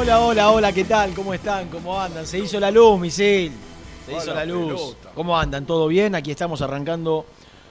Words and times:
Hola, 0.00 0.20
hola, 0.20 0.50
hola, 0.50 0.72
¿qué 0.72 0.84
tal? 0.84 1.12
¿Cómo 1.14 1.34
están? 1.34 1.68
¿Cómo 1.68 2.00
andan? 2.00 2.26
Se 2.26 2.38
hizo 2.38 2.58
la 2.58 2.70
luz, 2.70 2.98
misil. 2.98 3.52
Se 4.06 4.16
hizo 4.16 4.32
la 4.34 4.44
luz. 4.46 4.96
¿Cómo 5.14 5.38
andan? 5.38 5.66
¿Todo 5.66 5.86
bien? 5.88 6.14
Aquí 6.14 6.30
estamos 6.30 6.62
arrancando 6.62 7.26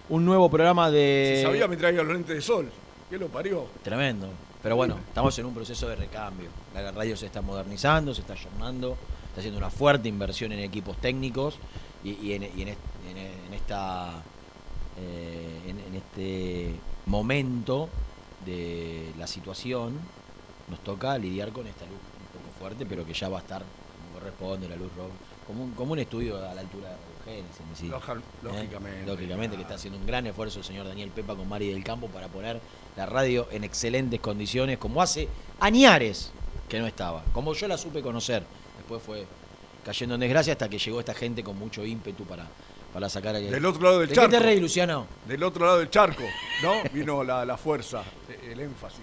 un 0.09 0.25
nuevo 0.25 0.47
programa 0.49 0.91
de. 0.91 1.41
Sabía 1.43 1.67
me 1.67 1.75
traía 1.75 2.03
los 2.03 2.13
lentes 2.13 2.35
de 2.35 2.41
sol. 2.41 2.69
¿Qué 3.09 3.17
lo 3.17 3.27
parió? 3.27 3.65
Tremendo. 3.83 4.27
Pero 4.61 4.75
bueno, 4.75 4.97
estamos 5.07 5.37
en 5.39 5.45
un 5.47 5.53
proceso 5.55 5.87
de 5.89 5.95
recambio. 5.95 6.49
La 6.75 6.91
radio 6.91 7.17
se 7.17 7.25
está 7.25 7.41
modernizando, 7.41 8.13
se 8.13 8.21
está 8.21 8.33
ayornando, 8.33 8.95
está 9.29 9.39
haciendo 9.39 9.57
una 9.57 9.71
fuerte 9.71 10.07
inversión 10.07 10.51
en 10.51 10.59
equipos 10.59 10.97
técnicos 10.97 11.55
y, 12.03 12.11
y 12.11 12.33
en, 12.33 12.43
y 12.43 12.61
en 12.61 12.67
est- 12.67 12.79
en- 13.09 13.17
en 13.17 13.53
esta 13.55 14.11
eh, 14.99 15.61
en, 15.67 15.79
en 15.79 15.95
este 15.95 16.75
momento 17.07 17.89
de 18.45 19.13
la 19.17 19.25
situación 19.25 19.93
nos 20.69 20.79
toca 20.81 21.17
lidiar 21.17 21.51
con 21.51 21.65
esta 21.65 21.85
luz 21.85 21.97
fuerte, 22.59 22.85
pero 22.85 23.05
que 23.05 23.13
ya 23.13 23.29
va 23.29 23.37
a 23.37 23.41
estar 23.41 23.61
como 23.63 24.19
corresponde, 24.19 24.67
la 24.67 24.75
luz 24.75 24.89
roja, 24.95 25.09
como 25.47 25.63
un, 25.63 25.71
como 25.71 25.93
un 25.93 25.99
estudio 25.99 26.37
a 26.37 26.53
la 26.53 26.61
altura 26.61 26.89
de 26.89 27.31
Génesis. 27.31 27.61
sí. 27.75 27.87
¿eh? 27.87 28.21
lógicamente. 28.43 29.05
Lógicamente 29.05 29.55
que 29.55 29.61
está 29.63 29.75
haciendo 29.75 29.97
un 29.99 30.05
gran 30.05 30.25
esfuerzo 30.27 30.59
el 30.59 30.65
señor 30.65 30.87
Daniel 30.87 31.09
Pepa 31.09 31.35
con 31.35 31.47
Mari 31.47 31.71
del 31.71 31.83
Campo 31.83 32.07
para 32.07 32.27
poner 32.27 32.59
la 32.95 33.05
radio 33.05 33.47
en 33.51 33.63
excelentes 33.63 34.19
condiciones, 34.19 34.77
como 34.77 35.01
hace 35.01 35.27
añares 35.59 36.31
que 36.67 36.79
no 36.79 36.87
estaba, 36.87 37.23
como 37.33 37.53
yo 37.53 37.67
la 37.67 37.77
supe 37.77 38.01
conocer. 38.01 38.43
Después 38.77 39.01
fue 39.01 39.25
cayendo 39.85 40.15
en 40.15 40.21
desgracia 40.21 40.53
hasta 40.53 40.69
que 40.69 40.77
llegó 40.77 40.99
esta 40.99 41.13
gente 41.13 41.43
con 41.43 41.57
mucho 41.57 41.85
ímpetu 41.85 42.25
para, 42.25 42.45
para 42.93 43.09
sacar 43.09 43.35
aquel... 43.35 43.49
Del 43.51 43.65
otro 43.65 43.81
lado 43.83 43.99
del 43.99 44.09
¿De 44.09 44.15
charco. 44.15 44.29
qué 44.31 44.37
te 44.37 44.43
reí, 44.43 44.59
Luciano? 44.59 45.07
Del 45.27 45.43
otro 45.43 45.65
lado 45.65 45.79
del 45.79 45.89
charco, 45.89 46.23
¿no? 46.61 46.83
Vino 46.93 47.23
la, 47.23 47.45
la 47.45 47.57
fuerza, 47.57 48.03
el 48.43 48.59
énfasis. 48.59 48.99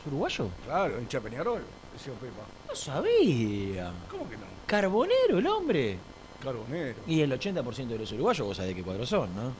¿Es 0.00 0.06
uruguayo? 0.06 0.48
Claro, 0.64 1.00
hincha 1.00 1.20
Peñarol, 1.20 1.62
Pepa. 2.04 2.42
No 2.68 2.74
sabía. 2.74 3.92
¿Cómo 4.10 4.28
que 4.28 4.36
no? 4.36 4.42
Carbonero 4.66 5.38
el 5.38 5.46
hombre. 5.46 5.96
Carbonero, 6.42 6.94
Y 7.06 7.20
el 7.20 7.32
80% 7.32 7.86
de 7.88 7.98
los 7.98 8.12
uruguayos, 8.12 8.46
vos 8.46 8.56
sabés 8.56 8.70
de 8.70 8.76
qué 8.76 8.82
cuadros 8.84 9.08
son, 9.08 9.34
¿no? 9.34 9.52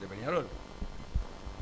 de 0.00 0.06
Peñarol. 0.06 0.46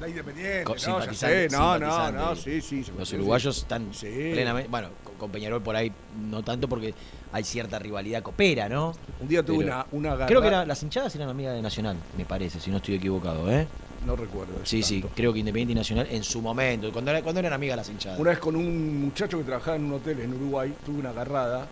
La 0.00 0.08
Independiente, 0.08 0.64
Co- 0.64 0.74
no, 0.88 1.04
ya 1.06 1.14
sé, 1.14 1.48
no, 1.50 1.78
no, 1.78 2.12
no, 2.12 2.36
sí, 2.36 2.60
sí. 2.60 2.84
sí, 2.84 2.92
Los 2.98 3.10
uruguayos 3.14 3.56
están 3.56 3.94
Sí. 3.94 4.06
plenamente. 4.32 4.68
Bueno, 4.68 4.88
con, 5.18 5.30
Peñarol 5.30 5.62
por 5.62 5.74
ahí 5.74 5.90
no 6.28 6.42
tanto 6.42 6.68
porque 6.68 6.92
hay 7.32 7.44
cierta 7.44 7.78
rivalidad 7.78 8.22
coopera, 8.22 8.68
¿no? 8.68 8.92
Un 9.20 9.28
día 9.28 9.42
tuve 9.42 9.64
Pero- 9.64 9.68
una, 9.74 9.86
una 9.92 10.10
garra- 10.16 10.26
Creo 10.26 10.42
que 10.42 10.50
las 10.50 10.82
hinchadas 10.82 11.14
eran 11.14 11.30
amigas 11.30 11.54
de 11.54 11.62
Nacional, 11.62 11.96
me 12.18 12.26
parece, 12.26 12.60
si 12.60 12.70
no 12.70 12.76
estoy 12.76 12.96
equivocado, 12.96 13.50
¿eh? 13.50 13.66
No 14.06 14.14
recuerdo. 14.14 14.54
Sí, 14.64 14.82
sí, 14.82 15.04
creo 15.14 15.32
que 15.32 15.40
Independiente 15.40 15.72
y 15.72 15.74
Nacional 15.74 16.06
en 16.10 16.22
su 16.22 16.40
momento, 16.40 16.92
cuando, 16.92 17.10
era- 17.10 17.22
cuando 17.22 17.40
eran 17.40 17.52
amigas 17.52 17.76
las 17.76 17.88
hinchadas. 17.88 18.18
Una 18.20 18.30
vez 18.30 18.38
con 18.38 18.54
un 18.54 19.00
muchacho 19.00 19.36
que 19.38 19.44
trabajaba 19.44 19.76
en 19.76 19.84
un 19.86 19.94
hotel 19.94 20.20
en 20.20 20.32
Uruguay, 20.34 20.72
tuve 20.84 21.00
una 21.00 21.10
agarrada. 21.10 21.66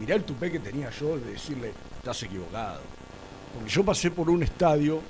Mirá 0.00 0.14
el 0.14 0.24
tupé 0.24 0.50
que 0.50 0.58
tenía 0.60 0.88
yo 0.90 1.18
de 1.18 1.32
decirle, 1.32 1.72
estás 1.98 2.22
equivocado. 2.22 2.80
Porque 3.54 3.68
yo 3.70 3.84
pasé 3.84 4.10
por 4.10 4.30
un 4.30 4.42
estadio 4.42 5.00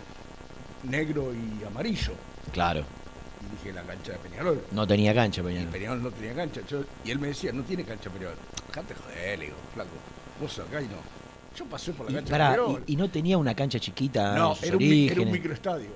negro 0.83 1.33
y 1.33 1.65
amarillo. 1.65 2.12
Claro, 2.53 2.81
Y 3.41 3.56
dije, 3.56 3.73
la 3.73 3.83
cancha 3.83 4.12
de 4.12 4.19
Peñarol. 4.19 4.62
no 4.73 4.87
tenía 4.87 5.15
cancha 5.15 5.41
Y 5.41 5.45
Peñarol. 5.45 5.69
Peñarol 5.71 6.03
no 6.03 6.11
tenía 6.11 6.35
cancha. 6.35 6.61
Yo- 6.69 6.85
y 7.05 7.11
él 7.12 7.19
me 7.21 7.29
decía, 7.29 7.53
no 7.53 7.62
tiene 7.62 7.85
cancha 7.85 8.11
Peñarol. 8.11 8.35
Dejate 8.69 8.95
joder, 8.95 9.38
le 9.38 9.45
digo, 9.47 9.56
flaco. 9.75 9.91
Vos 10.41 10.59
acá 10.59 10.81
y 10.83 10.87
no. 10.87 10.97
Yo 11.56 11.65
pasé 11.67 11.93
por 11.93 12.06
la 12.06 12.12
Y, 12.12 12.15
cancha 12.17 12.31
pará, 12.33 12.50
de 12.50 12.56
Peñarol. 12.56 12.83
y- 12.87 12.93
y 12.95 12.97
no 12.97 13.09
tenía 13.11 13.38
una 13.38 13.55
cancha 13.55 13.79
chiquita 13.79 14.35
no, 14.37 14.56
en 14.61 14.69
era 14.69 14.77
un, 14.77 14.83
era 14.83 15.21
un 15.23 15.31
microestadio. 15.31 15.91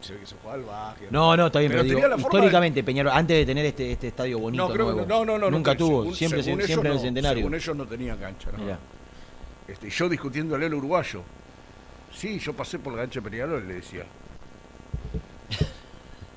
Se 0.00 0.12
ve 0.14 0.20
que 0.20 0.26
se 0.26 0.36
jugaba 0.36 0.90
al. 0.92 0.96
No, 1.10 1.36
no, 1.36 1.46
está 1.46 1.58
bien, 1.58 1.72
pero, 1.72 1.82
Pero 1.82 1.88
digo, 1.88 2.00
tenía 2.00 2.08
la 2.08 2.18
forma 2.22 2.38
de- 2.38 2.46
históricamente 2.46 2.84
Peñarol, 2.84 3.12
antes 3.12 3.36
de 3.36 3.46
tener 3.46 3.66
este, 3.66 3.92
este 3.92 4.08
estadio 4.08 4.38
bonito 4.38 4.66
No, 4.68 4.72
creo 4.72 4.86
que 4.86 4.92
nuevo, 4.92 5.06
no, 5.08 5.24
no, 5.24 5.38
no, 5.38 5.50
nunca 5.50 5.76
tuvo, 5.76 6.02
según- 6.02 6.14
siempre, 6.16 6.42
según 6.42 6.62
siempre 6.62 6.90
en 6.90 6.94
el 6.96 7.00
centenario. 7.02 7.38
Según 7.40 7.54
ellos 7.54 7.76
no 7.76 7.86
tenían 7.86 8.18
cancha, 8.18 8.50
¿no? 8.52 8.58
Mirá. 8.62 8.78
Este, 9.66 9.90
yo 9.90 10.08
discutiéndole 10.08 10.66
al 10.66 10.74
uruguayo. 10.74 11.22
Sí, 12.14 12.38
yo 12.38 12.52
pasé 12.54 12.78
por 12.78 12.94
la 12.94 13.00
cancha 13.02 13.20
de 13.20 13.30
Peñarol, 13.30 13.66
le 13.68 13.74
decía. 13.74 14.04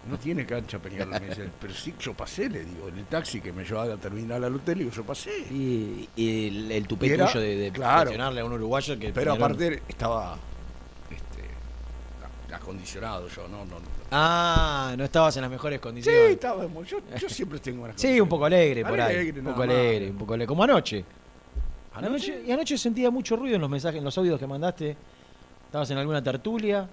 No 0.09 0.17
tiene 0.17 0.45
cancha 0.45 0.79
Peñarol, 0.79 1.11
me 1.21 1.29
dice. 1.29 1.47
Pero 1.61 1.73
sí, 1.73 1.93
yo 1.99 2.13
pasé, 2.13 2.49
le 2.49 2.65
digo, 2.65 2.89
en 2.89 2.97
el 2.97 3.05
taxi 3.05 3.39
que 3.39 3.53
me 3.53 3.63
llevaba 3.63 3.83
a 3.83 3.95
la 3.95 3.97
terminal 3.97 4.43
al 4.43 4.55
hotel, 4.55 4.79
digo, 4.79 4.91
yo 4.91 5.03
pasé. 5.03 5.31
Y, 5.51 6.09
y 6.15 6.47
el, 6.47 6.71
el 6.71 6.87
tupé 6.87 7.09
tuyo 7.15 7.39
de, 7.39 7.55
de 7.55 7.71
claro. 7.71 8.11
a 8.21 8.43
un 8.43 8.53
uruguayo 8.53 8.97
que 8.97 9.11
Pero 9.13 9.33
Peñarol- 9.33 9.37
aparte 9.37 9.83
estaba. 9.87 10.37
Acondicionado 12.53 13.27
yo, 13.29 13.47
no, 13.47 13.59
no. 13.65 13.79
no. 13.79 13.85
Ah, 14.11 14.93
no 14.97 15.03
estabas 15.05 15.35
en 15.37 15.41
las 15.43 15.51
mejores 15.51 15.77
Sí, 15.77 15.81
condiciones. 15.83 16.31
estábamos. 16.31 16.87
Yo, 16.87 16.97
yo 17.19 17.29
siempre 17.29 17.59
tengo 17.59 17.79
buenas 17.81 17.99
Sí, 18.01 18.19
un 18.19 18.27
poco 18.29 18.45
alegre 18.45 18.83
por 18.83 18.99
ahí. 18.99 19.15
Alegre, 19.15 19.39
Un 19.39 19.45
poco 19.45 19.57
más. 19.59 19.69
alegre, 19.69 20.09
un 20.09 20.17
poco 20.17 20.33
alegre. 20.33 20.47
Como 20.47 20.63
anoche. 20.63 21.05
¿Anoche? 21.93 22.33
Anoche- 22.33 22.43
Y 22.47 22.51
anoche 22.51 22.77
sentía 22.77 23.09
mucho 23.11 23.35
ruido 23.35 23.55
en 23.55 23.61
los 23.61 23.69
mensajes, 23.69 23.99
en 23.99 24.03
los 24.03 24.17
audios 24.17 24.39
que 24.39 24.47
mandaste. 24.47 24.95
¿Estabas 25.65 25.89
en 25.91 25.97
alguna 25.97 26.21
tertulia? 26.23 26.87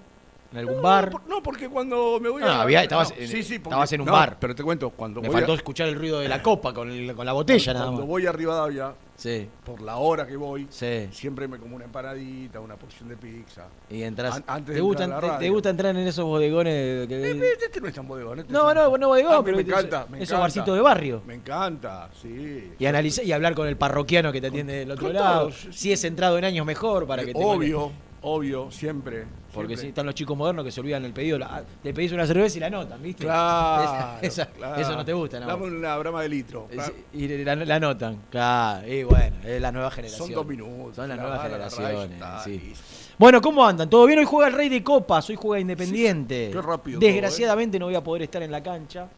¿En 0.50 0.58
algún 0.58 0.76
No, 0.76 0.82
bar? 0.82 1.10
por- 1.10 1.28
No, 1.28 1.42
porque 1.42 1.68
cuando 1.68 2.18
me 2.20 2.30
voy 2.30 2.42
Ah, 2.42 2.56
a. 2.60 2.62
había- 2.62 2.82
estabas 2.82 3.10
no, 3.10 3.16
en- 3.16 3.28
sí, 3.28 3.42
sí, 3.42 3.58
porque- 3.58 3.68
estabas 3.74 3.92
en 3.92 4.00
un 4.00 4.06
no, 4.06 4.12
bar. 4.12 4.38
Pero 4.40 4.54
te 4.54 4.62
cuento, 4.64 4.88
cuando 4.90 5.20
Me 5.20 5.28
voy 5.28 5.36
faltó 5.36 5.52
a- 5.52 5.56
escuchar 5.56 5.88
el 5.88 5.94
ruido 5.94 6.20
de 6.20 6.28
la 6.28 6.42
copa 6.42 6.72
con, 6.72 6.90
el- 6.90 7.14
con 7.14 7.26
la 7.26 7.34
botella 7.34 7.72
nada 7.74 7.84
Cuando 7.86 8.00
más. 8.02 8.08
voy 8.08 8.26
a 8.26 8.32
Rivadavia, 8.32 8.94
Sí, 9.14 9.46
por 9.64 9.82
la 9.82 9.96
hora 9.96 10.26
que 10.26 10.36
voy, 10.36 10.66
sí. 10.70 11.08
siempre 11.10 11.48
me 11.48 11.58
como 11.58 11.76
una 11.76 11.84
empanadita, 11.84 12.60
una 12.60 12.76
porción 12.76 13.10
de 13.10 13.16
pizza. 13.18 13.66
Y 13.90 14.02
entras. 14.02 14.36
An- 14.36 14.44
antes 14.46 14.66
¿Te, 14.68 14.74
de 14.76 14.80
gusta, 14.80 15.04
entrar 15.04 15.24
a 15.24 15.28
la 15.34 15.38
te- 15.38 15.50
gusta 15.50 15.68
entrar 15.70 15.96
en 15.96 16.06
esos 16.06 16.24
bodegones? 16.24 17.06
que- 17.08 17.14
Eh, 17.30 17.52
Este 17.60 17.80
no 17.82 17.88
es 17.88 17.94
tan 17.94 18.08
bodegón. 18.08 18.38
este 18.38 18.50
no, 18.52 18.70
es 18.70 18.74
no, 18.76 18.96
no 18.96 19.08
bodegón, 19.08 19.44
pero 19.44 19.56
me 19.56 19.62
encanta, 19.64 20.06
me 20.08 20.16
esos 20.18 20.30
encanta. 20.30 20.38
barcitos 20.40 20.74
de 20.76 20.80
barrio. 20.80 21.22
Me 21.26 21.34
encanta, 21.34 22.08
sí. 22.22 22.72
Y 22.78 22.86
analizar 22.86 23.22
y 23.22 23.32
hablar 23.32 23.54
con 23.54 23.66
el 23.68 23.76
parroquiano 23.76 24.32
que 24.32 24.40
te 24.40 24.46
atiende 24.46 24.72
del 24.76 24.90
otro 24.92 25.12
lado. 25.12 25.50
Si 25.72 25.92
es 25.92 26.02
entrado 26.04 26.38
en 26.38 26.44
años 26.46 26.64
mejor 26.64 27.06
para 27.06 27.22
que 27.24 27.34
te 27.34 27.44
obvio, 27.44 27.92
obvio, 28.28 28.70
siempre. 28.70 29.24
Porque 29.52 29.74
sí, 29.74 29.80
siempre. 29.80 29.88
están 29.88 30.06
los 30.06 30.14
chicos 30.14 30.36
modernos 30.36 30.64
que 30.64 30.70
se 30.70 30.80
olvidan 30.80 31.04
el 31.04 31.12
pedido. 31.12 31.38
la- 31.38 31.64
le 31.82 31.94
pedís 31.94 32.12
una 32.12 32.26
cerveza 32.26 32.56
y 32.58 32.60
la 32.60 32.66
anotan, 32.66 33.02
¿viste? 33.02 33.24
Claro, 33.24 34.18
Esa- 34.22 34.46
claro. 34.46 34.80
Eso 34.80 34.94
no 34.94 35.04
te 35.04 35.12
gusta, 35.12 35.40
¿no? 35.40 35.46
Dame 35.46 35.66
una 35.66 35.96
brama 35.96 36.22
de 36.22 36.28
litro. 36.28 36.68
Es- 36.70 36.92
Y 37.12 37.28
la, 37.44 37.56
la 37.56 37.74
anotan, 37.76 38.18
claro. 38.30 38.86
Y 38.86 39.02
bueno, 39.04 39.36
es 39.44 39.60
la 39.60 39.72
nueva 39.72 39.90
generación. 39.90 40.26
Son 40.28 40.34
dos 40.34 40.46
minutos. 40.46 40.96
Son 40.96 41.08
las 41.08 41.16
la 41.16 41.22
nuevas 41.22 41.42
generaciones. 41.42 42.20
sí. 42.44 42.72
Bueno, 43.18 43.40
¿cómo 43.40 43.66
andan? 43.66 43.90
¿Todo 43.90 44.06
bien? 44.06 44.20
Hoy 44.20 44.24
juega 44.26 44.46
el 44.46 44.54
Rey 44.54 44.68
de 44.68 44.82
Copas, 44.84 45.28
hoy 45.28 45.34
juega 45.36 45.60
Independiente. 45.60 46.46
Sí, 46.46 46.52
qué 46.52 46.62
rápido 46.62 47.00
todo, 47.00 47.08
¿eh? 47.08 47.12
Desgraciadamente 47.12 47.76
no 47.78 47.86
voy 47.86 47.96
a 47.96 48.02
poder 48.02 48.22
estar 48.22 48.40
en 48.44 48.52
la 48.52 48.62
cancha. 48.62 49.08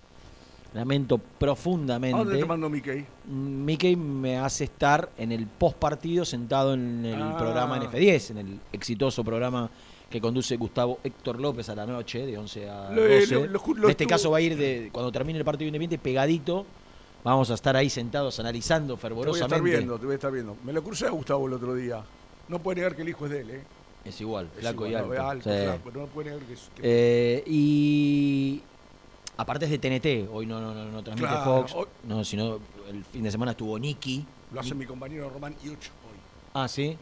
Lamento 0.73 1.17
¿A 1.17 1.19
dónde 1.19 1.37
profundamente. 1.39 2.39
te 2.39 2.45
mando 2.45 2.71
Mickey? 2.71 3.05
Mm, 3.27 3.65
Mickey 3.65 3.97
me 3.97 4.39
hace 4.39 4.65
estar 4.65 5.11
en 5.19 5.33
el 5.33 5.47
post 5.47 5.77
partido 5.79 6.25
sentado 6.25 6.75
en 6.75 7.05
el 7.05 7.21
Ah. 7.21 7.37
programa 7.37 7.77
en 7.77 7.83
F10, 7.85 8.31
en 8.31 8.39
el 8.39 8.61
exitoso 8.73 9.25
programa 9.25 9.69
que 10.09 10.21
conduce 10.21 10.57
Gustavo 10.57 10.99
Héctor 11.03 11.41
López 11.41 11.69
a 11.71 11.75
la 11.75 11.87
noche, 11.87 12.25
de 12.25 12.39
11 12.39 12.69
a 12.69 12.91
Lo- 12.91 13.03
12. 13.03 13.35
lo- 13.35 13.47
lo 13.47 13.59
ju- 13.61 13.75
lo 13.77 13.85
en 13.87 13.91
este 13.91 14.07
caso 14.07 14.31
va 14.31 14.39
a 14.39 14.41
ir 14.41 14.57
de 14.57 14.91
cuando 14.93 15.11
termine 15.11 15.39
el 15.41 15.45
partido 15.45 15.67
independiente 15.69 15.99
pegadito. 16.03 16.65
Vamos 17.25 17.51
a 17.51 17.55
estar 17.55 17.77
ahí 17.77 17.91
sentados 17.91 18.39
analizando 18.41 18.87
Te 18.87 18.93
voy 18.95 18.99
a 18.99 19.03
fervorosamente. 19.03 19.55
estar 19.57 19.63
viendo, 19.63 19.99
te 19.99 20.07
voy 20.07 20.13
a 20.13 20.15
estar 20.17 20.33
viendo. 20.33 20.57
Me 20.65 20.73
lo 20.73 20.83
crucé 20.85 21.07
a 21.07 21.11
Gustavo 21.11 21.47
el 21.49 21.53
otro 21.53 21.75
día. 21.75 22.03
No 22.49 22.61
puede 22.61 22.77
negar 22.77 22.95
que 22.97 23.03
el 23.03 23.09
hijo 23.11 23.27
es 23.27 23.31
de 23.33 23.41
él, 23.41 23.51
¿eh? 23.51 23.63
Es 24.05 24.21
igual, 24.21 24.49
Es 24.55 24.61
flaco 24.61 24.87
y 24.87 24.95
alto. 24.95 25.13
no, 25.49 25.55
Sí. 25.55 25.63
flaco, 25.65 25.81
pero 25.85 26.01
no 26.01 26.07
puede 26.07 26.31
negar 26.31 26.47
que 26.47 26.55
es. 26.55 26.71
que- 26.75 26.83
Eh, 26.83 27.45
y 27.47 28.63
aparte 29.41 29.65
es 29.67 29.71
de 29.71 29.79
TNT, 29.79 30.29
hoy 30.33 30.47
no, 30.47 30.61
no, 30.61 30.75
no, 30.75 30.85
no 30.87 31.03
transmite 31.03 31.29
Claro, 31.33 31.45
Fox, 31.45 31.75
hoy- 31.75 31.87
no, 32.05 32.25
sino 32.25 32.59
el 32.89 33.05
fin 33.05 33.23
de 33.23 33.31
semana 33.31 33.53
estuvo 33.53 33.79
Nicky. 33.79 34.25
Lo 34.53 34.61
hace 34.61 34.75
mi 34.75 34.85
compañero 34.87 35.31
Román 35.31 35.55
y 35.65 35.69
Ucho 35.71 35.91
hoy. 36.05 36.19
Ah, 36.55 36.67
sí. 36.69 36.97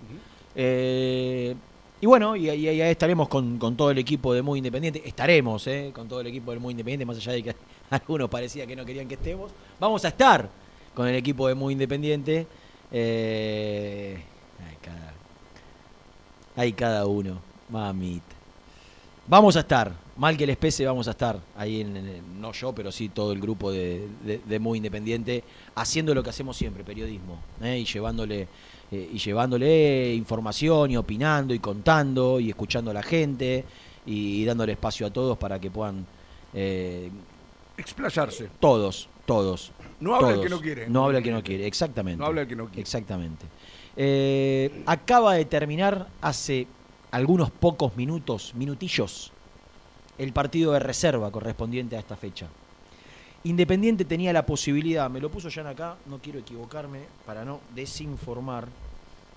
Eh, 0.55 1.55
y 2.01 2.07
bueno, 2.07 2.37
y, 2.37 2.49
y- 2.51 2.69
y 2.71 2.81
ahí 2.81 2.91
estaremos 2.91 3.29
con, 3.29 3.59
con 3.59 3.77
todo 3.77 3.91
el 3.91 3.99
equipo 3.99 4.33
de 4.35 4.43
Muy 4.43 4.59
Independiente. 4.59 5.03
Estaremos, 5.07 5.67
¿eh? 5.67 5.91
Con 5.95 6.09
todo 6.09 6.21
el 6.21 6.27
equipo 6.29 6.53
de 6.53 6.59
Muy 6.59 6.73
Independiente, 6.73 7.05
más 7.07 7.17
allá 7.17 7.33
de 7.33 7.43
que 7.43 7.57
algunos 7.91 8.29
parecía 8.29 8.67
que 8.67 8.77
no 8.77 8.85
querían 8.85 9.09
que 9.09 9.15
estemos. 9.15 9.51
Vamos 9.81 10.05
a 10.05 10.09
estar 10.09 10.49
con 10.95 11.07
el 11.09 11.15
equipo 11.17 11.49
de 11.49 11.55
Muy 11.55 11.73
Independiente. 11.73 12.47
Eh, 12.93 14.19
hay, 14.69 14.77
cada, 14.83 15.13
hay 16.57 16.73
cada 16.73 17.07
uno, 17.07 17.39
mamita. 17.69 18.25
Vamos 19.27 19.57
a 19.57 19.61
estar, 19.61 19.93
mal 20.19 20.37
que 20.37 20.47
les 20.47 20.57
pese, 20.57 20.85
vamos 20.85 21.09
a 21.09 21.13
estar 21.13 21.41
ahí, 21.57 21.81
en, 21.81 21.97
en- 21.97 22.41
no 22.41 22.53
yo, 22.53 22.75
pero 22.75 22.93
sí 22.93 23.09
todo 23.09 23.33
el 23.33 23.41
grupo 23.41 23.71
de, 23.73 24.07
de- 24.25 24.39
de 24.45 24.59
Muy 24.59 24.77
Independiente, 24.79 25.43
haciendo 25.77 26.15
lo 26.15 26.23
que 26.23 26.31
hacemos 26.31 26.57
siempre, 26.57 26.85
periodismo, 26.85 27.39
¿eh? 27.63 27.79
y 27.79 27.85
llevándole 27.85 28.49
eh, 28.91 29.11
y 29.13 29.19
llevándole 29.19 30.15
información 30.15 30.91
y 30.91 30.97
opinando 30.97 31.55
y 31.55 31.59
contando 31.59 32.41
y 32.41 32.49
escuchando 32.51 32.91
a 32.91 32.95
la 32.95 33.03
gente 33.03 33.65
y, 34.07 34.45
dándole 34.45 34.73
espacio 34.73 35.07
a 35.07 35.11
todos 35.11 35.37
para 35.39 35.59
que 35.61 35.71
puedan 35.71 36.07
eh, 36.55 37.11
Explayarse. 37.77 38.49
todos, 38.61 39.09
todos. 39.27 39.73
No 40.01 40.15
habla 40.15 40.33
el 40.35 40.41
que 40.41 40.49
no 40.49 40.61
quiere. 40.61 40.89
No 40.89 41.05
habla 41.05 41.19
el 41.19 41.25
que 41.25 41.31
no 41.31 41.43
quiere, 41.43 41.67
exactamente. 41.67 42.19
No 42.19 42.27
habla 42.27 42.43
el 42.43 42.49
que 42.49 42.57
no 42.57 42.67
quiere. 42.67 42.81
Exactamente. 42.81 43.45
Eh, 43.97 44.83
acaba 44.87 45.35
de 45.35 45.45
terminar 45.45 46.09
hace 46.21 46.67
algunos 47.11 47.51
pocos 47.51 47.97
minutos, 47.97 48.53
minutillos, 48.55 49.33
el 50.19 50.33
partido 50.33 50.73
de 50.73 50.81
reserva 50.81 51.31
correspondiente 51.31 51.97
a 51.97 52.01
esta 52.01 52.17
fecha. 52.17 52.49
Independiente 53.45 54.05
tenía 54.05 54.33
la 54.33 54.45
posibilidad, 54.45 55.09
me 55.09 55.21
lo 55.21 55.31
puso 55.31 55.49
Jan 55.51 55.69
acá, 55.69 55.97
no 56.07 56.19
quiero 56.19 56.41
equivocarme 56.41 57.03
para 57.25 57.45
no 57.45 57.61
desinformar. 57.75 58.69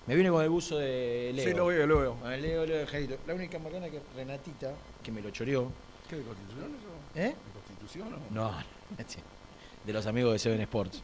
Me 0.06 0.16
viene 0.16 0.30
con 0.30 0.42
el 0.42 0.50
buzo 0.50 0.78
de 0.78 1.30
Leo. 1.32 1.46
Sí, 1.46 1.54
lo 1.54 1.66
veo, 1.66 1.86
lo 1.86 2.00
veo. 2.00 2.32
El 2.32 2.42
Leo, 2.42 2.66
Leo 2.66 2.84
de. 2.84 3.18
La 3.26 3.34
única 3.34 3.60
macana 3.60 3.88
que 3.88 4.00
Renatita, 4.16 4.72
que 5.02 5.12
me 5.12 5.22
lo 5.22 5.30
choreó. 5.30 5.70
¿Qué 6.10 6.16
de 6.16 6.22
constitución 6.24 6.72
eso? 6.74 7.20
¿Eh? 7.20 7.28
¿De 7.28 7.52
constitución 7.52 8.14
o? 8.14 8.34
No, 8.34 8.52
de 9.84 9.92
los 9.92 10.06
amigos 10.06 10.32
de 10.32 10.38
Seven 10.38 10.60
Sports. 10.60 11.02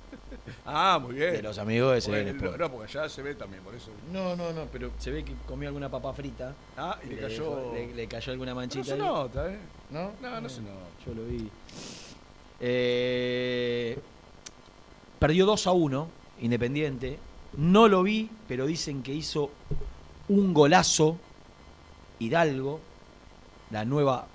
Ah, 0.64 0.98
muy 1.02 1.14
bien. 1.14 1.32
De 1.32 1.42
los 1.42 1.58
amigos 1.58 1.94
de 1.94 2.00
Seven 2.00 2.28
Sports. 2.28 2.58
no, 2.58 2.70
porque 2.70 2.98
allá 2.98 3.08
se 3.08 3.22
ve 3.22 3.34
también, 3.34 3.62
por 3.62 3.74
eso. 3.74 3.90
No, 4.12 4.36
no, 4.36 4.52
no, 4.52 4.66
pero 4.72 4.90
se 4.98 5.10
ve 5.10 5.24
que 5.24 5.32
comió 5.46 5.68
alguna 5.68 5.90
papa 5.90 6.12
frita. 6.12 6.54
Ah, 6.76 6.98
y 7.04 7.08
le 7.08 7.18
cayó. 7.20 7.72
Le, 7.72 7.94
le 7.94 8.06
cayó 8.08 8.32
alguna 8.32 8.52
No 8.52 8.56
manchita. 8.56 8.84
se 8.84 8.92
ahí. 8.92 8.98
nota, 8.98 9.50
¿eh? 9.52 9.58
¿No? 9.90 10.12
No, 10.22 10.40
no 10.40 10.48
se 10.48 10.60
Eh, 10.60 10.64
nota. 10.64 11.04
Yo 11.06 11.14
lo 11.14 11.24
vi. 11.24 11.50
Eh, 12.60 13.98
perdió 15.18 15.46
2 15.46 15.66
a 15.66 15.72
1, 15.72 16.08
Independiente. 16.40 17.18
No 17.56 17.88
lo 17.88 18.02
vi, 18.02 18.30
pero 18.46 18.66
dicen 18.66 19.02
que 19.02 19.12
hizo 19.12 19.50
un 20.28 20.52
golazo 20.54 21.16
Hidalgo, 22.20 22.80
la 23.70 23.84
nueva. 23.84 24.26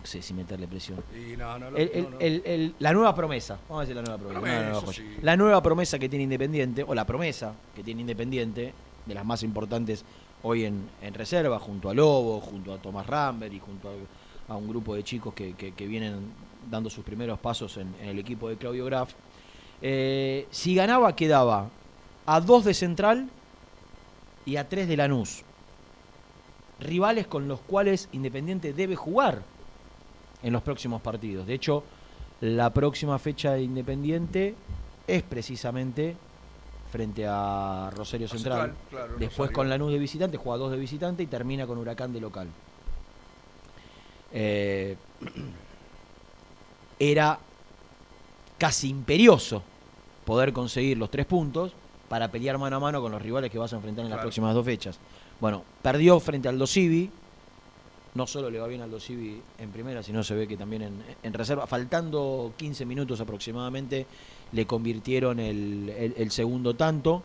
No 0.00 0.06
sé 0.06 0.22
si 0.22 0.32
meterle 0.34 0.66
presión. 0.68 1.02
Y 1.14 1.36
no, 1.36 1.58
no, 1.58 1.70
no, 1.70 1.76
El- 1.76 1.90
el- 1.92 2.02
no, 2.04 2.10
no. 2.10 2.18
el- 2.20 2.42
el- 2.44 2.74
la 2.78 2.92
nueva 2.92 3.14
promesa, 3.14 3.58
vamos 3.68 3.78
a 3.78 3.86
decir 3.86 3.96
la 3.96 4.02
nueva 4.02 4.18
promesa. 4.18 4.92
Sí. 4.92 5.16
La 5.22 5.36
nueva 5.36 5.62
promesa 5.62 5.98
que 5.98 6.08
tiene 6.08 6.22
Independiente, 6.24 6.82
o 6.86 6.94
la 6.94 7.04
promesa 7.04 7.52
que 7.74 7.82
tiene 7.82 8.00
Independiente, 8.02 8.72
de 9.06 9.14
las 9.14 9.24
más 9.24 9.42
importantes 9.42 10.04
hoy 10.42 10.64
en, 10.66 10.88
en 11.02 11.14
reserva, 11.14 11.58
junto 11.58 11.88
a 11.90 11.94
Lobo, 11.94 12.40
junto 12.40 12.72
a 12.74 12.78
Tomás 12.78 13.06
Rambert 13.06 13.52
y 13.52 13.58
junto 13.58 13.88
a, 14.48 14.52
a 14.52 14.56
un 14.56 14.68
grupo 14.68 14.94
de 14.94 15.02
chicos 15.02 15.34
que, 15.34 15.54
que- 15.54 15.72
que 15.72 15.86
vienen 15.86 16.32
dando 16.70 16.90
sus 16.90 17.04
primeros 17.04 17.38
pasos 17.38 17.76
en, 17.78 17.94
en 18.00 18.08
el 18.10 18.18
equipo 18.18 18.48
de 18.48 18.56
Claudio 18.56 18.84
Graf. 18.84 19.12
Eh, 19.82 20.46
si 20.50 20.74
ganaba, 20.74 21.14
quedaba 21.16 21.68
a 22.26 22.40
dos 22.40 22.64
de 22.64 22.74
Central 22.74 23.28
y 24.44 24.56
a 24.56 24.68
tres 24.68 24.86
de 24.88 24.96
Lanús. 24.96 25.42
Rivales 26.80 27.26
con 27.26 27.48
los 27.48 27.60
cuales 27.60 28.08
Independiente 28.12 28.72
debe 28.72 28.94
jugar 28.94 29.42
en 30.42 30.52
los 30.52 30.62
próximos 30.62 31.00
partidos. 31.02 31.46
De 31.46 31.54
hecho, 31.54 31.84
la 32.40 32.70
próxima 32.72 33.18
fecha 33.18 33.52
de 33.52 33.62
Independiente 33.62 34.54
es 35.06 35.22
precisamente 35.22 36.16
frente 36.90 37.26
a 37.26 37.90
Rosario 37.94 38.28
Central. 38.28 38.70
Central, 38.70 38.86
claro, 38.90 39.12
Después 39.18 39.36
Rosario. 39.50 39.54
con 39.54 39.68
Lanús 39.68 39.92
de 39.92 39.98
visitante, 39.98 40.36
juega 40.36 40.58
dos 40.58 40.70
de 40.70 40.78
visitante 40.78 41.22
y 41.22 41.26
termina 41.26 41.66
con 41.66 41.78
Huracán 41.78 42.12
de 42.12 42.20
local. 42.20 42.48
Eh, 44.32 44.96
era 46.98 47.38
casi 48.58 48.88
imperioso 48.88 49.62
poder 50.24 50.52
conseguir 50.52 50.98
los 50.98 51.10
tres 51.10 51.26
puntos 51.26 51.72
para 52.08 52.30
pelear 52.30 52.58
mano 52.58 52.76
a 52.76 52.80
mano 52.80 53.00
con 53.00 53.12
los 53.12 53.22
rivales 53.22 53.50
que 53.50 53.58
vas 53.58 53.72
a 53.72 53.76
enfrentar 53.76 54.04
en 54.04 54.10
las 54.10 54.20
próximas 54.20 54.54
dos 54.54 54.64
fechas. 54.64 54.98
Bueno, 55.40 55.62
perdió 55.82 56.18
frente 56.20 56.48
al 56.48 56.58
Dosivi. 56.58 57.10
No 58.18 58.26
solo 58.26 58.50
le 58.50 58.58
va 58.58 58.66
bien 58.66 58.80
al 58.82 58.90
Dosivi 58.90 59.40
en 59.58 59.70
primera, 59.70 60.02
sino 60.02 60.24
se 60.24 60.34
ve 60.34 60.48
que 60.48 60.56
también 60.56 60.82
en, 60.82 61.02
en 61.22 61.32
reserva. 61.32 61.68
Faltando 61.68 62.52
15 62.56 62.84
minutos 62.84 63.20
aproximadamente, 63.20 64.06
le 64.50 64.66
convirtieron 64.66 65.38
el, 65.38 65.88
el- 65.96 66.14
el 66.16 66.30
segundo 66.32 66.74
tanto. 66.74 67.22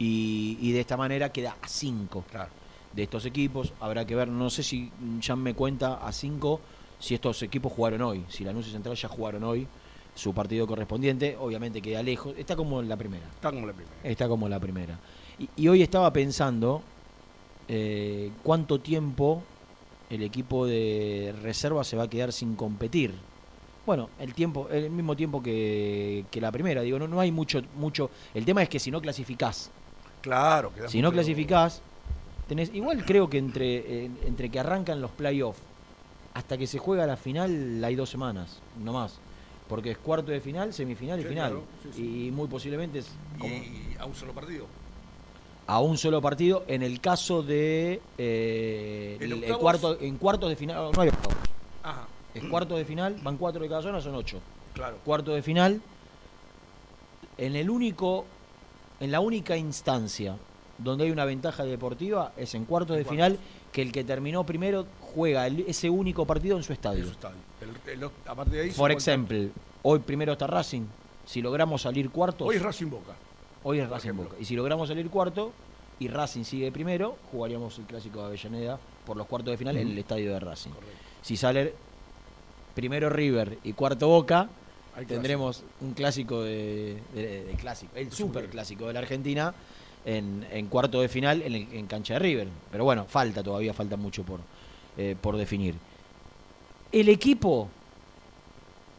Y, 0.00 0.58
y 0.60 0.72
de 0.72 0.80
esta 0.80 0.96
manera 0.96 1.30
queda 1.30 1.56
a 1.62 1.68
5 1.68 2.24
Claro. 2.28 2.50
de 2.92 3.02
estos 3.04 3.24
equipos. 3.24 3.72
Habrá 3.80 4.04
que 4.04 4.16
ver, 4.16 4.26
no 4.26 4.50
sé 4.50 4.64
si 4.64 4.90
ya 5.20 5.36
me 5.36 5.54
cuenta 5.54 6.04
a 6.04 6.10
5 6.12 6.60
si 6.98 7.14
estos 7.14 7.40
equipos 7.44 7.72
jugaron 7.72 8.02
hoy. 8.02 8.24
Si 8.28 8.42
Lanús 8.42 8.66
y 8.66 8.72
Central 8.72 8.96
ya 8.96 9.08
jugaron 9.08 9.44
hoy 9.44 9.64
su 10.16 10.34
partido 10.34 10.66
correspondiente. 10.66 11.36
Obviamente 11.38 11.80
queda 11.80 12.02
lejos. 12.02 12.34
Está 12.36 12.56
como 12.56 12.80
en 12.80 12.88
la 12.88 12.96
primera. 12.96 13.26
Está 13.32 13.52
como 13.52 13.64
la 13.68 13.72
primera. 13.72 13.96
Está 14.02 14.26
como 14.28 14.48
la 14.48 14.58
primera. 14.58 14.98
Y, 15.38 15.48
y 15.56 15.68
hoy 15.68 15.82
estaba 15.82 16.12
pensando 16.12 16.82
eh, 17.68 18.32
cuánto 18.42 18.80
tiempo 18.80 19.42
el 20.10 20.22
equipo 20.22 20.66
de 20.66 21.34
reserva 21.42 21.84
se 21.84 21.96
va 21.96 22.04
a 22.04 22.08
quedar 22.10 22.32
sin 22.32 22.54
competir. 22.56 23.14
Bueno, 23.86 24.08
el 24.18 24.32
tiempo, 24.34 24.68
el 24.70 24.90
mismo 24.90 25.14
tiempo 25.14 25.42
que, 25.42 26.24
que 26.30 26.40
la 26.40 26.50
primera. 26.50 26.80
Digo, 26.82 26.98
no, 26.98 27.06
no 27.08 27.20
hay 27.20 27.30
mucho, 27.30 27.60
mucho. 27.76 28.10
El 28.32 28.44
tema 28.44 28.62
es 28.62 28.68
que 28.68 28.78
si 28.78 28.90
no 28.90 29.00
clasificás, 29.00 29.70
Claro. 30.22 30.72
si 30.88 31.02
no 31.02 31.12
clasificás, 31.12 31.82
tenés, 32.48 32.72
igual 32.74 33.04
creo 33.04 33.28
que 33.28 33.36
entre, 33.38 34.04
eh, 34.04 34.10
entre 34.24 34.48
que 34.48 34.58
arrancan 34.58 35.02
los 35.02 35.10
playoffs 35.10 35.60
hasta 36.32 36.56
que 36.56 36.66
se 36.66 36.78
juega 36.78 37.06
la 37.06 37.16
final 37.18 37.82
hay 37.84 37.94
dos 37.94 38.08
semanas, 38.10 38.60
no 38.82 38.92
más. 38.94 39.18
Porque 39.68 39.90
es 39.92 39.98
cuarto 39.98 40.30
de 40.32 40.40
final, 40.40 40.72
semifinal 40.72 41.18
y 41.20 41.22
Sí, 41.22 41.28
final. 41.28 41.50
claro, 41.52 41.64
sí, 41.82 41.88
sí. 41.94 42.26
Y 42.26 42.30
muy 42.30 42.48
posiblemente 42.48 42.98
es 43.00 43.06
como 43.38 43.54
Y 43.54 43.96
a 43.98 44.04
un 44.06 44.14
solo 44.14 44.32
partido. 44.32 44.66
A 45.66 45.80
un 45.80 45.96
solo 45.98 46.20
partido. 46.20 46.64
En 46.68 46.82
el 46.82 47.00
caso 47.00 47.42
de 47.42 48.00
eh, 48.18 49.16
¿En 49.20 49.32
el, 49.44 49.56
cuarto, 49.58 49.98
en 50.00 50.16
cuartos 50.18 50.48
de 50.50 50.56
final, 50.56 50.90
no 50.94 51.00
hay 51.00 51.08
octavos. 51.08 51.36
Ajá, 51.82 52.06
Es 52.34 52.44
cuarto 52.44 52.76
de 52.76 52.84
final, 52.84 53.16
van 53.22 53.36
cuatro 53.36 53.62
de 53.62 53.68
cada 53.68 53.82
zona, 53.82 54.00
son 54.00 54.14
ocho. 54.14 54.40
claro. 54.74 54.98
Cuarto 55.04 55.32
de 55.34 55.42
final, 55.42 55.80
en 57.38 57.56
el 57.56 57.70
único, 57.70 58.24
en 59.00 59.10
la 59.10 59.20
única 59.20 59.56
instancia 59.56 60.36
donde 60.78 61.04
hay 61.04 61.10
una 61.10 61.24
ventaja 61.24 61.64
deportiva 61.64 62.32
es 62.36 62.54
en 62.54 62.64
cuartos 62.64 62.96
En 62.96 63.02
de 63.02 63.04
cuartos. 63.04 63.24
final 63.36 63.38
que 63.72 63.82
el 63.82 63.92
que 63.92 64.04
terminó 64.04 64.44
primero 64.44 64.86
juega 65.14 65.46
el- 65.46 65.64
ese 65.68 65.88
único 65.90 66.26
partido 66.26 66.56
en 66.56 66.62
su 66.62 66.72
estadio. 66.72 67.04
Está 67.04 67.30
bien. 67.30 67.74
El- 67.94 68.02
el- 68.02 68.10
aparte 68.26 68.56
de 68.56 68.62
ahí. 68.62 68.70
Por 68.70 68.90
ejemplo, 68.90 69.38
hoy 69.82 69.98
primero 70.00 70.32
está 70.32 70.46
Racing. 70.46 70.82
Si 71.26 71.40
logramos 71.42 71.82
salir 71.82 72.10
cuartos, 72.10 72.46
Hoy 72.48 72.56
es 72.56 72.62
Racing 72.62 72.88
Boca. 72.90 73.12
Hoy 73.64 73.80
es 73.80 73.88
Racing. 73.88 74.12
Boca. 74.12 74.36
Y 74.38 74.44
si 74.44 74.54
logramos 74.54 74.88
salir 74.88 75.10
cuarto 75.10 75.52
y 75.98 76.08
Racing 76.08 76.44
sigue 76.44 76.70
primero, 76.72 77.16
jugaríamos 77.32 77.78
el 77.78 77.84
clásico 77.86 78.20
de 78.20 78.26
Avellaneda 78.26 78.78
por 79.04 79.16
los 79.16 79.26
cuartos 79.26 79.50
de 79.52 79.56
final 79.58 79.76
en 79.76 79.88
el 79.90 79.98
estadio 79.98 80.32
de 80.32 80.40
Racing. 80.40 80.70
Correcto. 80.70 80.96
Si 81.22 81.36
sale 81.36 81.74
primero 82.74 83.08
River 83.10 83.58
y 83.64 83.72
cuarto 83.72 84.08
Boca, 84.08 84.48
Hay 84.96 85.06
tendremos 85.06 85.62
un 85.80 85.92
clásico 85.94 86.42
de, 86.42 86.98
de- 87.14 87.44
de 87.44 87.52
clásico, 87.54 87.92
el 87.96 88.10
super 88.12 88.48
clásico 88.48 88.86
de 88.86 88.92
la 88.92 89.00
Argentina 89.00 89.54
en, 90.04 90.46
en 90.50 90.66
cuarto 90.66 91.00
de 91.00 91.08
final 91.08 91.42
en 91.42 91.86
cancha 91.86 92.14
de 92.14 92.20
River. 92.20 92.48
Pero 92.70 92.84
bueno, 92.84 93.04
falta 93.06 93.42
todavía, 93.42 93.72
falta 93.72 93.96
mucho 93.96 94.22
por, 94.24 94.40
eh, 94.98 95.16
por 95.20 95.36
definir. 95.36 95.74
El 96.92 97.08
equipo, 97.08 97.68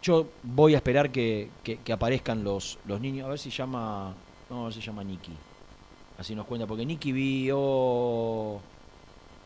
yo 0.02 0.28
voy 0.44 0.74
a 0.74 0.78
esperar 0.78 1.12
que, 1.12 1.50
que- 1.64 1.78
que 1.78 1.94
aparezcan 1.94 2.44
los, 2.44 2.78
los 2.86 3.00
niños, 3.02 3.26
a 3.26 3.30
ver 3.30 3.40
si 3.40 3.50
llama, 3.50 4.14
no, 4.50 4.72
si 4.72 4.82
llama 4.82 5.04
Nicky. 5.04 5.32
Así 6.18 6.34
nos 6.36 6.46
cuenta, 6.46 6.66
porque 6.66 6.86
Nicky 6.86 7.12
vio, 7.12 8.60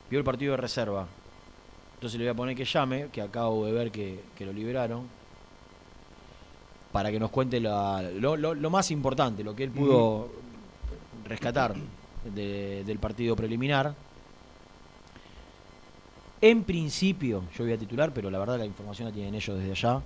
vio 0.10 0.20
el 0.20 0.24
partido 0.24 0.52
de 0.52 0.58
reserva. 0.58 1.08
Entonces 1.96 2.20
le 2.20 2.26
voy 2.26 2.32
a 2.32 2.36
poner 2.36 2.56
que 2.56 2.66
llame, 2.66 3.10
que 3.12 3.22
acabo 3.22 3.66
de 3.66 3.72
ver 3.72 3.92
que, 3.92 4.24
que 4.38 4.46
lo 4.46 4.54
liberaron 4.54 5.08
para 6.92 7.12
que 7.12 7.20
nos 7.20 7.30
cuente 7.30 7.60
la- 7.60 8.02
lo, 8.02 8.38
lo- 8.38 8.54
lo 8.56 8.70
más 8.70 8.90
importante, 8.92 9.44
lo 9.44 9.56
que 9.56 9.64
él 9.64 9.72
pudo 9.72 10.30
rescatar 11.26 11.76
de- 12.24 12.84
del 12.86 13.00
partido 13.00 13.36
preliminar. 13.36 13.94
En 16.42 16.64
principio, 16.64 17.44
yo 17.58 17.64
voy 17.66 17.74
a 17.74 17.78
titular, 17.78 18.14
pero 18.14 18.32
la 18.32 18.40
verdad 18.40 18.58
la 18.58 18.66
información 18.66 19.08
la 19.10 19.14
tienen 19.14 19.36
ellos 19.36 19.58
desde 19.58 19.72
allá. 19.72 20.02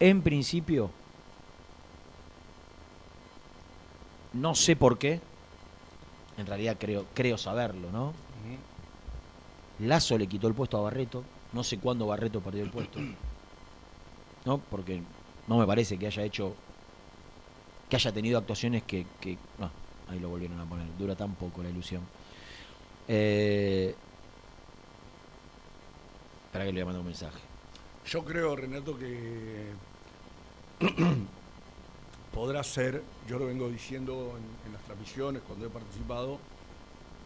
En 0.00 0.22
principio, 0.22 0.90
no 4.34 4.54
sé 4.54 4.76
por 4.76 4.98
qué, 4.98 5.20
en 6.36 6.46
realidad 6.46 6.76
creo, 6.78 7.04
creo 7.14 7.36
saberlo, 7.38 7.90
¿no? 7.90 8.12
Lazo 9.80 10.18
le 10.18 10.26
quitó 10.26 10.48
el 10.48 10.54
puesto 10.54 10.76
a 10.78 10.82
Barreto, 10.82 11.22
no 11.52 11.62
sé 11.64 11.78
cuándo 11.78 12.06
Barreto 12.06 12.40
perdió 12.40 12.62
el 12.64 12.70
puesto. 12.70 13.00
¿No? 14.44 14.58
Porque 14.70 15.00
no 15.46 15.58
me 15.58 15.66
parece 15.66 15.98
que 15.98 16.06
haya 16.06 16.22
hecho 16.22 16.54
que 17.88 17.96
haya 17.96 18.12
tenido 18.12 18.38
actuaciones 18.38 18.82
que, 18.82 19.06
que- 19.20 19.38
no, 19.58 19.70
ahí 20.10 20.18
lo 20.20 20.28
volvieron 20.28 20.60
a 20.60 20.64
poner, 20.64 20.86
dura 20.98 21.14
tan 21.14 21.32
poco 21.34 21.62
la 21.62 21.70
ilusión. 21.70 22.02
Eh, 23.08 23.94
espera 26.46 26.64
que 26.66 26.72
le 26.72 26.80
voy 26.80 26.82
a 26.82 26.84
mandar 26.86 27.00
un 27.00 27.06
mensaje. 27.06 27.38
Yo 28.06 28.24
creo, 28.24 28.56
Renato, 28.56 28.98
que 28.98 29.72
podrá 32.32 32.62
ser, 32.62 33.02
yo 33.28 33.38
lo 33.38 33.46
vengo 33.46 33.68
diciendo 33.68 34.34
en, 34.36 34.68
en 34.68 34.72
las 34.74 34.82
transmisiones 34.82 35.42
cuando 35.46 35.66
he 35.66 35.70
participado, 35.70 36.38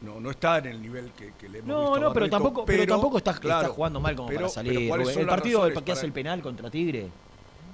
no, 0.01 0.21
no 0.21 0.31
está 0.31 0.59
en 0.59 0.67
el 0.67 0.83
nivel 0.83 1.13
que, 1.17 1.33
que 1.39 1.49
le 1.49 1.59
hemos 1.59 1.69
No, 1.69 1.81
visto 1.83 1.95
a 1.97 2.01
no, 2.01 2.13
pero 2.13 2.31
tampoco, 2.31 2.65
pero, 2.65 2.87
tampoco 2.87 3.19
está, 3.19 3.35
claro, 3.35 3.63
está 3.63 3.75
jugando 3.75 4.01
mal 4.01 4.17
como 4.17 4.29
pero- 4.29 4.41
para 4.41 4.49
salir. 4.51 4.89
¿cuáles 4.89 5.07
Rubén. 5.07 5.15
son 5.15 5.23
El 5.23 5.29
partido 5.29 5.65
que 5.69 5.75
para- 5.75 5.93
hace 5.93 6.07
el 6.07 6.13
penal 6.13 6.43
contra 6.43 6.71
Tigre 6.71 7.09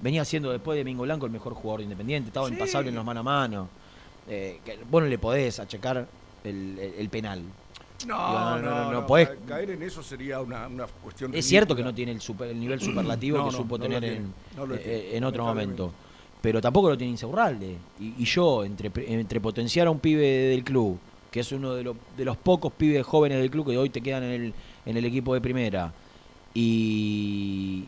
venía 0.02 0.24
siendo 0.24 0.50
después 0.50 0.76
de 0.76 0.84
Mingo 0.84 1.04
Blanco 1.04 1.26
el 1.26 1.32
mejor 1.32 1.54
jugador 1.54 1.80
de 1.80 1.84
Independiente, 1.84 2.28
estaba 2.28 2.46
Sí. 2.48 2.52
impasable 2.54 2.90
en 2.90 2.94
los 2.96 3.04
mano 3.04 3.20
a 3.20 3.22
mano. 3.22 3.68
Eh, 4.28 4.60
que, 4.64 4.78
bueno, 4.90 5.08
le 5.08 5.18
podés 5.18 5.58
achacar 5.58 6.06
el, 6.44 6.78
el- 6.78 6.94
el 6.98 7.08
penal. 7.08 7.42
No, 8.06 8.14
Digo, 8.14 8.38
no, 8.38 8.58
no, 8.60 8.84
no 8.84 8.92
no, 8.92 9.06
podés- 9.06 9.28
ca- 9.28 9.36
caer 9.54 9.70
en 9.70 9.82
eso 9.82 10.02
sería 10.04 10.40
una, 10.40 10.68
una 10.68 10.86
cuestión 10.86 11.34
Es 11.34 11.46
cierto 11.46 11.74
que 11.74 11.82
no 11.82 11.92
tiene 11.94 12.12
el, 12.12 12.20
super- 12.20 12.48
el 12.50 12.60
nivel 12.60 12.80
superlativo 12.80 13.38
No, 13.38 13.46
que 13.46 13.52
no, 13.52 13.56
supo 13.56 13.76
no 13.78 13.82
tener 13.84 14.00
tiene, 14.00 14.16
en, 14.18 14.34
no 14.56 14.74
eh, 14.74 15.16
en 15.16 15.24
otro 15.24 15.44
momento. 15.44 15.92
Pero 16.40 16.60
tampoco 16.60 16.88
lo 16.90 16.96
tiene 16.96 17.12
Insaurralde. 17.12 17.76
Y, 18.00 18.14
y 18.18 18.24
yo, 18.24 18.64
entre, 18.64 18.90
entre 19.12 19.40
potenciar 19.40 19.86
a 19.86 19.90
un 19.90 19.98
pibe 19.98 20.26
del 20.26 20.64
club, 20.64 20.98
que 21.30 21.40
es 21.40 21.52
uno 21.52 21.74
de, 21.74 21.84
los 21.84 21.96
de 22.16 22.24
los 22.24 22.36
pocos 22.36 22.72
pibes 22.72 23.04
jóvenes 23.04 23.38
del 23.38 23.50
club 23.50 23.68
que 23.68 23.76
hoy 23.76 23.90
te 23.90 24.00
quedan 24.00 24.22
en 24.24 24.30
el, 24.30 24.54
en 24.86 24.96
el 24.96 25.04
equipo 25.04 25.34
de 25.34 25.40
primera, 25.40 25.92
y 26.54 27.84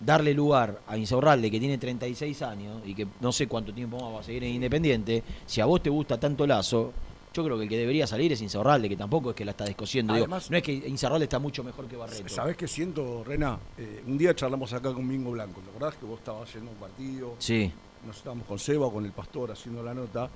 darle 0.00 0.32
lugar 0.32 0.80
a 0.86 0.96
Insaurralde, 0.96 1.50
que 1.50 1.58
tiene 1.58 1.78
36 1.78 2.42
años 2.42 2.82
y 2.84 2.94
que 2.94 3.06
no 3.20 3.32
sé 3.32 3.48
cuánto 3.48 3.72
tiempo 3.72 3.98
más 3.98 4.14
va 4.14 4.20
a 4.20 4.22
seguir 4.22 4.44
en 4.44 4.54
Independiente, 4.54 5.22
si 5.46 5.60
a 5.60 5.66
vos 5.66 5.82
te 5.82 5.90
gusta 5.90 6.18
tanto 6.18 6.46
Lazo, 6.46 6.92
yo 7.32 7.44
creo 7.44 7.56
que 7.56 7.64
el 7.64 7.68
que 7.68 7.76
debería 7.78 8.06
salir 8.06 8.32
es 8.32 8.40
Insaurralde, 8.42 8.88
que 8.88 8.96
tampoco 8.96 9.30
es 9.30 9.36
que 9.36 9.44
la 9.44 9.52
está 9.52 9.64
descosiendo. 9.64 10.12
Digo, 10.14 10.24
Además- 10.24 10.50
no 10.50 10.56
es 10.56 10.62
que 10.62 10.72
Insaurralde 10.72 11.24
está 11.24 11.38
mucho 11.38 11.62
mejor 11.62 11.86
que 11.86 11.96
Barreto. 11.96 12.28
¿Sabés 12.28 12.56
qué 12.56 12.66
siento, 12.68 13.22
Rena? 13.24 13.58
Eh, 13.76 14.02
un 14.06 14.16
día 14.18 14.34
charlamos 14.34 14.72
acá 14.72 14.92
con 14.92 15.06
Mingo 15.06 15.30
Blanco, 15.32 15.60
¿te 15.60 15.70
acordás 15.70 15.94
que 15.96 16.06
vos 16.06 16.18
estabas 16.18 16.52
yendo 16.52 16.70
a 16.70 16.74
un 16.74 16.80
partido? 16.80 17.34
Sí. 17.38 17.72
Nos 18.06 18.16
estábamos 18.16 18.46
con 18.46 18.58
Seba 18.58 18.86
o 18.86 18.92
con 18.92 19.04
el 19.04 19.12
pastor 19.12 19.50
haciendo 19.52 19.82
la 19.82 19.94
nota. 19.94 20.28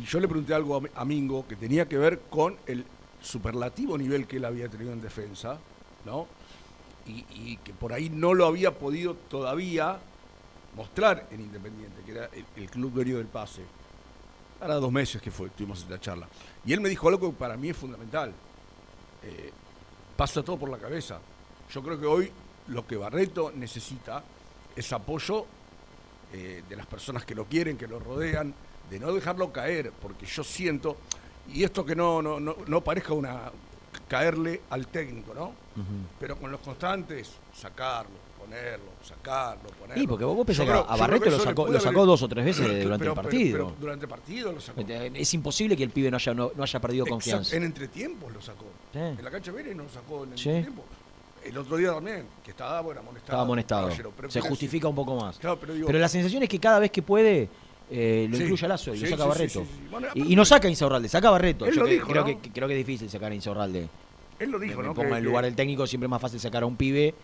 Y 0.00 0.04
yo 0.04 0.18
le 0.20 0.26
pregunté 0.28 0.54
algo 0.54 0.76
a, 0.76 1.00
a 1.00 1.04
Mingo 1.04 1.46
que 1.46 1.56
tenía 1.56 1.86
que 1.88 1.98
ver 1.98 2.20
con 2.30 2.56
el 2.66 2.84
superlativo 3.20 3.96
nivel 3.98 4.26
que 4.26 4.36
él 4.38 4.44
había 4.44 4.68
tenido 4.68 4.92
en 4.92 5.00
defensa, 5.00 5.58
¿no? 6.04 6.26
Y, 7.06 7.24
y 7.34 7.56
que 7.62 7.72
por 7.74 7.92
ahí 7.92 8.08
no 8.10 8.32
lo 8.34 8.46
había 8.46 8.72
podido 8.78 9.14
todavía 9.14 9.98
mostrar 10.76 11.28
en 11.30 11.40
Independiente, 11.40 12.02
que 12.04 12.12
era 12.12 12.30
el, 12.32 12.44
el 12.56 12.70
club 12.70 12.92
dueño 12.92 13.18
del 13.18 13.26
pase. 13.26 13.62
Ahora 14.64 14.76
dos 14.76 14.90
meses 14.90 15.20
que 15.20 15.30
fue, 15.30 15.50
tuvimos 15.50 15.80
esta 15.80 16.00
charla. 16.00 16.26
Y 16.64 16.72
él 16.72 16.80
me 16.80 16.88
dijo 16.88 17.06
algo 17.06 17.30
que 17.30 17.36
para 17.36 17.54
mí 17.54 17.68
es 17.68 17.76
fundamental. 17.76 18.32
Eh, 19.22 19.52
pasa 20.16 20.42
todo 20.42 20.56
por 20.56 20.70
la 20.70 20.78
cabeza. 20.78 21.18
Yo 21.70 21.82
creo 21.82 22.00
que 22.00 22.06
hoy 22.06 22.32
lo 22.68 22.86
que 22.86 22.96
Barreto 22.96 23.52
necesita 23.54 24.24
es 24.74 24.90
apoyo 24.94 25.44
eh, 26.32 26.62
de 26.66 26.76
las 26.76 26.86
personas 26.86 27.26
que 27.26 27.34
lo 27.34 27.44
quieren, 27.44 27.76
que 27.76 27.86
lo 27.86 27.98
rodean, 27.98 28.54
de 28.88 28.98
no 28.98 29.12
dejarlo 29.12 29.52
caer, 29.52 29.92
porque 30.00 30.24
yo 30.24 30.42
siento, 30.42 30.96
y 31.52 31.62
esto 31.62 31.84
que 31.84 31.94
no, 31.94 32.22
no, 32.22 32.40
no, 32.40 32.56
no 32.66 32.80
parezca 32.82 33.12
una 33.12 33.52
caerle 34.08 34.62
al 34.70 34.86
técnico, 34.86 35.34
¿no? 35.34 35.52
Pero 36.18 36.38
con 36.38 36.50
los 36.50 36.60
constantes, 36.60 37.32
sacarlo, 37.54 38.16
ponerlo, 38.44 38.84
sacarlo, 39.02 39.68
ponerlo. 39.78 40.00
Sí, 40.00 40.06
porque 40.06 40.24
vos 40.24 40.46
pensás 40.46 40.66
que 40.66 40.72
a 40.72 40.96
Barreto 40.96 41.30
lo 41.30 41.38
sacó, 41.40 41.68
lo 41.68 41.80
sacó 41.80 42.06
dos 42.06 42.22
o 42.22 42.28
tres 42.28 42.44
veces 42.44 42.66
durante 42.82 43.04
Pero- 43.04 43.12
el 43.12 43.16
partido. 43.22 43.52
pero 43.66 43.76
durante 43.80 44.04
el 44.04 44.08
partido 44.10 44.52
lo 44.52 44.60
sacó. 44.60 44.80
es 44.80 45.34
imposible 45.34 45.76
que 45.76 45.82
el 45.84 45.90
pibe 45.90 46.10
no 46.10 46.16
haya, 46.16 46.34
no, 46.34 46.52
no 46.54 46.62
haya 46.62 46.80
perdido 46.80 47.06
confianza. 47.06 47.56
En 47.56 47.62
entretiempos 47.64 48.32
lo 48.32 48.40
sacó. 48.40 48.66
Sí. 48.92 48.98
En 48.98 49.24
la 49.24 49.30
cancha 49.30 49.52
Vélez 49.52 49.74
no 49.76 49.84
lo 49.84 49.88
sacó 49.88 50.24
en 50.24 50.36
Sí. 50.38 50.48
entretiempos. 50.50 50.84
El 51.44 51.58
otro 51.58 51.76
día 51.76 51.92
también, 51.92 52.24
que 52.42 52.52
estaba 52.52 52.80
bueno, 52.80 53.00
amonestado. 53.00 53.26
Estaba 53.26 53.42
amonestado. 53.42 53.90
pero 54.16 54.30
Se 54.30 54.40
justifica 54.40 54.88
un 54.88 54.94
poco 54.94 55.16
más. 55.16 55.38
Claro, 55.38 55.58
pero 55.60 55.74
digo- 55.74 55.92
la 55.92 56.08
sensación 56.08 56.42
es 56.42 56.48
que 56.48 56.58
cada 56.58 56.78
vez 56.78 56.90
que 56.90 57.02
puede, 57.02 57.48
eh, 57.90 58.26
lo 58.30 58.36
Sí. 58.38 58.42
incluye 58.44 58.64
a 58.64 58.68
Lazo 58.68 58.94
y 58.94 58.98
lo 59.00 59.06
Sí, 59.06 59.10
saca 59.12 59.16
sí, 59.16 59.22
sí, 59.22 59.28
Barreto. 59.28 59.60
sí, 59.60 59.66
sí. 59.70 59.88
Bueno, 59.90 60.08
y, 60.14 60.34
no 60.36 60.44
saca 60.46 60.68
a 60.68 60.70
Insaurralde, 60.70 61.06
saca 61.08 61.28
a 61.28 61.32
Barreto. 61.32 61.66
Él 61.66 61.74
Yo 61.74 61.80
lo 61.80 61.86
que- 61.86 61.92
dijo, 61.92 62.06
creo, 62.08 62.26
¿no? 62.26 62.40
que, 62.40 62.50
creo 62.50 62.66
que 62.66 62.80
es 62.80 62.86
difícil 62.86 63.10
sacar 63.10 63.30
a 63.30 63.34
Insaurralde. 63.34 63.88
Él 64.38 64.50
lo 64.50 64.58
dijo, 64.58 64.80
me 64.80 64.86
¿no? 64.86 64.94
pongo 64.94 65.10
en 65.10 65.16
el 65.16 65.24
lugar 65.24 65.44
del 65.44 65.54
técnico, 65.54 65.86
siempre 65.86 66.06
es 66.06 66.10
más 66.10 66.20
fácil 66.22 66.40
sacar 66.40 66.62
a 66.62 66.66
un 66.66 66.76
pibe 66.76 67.14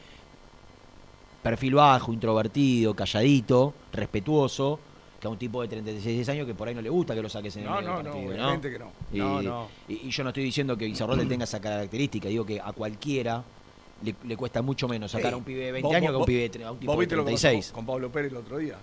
perfil 1.42 1.74
bajo, 1.74 2.12
introvertido, 2.12 2.94
calladito, 2.94 3.74
respetuoso, 3.92 4.78
que 5.20 5.26
a 5.26 5.30
un 5.30 5.38
tipo 5.38 5.60
de 5.62 5.68
36 5.68 6.28
años 6.30 6.46
que 6.46 6.54
por 6.54 6.66
ahí 6.68 6.74
no 6.74 6.80
le 6.82 6.88
gusta 6.88 7.14
que 7.14 7.22
lo 7.22 7.28
saques 7.28 7.54
en 7.56 7.64
el 7.64 7.68
No, 7.68 7.76
medio 7.76 7.90
no, 7.90 7.96
del 7.96 8.04
no, 8.04 8.10
partido, 8.12 8.32
obviamente 8.34 8.70
que 8.70 8.78
no. 8.78 8.92
Y, 9.12 9.18
No, 9.18 9.42
no. 9.42 9.68
y- 9.88 10.06
y 10.06 10.10
yo 10.10 10.22
no 10.24 10.30
estoy 10.30 10.44
diciendo 10.44 10.76
que 10.76 10.86
Insaurralde 10.86 11.26
tenga 11.26 11.44
esa 11.44 11.60
característica, 11.60 12.28
digo 12.28 12.44
que 12.46 12.60
a 12.60 12.72
cualquiera 12.72 13.42
le, 14.02 14.14
le 14.24 14.36
cuesta 14.36 14.62
mucho 14.62 14.88
menos 14.88 15.10
sacar 15.10 15.26
Ey, 15.28 15.34
a 15.34 15.36
un 15.36 15.44
pibe 15.44 15.64
de 15.66 15.72
20 15.72 15.86
vos- 15.86 15.94
años 15.96 16.08
que 16.08 16.08
a 16.08 16.12
un 16.12 16.18
vos- 16.20 16.26
pibe 16.26 16.48
de, 16.48 16.64
a 16.64 16.72
un 16.72 16.78
tipo 16.78 16.92
vos 16.92 16.98
de 16.98 17.00
viste 17.04 17.16
lo 17.16 17.24
que 17.24 17.32
pasó 17.32 17.42
36. 17.48 17.72
Con 17.72 17.84
Pablo 17.86 18.10
Pérez 18.10 18.30
el 18.32 18.38
otro 18.38 18.56
día, 18.58 18.76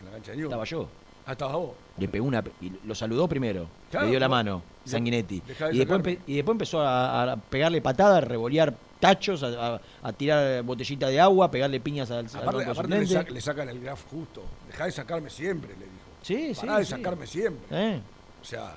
en 0.00 0.04
la 0.06 0.10
cancha 0.12 0.30
de 0.32 0.36
Newell's. 0.38 0.50
Estaba 0.52 0.64
yo. 0.64 0.88
Ah, 1.26 1.32
estabas 1.32 1.54
vos. 1.56 1.70
Le 1.96 2.08
pegó 2.08 2.26
una. 2.26 2.44
Y 2.60 2.72
lo 2.84 2.94
saludó 2.94 3.26
primero. 3.28 3.66
Claro, 3.90 4.06
le 4.06 4.10
dio 4.10 4.20
la 4.20 4.26
vos- 4.26 4.34
mano, 4.36 4.62
Sanguinetti. 4.84 5.40
de 5.40 5.54
Y 5.72 5.78
después, 5.78 6.18
y 6.26 6.38
empezó 6.40 6.80
a, 6.82 7.32
a 7.32 7.36
pegarle 7.36 7.80
patadas, 7.80 8.18
a 8.18 8.20
revolear 8.26 8.74
tachos, 9.08 9.42
a, 9.42 9.74
a- 9.76 9.80
a 10.02 10.12
tirar 10.12 10.62
botellita 10.62 11.08
de 11.08 11.20
agua, 11.20 11.46
a 11.46 11.50
pegarle 11.50 11.78
piñas 11.80 12.10
al, 12.10 12.18
al 12.20 12.26
Aparte, 12.26 12.62
aparte 12.62 12.64
le, 12.64 12.74
suplente. 13.06 13.14
sac- 13.14 13.30
le 13.30 13.40
sacan 13.40 13.68
el 13.68 13.80
graf 13.80 14.04
justo. 14.10 14.42
Dejá 14.68 14.86
de 14.86 14.92
sacarme 14.92 15.28
siempre, 15.30 15.70
le 15.78 15.84
dijo. 15.84 15.94
Sí, 16.22 16.34
de 16.48 16.54
sí. 16.84 16.90
sacarme 16.90 17.26
siempre. 17.26 17.66
Eh. 17.70 18.00
O 18.40 18.44
sea, 18.44 18.76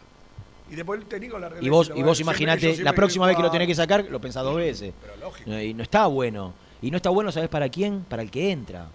Y 0.69 0.75
después 0.75 0.99
el 0.99 1.05
técnico 1.07 1.39
la 1.39 1.49
Y 1.61 1.69
vos, 1.69 1.91
y 1.95 2.03
vos 2.03 2.19
imaginate, 2.19 2.83
la 2.83 2.91
próxima 2.93 3.25
vez 3.25 3.35
que 3.37 3.41
lo 3.41 3.47
jugar. 3.47 3.59
tenés 3.59 3.67
que 3.69 3.75
sacar, 3.75 4.05
lo 4.09 4.19
pensás 4.19 4.43
dos 4.43 4.57
veces. 4.57 4.93
Pero 5.01 5.15
lógico. 5.17 5.49
Y 5.57 5.73
no 5.73 5.83
está 5.83 6.07
bueno. 6.07 6.53
Y 6.81 6.91
no 6.91 6.97
está 6.97 7.09
bueno, 7.09 7.31
¿sabes 7.31 7.47
para 7.49 7.69
quién? 7.69 8.01
Para 8.09 8.21
el 8.21 8.29
que 8.29 8.51
entra. 8.51 8.87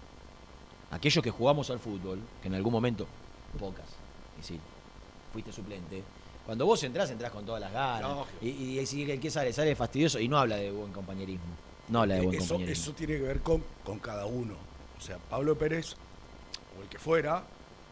Aquellos 0.91 1.25
que 1.25 1.31
jugamos 1.31 1.71
al 1.71 1.79
fútbol, 1.79 2.19
que 2.43 2.49
en 2.49 2.55
algún 2.55 2.73
momento, 2.73 3.07
pocas, 3.59 3.87
y 4.39 4.45
sí, 4.45 4.61
fuiste 5.33 5.51
suplente. 5.51 6.03
Cuando 6.46 6.66
vos 6.66 6.82
entrás, 6.82 7.11
entrás 7.11 7.30
con 7.30 7.44
todas 7.46 7.61
las 7.61 7.72
ganas. 7.72 8.26
Y, 8.40 8.49
y, 8.49 8.78
y 8.80 8.87
si 8.87 9.11
el 9.11 9.20
que 9.20 9.30
sale, 9.30 9.52
sale 9.52 9.75
fastidioso 9.76 10.18
y 10.18 10.28
no 10.28 10.38
habla 10.38 10.56
de 10.56 10.70
buen 10.70 10.92
compañerismo. 10.92 11.44
No 11.88 12.00
habla 12.02 12.14
de 12.16 12.22
buen 12.22 12.34
Eh, 12.34 12.38
eso, 12.38 12.49
compañerismo. 12.54 12.82
eso 12.82 12.92
tiene 12.94 13.16
que 13.16 13.22
ver 13.22 13.40
con, 13.40 13.62
con 13.84 13.99
cada 13.99 14.26
uno. 14.26 14.54
O 14.99 15.00
sea, 15.00 15.18
Pablo 15.18 15.56
Pérez, 15.56 15.94
o 16.78 16.82
el 16.82 16.88
que 16.88 16.99
fuera, 16.99 17.44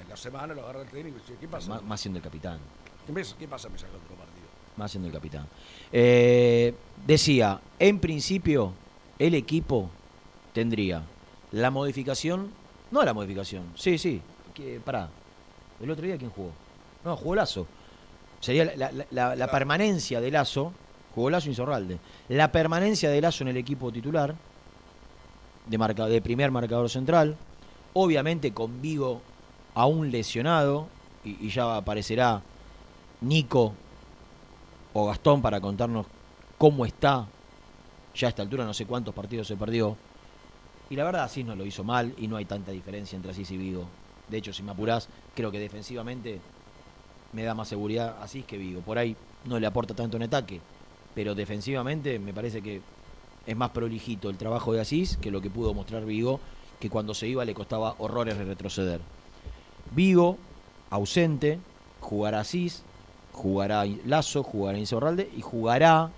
en 0.03 0.09
la 0.09 0.17
semana 0.17 0.55
lo 0.55 0.63
agarra 0.63 0.83
el 0.83 0.89
técnico 0.89 1.19
y 1.19 1.21
dice, 1.21 1.35
¿qué 1.41 1.49
pasa? 1.49 1.69
Más, 1.71 1.83
más 1.83 2.01
siendo 2.01 2.19
el 2.19 2.25
capitán. 2.25 2.59
¿Qué, 3.07 3.13
pasa? 3.13 3.37
¿Qué 3.39 3.49
pasa? 3.49 3.69
Me 3.69 3.79
saca 3.79 3.93
otro 3.93 4.17
partido. 4.17 4.47
Más 4.77 4.91
siendo 4.91 5.09
el 5.09 5.15
capitán. 5.15 5.47
Eh, 5.93 6.75
decía, 7.07 7.61
en 7.79 7.99
principio, 8.01 8.73
el 9.19 9.35
equipo 9.35 9.91
tendría 10.53 11.03
la 11.53 11.71
modificación. 11.71 12.51
No 12.91 13.03
la 13.05 13.13
modificación. 13.15 13.73
Sí, 13.77 13.99
sí. 13.99 14.21
Que, 14.55 14.81
pará. 14.81 15.09
¿El 15.81 15.91
otro 15.91 16.05
día 16.05 16.17
quién 16.19 16.31
jugó? 16.31 16.51
No, 17.05 17.17
jugó 17.17 17.35
Lazo. 17.37 17.67
Sería 18.41 18.65
la, 18.77 18.91
la- 18.93 19.05
la- 19.11 19.37
la 19.37 19.51
permanencia 19.51 20.21
de 20.21 20.31
Lazo. 20.31 20.73
Jugó 21.15 21.31
Lazo 21.31 21.49
y 21.49 21.51
Insorralde. 21.51 21.99
La 22.29 22.51
permanencia 22.53 23.11
de 23.11 23.21
Lazo 23.21 23.45
en 23.45 23.49
el 23.49 23.57
equipo 23.57 23.93
titular. 23.93 24.35
De, 25.67 25.79
marca, 25.79 26.07
de 26.07 26.21
primer 26.23 26.51
marcador 26.51 26.89
central. 26.89 27.37
Obviamente 27.93 28.53
con 28.53 28.81
Vigo 28.81 29.21
aún 29.75 30.11
lesionado. 30.11 30.89
Y, 31.25 31.47
y 31.47 31.51
ya 31.51 31.77
aparecerá 31.77 32.41
Nico 33.21 33.75
o 34.95 35.07
Gastón 35.07 35.43
para 35.43 35.61
contarnos 35.61 36.07
cómo 36.57 36.87
está. 36.87 37.27
Ya 38.15 38.29
a 38.29 38.31
esta 38.31 38.43
altura 38.43 38.65
no 38.65 38.73
sé 38.75 38.87
cuántos 38.87 39.15
partidos 39.15 39.47
se 39.47 39.57
perdió. 39.57 39.97
Y 40.89 40.97
la 40.97 41.05
verdad 41.05 41.25
Asís 41.25 41.45
no 41.47 41.55
lo 41.55 41.65
hizo 41.67 41.85
mal 41.85 42.15
y 42.19 42.27
no 42.27 42.37
hay 42.37 42.45
tanta 42.47 42.73
diferencia 42.73 43.15
entre 43.17 43.31
Asís 43.33 43.51
y 43.51 43.57
Vigo. 43.57 43.85
De 44.29 44.39
hecho, 44.39 44.53
si 44.53 44.63
me 44.63 44.73
apurás, 44.73 45.09
creo 45.35 45.51
que 45.53 45.59
defensivamente 45.61 46.41
me 47.33 47.43
da 47.45 47.55
más 47.55 47.69
seguridad 47.69 48.17
Asís 48.23 48.45
que 48.45 48.59
Vigo. 48.59 48.81
Por 48.81 48.99
ahí 48.99 49.17
no 49.45 49.59
le 49.59 49.67
aporta 49.67 49.95
tanto 49.95 50.17
en 50.17 50.25
ataque, 50.25 50.61
pero 51.15 51.35
defensivamente 51.35 52.19
me 52.19 52.33
parece 52.33 52.63
que 52.63 52.81
es 53.47 53.57
más 53.57 53.71
prolijito 53.71 54.31
el 54.31 54.37
trabajo 54.37 54.73
de 54.73 54.81
Asís 54.81 55.17
que 55.17 55.31
lo 55.31 55.41
que 55.41 55.51
pudo 55.51 55.75
mostrar 55.75 56.05
Vigo, 56.05 56.41
que 56.79 56.91
cuando 56.91 57.15
se 57.15 57.29
iba 57.29 57.45
le 57.45 57.55
costaba 57.55 57.95
horrores 57.99 58.39
de 58.39 58.45
retroceder. 58.45 59.01
Vigo, 59.93 60.39
ausente, 60.91 61.59
jugará 62.01 62.41
Asís, 62.41 62.83
jugará 63.33 63.85
Lazo, 64.07 64.43
jugará 64.43 64.79
Insaurralde 64.79 65.31
y 65.37 65.41
jugará 65.41 66.11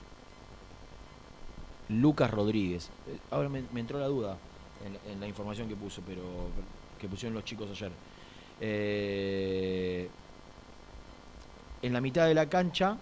Lucas 1.88 2.30
Rodríguez. 2.30 2.90
Eh, 3.08 3.18
Ahora 3.30 3.48
me, 3.48 3.62
entró 3.76 3.98
la 3.98 4.06
duda 4.06 4.36
en, 4.84 5.12
en 5.12 5.20
la 5.20 5.28
información 5.28 5.68
que 5.68 5.76
puso, 5.76 6.02
pero 6.06 6.22
que 7.00 7.08
pusieron 7.08 7.34
los 7.34 7.44
chicos 7.44 7.68
ayer. 7.70 7.90
Eh, 8.60 10.08
en 11.82 11.92
la 11.92 12.00
mitad 12.00 12.26
de 12.26 12.34
la 12.34 12.48
cancha 12.48 12.96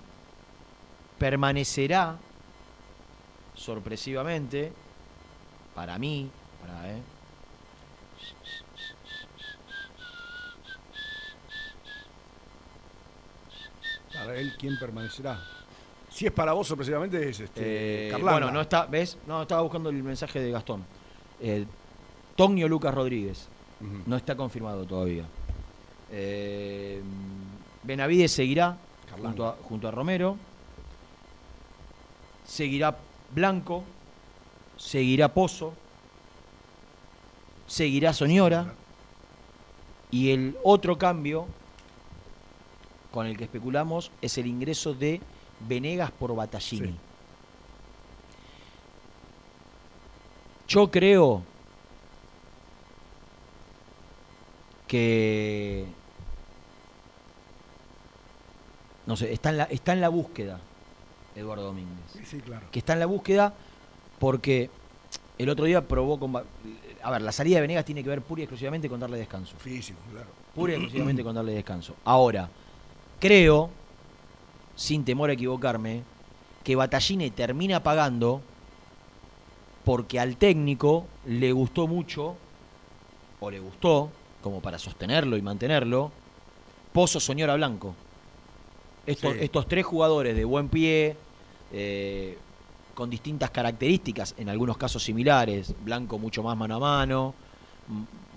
permanecerá 1.18 2.16
sorpresivamente 3.54 4.72
para 5.74 5.98
mí, 5.98 6.30
para, 6.60 6.90
eh, 6.90 7.02
Para 14.14 14.36
él, 14.36 14.54
¿quién 14.58 14.78
permanecerá? 14.78 15.40
Si 16.10 16.26
es 16.26 16.32
para 16.32 16.52
vos, 16.52 16.66
sorpresivamente, 16.66 17.30
es 17.30 17.40
este, 17.40 18.08
Eh, 18.08 18.16
bueno, 18.20 18.50
no 18.50 18.60
está, 18.60 18.84
¿ves? 18.84 19.16
No, 19.26 19.42
estaba 19.42 19.62
buscando 19.62 19.88
el 19.88 20.02
mensaje 20.02 20.40
de 20.40 20.50
Gastón. 20.50 20.84
Eh, 21.40 21.64
Tonio 22.36 22.68
Lucas 22.68 22.92
Rodríguez. 22.92 23.48
No 24.04 24.16
está 24.16 24.36
confirmado 24.36 24.84
todavía. 24.84 25.24
Eh, 26.10 27.00
Benavides 27.82 28.32
seguirá 28.32 28.76
Carlanga. 29.08 29.28
junto 29.28 29.46
a, 29.46 29.56
junto 29.68 29.88
a 29.88 29.90
Romero. 29.90 30.36
Seguirá 32.44 32.96
Blanco. 33.34 33.84
Seguirá 34.76 35.32
Pozo. 35.32 35.72
Seguirá 37.66 38.12
Soñora. 38.12 38.74
Y 40.10 40.32
el 40.32 40.58
otro 40.64 40.98
cambio 40.98 41.46
con 43.12 43.26
el 43.26 43.36
que 43.36 43.44
especulamos 43.44 44.10
es 44.20 44.38
el 44.38 44.46
ingreso 44.46 44.94
de 44.94 45.20
Venegas 45.60 46.10
por 46.10 46.34
Battaglini. 46.34 46.88
Sí. 46.88 46.96
Yo 50.68 50.90
creo 50.90 51.42
que 54.86 55.86
no 59.10 59.16
sé, 59.16 59.32
está 59.32 59.50
en 59.50 59.56
la, 59.56 59.64
está 59.64 59.92
en 59.92 60.00
la 60.00 60.08
búsqueda 60.08 60.60
Eduardo 61.34 61.64
Domínguez. 61.64 61.98
Sí, 62.12 62.20
sí, 62.24 62.38
claro. 62.38 62.64
Que 62.70 62.78
está 62.78 62.92
en 62.92 63.00
la 63.00 63.06
búsqueda 63.06 63.52
porque 64.20 64.70
el 65.36 65.48
otro 65.48 65.64
día 65.64 65.88
probó 65.88 66.20
con 66.20 66.36
a 66.36 67.10
ver, 67.10 67.20
la 67.20 67.32
salida 67.32 67.56
de 67.56 67.62
Venegas 67.62 67.84
tiene 67.84 68.04
que 68.04 68.08
ver 68.08 68.22
pura 68.22 68.42
y 68.42 68.44
exclusivamente 68.44 68.88
con 68.88 69.00
darle 69.00 69.18
descanso. 69.18 69.56
Físico, 69.56 69.98
claro. 70.12 70.28
Pura 70.54 70.74
y 70.74 70.76
exclusivamente 70.76 71.24
con 71.24 71.34
darle 71.34 71.54
descanso. 71.54 71.96
Ahora, 72.04 72.50
creo, 73.18 73.70
sin 74.76 75.04
temor 75.04 75.30
a 75.30 75.32
equivocarme, 75.32 76.04
que 76.62 76.76
Battaglini 76.76 77.30
termina 77.30 77.82
pagando 77.82 78.42
porque 79.84 80.20
al 80.20 80.36
técnico 80.36 81.08
le 81.26 81.50
gustó 81.50 81.88
mucho, 81.88 82.36
o 83.40 83.50
le 83.50 83.58
gustó, 83.58 84.08
como 84.40 84.60
para 84.60 84.78
sostenerlo 84.78 85.36
y 85.36 85.42
mantenerlo, 85.42 86.12
Pozo 86.92 87.18
Soñora 87.18 87.56
Blanco. 87.56 87.96
Estos, 89.10 89.32
Sí. 89.34 89.38
estos 89.42 89.66
tres 89.68 89.84
jugadores 89.86 90.34
de 90.36 90.44
buen 90.44 90.68
pie, 90.68 91.16
eh, 91.72 92.38
con 92.94 93.08
distintas 93.10 93.50
características, 93.50 94.34
en 94.38 94.48
algunos 94.48 94.76
casos 94.76 95.02
similares, 95.02 95.74
Blanco 95.82 96.18
mucho 96.18 96.42
más 96.42 96.56
mano 96.56 96.76
a 96.76 96.78
mano, 96.78 97.34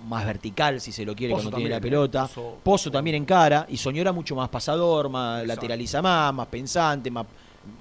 más 0.08 0.26
vertical 0.26 0.82
si 0.82 0.92
se 0.92 1.06
lo 1.06 1.16
quiere 1.16 1.34
Pozo 1.34 1.44
cuando 1.44 1.58
tiene 1.58 1.70
la 1.72 1.78
¿eh? 1.78 1.82
pelota. 1.82 2.24
Pozo- 2.28 2.56
Pozo 2.64 2.92
también 2.92 3.16
en 3.18 3.26
cara 3.26 3.66
y 3.70 3.78
Soñora 3.78 4.12
mucho 4.12 4.36
más 4.36 4.50
pasador, 4.50 5.10
más 5.10 5.42
Exacto. 5.44 5.56
lateraliza 5.62 6.02
más, 6.02 6.34
más 6.34 6.48
pensante, 6.48 7.10
más, 7.12 7.26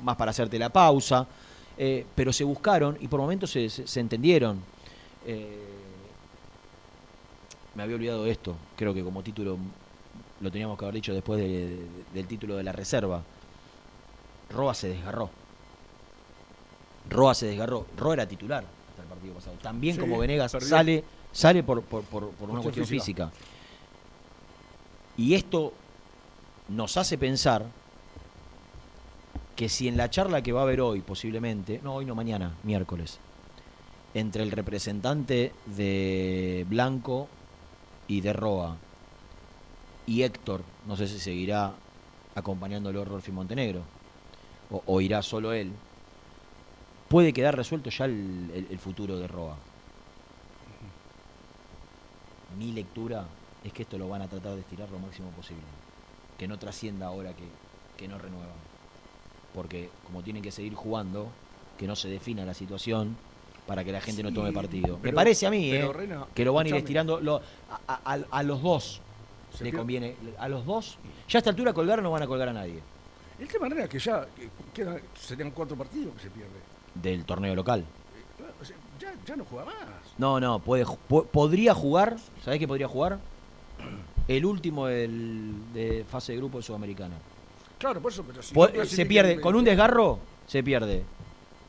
más 0.02 0.16
para 0.16 0.30
hacerte 0.30 0.58
la 0.58 0.68
pausa. 0.68 1.26
Eh, 1.78 2.04
pero 2.14 2.32
se 2.32 2.44
buscaron 2.44 2.98
y 3.00 3.08
por 3.08 3.18
momentos 3.20 3.50
se, 3.50 3.68
se- 3.70 3.86
se 3.86 4.00
entendieron. 4.00 4.60
Eh, 5.26 5.68
me 7.74 7.82
había 7.82 7.96
olvidado 7.96 8.24
de 8.24 8.30
esto, 8.32 8.54
creo 8.76 8.92
que 8.92 9.02
como 9.02 9.22
título 9.22 9.56
lo 10.42 10.50
teníamos 10.50 10.76
que 10.78 10.84
haber 10.84 10.96
dicho 10.96 11.14
después 11.14 11.40
de- 11.40 11.48
de- 11.68 11.86
del 12.12 12.26
título 12.26 12.56
de 12.56 12.62
la 12.64 12.72
reserva. 12.72 13.22
Roa 14.50 14.74
se 14.74 14.88
desgarró. 14.88 15.30
Roa 17.08 17.34
se 17.34 17.46
desgarró. 17.46 17.86
Roa 17.96 18.14
era 18.14 18.26
titular 18.26 18.64
hasta 18.90 19.02
el 19.02 19.08
partido 19.08 19.34
pasado. 19.34 19.56
También 19.62 19.94
Sí, 19.94 20.00
como 20.00 20.18
Venegas 20.18 20.52
perdió. 20.52 20.68
sale, 20.68 21.04
sale 21.32 21.62
por, 21.62 21.82
por- 21.82 22.02
por- 22.04 22.30
por 22.30 22.50
una 22.50 22.60
Cuestión 22.60 22.84
cuestión 22.84 22.86
física. 22.86 23.32
Y 25.16 25.34
esto 25.34 25.72
nos 26.68 26.96
hace 26.96 27.18
pensar 27.18 27.66
que 29.56 29.68
si 29.68 29.88
en 29.88 29.96
la 29.96 30.10
charla 30.10 30.42
que 30.42 30.52
va 30.52 30.60
a 30.60 30.62
haber 30.64 30.80
hoy, 30.80 31.00
posiblemente, 31.02 31.80
no 31.82 31.94
hoy 31.94 32.04
no 32.04 32.14
mañana, 32.14 32.56
miércoles, 32.62 33.18
entre 34.14 34.42
el 34.42 34.50
representante 34.50 35.52
de 35.66 36.66
Blanco 36.68 37.28
y 38.08 38.20
de 38.22 38.32
Roa 38.32 38.76
y 40.06 40.22
Héctor, 40.22 40.62
no 40.86 40.96
sé 40.96 41.06
si 41.08 41.18
seguirá 41.18 41.72
acompañándolo 42.34 43.04
Rolfi 43.04 43.30
Montenegro 43.32 43.82
o, 44.70 44.82
o 44.86 45.00
irá 45.00 45.22
solo 45.22 45.52
él, 45.52 45.72
puede 47.08 47.32
quedar 47.32 47.56
resuelto 47.56 47.90
ya 47.90 48.06
el, 48.06 48.50
el- 48.54 48.66
el 48.70 48.78
futuro 48.78 49.18
de 49.18 49.28
Roa. 49.28 49.56
Mi 52.58 52.72
lectura 52.72 53.24
es 53.64 53.72
que 53.72 53.82
esto 53.82 53.98
lo 53.98 54.08
van 54.08 54.22
a 54.22 54.28
tratar 54.28 54.54
de 54.54 54.60
estirar 54.60 54.90
lo 54.90 54.98
máximo 54.98 55.30
posible. 55.30 55.62
Que 56.38 56.46
no 56.48 56.58
trascienda 56.58 57.06
ahora 57.06 57.32
que, 57.32 57.44
que 57.96 58.08
no 58.08 58.18
renuevan. 58.18 58.48
Porque 59.54 59.90
como 60.04 60.22
tienen 60.22 60.42
que 60.42 60.50
seguir 60.50 60.74
jugando, 60.74 61.28
que 61.78 61.86
no 61.86 61.96
se 61.96 62.08
defina 62.08 62.44
la 62.44 62.54
situación 62.54 63.16
para 63.66 63.84
que 63.84 63.92
la 63.92 64.00
gente 64.00 64.22
no 64.22 64.32
tome 64.32 64.52
partido. 64.52 64.98
Me 64.98 65.12
parece 65.14 65.46
a 65.46 65.50
mí, 65.50 65.68
pero, 65.70 65.92
eh, 66.02 66.26
que 66.34 66.44
lo 66.44 66.52
van 66.52 66.66
a 66.66 66.68
ir 66.70 66.74
estirando. 66.80 67.20
lo- 67.20 67.36
a, 67.70 67.80
a- 67.94 68.14
a- 68.14 68.24
a 68.30 68.42
los 68.42 68.62
dos 68.62 69.00
Se 69.56 69.64
le 69.64 69.70
pierde- 69.70 69.78
conviene. 69.78 70.16
A 70.38 70.48
los 70.48 70.64
dos. 70.64 70.98
Ya 71.28 71.38
a 71.38 71.40
esta 71.40 71.50
altura 71.50 71.72
colgar 71.72 72.02
no 72.02 72.10
van 72.10 72.22
a 72.22 72.26
colgar 72.26 72.48
a 72.48 72.52
nadie 72.52 72.80
El 73.38 73.48
tema 73.48 73.66
era 73.66 73.88
que 73.88 73.98
ya 73.98 74.26
que 74.36 74.48
quedan, 74.74 75.00
serían 75.18 75.50
cuatro 75.50 75.76
partidos 75.76 76.14
que 76.16 76.22
se 76.22 76.30
pierde. 76.30 76.50
del 76.94 77.24
torneo 77.24 77.54
local. 77.54 77.80
Eh, 77.80 77.84
claro, 78.36 78.54
o 78.60 78.64
sea, 78.64 78.76
ya, 79.00 79.14
ya 79.26 79.36
no 79.36 79.44
juega 79.44 79.64
más. 79.66 79.74
No, 80.18 80.38
no, 80.40 80.58
puede, 80.58 80.84
po- 81.08 81.24
podría 81.24 81.74
jugar. 81.74 82.16
¿Sabés 82.44 82.58
qué 82.60 82.68
podría 82.68 82.88
jugar? 82.88 83.18
El 84.28 84.44
último 84.44 84.86
del- 84.86 85.72
de 85.74 86.04
fase 86.08 86.32
de 86.32 86.38
grupo 86.38 86.58
de 86.58 86.62
Sudamericana. 86.64 87.14
Claro, 87.78 88.00
por 88.00 88.12
eso, 88.12 88.22
pero 88.22 88.42
si 88.42 88.54
Po- 88.54 88.66
no 88.66 88.72
clasifica 88.72 88.96
se 89.02 89.06
pierde, 89.06 89.40
con 89.40 89.54
un 89.56 89.64
desgarro, 89.64 90.18
se 90.46 90.62
pierde. 90.62 91.02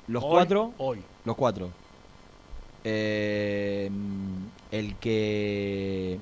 Los 0.07 0.23
Hoy- 0.23 0.29
cuatro. 0.31 0.73
Hoy. 0.77 0.99
Los 1.25 1.35
cuatro. 1.35 1.69
Eh, 2.83 3.89
el 4.71 4.95
que. 4.97 6.19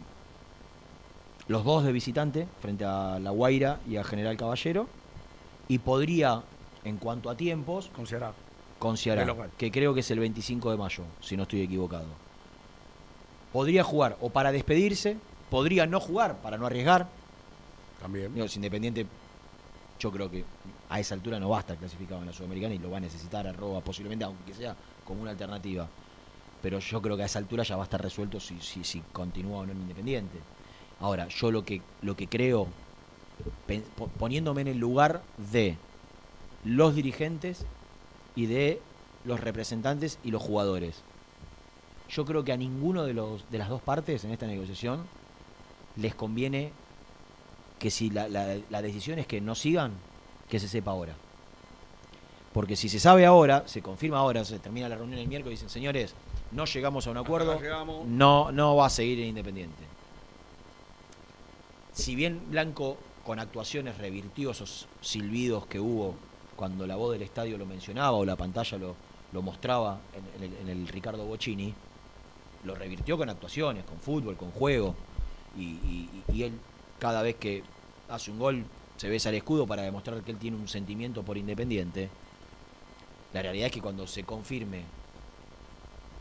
Los 1.51 1.65
dos 1.65 1.83
de 1.83 1.91
visitante, 1.91 2.47
frente 2.61 2.85
a 2.85 3.19
La 3.19 3.31
Guaira 3.31 3.81
y 3.85 3.97
a 3.97 4.05
General 4.05 4.37
Caballero. 4.37 4.87
Y 5.67 5.79
podría, 5.79 6.43
en 6.85 6.95
cuanto 6.95 7.29
a 7.29 7.35
tiempos, 7.35 7.89
Con 7.93 8.07
Ceará. 8.07 8.31
con 8.79 8.95
Ceará, 8.95 9.27
que 9.57 9.69
creo 9.69 9.93
que 9.93 9.99
es 9.99 10.09
el 10.11 10.19
25 10.19 10.71
de 10.71 10.77
mayo, 10.77 11.03
si 11.19 11.35
no 11.35 11.43
estoy 11.43 11.63
equivocado. 11.63 12.05
Podría 13.51 13.83
jugar 13.83 14.15
o 14.21 14.29
para 14.29 14.53
despedirse, 14.53 15.17
podría 15.49 15.85
no 15.85 15.99
jugar 15.99 16.37
para 16.37 16.57
no 16.57 16.67
arriesgar. 16.67 17.09
También. 18.01 18.33
Digo, 18.33 18.47
si 18.47 18.55
Independiente, 18.55 19.05
yo 19.99 20.09
creo 20.09 20.31
que 20.31 20.45
a 20.87 21.01
esa 21.01 21.15
altura 21.15 21.37
no 21.37 21.49
va 21.49 21.57
a 21.57 21.59
estar 21.59 21.75
clasificado 21.75 22.21
en 22.21 22.27
la 22.27 22.33
Sudamericana 22.33 22.75
y 22.75 22.77
lo 22.77 22.89
va 22.89 22.95
a 22.95 23.01
necesitar 23.01 23.45
a 23.45 23.51
Roa, 23.51 23.81
posiblemente, 23.81 24.23
aunque 24.23 24.53
sea 24.53 24.73
como 25.03 25.21
una 25.21 25.31
alternativa. 25.31 25.85
Pero 26.61 26.79
yo 26.79 27.01
creo 27.01 27.17
que 27.17 27.23
a 27.23 27.25
esa 27.25 27.39
altura 27.39 27.63
ya 27.63 27.75
va 27.75 27.83
a 27.83 27.87
estar 27.87 28.01
resuelto 28.01 28.39
si, 28.39 28.57
si, 28.61 28.85
si 28.85 29.01
continúa 29.11 29.59
o 29.59 29.65
no 29.65 29.73
en 29.73 29.81
Independiente. 29.81 30.39
Ahora, 31.01 31.27
yo 31.27 31.51
lo 31.51 31.65
que, 31.65 31.81
lo 32.01 32.15
que 32.15 32.27
creo, 32.27 32.67
poniéndome 34.19 34.61
en 34.61 34.67
el 34.67 34.77
lugar 34.77 35.21
de 35.51 35.77
los 36.63 36.95
dirigentes 36.95 37.65
y 38.35 38.45
de 38.45 38.79
los 39.25 39.39
representantes 39.39 40.19
y 40.23 40.31
los 40.31 40.41
jugadores. 40.41 41.01
Yo 42.09 42.25
creo 42.25 42.43
que 42.43 42.51
a 42.51 42.57
ninguno 42.57 43.03
de, 43.03 43.13
los, 43.13 43.49
de 43.49 43.57
las 43.57 43.69
dos 43.69 43.81
partes 43.81 44.23
en 44.25 44.31
esta 44.31 44.45
negociación 44.45 45.05
les 45.95 46.13
conviene 46.13 46.71
que 47.79 47.89
si 47.89 48.09
la, 48.09 48.27
la- 48.27 48.57
la 48.69 48.81
decisión 48.81 49.17
es 49.17 49.25
que 49.27 49.41
no 49.41 49.55
sigan, 49.55 49.93
que 50.49 50.59
se 50.59 50.67
sepa 50.67 50.91
ahora. 50.91 51.15
Porque 52.53 52.75
si 52.75 52.89
se 52.89 52.99
sabe 52.99 53.25
ahora, 53.25 53.63
se 53.67 53.81
confirma 53.81 54.19
ahora, 54.19 54.43
se 54.43 54.59
termina 54.59 54.89
la 54.89 54.97
reunión 54.97 55.19
el 55.19 55.27
miércoles 55.27 55.53
y 55.53 55.63
dicen, 55.63 55.69
señores, 55.69 56.13
no 56.51 56.65
llegamos 56.65 57.07
a 57.07 57.11
un 57.11 57.17
acuerdo, 57.17 57.53
no, 58.05 58.51
no 58.51 58.75
va 58.75 58.87
a 58.87 58.89
seguir 58.89 59.19
en 59.21 59.27
Independiente. 59.29 59.83
Si 61.93 62.15
bien 62.15 62.41
Blanco 62.49 62.97
con 63.25 63.39
actuaciones 63.39 63.97
revirtió 63.97 64.51
esos 64.51 64.87
silbidos 65.01 65.65
que 65.67 65.79
hubo 65.79 66.15
cuando 66.55 66.87
la 66.87 66.95
voz 66.95 67.13
del 67.13 67.21
estadio 67.21 67.57
lo 67.57 67.65
mencionaba 67.65 68.11
o 68.13 68.25
la 68.25 68.35
pantalla 68.35 68.77
lo, 68.77 68.95
lo 69.31 69.41
mostraba 69.41 69.99
en, 70.13 70.43
en 70.43 70.53
el, 70.53 70.59
en 70.61 70.69
el 70.69 70.87
Ricardo 70.87 71.25
Bocini, 71.25 71.73
lo 72.63 72.75
revirtió 72.75 73.17
con 73.17 73.29
actuaciones, 73.29 73.83
con 73.85 73.99
fútbol, 73.99 74.37
con 74.37 74.51
juego. 74.51 74.95
Y, 75.57 75.63
y- 75.63 76.09
y 76.33 76.43
él, 76.43 76.53
cada 76.99 77.21
vez 77.21 77.35
que 77.35 77.63
hace 78.09 78.31
un 78.31 78.39
gol, 78.39 78.63
se 78.97 79.09
besa 79.09 79.29
el 79.29 79.35
escudo 79.35 79.65
para 79.67 79.81
demostrar 79.81 80.21
que 80.21 80.31
él 80.31 80.37
tiene 80.37 80.57
un 80.57 80.67
sentimiento 80.67 81.23
por 81.23 81.37
Independiente. 81.37 82.09
La 83.33 83.41
realidad 83.41 83.67
es 83.67 83.71
que 83.73 83.81
cuando 83.81 84.05
se 84.07 84.23
confirme, 84.23 84.83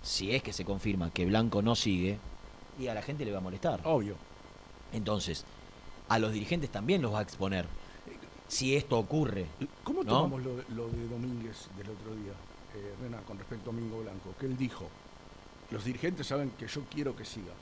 si 0.03 0.35
es 0.35 0.43
que 0.43 0.53
se 0.53 0.65
confirma 0.65 1.11
que 1.11 1.27
Blanco 1.27 1.61
no 1.63 1.75
sigue, 1.75 2.19
y 2.79 2.87
a 2.87 2.95
la 2.95 3.03
gente 3.03 3.25
le 3.25 3.33
va 3.33 3.39
a 3.39 3.43
molestar. 3.43 3.81
Obvio. 3.85 4.15
Entonces, 4.93 5.45
a 6.11 6.19
los 6.19 6.33
dirigentes 6.33 6.71
también 6.71 7.01
los 7.01 7.15
va 7.15 7.21
a 7.21 7.23
exponer. 7.23 7.67
Si 8.49 8.75
esto 8.75 8.99
ocurre. 8.99 9.47
¿Cómo 9.85 10.03
¿no? 10.03 10.11
tomamos 10.11 10.43
lo, 10.43 10.57
de- 10.57 10.65
lo 10.75 10.89
de 10.89 11.07
Domínguez 11.09 11.69
del 11.77 11.89
otro 11.91 12.15
día, 12.17 12.33
eh, 12.75 12.95
Rena, 13.01 13.19
con 13.19 13.39
respecto 13.39 13.71
a 13.71 13.73
Mingo 13.73 14.01
Blanco? 14.01 14.35
Que 14.39 14.47
él 14.47 14.57
dijo, 14.57 14.89
los 15.71 15.85
dirigentes 15.85 16.27
saben 16.27 16.51
que 16.59 16.67
yo 16.67 16.83
quiero 16.91 17.15
que 17.15 17.25
siga. 17.25 17.53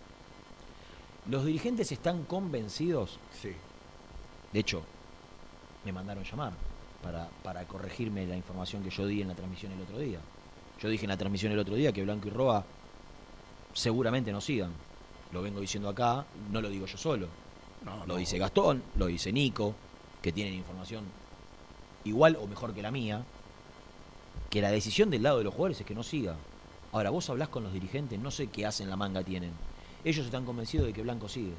Los 1.28 1.44
dirigentes 1.44 1.92
están 1.92 2.24
convencidos. 2.24 3.18
Sí. 3.38 3.52
De 4.50 4.60
hecho, 4.60 4.82
me 5.84 5.92
mandaron 5.92 6.24
llamar 6.24 6.54
para, 7.02 7.28
para 7.42 7.64
corregirme 7.66 8.26
la 8.26 8.34
información 8.36 8.82
que 8.82 8.88
yo 8.88 9.06
di 9.06 9.20
en 9.20 9.28
la 9.28 9.34
transmisión 9.34 9.72
el 9.72 9.82
otro 9.82 9.98
día. 9.98 10.20
Yo 10.80 10.88
dije 10.88 11.04
en 11.04 11.10
la 11.10 11.18
transmisión 11.18 11.52
el 11.52 11.58
otro 11.58 11.74
día 11.74 11.92
que 11.92 12.02
Blanco 12.02 12.28
y 12.28 12.30
Roa 12.30 12.64
seguramente 13.74 14.32
no 14.32 14.40
sigan. 14.40 14.72
Lo 15.32 15.42
vengo 15.42 15.60
diciendo 15.60 15.90
acá, 15.90 16.24
no 16.50 16.62
lo 16.62 16.70
digo 16.70 16.86
yo 16.86 16.96
solo. 16.96 17.28
No, 17.84 17.98
Lo 18.00 18.06
no. 18.06 18.16
dice 18.16 18.38
Gastón, 18.38 18.82
lo 18.96 19.06
dice 19.06 19.32
Nico, 19.32 19.74
que 20.22 20.32
tienen 20.32 20.54
información 20.54 21.04
igual 22.04 22.36
o 22.40 22.46
mejor 22.46 22.74
que 22.74 22.82
la 22.82 22.90
mía, 22.90 23.22
que 24.50 24.60
la 24.62 24.70
decisión 24.70 25.10
del 25.10 25.22
lado 25.22 25.38
de 25.38 25.44
los 25.44 25.54
jugadores 25.54 25.80
es 25.80 25.86
que 25.86 25.94
no 25.94 26.02
siga. 26.02 26.34
Ahora, 26.92 27.10
vos 27.10 27.28
hablás 27.30 27.48
con 27.48 27.62
los 27.64 27.72
dirigentes, 27.72 28.18
no 28.18 28.30
sé 28.30 28.46
qué 28.48 28.64
hacen 28.66 28.88
la 28.88 28.96
manga 28.96 29.22
tienen. 29.22 29.52
Ellos 30.04 30.24
están 30.24 30.44
convencidos 30.44 30.86
de 30.86 30.92
que 30.92 31.02
Blanco 31.02 31.28
sigue. 31.28 31.52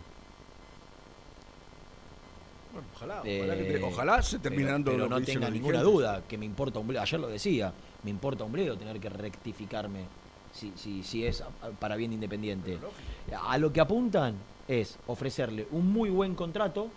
Bueno, 2.73 2.87
ojalá, 2.95 3.21
Eh, 3.25 3.39
ojalá, 3.43 3.57
que 3.57 3.63
te- 3.63 3.83
ojalá 3.83 4.21
se 4.21 4.39
termine 4.39 4.63
pero, 4.65 4.71
dando 4.73 4.91
pero 4.91 5.03
lo 5.05 5.19
no 5.19 5.25
tenga 5.25 5.49
ninguna 5.49 5.81
duda 5.81 6.23
que 6.27 6.37
me 6.37 6.45
importa 6.45 6.79
un 6.79 6.87
bledo. 6.87 7.01
Ayer 7.01 7.19
lo 7.19 7.27
decía, 7.27 7.73
me 8.03 8.09
importa 8.11 8.43
un 8.43 8.51
bledo 8.51 8.77
tener 8.77 8.99
que 8.99 9.09
rectificarme 9.09 10.05
si, 10.53 10.71
si, 10.75 11.03
si 11.03 11.25
es 11.25 11.43
para 11.79 11.95
bien 11.95 12.11
de 12.11 12.15
Independiente. 12.15 12.77
A 13.43 13.57
lo 13.57 13.73
que 13.73 13.81
apuntan 13.81 14.35
es 14.69 14.99
ofrecerle 15.07 15.67
un 15.71 15.91
muy 15.91 16.11
buen 16.11 16.35
contrato, 16.35 16.89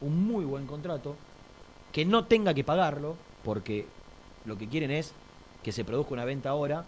un 0.00 0.26
muy 0.26 0.44
buen 0.44 0.66
contrato, 0.66 1.16
que 1.92 2.04
no 2.04 2.24
tenga 2.24 2.54
que 2.54 2.62
pagarlo, 2.62 3.16
porque 3.42 3.84
lo 4.44 4.56
que 4.56 4.68
quieren 4.68 4.92
es 4.92 5.12
que 5.62 5.72
se 5.72 5.84
produzca 5.84 6.14
una 6.14 6.24
venta 6.24 6.50
ahora, 6.50 6.84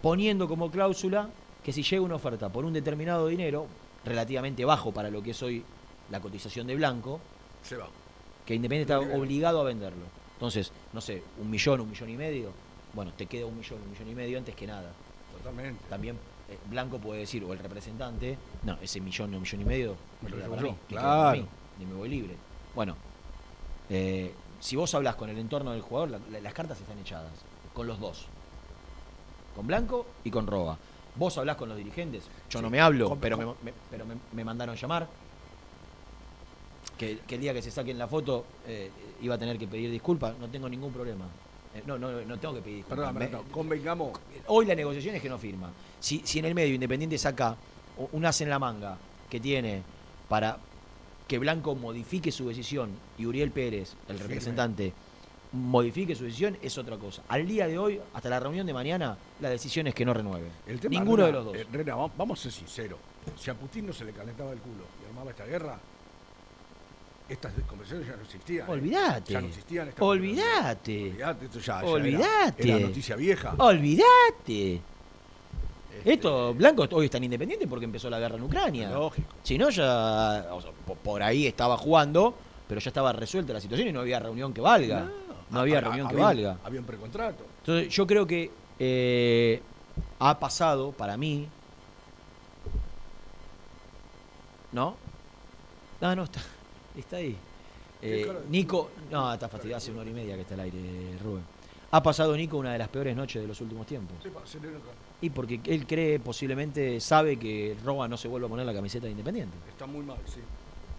poniendo 0.00 0.46
como 0.46 0.70
cláusula 0.70 1.28
que 1.64 1.72
si 1.72 1.82
llega 1.82 2.02
una 2.02 2.14
oferta 2.14 2.48
por 2.48 2.64
un 2.64 2.72
determinado 2.72 3.26
dinero, 3.26 3.66
relativamente 4.04 4.64
bajo 4.64 4.92
para 4.92 5.10
lo 5.10 5.20
que 5.20 5.32
es 5.32 5.42
hoy 5.42 5.64
la 6.10 6.20
cotización 6.20 6.68
de 6.68 6.76
Blanco, 6.76 7.20
Se 7.62 7.76
va. 7.76 7.88
que 8.46 8.54
Independiente 8.54 8.92
está 8.92 9.16
obligado 9.16 9.60
a 9.60 9.64
venderlo. 9.64 10.04
Entonces, 10.34 10.70
no 10.92 11.00
sé, 11.00 11.22
un 11.40 11.50
millón, 11.50 11.80
un 11.80 11.90
millón 11.90 12.10
y 12.10 12.16
medio, 12.16 12.52
bueno, 12.92 13.12
te 13.16 13.26
queda 13.26 13.46
un 13.46 13.58
millón, 13.58 13.80
un 13.82 13.90
millón 13.90 14.08
y 14.08 14.14
medio 14.14 14.38
antes 14.38 14.54
que 14.54 14.66
nada. 14.66 14.92
Totalmente. 15.38 15.82
También 15.88 16.16
Blanco 16.66 16.98
puede 16.98 17.20
decir, 17.20 17.42
o 17.44 17.52
el 17.52 17.58
representante, 17.58 18.36
no, 18.64 18.78
ese 18.82 19.00
millón 19.00 19.32
o 19.34 19.36
un 19.36 19.42
millón 19.42 19.60
y 19.60 19.64
medio 19.64 19.96
Me 20.22 20.30
lo 20.30 20.36
queda 20.36 20.48
para 20.48 20.60
yo, 20.62 20.66
mí, 20.68 20.72
me 20.72 20.88
queda 20.88 21.00
claro. 21.00 21.22
para 21.22 21.32
mí, 21.42 21.46
y 21.80 21.84
me 21.86 21.94
voy 21.94 22.08
libre. 22.08 22.36
Bueno, 22.74 22.96
eh, 23.90 24.34
si 24.60 24.76
vos 24.76 24.94
hablas 24.94 25.14
con 25.16 25.28
el 25.30 25.38
entorno 25.38 25.72
del 25.72 25.80
jugador, 25.82 26.10
la- 26.10 26.20
la- 26.30 26.40
las 26.40 26.54
cartas 26.54 26.80
están 26.80 26.98
echadas, 26.98 27.32
con 27.72 27.86
los 27.86 27.98
dos. 28.00 28.26
Con 29.56 29.66
Blanco 29.66 30.06
y 30.24 30.30
con 30.30 30.46
Roa. 30.46 30.76
Vos 31.16 31.38
hablás 31.38 31.56
con 31.56 31.68
los 31.68 31.78
dirigentes, 31.78 32.24
yo 32.50 32.60
no 32.60 32.68
me 32.70 32.80
hablo, 32.80 33.08
con- 33.10 33.20
pero, 33.20 33.36
con- 33.36 33.46
me, 33.62 33.70
me- 33.70 33.74
pero 33.90 34.04
me, 34.04 34.14
me 34.32 34.44
mandaron 34.44 34.74
llamar. 34.76 35.08
Que, 36.98 37.18
que 37.26 37.34
el 37.34 37.40
día 37.40 37.52
que 37.52 37.60
se 37.62 37.70
saquen 37.72 37.98
la 37.98 38.06
foto 38.06 38.44
eh, 38.66 38.90
iba 39.20 39.34
a 39.34 39.38
tener 39.38 39.58
que 39.58 39.66
pedir 39.66 39.90
disculpas, 39.90 40.38
no 40.38 40.48
tengo 40.48 40.68
ningún 40.68 40.92
problema. 40.92 41.24
Eh, 41.74 41.82
no, 41.86 41.98
no, 41.98 42.10
no 42.22 42.38
tengo 42.38 42.54
que 42.54 42.60
pedir. 42.62 42.84
Perdón, 42.84 43.14
Me- 43.16 43.28
no, 43.28 43.42
convengamos. 43.44 44.18
Hoy 44.46 44.66
la 44.66 44.74
negociación 44.74 45.14
es 45.16 45.22
que 45.22 45.28
no 45.28 45.38
firma. 45.38 45.70
Si, 46.00 46.22
si 46.24 46.38
en 46.38 46.44
el 46.44 46.54
medio 46.54 46.74
Independiente 46.74 47.18
saca 47.18 47.56
un 48.12 48.24
as 48.26 48.40
en 48.40 48.50
la 48.50 48.58
manga 48.58 48.96
que 49.30 49.40
tiene 49.40 49.82
para 50.28 50.58
que 51.26 51.38
Blanco 51.38 51.74
modifique 51.74 52.30
su 52.30 52.46
decisión 52.48 52.90
y 53.18 53.26
Uriel 53.26 53.50
Pérez, 53.50 53.94
el 54.08 54.16
Firme. 54.16 54.28
representante, 54.28 54.92
modifique 55.52 56.14
su 56.14 56.24
decisión, 56.24 56.56
es 56.62 56.76
otra 56.78 56.96
cosa. 56.96 57.22
Al 57.28 57.46
día 57.46 57.66
de 57.66 57.78
hoy, 57.78 58.00
hasta 58.12 58.28
la 58.28 58.40
reunión 58.40 58.66
de 58.66 58.72
mañana, 58.74 59.16
la 59.40 59.48
decisión 59.50 59.86
es 59.86 59.94
que 59.94 60.04
no 60.04 60.12
renueve. 60.12 60.48
El 60.66 60.80
tema, 60.80 60.90
Ninguno 60.98 61.24
Rena, 61.24 61.26
de 61.26 61.32
los 61.32 61.44
dos. 61.46 61.56
eh, 61.56 61.66
Rena, 61.72 61.94
va- 61.96 62.10
vamos 62.16 62.38
a 62.40 62.42
ser 62.42 62.52
sinceros. 62.52 62.98
Si 63.38 63.50
a 63.50 63.54
Putin 63.54 63.86
no 63.86 63.92
se 63.92 64.04
le 64.04 64.12
calentaba 64.12 64.52
el 64.52 64.58
culo 64.58 64.84
y 65.02 65.08
armaba 65.08 65.30
esta 65.30 65.46
guerra, 65.46 65.78
estas 67.28 67.52
conversaciones 67.66 68.06
ya 68.08 68.16
no 68.16 68.22
existían. 68.22 68.66
¿eh? 68.66 68.70
Olvídate. 68.70 69.32
Ya 69.32 69.40
no 69.40 69.46
existían 69.48 69.88
estas 69.88 70.02
Olvídate. 70.02 71.00
Olvídate, 71.10 71.44
esto 71.46 71.58
ya, 71.60 71.80
ya 71.80 71.86
Olvídate. 71.88 72.62
Era, 72.68 72.76
era 72.76 72.86
noticia 72.86 73.16
vieja. 73.16 73.54
Olvídate. 73.58 74.74
Este, 74.74 76.12
Esto, 76.12 76.52
Blanco 76.54 76.86
hoy 76.92 77.06
está 77.06 77.16
en 77.18 77.24
Independiente 77.24 77.66
porque 77.66 77.84
empezó 77.86 78.10
la 78.10 78.18
guerra 78.18 78.36
en 78.36 78.42
Ucrania. 78.42 78.90
Lógico. 78.90 79.28
Si 79.42 79.56
no, 79.56 79.70
ya 79.70 80.48
o 80.52 80.60
sea, 80.60 80.70
po- 80.86 80.96
por 80.96 81.22
ahí 81.22 81.46
estaba 81.46 81.76
jugando, 81.78 82.34
pero 82.68 82.80
ya 82.80 82.90
estaba 82.90 83.12
resuelta 83.12 83.52
la 83.54 83.60
situación 83.60 83.88
y 83.88 83.92
no 83.92 84.00
había 84.00 84.18
reunión 84.20 84.52
que 84.52 84.60
valga. 84.60 85.08
No, 85.50 85.60
había 85.60 85.78
Ah, 85.78 85.82
reunión 85.82 86.08
que 86.08 86.16
valga. 86.16 86.58
Había 86.64 86.80
un 86.80 86.86
precontrato. 86.86 87.44
Entonces, 87.60 87.88
yo 87.94 88.06
creo 88.06 88.26
que 88.26 88.50
eh, 88.78 89.62
ha 90.18 90.38
pasado 90.38 90.92
para 90.92 91.16
mí. 91.16 91.48
¿No? 94.72 94.96
No, 96.00 96.16
no, 96.16 96.24
está, 96.24 96.40
está 97.00 97.16
ahí. 97.16 97.36
¿Qué 98.00 98.22
Eh? 98.22 98.32
Nico, 98.50 98.90
no, 99.10 99.32
está 99.32 99.48
fastidiado, 99.48 99.78
hace 99.78 99.90
una 99.90 100.02
hora 100.02 100.10
y 100.10 100.14
media 100.14 100.34
que 100.34 100.42
está 100.42 100.54
al 100.54 100.60
aire, 100.60 100.78
Rubén. 101.22 101.42
Ha 101.90 102.02
pasado 102.02 102.36
Nico 102.36 102.56
una 102.58 102.72
de 102.72 102.78
las 102.78 102.88
peores 102.88 103.14
noches 103.16 103.40
de 103.40 103.48
los 103.48 103.60
últimos 103.60 103.86
tiempos. 103.86 104.16
Y 105.20 105.30
porque 105.30 105.60
él 105.64 105.86
cree, 105.86 106.18
posiblemente 106.18 107.00
sabe 107.00 107.38
que 107.38 107.76
Roa 107.84 108.08
no 108.08 108.16
se 108.16 108.28
vuelva 108.28 108.46
a 108.46 108.50
poner 108.50 108.66
la 108.66 108.74
camiseta 108.74 109.06
de 109.06 109.12
Independiente. 109.12 109.56
Está 109.68 109.86
muy 109.86 110.04
mal, 110.04 110.18
sí. 110.26 110.40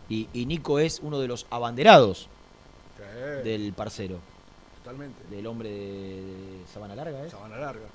Y, 0.07 0.29
y 0.33 0.45
Nico 0.45 0.79
es 0.79 0.99
uno 1.01 1.19
de 1.19 1.27
los 1.27 1.45
abanderados 1.49 2.29
Sí, 2.95 3.03
del 3.43 3.73
parcero, 3.73 4.19
Totalmente. 4.83 5.21
del 5.29 5.45
hombre 5.47 5.69
de, 5.69 6.21
de 6.23 6.67
Sabana 6.73 6.95
Larga, 6.95 7.25
¿eh? 7.25 7.29
Sabana 7.29 7.57
larga. 7.57 7.85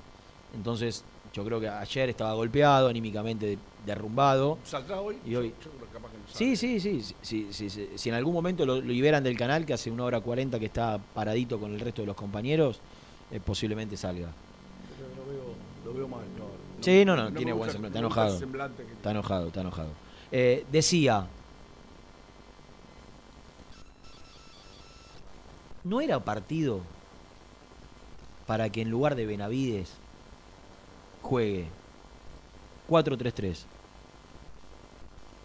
Entonces, 0.53 1.03
yo 1.33 1.45
creo 1.45 1.59
que 1.59 1.67
ayer 1.69 2.09
estaba 2.09 2.33
golpeado, 2.33 2.87
anímicamente 2.89 3.57
derrumbado. 3.85 4.59
¿Saldrá 4.63 4.99
hoy? 5.01 5.19
Y 5.25 5.35
hoy- 5.35 5.55
Yo- 5.59 5.71
yo 5.71 5.77
creo 5.77 5.87
que 5.87 5.93
capaz 5.93 6.11
que 6.11 6.17
no 6.17 6.23
Sí, 6.27 6.55
sí, 6.55 6.79
sí. 6.79 7.01
sí, 7.01 7.15
sí, 7.21 7.53
sí, 7.53 7.69
sí. 7.69 7.89
Si 7.97 8.09
en 8.09 8.15
algún 8.15 8.33
momento 8.33 8.65
lo, 8.65 8.75
lo 8.75 8.81
liberan 8.81 9.23
del 9.23 9.37
canal, 9.37 9.65
que 9.65 9.73
hace 9.73 9.89
una 9.89 10.03
hora 10.03 10.19
cuarenta 10.19 10.59
que 10.59 10.65
está 10.65 10.99
paradito 11.13 11.59
con 11.59 11.73
el 11.73 11.79
resto 11.79 12.01
de 12.01 12.07
los 12.07 12.15
compañeros, 12.15 12.81
eh, 13.31 13.39
posiblemente 13.39 13.95
salga. 13.95 14.33
Pero 14.97 15.15
Lo 15.15 15.25
veo, 15.31 15.55
lo 15.85 15.93
veo 15.93 16.07
mal. 16.07 16.25
No, 16.37 16.51
Sí, 16.81 17.05
no, 17.05 17.15
no, 17.15 17.31
tiene 17.31 17.53
buen 17.53 17.69
semblante, 17.71 17.87
está 17.97 17.99
enojado. 17.99 18.33
el 18.33 18.39
semblante 18.39 18.83
que 18.85 18.91
Está 18.93 19.11
enojado, 19.11 19.47
está 19.47 19.61
enojado. 19.61 19.93
Eh, 20.31 20.65
decía, 20.71 21.27
¿no 25.83 26.01
era 26.01 26.19
partido 26.19 26.81
para 28.47 28.69
que 28.69 28.81
en 28.81 28.89
lugar 28.89 29.15
de 29.15 29.25
Benavides 29.25 29.91
juegue 31.21 31.67
4-3-3? 32.89 33.65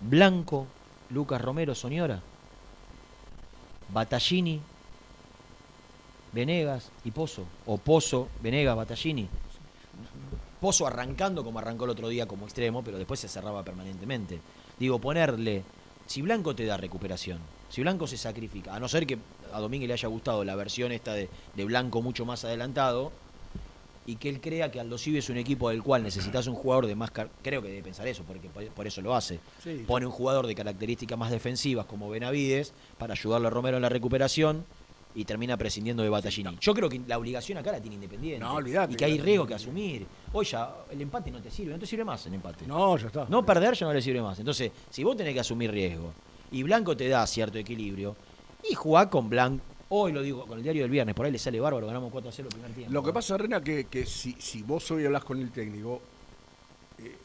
Blanco, 0.00 0.66
Lucas 1.10 1.40
Romero, 1.40 1.74
Soñora, 1.74 2.20
Battaglini, 3.92 4.60
Venegas 6.32 6.90
y 7.04 7.10
Pozo. 7.10 7.46
O 7.66 7.78
Pozo, 7.78 8.28
Venegas, 8.42 8.76
Battaglini. 8.76 9.28
Pozo 10.60 10.86
arrancando 10.86 11.44
como 11.44 11.58
arrancó 11.58 11.84
el 11.84 11.90
otro 11.90 12.08
día 12.08 12.26
como 12.26 12.44
extremo, 12.44 12.82
pero 12.82 12.98
después 12.98 13.20
se 13.20 13.28
cerraba 13.28 13.62
permanentemente. 13.62 14.40
Digo, 14.78 14.98
ponerle, 14.98 15.62
si 16.06 16.22
Blanco 16.22 16.54
te 16.54 16.66
da 16.66 16.76
recuperación, 16.76 17.38
si 17.68 17.82
Blanco 17.82 18.06
se 18.06 18.16
sacrifica, 18.16 18.74
a 18.74 18.80
no 18.80 18.88
ser 18.88 19.06
que 19.06 19.18
a 19.52 19.60
Domínguez 19.60 19.88
le 19.88 19.94
haya 19.94 20.08
gustado 20.08 20.44
la 20.44 20.56
versión 20.56 20.92
esta 20.92 21.14
de, 21.14 21.28
de 21.54 21.64
Blanco 21.64 22.02
mucho 22.02 22.24
más 22.24 22.44
adelantado, 22.44 23.12
y 24.06 24.16
que 24.16 24.28
él 24.28 24.40
crea 24.40 24.70
que 24.70 24.78
Aldo 24.78 24.98
Civi 24.98 25.18
es 25.18 25.28
un 25.30 25.36
equipo 25.36 25.68
del 25.70 25.82
cual 25.82 26.02
necesitas 26.04 26.46
un 26.46 26.54
jugador 26.54 26.86
de 26.86 26.94
más... 26.94 27.10
car- 27.10 27.28
Creo 27.42 27.60
que 27.60 27.68
debe 27.68 27.82
pensar 27.82 28.06
eso, 28.06 28.22
porque 28.24 28.48
por, 28.48 28.86
eso 28.86 29.02
lo 29.02 29.14
hace. 29.16 29.40
Sí. 29.62 29.82
Pone 29.86 30.06
un 30.06 30.12
jugador 30.12 30.46
de 30.46 30.54
características 30.54 31.18
más 31.18 31.30
defensivas 31.30 31.86
como 31.86 32.08
Benavides 32.08 32.72
para 32.98 33.14
ayudarle 33.14 33.48
a 33.48 33.50
Romero 33.50 33.76
en 33.78 33.82
la 33.82 33.88
recuperación 33.88 34.64
y 35.14 35.24
termina 35.24 35.56
prescindiendo 35.56 36.02
de 36.02 36.08
Battaglini. 36.10 36.56
Yo 36.60 36.74
creo 36.74 36.88
que 36.88 37.00
la 37.06 37.18
obligación 37.18 37.58
acá 37.58 37.72
la 37.72 37.80
tiene 37.80 37.94
Independiente. 37.96 38.38
No, 38.38 38.54
olvidate, 38.54 38.92
Y 38.92 38.96
que 38.96 39.04
hay 39.06 39.18
riesgo 39.18 39.46
que 39.46 39.54
asumir. 39.54 40.06
Ya 40.50 40.74
el 40.90 41.00
empate 41.00 41.30
no 41.30 41.40
te 41.40 41.50
sirve, 41.50 41.72
no 41.72 41.78
te 41.78 41.86
sirve 41.86 42.04
más 42.04 42.24
el 42.26 42.34
empate. 42.34 42.66
No, 42.66 42.96
ya 42.98 43.06
está. 43.06 43.26
No 43.28 43.44
perder 43.44 43.74
ya 43.74 43.86
no 43.86 43.92
le 43.94 44.02
sirve 44.02 44.20
más. 44.20 44.38
Entonces, 44.38 44.70
si 44.90 45.02
vos 45.02 45.16
tenés 45.16 45.32
que 45.34 45.40
asumir 45.40 45.70
riesgo 45.70 46.12
y 46.52 46.62
Blanco 46.62 46.96
te 46.96 47.08
da 47.08 47.26
cierto 47.26 47.58
equilibrio, 47.58 48.14
y 48.70 48.74
jugá 48.74 49.08
con 49.10 49.28
Blanco, 49.30 49.64
hoy 49.88 50.12
lo 50.12 50.22
digo 50.22 50.46
con 50.46 50.58
el 50.58 50.62
diario 50.62 50.82
del 50.82 50.90
viernes, 50.90 51.14
por 51.14 51.26
ahí 51.26 51.32
le 51.32 51.38
sale 51.38 51.60
bárbaro, 51.60 51.86
ganamos 51.86 52.10
4 52.10 52.28
a 52.28 52.32
0 52.32 52.48
el 52.48 52.54
primer 52.54 52.72
tiempo. 52.72 52.92
Lo 52.92 53.02
que 53.02 53.12
pasa, 53.12 53.36
Rena, 53.36 53.62
que, 53.62 53.84
que 53.86 54.04
si, 54.06 54.32
si 54.40 54.62
vos 54.62 54.90
hoy 54.90 55.04
hablas 55.06 55.24
con 55.24 55.38
el 55.40 55.50
técnico, 55.50 56.00
eh, 56.98 57.16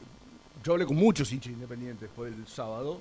yo 0.62 0.72
hablé 0.72 0.86
con 0.86 0.96
muchos 0.96 1.32
hinchas 1.32 1.52
independientes 1.52 2.02
después 2.02 2.34
del 2.36 2.46
sábado 2.46 3.00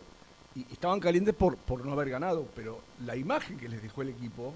y, 0.55 0.61
estaban 0.71 0.99
calientes 0.99 1.33
por, 1.35 1.57
por 1.57 1.85
no 1.85 1.91
haber 1.93 2.09
ganado, 2.09 2.47
pero 2.55 2.79
la 3.05 3.15
imagen 3.15 3.57
que 3.57 3.69
les 3.69 3.81
dejó 3.81 4.01
el 4.01 4.09
equipo, 4.09 4.53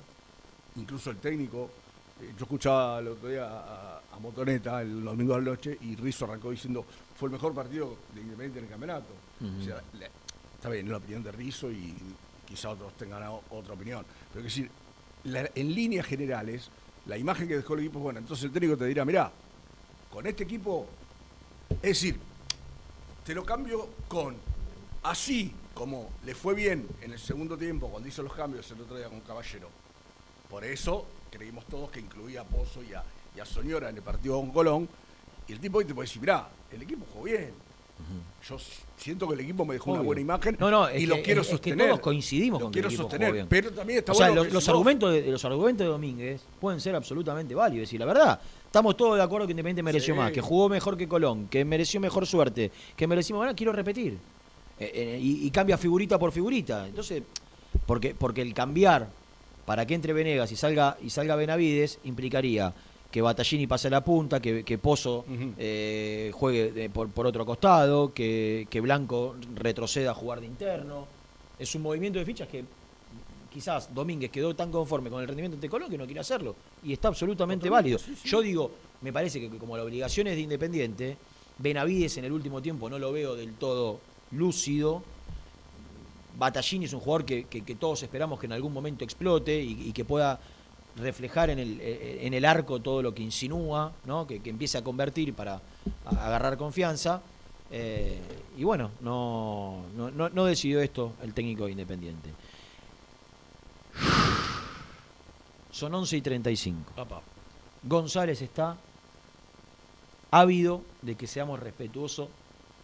incluso 0.75 1.11
el 1.11 1.17
técnico, 1.17 1.69
eh, 2.21 2.33
yo 2.37 2.43
escuchaba 2.45 2.99
el 2.99 3.09
otro 3.09 3.29
día 3.29 3.45
a, 3.47 3.97
a 4.11 4.19
Motoneta 4.19 4.81
el 4.81 5.03
domingo 5.03 5.35
a 5.35 5.37
la 5.39 5.43
noche 5.45 5.77
y 5.81 5.95
Rizzo 5.95 6.25
arrancó 6.25 6.49
diciendo 6.51 6.85
fue 7.17 7.27
el 7.27 7.33
mejor 7.33 7.53
partido 7.53 7.95
de 8.13 8.21
Independiente 8.21 8.59
en 8.59 8.65
el 8.65 8.71
campeonato. 8.71 9.07
O 9.61 9.63
sea, 9.63 9.81
la- 9.99 10.07
está 10.55 10.69
bien, 10.69 10.85
es 10.85 10.91
la 10.91 10.97
opinión 10.97 11.21
de 11.23 11.31
Rizzo 11.31 11.69
y 11.71 11.93
quizá 12.45 12.69
otros 12.71 12.93
tengan 12.97 13.21
otra 13.49 13.73
opinión. 13.73 14.05
Pero 14.33 14.45
es 14.45 14.53
decir, 14.53 14.69
en 15.25 15.75
líneas 15.75 16.05
generales, 16.05 16.69
la 17.05 17.17
imagen 17.17 17.47
que 17.47 17.57
dejó 17.57 17.73
el 17.73 17.81
equipo 17.81 17.99
es 17.99 18.03
buena. 18.03 18.19
Entonces 18.19 18.45
el 18.45 18.51
técnico 18.51 18.77
te 18.77 18.85
dirá, 18.85 19.05
mirá, 19.05 19.31
con 20.11 20.25
este 20.27 20.43
equipo, 20.43 20.87
es 21.69 21.81
decir, 21.81 22.19
te 23.25 23.33
lo 23.33 23.43
cambio 23.43 23.89
con 24.07 24.35
así 25.03 25.53
como 25.73 26.09
le 26.25 26.33
fue 26.33 26.55
bien 26.55 26.87
en 27.01 27.11
el 27.11 27.19
segundo 27.19 27.57
tiempo 27.57 27.89
cuando 27.89 28.07
hizo 28.07 28.23
los 28.23 28.33
cambios 28.33 28.69
el 28.71 28.81
otro 28.81 28.97
día 28.97 29.09
con 29.09 29.19
Caballero. 29.21 29.69
Por 30.49 30.63
eso 30.63 31.05
creímos 31.29 31.65
todos 31.65 31.91
que 31.91 31.99
incluía 31.99 32.41
a 32.41 32.43
Pozo 32.45 32.81
y 32.81 32.93
a, 32.93 33.03
y 33.35 33.39
a 33.39 33.45
Soñora 33.45 33.89
en 33.89 33.97
el 33.97 34.01
partido 34.01 34.39
con 34.39 34.51
Colón. 34.51 34.89
Y 35.47 35.53
el 35.53 35.59
tipo 35.59 35.79
hoy 35.79 35.85
te 35.85 35.93
puede 35.93 36.07
decir, 36.07 36.21
mirá, 36.21 36.47
el 36.71 36.81
equipo 36.81 37.05
jugó 37.11 37.25
bien. 37.25 37.53
Yo 38.47 38.57
siento 38.97 39.27
que 39.27 39.33
el 39.33 39.39
equipo 39.39 39.65
me 39.65 39.73
dejó 39.73 39.91
una 39.91 40.01
buena 40.01 40.21
imagen 40.21 40.55
No, 40.59 40.69
no, 40.69 40.93
y 40.95 41.07
lo 41.07 41.15
que- 41.15 41.21
quiero 41.23 41.41
es- 41.41 41.47
es 41.47 41.51
que 41.59 41.69
sostener. 41.71 41.87
todos 41.87 41.99
coincidimos 41.99 42.59
Lo 42.59 42.65
con 42.67 42.71
que 42.73 42.79
el 42.79 42.85
quiero 42.85 42.89
equipo 42.89 43.03
jugó 43.03 43.09
sostener, 43.11 43.33
bien. 43.33 43.47
pero 43.49 43.71
también 43.71 43.99
está 43.99 44.11
o 44.11 44.15
sea, 44.15 44.27
bueno 44.27 44.43
que 44.43 44.51
los, 44.51 44.69
argumentos 44.69 45.11
de, 45.13 45.31
los 45.31 45.45
argumentos 45.45 45.85
de 45.85 45.91
Domínguez 45.91 46.41
pueden 46.59 46.79
ser 46.79 46.95
absolutamente 46.95 47.55
válidos. 47.55 47.81
Decir, 47.87 47.99
la 47.99 48.05
verdad, 48.05 48.39
estamos 48.65 48.95
todos 48.95 49.17
de 49.17 49.23
acuerdo 49.23 49.47
que 49.47 49.51
Independiente 49.53 49.81
mereció 49.81 50.13
Sí. 50.13 50.19
más, 50.19 50.31
que 50.31 50.41
jugó 50.41 50.69
mejor 50.69 50.95
que 50.95 51.07
Colón, 51.07 51.47
que 51.47 51.65
mereció 51.65 51.99
mejor 51.99 52.27
suerte, 52.27 52.71
que 52.95 53.07
merecimos 53.07 53.39
ganar, 53.41 53.55
quiero 53.55 53.71
repetir. 53.73 54.17
Eh, 54.79 54.91
eh, 54.93 55.19
y, 55.19 55.47
y 55.47 55.49
cambia 55.51 55.77
figurita 55.77 56.19
por 56.19 56.31
figurita. 56.31 56.87
Entonces, 56.87 57.23
porque, 57.87 58.13
porque 58.13 58.41
el 58.43 58.53
cambiar 58.53 59.09
para 59.65 59.87
que 59.87 59.95
entre 59.95 60.13
Venegas 60.13 60.51
y 60.51 60.55
salga, 60.55 60.97
y 61.01 61.09
salga 61.09 61.35
Benavides 61.35 61.97
implicaría 62.03 62.71
que 63.15 63.21
Battaglini 63.21 63.65
pase 63.65 63.87
a 63.87 63.91
la 63.91 64.03
punta, 64.03 64.41
que, 64.41 64.65
que 64.65 64.77
Pozo 64.77 65.23
eh, 65.57 66.31
juegue 66.33 66.73
de- 66.73 66.89
por, 66.89 67.07
por 67.09 67.25
otro 67.25 67.45
costado, 67.45 68.13
que, 68.13 68.67
que 68.69 68.81
Blanco 68.81 69.37
retroceda 69.55 70.11
a 70.11 70.13
jugar 70.13 70.41
de 70.41 70.47
interno. 70.47 71.07
Es 71.57 71.73
un 71.75 71.83
movimiento 71.83 72.19
de 72.19 72.25
fichas 72.25 72.49
que 72.49 72.65
quizás 73.53 73.95
Domínguez 73.95 74.29
quedó 74.31 74.53
tan 74.53 74.69
conforme 74.69 75.09
con 75.09 75.21
el 75.21 75.29
rendimiento 75.29 75.55
ante 75.55 75.69
Colón 75.69 75.89
que 75.89 75.97
no 75.97 76.03
quiere 76.03 76.19
hacerlo. 76.19 76.57
Y 76.83 76.91
está 76.91 77.07
absolutamente 77.07 77.69
válido. 77.69 77.99
Yo 78.25 78.41
digo, 78.41 78.69
me 78.99 79.13
parece 79.13 79.39
que 79.39 79.47
como 79.57 79.77
la 79.77 79.83
obligación 79.83 80.27
es 80.27 80.35
de 80.35 80.41
Independiente, 80.41 81.15
Benavides 81.59 82.17
en 82.17 82.25
el 82.25 82.33
último 82.33 82.61
tiempo 82.61 82.89
no 82.89 82.99
lo 82.99 83.13
veo 83.13 83.33
del 83.37 83.53
todo 83.53 84.01
lúcido. 84.31 85.01
Battaglini 86.37 86.83
es 86.83 86.91
un 86.91 86.99
jugador 86.99 87.23
que, 87.23 87.45
que- 87.45 87.61
que 87.63 87.75
todos 87.75 88.03
esperamos 88.03 88.41
que 88.41 88.47
en 88.47 88.51
algún 88.51 88.73
momento 88.73 89.05
explote 89.05 89.57
y, 89.63 89.83
y 89.87 89.93
que 89.93 90.03
pueda 90.03 90.37
reflejar 90.97 91.49
en 91.49 91.59
el, 91.59 91.79
eh, 91.81 92.19
en 92.25 92.33
el 92.33 92.45
arco 92.45 92.79
todo 92.81 93.01
lo 93.01 93.13
que 93.13 93.21
insinúa, 93.23 93.91
¿no? 94.05 94.25
que, 94.25 94.41
que 94.41 94.49
empiece 94.49 94.77
a 94.77 94.83
convertir 94.83 95.33
para 95.33 95.61
agarrar 96.05 96.57
confianza. 96.57 97.21
Eh, 97.71 98.19
y 98.57 98.63
bueno, 98.63 98.91
no, 99.01 99.85
no, 99.95 100.11
no- 100.11 100.29
no 100.29 100.45
decidió 100.45 100.79
esto 100.81 101.13
el 101.23 101.33
técnico 101.33 101.65
de 101.65 101.71
Independiente. 101.71 102.29
Son 105.71 105.93
11 105.93 106.17
y 106.17 106.21
35. 106.21 106.93
González 107.83 108.41
está 108.41 108.77
ávido 110.31 110.81
de 111.01 111.15
que 111.15 111.27
seamos 111.27 111.59
respetuosos 111.59 112.29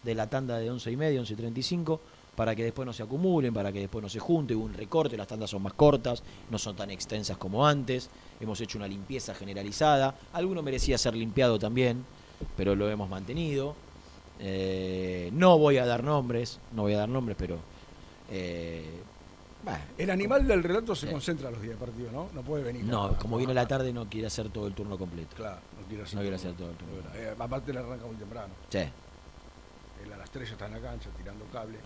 de 0.02 0.14
la 0.14 0.28
tanda 0.28 0.58
de 0.58 0.70
11 0.70 0.90
y 0.90 0.96
medio, 0.96 1.20
11 1.20 1.32
y 1.32 1.36
35, 1.36 2.00
para 2.36 2.54
que 2.56 2.64
después 2.64 2.86
no 2.86 2.92
se 2.92 3.02
acumulen, 3.02 3.52
para 3.52 3.70
que 3.72 3.80
después 3.80 4.02
no 4.02 4.08
se 4.08 4.18
junte, 4.18 4.54
hubo 4.54 4.64
un 4.64 4.72
recorte, 4.74 5.16
las 5.16 5.26
tandas 5.28 5.50
son 5.50 5.62
más 5.62 5.74
cortas, 5.74 6.22
no 6.50 6.58
son 6.58 6.74
tan 6.76 6.90
extensas 6.90 7.36
como 7.36 7.66
antes, 7.66 8.08
hemos 8.40 8.60
hecho 8.60 8.78
una 8.78 8.88
limpieza 8.88 9.34
generalizada, 9.34 10.14
alguno 10.32 10.62
merecía 10.62 10.96
ser 10.96 11.14
limpiado 11.14 11.58
también, 11.58 12.04
pero 12.56 12.74
lo 12.74 12.88
hemos 12.88 13.08
mantenido. 13.08 13.74
Eh, 14.40 15.30
no 15.34 15.58
voy 15.58 15.76
a 15.78 15.86
dar 15.86 16.02
nombres, 16.02 16.58
no 16.72 16.82
voy 16.82 16.94
a 16.94 16.98
dar 16.98 17.08
nombres, 17.08 17.36
pero... 17.38 17.58
eh, 18.30 18.90
bah, 19.64 19.78
El 19.98 20.10
animal 20.10 20.46
del 20.48 20.62
relato 20.62 20.94
se 20.96 21.06
Sí. 21.06 21.12
concentra 21.12 21.50
los 21.50 21.60
días 21.62 21.78
de 21.78 21.84
partido, 21.86 22.10
¿no? 22.10 22.28
No 22.34 22.40
puede 22.42 22.64
venir. 22.64 22.82
no, 22.84 23.16
como 23.18 23.36
viene 23.36 23.54
la 23.54 23.68
tarde 23.68 23.92
no 23.92 24.06
quiere 24.08 24.26
hacer 24.26 24.48
todo 24.48 24.66
el 24.66 24.72
turno 24.74 24.96
completo. 24.98 25.36
Claro, 25.36 25.60
no 25.80 25.86
quiere 25.86 26.02
hacer 26.04 26.14
No 26.16 26.20
quiere 26.22 26.36
hacer 26.36 26.52
todo 26.54 26.70
el 26.70 26.76
turno. 26.76 26.94
Eh, 27.14 27.34
aparte 27.38 27.72
le 27.72 27.78
arranca 27.80 28.06
muy 28.06 28.16
temprano. 28.16 28.52
Sí. 28.70 28.78
Él 28.78 30.12
a 30.12 30.16
las 30.16 30.30
3 30.30 30.48
ya 30.48 30.52
está 30.54 30.66
en 30.66 30.72
la 30.72 30.80
cancha 30.80 31.08
tirando 31.16 31.44
cable. 31.52 31.78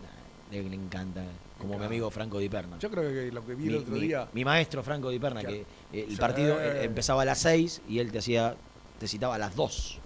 Le, 0.51 0.63
le 0.63 0.75
encanta, 0.77 1.23
como 1.59 1.77
mi 1.79 1.85
amigo 1.85 2.11
Franco 2.11 2.39
Di 2.39 2.49
Perna. 2.49 2.79
Yo 2.79 2.89
creo 2.91 3.11
que 3.11 3.33
lo 3.33 3.45
que 3.45 3.55
vi 3.55 3.65
mi, 3.65 3.69
el 3.71 3.77
otro 3.81 3.95
mi- 3.95 4.01
día. 4.01 4.29
mi 4.33 4.45
maestro 4.45 4.83
Franco 4.83 5.11
Di 5.11 5.19
Perna, 5.19 5.41
Claro. 5.41 5.57
que 5.57 5.99
eh, 5.99 6.05
el 6.09 6.11
Sí. 6.15 6.17
partido 6.17 6.61
eh, 6.61 6.85
empezaba 6.85 7.23
a 7.23 7.25
las 7.25 7.39
6 7.39 7.83
y 7.89 7.99
él 7.99 8.13
te 8.13 8.19
hacía 8.19 8.55
te 9.01 9.09
citaba 9.09 9.35
a 9.35 9.39
las 9.39 9.55
2 9.57 9.99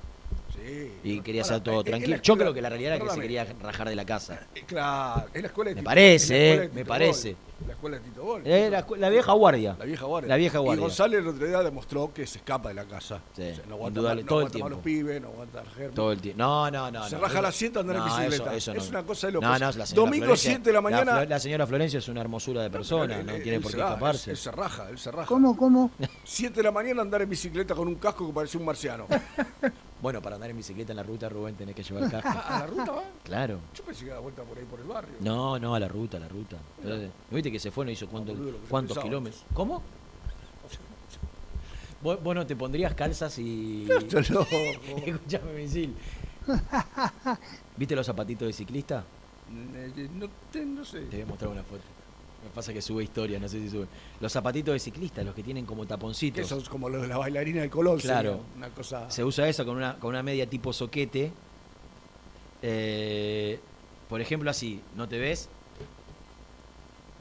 Sí. 0.57 0.92
y 1.05 1.20
quería 1.20 1.42
hacer 1.42 1.61
todo 1.61 1.85
tranquilo. 1.85 2.16
Yo 2.22 2.37
creo 2.37 2.53
que 2.55 2.61
la 2.62 2.68
realidad 2.70 2.96
era 2.96 3.05
que 3.05 3.11
se 3.11 3.20
quería 3.20 3.46
rajar 3.62 3.88
de 3.88 3.96
la 3.96 4.05
casa. 4.07 4.46
eh, 4.55 4.62
Claro, 4.66 5.26
es 5.35 5.42
la 5.42 5.48
escuela 5.48 5.70
de 5.70 5.74
Me 5.76 5.83
parece, 5.83 6.70
me 6.74 6.85
parece. 6.85 7.37
La 7.66 7.73
escuela 7.75 7.99
de 7.99 8.05
Tito 8.05 8.23
Gol. 8.25 8.42
Eh, 8.44 8.68
la, 8.70 8.87
la 8.96 9.09
vieja 9.11 9.33
guardia. 9.33 9.77
La 9.79 9.85
vieja 9.85 10.05
guardia. 10.07 10.29
La 10.29 10.37
vieja 10.37 10.59
guardia. 10.59 10.79
Y 10.81 10.83
González 10.83 11.20
el 11.20 11.29
otro 11.29 11.46
día 11.46 11.62
demostró 11.62 12.12
que 12.12 12.27
se 12.27 12.38
escapa 12.38 12.70
de 12.70 12.75
la 12.75 12.85
casa. 12.85 13.20
Sí, 13.37 13.42
O 13.42 13.55
sea, 13.55 13.64
no 13.68 13.75
aguanta, 13.75 14.01
más, 14.01 14.16
no 14.16 14.25
todo 14.25 14.40
el 14.40 14.46
aguanta 14.46 14.59
más 14.59 14.70
los 14.70 14.83
tiempo. 14.83 14.83
pibes, 14.83 15.23
no 15.23 15.29
aguanta 15.29 15.61
el 15.61 15.68
germen. 15.68 15.94
Todo 15.94 16.12
el 16.12 16.20
tiempo. 16.20 16.38
No, 16.42 16.70
no, 16.70 16.90
no. 16.90 17.05
Se 17.09 17.14
no, 17.16 17.20
raja 17.23 17.35
eso- 17.35 17.42
la 17.42 17.53
siesta 17.53 17.81
andar 17.81 17.96
en 17.96 18.03
no, 18.03 18.07
bicicleta. 18.09 18.55
eso- 18.55 18.73
eso 18.73 18.73
Es 18.73 18.85
no. 18.85 18.99
una 18.99 19.07
cosa 19.07 19.27
de 19.27 19.33
locos. 19.35 19.49
No, 19.49 19.59
no, 19.59 19.73
la 19.73 19.85
Domingo 19.87 20.25
Florencia- 20.27 20.51
7 20.51 20.62
de 20.64 20.73
la 20.73 20.81
mañana. 20.81 21.14
La, 21.16 21.25
la 21.27 21.38
señora 21.38 21.66
Florencia 21.66 21.99
es 21.99 22.09
una 22.09 22.20
hermosura 22.23 22.62
de 22.62 22.70
persona, 22.70 23.16
Él- 23.20 23.27
no 23.27 23.33
él- 23.33 23.42
tiene 23.42 23.57
él 23.57 23.62
por 23.62 23.73
qué 23.73 23.79
escaparse. 23.79 24.31
Él, 24.31 24.37
él 24.37 24.42
se 24.42 24.51
raja, 24.51 24.88
él 24.88 24.99
se 24.99 25.11
raja. 25.11 25.27
¿Cómo, 25.27 25.57
cómo? 25.57 25.90
7 26.25 26.55
de 26.57 26.62
la 26.62 26.73
mañana 26.73 27.03
andar 27.03 27.20
en 27.23 27.29
bicicleta 27.29 27.75
con 27.75 27.87
un 27.88 27.96
casco 27.96 28.27
que 28.27 28.33
parece 28.33 28.57
un 28.59 28.64
marciano. 28.64 29.07
Bueno, 30.01 30.23
para 30.23 30.37
andar 30.37 30.49
en 30.49 30.57
bicicleta 30.57 30.92
en 30.92 30.96
la 30.96 31.03
ruta, 31.03 31.29
Rubén, 31.29 31.55
tenés 31.57 31.75
que 31.75 31.83
llevar 31.83 32.11
casco. 32.11 32.29
¿A 32.49 32.61
la 32.61 32.66
ruta 32.66 32.90
va? 32.92 33.03
Claro. 33.23 33.59
Yo 33.75 33.85
pensé 33.85 34.05
que 34.05 34.09
daba 34.09 34.23
vuelta 34.23 34.42
por 34.44 34.57
ahí 34.57 34.64
por 34.64 34.81
el 34.81 34.87
barrio. 34.87 35.14
No, 35.20 35.59
no, 35.59 35.75
a 35.75 35.79
la 35.79 35.88
ruta, 35.88 36.16
a 36.16 36.20
la 36.20 36.29
ruta. 36.29 36.57
Entonces, 36.83 37.11
¿no 37.50 37.52
¿Viste 37.52 37.52
que 37.52 37.58
se 37.58 37.70
fue, 37.70 37.84
no 37.84 37.90
hizo 37.90 38.06
cuánto- 38.08 38.34
cuántos 38.68 38.98
kilómetros? 38.98 39.44
¿Cómo? 39.54 39.82
¿Vos, 42.02 42.22
vos 42.22 42.34
no 42.34 42.46
te 42.46 42.56
pondrías 42.56 42.94
calzas 42.94 43.38
y. 43.38 43.86
No. 44.30 44.46
Escuchame, 45.06 45.52
misil. 45.52 45.94
¿Viste 47.76 47.94
los 47.94 48.06
zapatitos 48.06 48.46
de 48.46 48.52
ciclista? 48.52 49.04
Eh, 49.74 50.08
No, 50.64 50.84
sé. 50.84 51.00
Te 51.02 51.16
voy 51.16 51.22
a 51.22 51.26
mostrar 51.26 51.50
una 51.50 51.62
foto. 51.62 51.82
Me 52.42 52.48
pasa 52.54 52.72
que 52.72 52.80
sube 52.80 53.04
historia, 53.04 53.38
no 53.38 53.46
sé 53.48 53.60
si 53.60 53.68
sube. 53.68 53.86
Los 54.18 54.32
zapatitos 54.32 54.72
de 54.72 54.78
ciclista, 54.78 55.22
los 55.22 55.34
que 55.34 55.42
tienen 55.42 55.66
como 55.66 55.84
taponcitos. 55.84 56.42
Esos 56.46 56.70
como 56.70 56.88
los 56.88 57.02
de 57.02 57.08
la 57.08 57.18
bailarina 57.18 57.60
de 57.60 57.68
Colón. 57.68 57.98
Claro. 57.98 58.40
Una 58.56 58.70
cosa. 58.70 59.10
Se 59.10 59.22
usa 59.22 59.46
eso 59.46 59.66
con 59.66 59.76
una, 59.76 59.96
con 59.98 60.08
una 60.10 60.22
media 60.22 60.48
tipo 60.48 60.72
soquete. 60.72 61.32
Eh, 62.62 63.60
por 64.08 64.22
ejemplo, 64.22 64.50
así, 64.50 64.80
¿no 64.96 65.06
te 65.06 65.18
ves? 65.18 65.50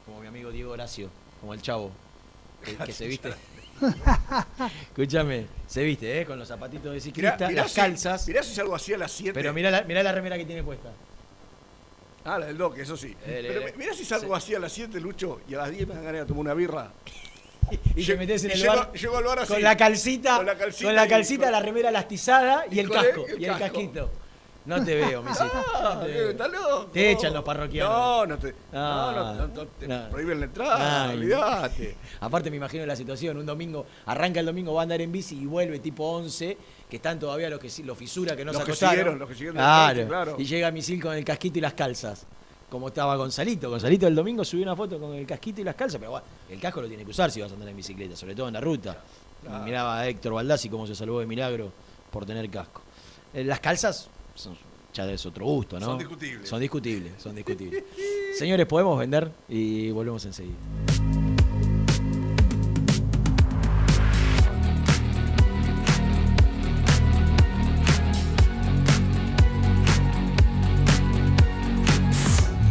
Como 0.09 0.21
mi 0.21 0.27
amigo 0.27 0.49
Diego 0.51 0.71
Horacio, 0.71 1.07
como 1.39 1.53
el 1.53 1.61
chavo, 1.61 1.91
que, 2.65 2.75
que 2.75 2.91
se 2.91 3.05
viste. 3.05 3.31
Escúchame, 4.89 5.45
se 5.67 5.83
viste, 5.83 6.21
¿eh? 6.21 6.25
Con 6.25 6.39
los 6.39 6.47
zapatitos 6.47 6.91
de 6.91 6.99
ciclista, 6.99 7.47
mirá 7.47 7.61
las 7.61 7.71
si- 7.71 7.79
calzas. 7.79 8.27
Mirá 8.27 8.41
si 8.41 8.55
salgo 8.55 8.73
así 8.75 8.91
a 8.93 8.97
las 8.97 9.11
7. 9.11 9.33
Pero 9.35 9.53
mirá 9.53 9.69
la, 9.69 9.83
mirá 9.83 10.01
la 10.01 10.11
remera 10.11 10.35
que 10.35 10.45
tiene 10.45 10.63
puesta. 10.63 10.89
Ah, 12.25 12.39
la 12.39 12.47
del 12.47 12.57
doque, 12.57 12.81
eso 12.81 12.97
sí. 12.97 13.15
Eh, 13.23 13.45
Pero 13.47 13.77
mirá 13.77 13.93
si 13.93 14.03
salgo 14.03 14.35
así 14.35 14.55
a 14.55 14.59
las 14.59 14.73
7, 14.73 14.99
Lucho, 14.99 15.41
y 15.47 15.53
a 15.53 15.59
las 15.59 15.69
10 15.71 15.87
me 15.87 15.93
dan 15.93 16.03
ganas 16.05 16.21
de 16.21 16.25
tomar 16.27 16.41
una 16.41 16.53
birra. 16.55 16.91
Y 17.95 18.03
te 18.03 18.13
Lle- 18.15 18.17
metes 18.17 18.43
en 18.45 18.49
y 18.49 18.53
el 18.53 18.59
llego- 18.63 18.75
bar 18.77 18.93
llego 18.93 19.17
al 19.17 19.23
bar 19.25 19.39
así. 19.39 19.53
con 19.53 19.61
la 19.61 19.77
calcita, 19.77 20.37
Con 20.37 20.45
la 20.47 20.57
calcita 20.57 20.85
con 20.87 20.95
la, 20.95 21.05
y 21.05 21.09
calcita, 21.09 21.51
la 21.51 21.59
remera 21.59 21.91
lastizada 21.91 22.65
y, 22.71 22.77
y 22.77 22.79
el 22.79 22.89
casco, 22.89 23.27
el 23.27 23.39
y 23.39 23.45
el 23.45 23.51
casco. 23.51 23.65
casquito. 23.65 24.11
No 24.69 24.83
te 24.85 24.95
veo, 24.95 25.23
Misi. 25.23 25.43
Ah, 25.81 25.95
No. 26.01 26.05
¿Estás 26.05 26.51
loco? 26.51 26.85
Te 26.93 27.11
echan 27.11 27.33
los 27.33 27.43
parroquianos. 27.43 27.91
No, 27.91 28.25
no 28.25 28.37
te. 28.37 28.53
Ah, 28.73 29.13
no, 29.15 29.47
no, 29.47 29.47
no, 29.55 29.65
te 29.67 29.87
no. 29.87 30.09
prohíben 30.09 30.39
la 30.39 30.45
entrada, 30.45 31.11
olvídate. 31.11 31.95
Aparte 32.19 32.49
me 32.51 32.57
imagino 32.57 32.85
la 32.85 32.95
situación, 32.95 33.37
un 33.37 33.45
domingo, 33.45 33.85
arranca 34.05 34.39
el 34.41 34.45
domingo, 34.45 34.73
va 34.73 34.81
a 34.81 34.83
andar 34.83 35.01
en 35.01 35.11
bici 35.11 35.35
y 35.41 35.45
vuelve 35.45 35.79
tipo 35.79 36.05
11, 36.09 36.57
que 36.89 36.95
están 36.97 37.17
todavía 37.19 37.49
los 37.49 37.59
que 37.59 37.69
sí- 37.69 37.83
los 37.83 37.97
fisura 37.97 38.35
que 38.35 38.43
no 38.45 38.51
Los 38.51 38.61
se 38.61 38.65
que 38.65 38.71
acostaron. 38.71 38.93
siguieron, 38.95 39.19
los 39.19 39.27
que 39.29 39.33
siguieron 39.35 39.55
claro. 39.57 39.95
coche, 39.95 40.07
claro. 40.07 40.35
Y 40.37 40.45
llega 40.45 40.71
Misil 40.71 41.01
con 41.01 41.13
el 41.15 41.23
casquito 41.25 41.57
y 41.59 41.61
las 41.61 41.73
calzas. 41.73 42.25
Como 42.69 42.89
estaba 42.89 43.15
Gonzalito. 43.15 43.67
Gonzalito 43.69 44.05
el 44.05 44.13
domingo 44.13 44.45
subió 44.45 44.63
una 44.63 44.75
foto 44.75 44.99
con 44.99 45.15
el 45.15 45.25
casquito 45.25 45.61
y 45.61 45.63
las 45.63 45.73
calzas, 45.75 45.97
pero 45.99 46.11
bueno, 46.11 46.25
el 46.51 46.59
casco 46.59 46.81
lo 46.81 46.87
tiene 46.87 47.03
que 47.03 47.09
usar 47.11 47.31
si 47.31 47.41
vas 47.41 47.49
a 47.49 47.55
andar 47.55 47.67
en 47.69 47.75
bicicleta, 47.77 48.15
sobre 48.15 48.35
todo 48.35 48.47
en 48.47 48.53
la 48.53 48.61
ruta. 48.61 48.97
Claro. 49.41 49.63
Miraba 49.63 49.99
a 49.99 50.07
Héctor 50.07 50.33
Baldassi 50.33 50.69
cómo 50.69 50.85
se 50.85 50.93
salvó 50.93 51.19
de 51.19 51.25
milagro 51.25 51.71
por 52.11 52.25
tener 52.27 52.47
casco. 52.51 52.81
Eh, 53.33 53.43
Las 53.43 53.59
calzas 53.59 54.07
son, 54.35 54.57
ya 54.93 55.09
es 55.11 55.25
otro 55.25 55.45
gusto, 55.45 55.79
¿no? 55.79 55.85
Son 55.85 55.97
discutibles. 55.97 56.49
Son 56.49 56.59
discutibles, 56.59 57.13
son 57.21 57.35
discutibles. 57.35 57.83
Señores, 58.37 58.65
podemos 58.65 58.97
vender 58.97 59.31
y 59.47 59.91
volvemos 59.91 60.25
enseguida. 60.25 60.55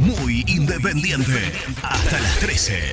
Muy 0.01 0.45
independiente. 0.47 1.53
Hasta 1.83 2.21
las 2.21 2.39
13. 2.41 2.93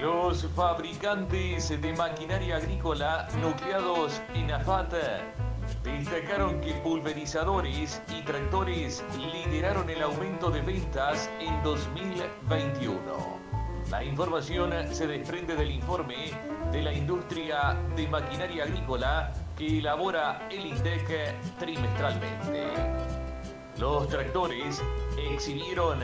Los 0.00 0.46
fabricantes 0.56 1.68
de 1.68 1.92
maquinaria 1.92 2.56
agrícola 2.56 3.28
nucleados 3.42 4.22
en 4.32 4.50
AFAT 4.50 4.94
destacaron 5.84 6.58
que 6.62 6.72
pulverizadores 6.72 8.00
y 8.08 8.22
tractores 8.22 9.04
lideraron 9.18 9.90
el 9.90 10.02
aumento 10.02 10.50
de 10.50 10.62
ventas 10.62 11.30
en 11.38 11.62
2021. 11.62 12.98
La 13.90 14.02
información 14.02 14.72
se 14.90 15.06
desprende 15.06 15.54
del 15.54 15.70
informe 15.70 16.30
de 16.72 16.80
la 16.80 16.94
industria 16.94 17.76
de 17.94 18.08
maquinaria 18.08 18.64
agrícola 18.64 19.34
que 19.58 19.80
elabora 19.80 20.48
el 20.50 20.64
INDEC 20.64 21.34
trimestralmente. 21.58 22.68
Los 23.76 24.08
tractores 24.08 24.82
exhibieron 25.30 26.00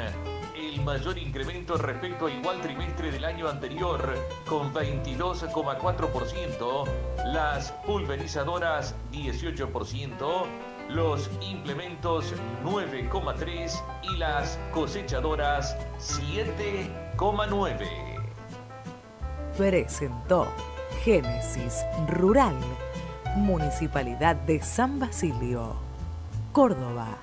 el 0.77 0.85
mayor 0.85 1.19
incremento 1.19 1.77
respecto 1.77 2.27
a 2.27 2.31
igual 2.31 2.61
trimestre 2.61 3.11
del 3.11 3.25
año 3.25 3.49
anterior, 3.49 4.15
con 4.47 4.73
22,4%, 4.75 6.85
las 7.33 7.73
pulverizadoras 7.87 8.95
18%, 9.13 10.45
los 10.91 11.31
implementos 11.41 12.35
9,3% 12.63 13.83
y 14.03 14.19
las 14.19 14.59
cosechadoras 14.73 15.75
7,9%. 15.99 17.89
Presentó 19.57 20.47
Génesis 21.03 21.83
Rural, 22.09 22.55
Municipalidad 23.37 24.37
de 24.37 24.61
San 24.63 24.99
Basilio, 24.99 25.77
Córdoba. 26.53 27.17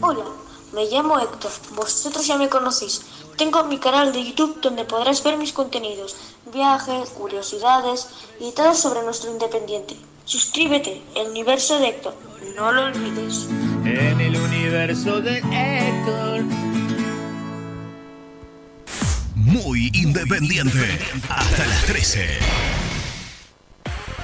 Hola, 0.00 0.24
me 0.72 0.86
llamo 0.86 1.18
Héctor, 1.18 1.50
vosotros 1.74 2.26
ya 2.26 2.36
me 2.36 2.48
conocéis. 2.48 3.02
Tengo 3.36 3.64
mi 3.64 3.78
canal 3.78 4.12
de 4.12 4.24
YouTube 4.24 4.60
donde 4.60 4.84
podrás 4.84 5.22
ver 5.22 5.36
mis 5.36 5.52
contenidos, 5.52 6.16
viajes, 6.52 7.10
curiosidades 7.10 8.08
y 8.40 8.52
todo 8.52 8.74
sobre 8.74 9.02
nuestro 9.02 9.30
independiente. 9.30 9.96
Suscríbete, 10.24 11.02
el 11.14 11.28
universo 11.28 11.78
de 11.78 11.88
Héctor, 11.88 12.14
no 12.56 12.72
lo 12.72 12.86
olvides. 12.86 13.46
En 13.84 14.20
el 14.20 14.36
universo 14.36 15.20
de 15.20 15.38
Héctor. 15.38 16.44
Muy 19.34 19.90
independiente. 19.94 20.98
Hasta 21.28 21.66
las 21.66 21.84
13. 21.86 22.81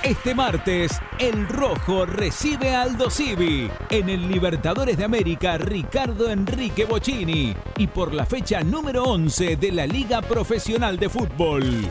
Este 0.03 0.33
martes, 0.33 1.01
el 1.19 1.49
Rojo 1.49 2.07
recibe 2.07 2.75
a 2.75 2.83
Aldo 2.83 3.11
Civi 3.11 3.69
en 3.91 4.09
el 4.09 4.29
Libertadores 4.29 4.97
de 4.97 5.05
América 5.05 5.59
Ricardo 5.59 6.31
Enrique 6.31 6.85
Bocini 6.85 7.55
y 7.77 7.87
por 7.89 8.15
la 8.15 8.25
fecha 8.25 8.61
número 8.61 9.03
11 9.03 9.57
de 9.57 9.73
la 9.73 9.87
Liga 9.87 10.23
Profesional 10.23 10.99
de 10.99 11.09
Fútbol. 11.09 11.91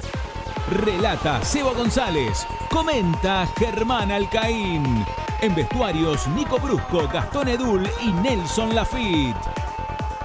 Relata 0.86 1.44
Seba 1.44 1.74
González, 1.74 2.48
comenta 2.70 3.46
Germán 3.58 4.10
Alcaín. 4.12 5.06
En 5.42 5.54
vestuarios, 5.54 6.28
Nico 6.30 6.60
Brusco, 6.60 7.08
Gastón 7.12 7.50
Edul 7.50 7.88
y 8.02 8.12
Nelson 8.14 8.74
Lafitte. 8.74 9.67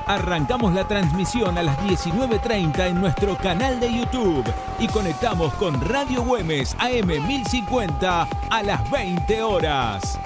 Arrancamos 0.06 0.74
la 0.74 0.86
transmisión 0.86 1.58
a 1.58 1.62
las 1.62 1.78
19.30 1.78 2.88
en 2.88 3.00
nuestro 3.00 3.36
canal 3.36 3.80
de 3.80 3.92
YouTube 3.92 4.44
y 4.78 4.86
conectamos 4.88 5.52
con 5.54 5.80
Radio 5.88 6.22
Güemes 6.22 6.76
AM 6.78 7.26
1050 7.26 8.28
a 8.50 8.62
las 8.62 8.90
20 8.90 9.42
horas. 9.42 10.18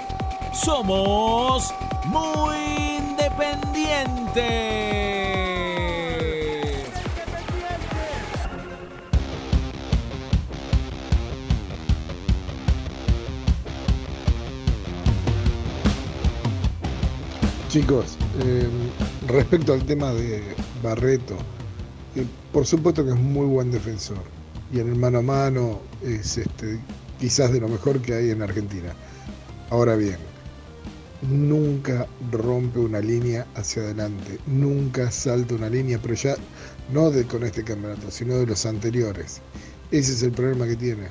Somos 0.52 1.72
muy 2.06 2.56
independientes. 2.98 4.96
Chicos, 17.68 18.16
eh, 18.40 18.68
respecto 19.28 19.72
al 19.72 19.84
tema 19.84 20.12
de 20.12 20.42
Barreto, 20.82 21.36
por 22.52 22.66
supuesto 22.66 23.04
que 23.04 23.10
es 23.10 23.16
muy 23.18 23.46
buen 23.46 23.70
defensor 23.70 24.22
y 24.72 24.80
en 24.80 24.88
el 24.88 24.96
mano 24.96 25.18
a 25.18 25.22
mano 25.22 25.80
es 26.02 26.38
este, 26.38 26.78
quizás 27.20 27.52
de 27.52 27.60
lo 27.60 27.68
mejor 27.68 28.00
que 28.00 28.14
hay 28.14 28.30
en 28.30 28.42
Argentina. 28.42 28.94
Ahora 29.70 29.96
bien, 29.96 30.16
nunca 31.22 32.06
rompe 32.30 32.78
una 32.78 33.00
línea 33.00 33.46
hacia 33.54 33.82
adelante, 33.82 34.38
nunca 34.46 35.10
salta 35.10 35.54
una 35.54 35.68
línea, 35.68 35.98
pero 36.00 36.14
ya 36.14 36.36
no 36.92 37.10
de 37.10 37.24
con 37.26 37.44
este 37.44 37.64
campeonato, 37.64 38.10
sino 38.10 38.36
de 38.36 38.46
los 38.46 38.66
anteriores. 38.66 39.40
Ese 39.90 40.12
es 40.12 40.22
el 40.22 40.32
problema 40.32 40.66
que 40.66 40.76
tiene. 40.76 41.08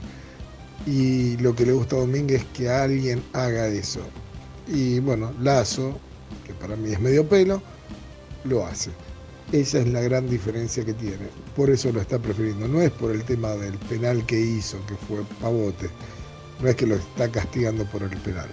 Y 0.85 1.37
lo 1.37 1.55
que 1.55 1.65
le 1.65 1.71
gusta 1.71 1.95
a 1.95 1.99
Domínguez 1.99 2.41
es 2.41 2.47
que 2.47 2.69
alguien 2.69 3.23
haga 3.33 3.67
eso. 3.67 4.01
Y 4.67 4.99
bueno, 4.99 5.33
Lazo, 5.41 5.97
que 6.45 6.53
para 6.53 6.75
mí 6.75 6.91
es 6.91 6.99
medio 6.99 7.27
pelo, 7.27 7.61
lo 8.45 8.65
hace. 8.65 8.91
Esa 9.51 9.79
es 9.79 9.87
la 9.87 10.01
gran 10.01 10.27
diferencia 10.29 10.83
que 10.83 10.93
tiene. 10.93 11.27
Por 11.55 11.69
eso 11.69 11.91
lo 11.91 12.01
está 12.01 12.17
prefiriendo. 12.19 12.67
No 12.67 12.81
es 12.81 12.91
por 12.91 13.11
el 13.11 13.23
tema 13.23 13.49
del 13.51 13.77
penal 13.77 14.25
que 14.25 14.39
hizo, 14.39 14.77
que 14.87 14.95
fue 14.95 15.23
pavote. 15.41 15.89
No 16.61 16.69
es 16.69 16.75
que 16.75 16.87
lo 16.87 16.95
está 16.95 17.29
castigando 17.31 17.85
por 17.85 18.03
el 18.03 18.17
penal. 18.17 18.49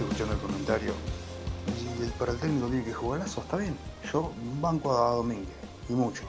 Escuchando 0.00 0.34
el 0.34 0.40
comentario. 0.40 0.92
Y 1.98 2.02
el- 2.02 2.10
para 2.12 2.32
el 2.32 2.38
técnico 2.38 2.66
tiene 2.68 2.84
que 2.84 2.92
jugar 2.92 3.20
Lazo, 3.20 3.40
está 3.40 3.56
bien. 3.56 3.76
Yo 4.12 4.32
banco 4.60 4.96
a 4.96 5.12
Domínguez, 5.14 5.48
y 5.88 5.92
mucho. 5.92 6.22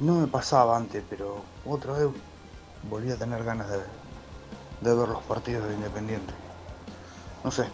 No 0.00 0.14
me 0.20 0.26
pasaba 0.26 0.76
antes, 0.76 1.04
pero 1.08 1.46
otra 1.62 1.92
vez 1.92 2.08
volví 2.82 3.10
a 3.12 3.18
tener 3.18 3.44
ganas 3.44 3.70
de, 3.70 3.78
de 4.80 4.94
ver 4.96 5.08
los 5.08 5.24
partidos 5.24 5.68
de 5.68 5.74
Independiente. 5.74 6.34
No 7.44 7.50
sé, 7.50 7.70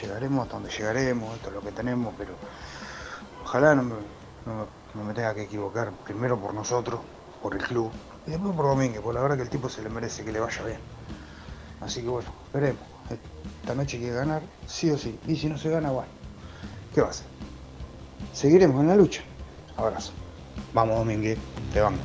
llegaremos 0.00 0.42
hasta 0.42 0.56
donde 0.56 0.70
llegaremos, 0.70 1.34
esto 1.36 1.48
es 1.50 1.54
lo 1.54 1.62
que 1.62 1.72
tenemos, 1.72 2.14
pero 2.16 2.38
ojalá 3.42 3.74
no 3.74 3.82
me, 3.82 3.96
no 4.44 5.04
me- 5.04 5.14
tenga 5.14 5.34
que 5.34 5.42
equivocar, 5.42 5.92
primero 6.04 6.40
por 6.40 6.54
nosotros, 6.54 7.02
por 7.40 7.54
el 7.54 7.62
club, 7.62 7.92
y 8.26 8.30
después 8.32 8.54
por 8.54 8.66
Domínguez, 8.66 9.00
porque 9.00 9.16
la 9.16 9.22
verdad 9.22 9.36
que 9.36 9.42
el 9.44 9.50
tipo 9.50 9.68
se 9.68 9.82
le 9.82 9.88
merece 9.88 10.24
que 10.24 10.32
le 10.32 10.40
vaya 10.40 10.64
bien. 10.64 10.80
Así 11.80 12.02
que 12.02 12.08
bueno, 12.08 12.30
esperemos. 12.46 12.88
Esta 13.10 13.74
noche 13.74 13.96
hay 13.98 14.04
que 14.04 14.12
ganar, 14.12 14.48
sí 14.66 14.90
o 14.90 14.98
sí. 14.98 15.20
Y 15.26 15.36
si 15.36 15.48
no 15.48 15.58
se 15.58 15.70
gana, 15.70 15.90
bueno, 15.90 16.12
¿qué 16.92 17.00
va 17.02 17.08
a 17.08 17.10
hacer? 17.10 17.28
Seguiremos 18.30 18.80
en 18.80 18.88
la 18.88 18.96
lucha. 18.96 19.22
Abrazo. 19.76 20.14
Vamos, 20.74 20.98
Domínguez, 20.98 21.38
te 21.72 21.80
banco. 21.80 21.98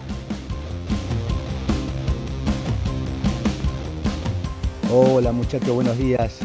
Hola 4.91 5.32
muchachos, 5.32 5.74
buenos 5.74 5.97
días. 5.97 6.39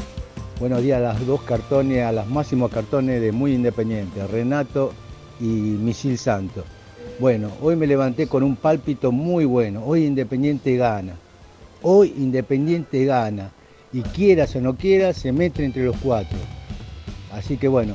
Buenos 0.58 0.82
días 0.82 0.98
a 0.98 1.00
las 1.00 1.26
dos 1.26 1.42
cartones, 1.42 2.02
a 2.02 2.12
los 2.12 2.26
máximos 2.26 2.70
cartones 2.70 3.20
de 3.20 3.30
Muy 3.30 3.54
Independiente, 3.54 4.26
Renato 4.26 4.92
y 5.38 5.44
Misil 5.44 6.18
Santo. 6.18 6.64
Bueno, 7.20 7.50
hoy 7.60 7.76
me 7.76 7.86
levanté 7.86 8.26
con 8.26 8.42
un 8.42 8.56
pálpito 8.56 9.12
muy 9.12 9.44
bueno. 9.44 9.82
Hoy 9.84 10.04
Independiente 10.04 10.76
gana. 10.76 11.16
Hoy 11.82 12.14
Independiente 12.16 13.04
gana. 13.04 13.52
Y 13.92 14.02
quieras 14.02 14.56
o 14.56 14.60
no 14.60 14.76
quieras, 14.76 15.16
se 15.16 15.30
mete 15.32 15.64
entre 15.64 15.84
los 15.84 15.96
cuatro. 15.98 16.38
Así 17.32 17.56
que 17.56 17.68
bueno, 17.68 17.94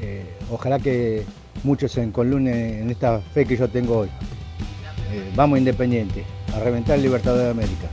eh, 0.00 0.24
ojalá 0.50 0.78
que 0.78 1.24
muchos 1.64 1.92
se 1.92 2.02
encolumnen 2.02 2.82
en 2.82 2.90
esta 2.90 3.20
fe 3.20 3.44
que 3.46 3.56
yo 3.56 3.68
tengo 3.68 3.98
hoy. 4.00 4.08
Eh, 5.12 5.32
vamos 5.36 5.58
Independiente, 5.58 6.24
a 6.54 6.60
reventar 6.60 6.96
el 6.96 7.02
Libertador 7.02 7.42
de 7.44 7.50
América. 7.50 7.88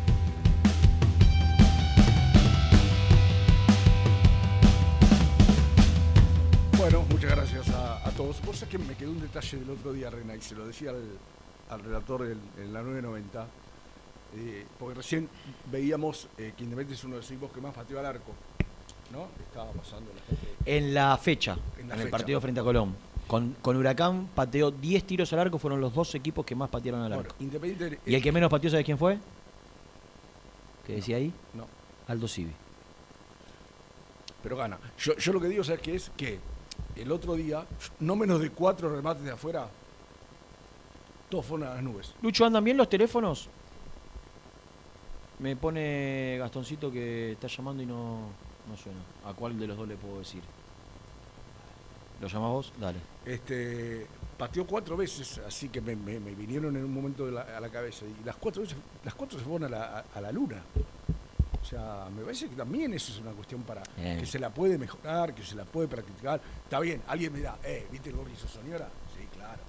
Bueno, 6.77 7.03
muchas 7.09 7.31
gracias 7.31 7.69
a, 7.69 8.07
a 8.07 8.11
todos. 8.11 8.41
Vos 8.45 8.57
sabés 8.57 8.71
que 8.71 8.77
me 8.77 8.95
quedó 8.95 9.11
un 9.11 9.21
detalle 9.21 9.57
del 9.57 9.69
otro 9.71 9.93
día, 9.93 10.09
Rena, 10.09 10.35
y 10.35 10.41
se 10.41 10.55
lo 10.55 10.65
decía 10.65 10.91
al, 10.91 11.03
al 11.69 11.83
relator 11.83 12.25
en, 12.25 12.39
en 12.63 12.73
la 12.73 12.81
990, 12.81 13.47
eh, 14.37 14.65
porque 14.79 14.95
recién 14.95 15.27
veíamos 15.71 16.27
eh, 16.37 16.53
que 16.57 16.63
Independiente 16.63 16.93
es 16.95 17.03
uno 17.03 17.15
de 17.15 17.21
los 17.21 17.29
equipos 17.31 17.51
que 17.51 17.61
más 17.61 17.73
pateó 17.73 17.99
al 17.99 18.05
arco, 18.05 18.31
¿no? 19.11 19.27
Estaba 19.45 19.71
pasando 19.71 20.11
la 20.15 20.21
gente. 20.25 20.47
En 20.65 20.93
la 20.93 21.17
fecha, 21.17 21.57
En 21.77 21.81
en, 21.83 21.89
la 21.89 21.95
el 21.95 22.01
fecha. 22.03 22.11
partido 22.11 22.41
frente 22.41 22.59
a 22.59 22.63
Colón. 22.63 22.95
Con, 23.29 23.55
con 23.61 23.77
Huracán 23.77 24.27
pateó 24.33 24.71
10 24.71 25.03
tiros 25.03 25.31
al 25.33 25.39
arco, 25.39 25.59
fueron 25.59 25.79
los 25.79 25.93
dos 25.93 26.15
equipos 26.15 26.43
que 26.43 26.55
más 26.55 26.67
patearon 26.67 27.01
al 27.03 27.09
Bueno, 27.09 27.29
arco. 27.29 27.35
Independiente. 27.39 27.99
¿Y 28.03 28.15
el 28.15 28.23
que 28.23 28.31
menos 28.31 28.49
pateó, 28.49 28.71
¿sabes 28.71 28.83
quién 28.83 28.97
fue? 28.97 29.19
¿Qué 30.87 30.95
decía 30.95 31.17
ahí? 31.17 31.31
No. 31.53 31.67
Aldo 32.07 32.27
Civi. 32.27 32.51
Pero 34.41 34.57
gana. 34.57 34.79
Yo, 34.97 35.15
yo 35.15 35.31
lo 35.31 35.39
que 35.39 35.47
digo, 35.47 35.63
¿sabes 35.63 35.79
qué 35.79 35.93
es? 35.93 36.09
Que 36.17 36.39
el 36.95 37.11
otro 37.11 37.35
día, 37.35 37.63
no 37.99 38.15
menos 38.15 38.41
de 38.41 38.49
cuatro 38.49 38.89
remates 38.89 39.23
de 39.23 39.29
afuera, 39.29 39.69
todos 41.29 41.45
fueron 41.45 41.67
a 41.67 41.75
las 41.75 41.83
nubes. 41.83 42.15
Lucho, 42.23 42.45
¿andan 42.45 42.63
bien 42.63 42.77
los 42.77 42.89
teléfonos? 42.89 43.47
Me 45.37 45.55
pone 45.55 46.35
Gastoncito 46.39 46.91
que 46.91 47.33
está 47.33 47.45
llamando 47.45 47.83
y 47.83 47.85
no, 47.85 48.21
no 48.67 48.75
suena. 48.75 48.99
¿A 49.23 49.33
cuál 49.33 49.59
de 49.59 49.67
los 49.67 49.77
dos 49.77 49.87
le 49.87 49.97
puedo 49.97 50.17
decir? 50.17 50.41
¿Lo 52.19 52.27
llamás 52.27 52.49
vos? 52.49 52.73
Dale. 52.77 52.99
Este, 53.29 54.07
pateó 54.37 54.65
cuatro 54.65 54.97
veces, 54.97 55.39
así 55.45 55.69
que 55.69 55.81
me, 55.81 55.95
me- 55.95 56.19
me 56.19 56.31
vinieron 56.33 56.75
en 56.75 56.83
un 56.85 56.93
momento 56.93 57.25
de 57.25 57.33
la- 57.33 57.41
a 57.57 57.59
la 57.59 57.69
cabeza. 57.69 58.05
Y 58.05 58.23
las 58.25 58.35
cuatro 58.37 58.61
veces, 58.63 58.77
las 59.03 59.13
cuatro 59.13 59.37
se 59.37 59.45
fueron 59.45 59.65
a 59.65 59.69
la, 59.77 60.05
a- 60.13 60.21
la 60.21 60.31
luna. 60.31 60.63
O 61.61 61.65
sea, 61.65 62.07
me 62.15 62.23
parece 62.23 62.47
que 62.49 62.55
también 62.55 62.93
eso 62.93 63.11
es 63.11 63.19
una 63.19 63.31
cuestión 63.31 63.61
para 63.63 63.83
Bien. 63.95 64.19
que 64.19 64.25
se 64.25 64.39
la 64.39 64.49
puede 64.51 64.77
mejorar, 64.77 65.35
que 65.35 65.43
se 65.43 65.55
la 65.55 65.65
puede 65.65 65.87
practicar. 65.87 66.41
Está 66.63 66.79
bien, 66.79 67.01
alguien 67.07 67.31
me 67.31 67.39
dirá, 67.39 67.59
eh, 67.63 67.85
¿viste 67.91 68.09
el 68.09 68.15
gol 68.15 68.25
que 68.27 68.33
hizo 68.33 68.47
Soñora? 68.47 68.89
Sí, 69.15 69.27
claro, 69.37 69.61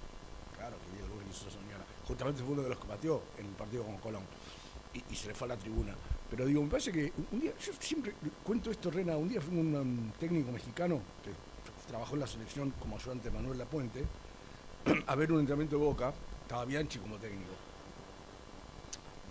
claro 0.56 0.76
que 0.78 0.96
vi 0.96 1.04
el 1.04 1.10
gol 1.12 1.22
que 1.24 1.30
hizo 1.30 1.50
Soñora. 1.50 1.84
justamente 2.06 2.42
fue 2.42 2.52
uno 2.52 2.62
de 2.62 2.70
los 2.70 2.78
que 2.78 2.86
pateó 2.86 3.22
en 3.38 3.46
el 3.46 3.52
partido 3.52 3.84
con 3.84 3.98
Colón. 3.98 4.22
Y, 4.94 5.12
y 5.12 5.16
se 5.16 5.28
le 5.28 5.34
fue 5.34 5.46
a 5.46 5.50
la 5.50 5.56
tribuna. 5.56 5.94
Pero 6.30 6.46
digo, 6.46 6.62
me 6.62 6.68
parece 6.70 6.90
que 6.92 7.12
un- 7.16 7.26
un 7.32 7.40
día, 7.40 7.52
yo 7.64 7.72
siempre 7.78 8.14
cuento 8.42 8.70
esto, 8.70 8.90
Rena, 8.90 9.16
un 9.16 9.28
día 9.28 9.40
fue 9.40 9.54
un, 9.54 9.74
um, 9.76 10.10
técnico 10.18 10.50
mexicano 10.52 11.00
que 11.22 11.30
trabajó 11.90 12.14
en 12.14 12.20
la 12.20 12.26
selección 12.28 12.70
como 12.78 12.96
ayudante 12.96 13.30
Manuel 13.32 13.58
Lapuente 13.58 14.04
a 15.08 15.14
ver 15.16 15.32
un 15.32 15.40
entrenamiento 15.40 15.76
de 15.76 15.84
Boca, 15.84 16.12
estaba 16.42 16.64
Bianchi 16.64 17.00
como 17.00 17.16
técnico. 17.16 17.50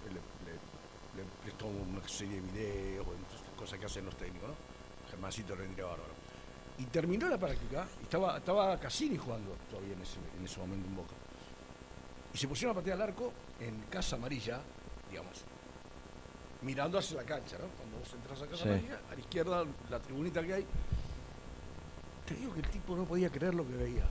Le, 0.08 0.14
le- 0.14 1.24
le 1.24 1.30
prestó 1.42 1.68
una 1.68 2.06
serie 2.08 2.36
de 2.36 2.42
videos, 2.52 3.06
cosas 3.58 3.80
que 3.80 3.86
hacen 3.86 4.06
los 4.06 4.16
técnicos, 4.16 4.50
¿no? 4.50 4.56
Germancito 5.10 5.56
rendría 5.56 5.86
bárbaro. 5.86 6.14
Y 6.78 6.84
terminó 6.86 7.28
la 7.30 7.38
práctica, 7.38 7.88
y 8.02 8.04
estaba, 8.04 8.38
estaba 8.38 8.78
Cassini 8.78 9.18
jugando 9.18 9.56
todavía 9.70 9.94
en 9.94 10.02
ese, 10.02 10.18
en 10.38 10.46
ese 10.46 10.60
momento 10.60 10.88
en 10.88 10.96
Boca. 10.98 11.14
Y 12.34 12.38
se 12.38 12.48
pusieron 12.48 12.76
a 12.76 12.80
patear 12.80 12.98
al 13.02 13.10
arco 13.10 13.32
en 13.60 13.84
Casa 13.90 14.18
Amarilla, 14.18 14.60
digamos, 15.10 15.42
mirando 16.62 17.00
hacia 17.00 17.18
la 17.18 17.24
cancha, 17.24 17.58
¿no? 17.58 17.68
Cuando 17.78 17.98
vos 18.00 18.14
entras 18.14 18.42
a 18.42 18.46
Casa 18.48 18.64
Sí. 18.64 18.70
Amarilla, 18.70 19.00
a 19.10 19.14
la 19.16 19.20
izquierda, 19.20 19.66
la 19.90 20.00
tribunita 20.00 20.44
que 20.44 20.54
hay. 20.54 20.66
Te 22.30 22.36
digo 22.36 22.54
que 22.54 22.60
el 22.62 22.68
tipo 22.70 22.96
no 22.96 23.04
podía 23.06 23.30
creer 23.30 23.54
lo 23.56 23.68
que 23.68 23.76
veía. 23.76 24.04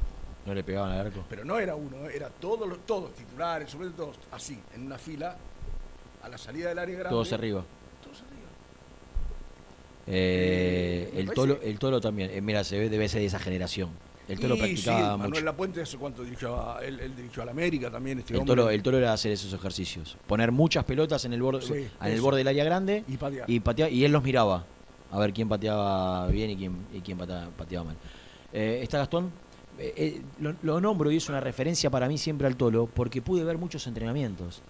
No 0.44 0.52
le 0.54 0.62
pegaban 0.64 0.92
al 0.92 1.06
arco. 1.06 1.24
Pero 1.28 1.44
no 1.44 1.58
era 1.58 1.74
uno, 1.74 2.08
era 2.08 2.28
todos 2.28 2.78
todos 2.86 3.14
titulares, 3.14 3.70
sobre 3.70 3.90
todo 3.90 4.12
así, 4.32 4.58
en 4.74 4.86
una 4.86 4.98
fila, 4.98 5.36
a 6.22 6.28
la 6.28 6.36
salida 6.38 6.68
del 6.70 6.78
área 6.78 6.94
grande. 6.94 7.10
Todos 7.10 7.32
arriba. 7.32 7.64
Todos 8.02 8.18
arriba. 8.22 8.48
Eh, 10.06 11.12
el, 11.16 11.30
tolo, 11.30 11.58
el 11.62 11.78
tolo 11.78 12.00
también. 12.00 12.30
eh, 12.32 12.40
mira, 12.40 12.64
se 12.64 12.78
ve, 12.78 12.88
debe 12.88 13.08
ser 13.08 13.20
de 13.20 13.26
esa 13.26 13.38
generación. 13.38 13.90
El 14.26 14.38
tolo 14.40 14.56
Y 14.56 14.58
practicaba 14.58 14.98
sí, 14.98 15.04
mucho. 15.04 15.18
Manuel 15.18 15.44
Lapuente, 15.44 15.80
¿hace 15.82 15.96
cuánto 15.96 16.22
dirigió 16.22 16.60
a, 16.60 16.84
él, 16.84 17.00
él 17.00 17.16
dirigió 17.16 17.42
a 17.42 17.46
la 17.46 17.52
América 17.52 17.90
también? 17.90 18.18
Este 18.18 18.34
El 18.34 18.40
hombre. 18.40 18.56
tolo, 18.56 18.70
el 18.70 18.82
tolo 18.82 18.98
era 18.98 19.12
hacer 19.12 19.32
esos 19.32 19.52
ejercicios. 19.54 20.16
Poner 20.26 20.52
muchas 20.52 20.84
pelotas 20.84 21.24
en 21.24 21.32
el 21.32 21.40
borde, 21.42 21.62
Sí, 21.62 21.72
en 22.00 22.12
el 22.12 22.20
borde 22.20 22.38
del 22.38 22.48
área 22.48 22.64
grande 22.64 23.04
Y 23.08 23.16
patear. 23.16 23.48
y, 23.48 23.60
patea- 23.60 23.90
y 23.90 24.04
él 24.04 24.12
los 24.12 24.22
miraba. 24.22 24.66
A 25.10 25.18
ver 25.18 25.32
quién 25.32 25.48
pateaba 25.48 26.26
bien 26.28 26.50
y 26.50 26.56
quién, 26.56 26.76
y 26.92 27.00
quién 27.00 27.16
pateaba, 27.18 27.48
pateaba 27.56 27.84
mal. 27.86 27.96
Eh, 28.52 28.80
¿Está 28.82 28.98
Gastón? 28.98 29.30
Eh, 29.78 29.94
eh, 29.96 30.22
lo, 30.40 30.54
lo 30.62 30.80
nombro 30.80 31.10
y 31.10 31.16
es 31.16 31.28
una 31.28 31.40
referencia 31.40 31.88
para 31.90 32.08
mí 32.08 32.18
siempre 32.18 32.46
al 32.46 32.56
tolo 32.56 32.86
porque 32.86 33.22
pude 33.22 33.44
ver 33.44 33.58
muchos 33.58 33.86
entrenamientos. 33.86 34.60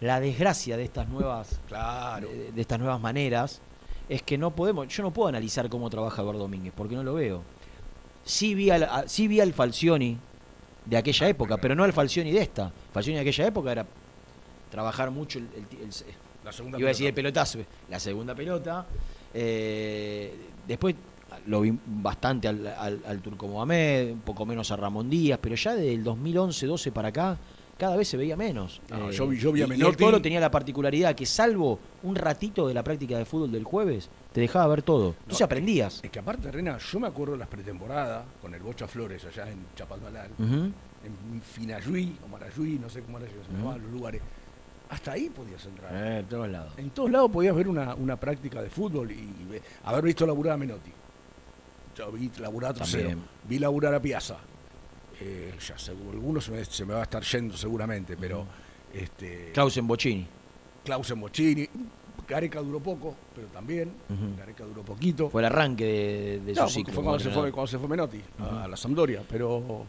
La 0.00 0.20
desgracia 0.20 0.76
de 0.76 0.84
estas 0.84 1.08
nuevas, 1.08 1.58
Claro. 1.66 2.28
de, 2.28 2.52
de 2.52 2.60
estas 2.60 2.78
nuevas 2.78 3.00
maneras 3.00 3.60
es 4.08 4.22
que 4.22 4.38
no 4.38 4.52
podemos, 4.54 4.86
yo 4.88 5.02
no 5.02 5.10
puedo 5.12 5.28
analizar 5.28 5.68
cómo 5.68 5.90
trabaja 5.90 6.22
Eduardo 6.22 6.40
Domínguez 6.42 6.72
porque 6.76 6.94
no 6.94 7.02
lo 7.02 7.14
veo. 7.14 7.42
Sí 8.24 8.54
vi 8.54 8.70
al, 8.70 8.84
a- 8.84 9.08
sí 9.08 9.26
vi 9.26 9.40
al 9.40 9.52
Falcioni 9.52 10.16
de 10.84 10.96
aquella 10.96 11.28
época, 11.28 11.56
pero 11.56 11.74
no 11.74 11.82
al 11.84 11.92
Falcioni 11.92 12.30
de 12.30 12.40
esta. 12.42 12.70
Falcioni 12.92 13.16
de 13.16 13.22
aquella 13.22 13.46
época 13.46 13.72
era 13.72 13.86
trabajar 14.70 15.10
mucho 15.10 15.38
el, 15.38 15.46
el- 15.56 15.82
el- 15.82 15.90
La 16.44 16.52
segunda 16.52 16.78
iba 16.78 16.88
a 16.88 16.90
decir 16.90 17.06
el 17.06 17.14
pelota. 17.14 17.42
pelotazo, 17.44 17.68
la 17.90 17.98
segunda 17.98 18.34
pelota. 18.34 18.86
Eh, 19.34 20.34
después 20.66 20.94
lo 21.46 21.60
vi 21.62 21.76
bastante 21.86 22.48
al, 22.48 22.66
al, 22.66 23.00
al 23.06 23.20
Turco 23.20 23.46
Mohamed, 23.48 24.12
un 24.12 24.20
poco 24.20 24.44
menos 24.44 24.70
a 24.70 24.76
Ramón 24.76 25.08
Díaz, 25.08 25.38
pero 25.42 25.54
ya 25.54 25.74
del 25.74 26.04
2011-12 26.04 26.92
para 26.92 27.08
acá, 27.08 27.38
cada 27.78 27.96
vez 27.96 28.08
se 28.08 28.16
veía 28.16 28.36
menos. 28.36 28.80
Eh, 28.90 28.94
No, 28.98 29.10
yo 29.10 29.28
vi- 29.28 29.38
yo 29.38 29.52
vi 29.52 29.62
a 29.62 29.66
y- 29.66 29.70
y 29.70 29.72
el 29.74 29.78
Menotti- 29.78 29.96
Tolo 29.98 30.20
tenía 30.20 30.40
la 30.40 30.50
particularidad 30.50 31.14
que 31.14 31.24
salvo 31.26 31.78
un 32.02 32.16
ratito 32.16 32.66
de 32.66 32.74
la 32.74 32.82
práctica 32.82 33.16
de 33.16 33.24
fútbol 33.24 33.52
del 33.52 33.64
jueves, 33.64 34.10
te 34.32 34.40
dejaba 34.40 34.66
ver 34.66 34.82
todo. 34.82 35.10
Entonces 35.20 35.40
No, 35.40 35.46
aprendías. 35.46 36.00
Es 36.02 36.10
que 36.10 36.18
aparte, 36.18 36.50
Rena, 36.50 36.76
yo 36.78 37.00
me 37.00 37.06
acuerdo 37.06 37.32
de 37.34 37.38
las 37.38 37.48
pretemporadas 37.48 38.24
con 38.42 38.52
el 38.54 38.60
Bocha 38.60 38.88
Flores 38.88 39.24
allá 39.24 39.48
en 39.50 39.58
Chapalmalal, 39.76 40.30
Ujú. 40.38 40.54
en 41.04 41.42
Finayuí 41.42 42.16
o 42.24 42.28
Marayuí, 42.28 42.78
no 42.80 42.88
sé 42.90 43.00
cómo 43.02 43.18
era, 43.18 43.28
se 43.28 43.52
llamaban 43.56 43.80
los 43.82 43.92
lugares. 43.92 44.20
Hasta 44.90 45.12
ahí 45.12 45.28
podías 45.28 45.64
entrar. 45.66 45.94
Eh, 45.94 46.16
de 46.16 46.22
todos 46.24 46.48
lados. 46.48 46.72
En 46.78 46.90
todos 46.90 47.10
lados 47.10 47.30
podías 47.30 47.54
ver 47.54 47.68
una, 47.68 47.94
una 47.94 48.16
práctica 48.16 48.62
de 48.62 48.70
fútbol 48.70 49.10
y, 49.10 49.28
haber 49.84 50.04
visto 50.04 50.26
laburar 50.26 50.54
a 50.54 50.56
Menotti. 50.56 50.92
Yo 51.96 52.10
vi 52.12 52.30
laburar 52.38 52.70
a 52.70 52.74
También. 52.74 53.22
vi 53.48 53.58
laburar 53.58 53.94
a 53.94 54.00
Piazza. 54.00 54.38
Eh, 55.20 55.52
ya 55.66 55.76
seguro, 55.76 56.12
algunos 56.12 56.44
se 56.44 56.52
me, 56.52 56.64
se 56.64 56.84
me 56.86 56.94
va 56.94 57.00
a 57.00 57.02
estar 57.02 57.22
yendo 57.24 57.56
seguramente, 57.56 58.16
pero 58.16 58.46
este 58.94 59.50
Clausen 59.52 59.86
Bocini. 59.86 60.26
Clausen 60.84 61.18
Mochini, 61.18 61.68
Gareca 62.26 62.60
duró 62.60 62.80
poco, 62.80 63.14
pero 63.34 63.48
también. 63.48 63.92
Gareca 64.38 64.64
duró 64.64 64.82
poquito. 64.82 65.28
Fue 65.28 65.42
el 65.42 65.46
arranque 65.46 65.84
de, 65.84 66.40
de 66.40 66.52
No, 66.54 66.66
su 66.68 66.74
ciclo. 66.76 66.94
fue 66.94 67.02
cuando 67.02 67.18
se 67.22 67.30
fue, 67.30 67.50
cuando 67.52 67.66
se 67.66 67.78
fue 67.78 67.88
Menotti 67.88 68.20
a- 68.38 68.68
la 68.68 68.76
Sampdoria, 68.76 69.22
pero 69.28 69.84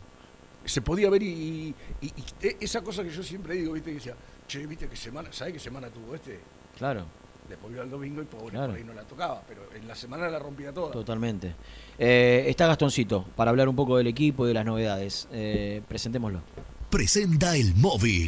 se 0.65 0.81
podía 0.81 1.09
ver 1.09 1.21
y, 1.23 1.73
y- 2.01 2.05
y 2.07 2.13
esa 2.59 2.81
cosa 2.81 3.03
que 3.03 3.11
yo 3.11 3.23
siempre 3.23 3.53
digo, 3.55 3.73
viste, 3.73 3.91
que 3.91 3.95
decía, 3.95 4.15
che, 4.49 4.65
viste 4.67 4.87
que 4.89 4.95
semana, 4.97 5.29
¿sabes 5.31 5.53
qué 5.53 5.59
semana 5.59 5.87
tuvo 5.89 6.15
este? 6.15 6.39
Claro. 6.77 7.05
Después 7.47 7.71
vio 7.73 7.81
al 7.81 7.89
domingo 7.89 8.21
y 8.21 8.25
pobre, 8.25 8.51
Claro. 8.51 8.67
por 8.69 8.77
ahí 8.77 8.83
no 8.83 8.93
la 8.93 9.03
tocaba, 9.03 9.41
pero 9.47 9.61
en 9.75 9.87
la 9.87 9.95
semana 9.95 10.27
la 10.29 10.37
rompía 10.39 10.71
toda. 10.73 10.91
Totalmente. 10.91 11.55
Eh, 11.97 12.45
está 12.47 12.67
Gastoncito 12.67 13.25
para 13.35 13.49
hablar 13.51 13.67
un 13.69 13.75
poco 13.75 13.97
del 13.97 14.07
equipo 14.07 14.45
y 14.45 14.49
de 14.49 14.53
las 14.55 14.65
novedades. 14.65 15.27
Eh, 15.31 15.81
presentémoslo. 15.87 16.41
Presenta 16.89 17.55
el 17.55 17.73
móvil. 17.75 18.27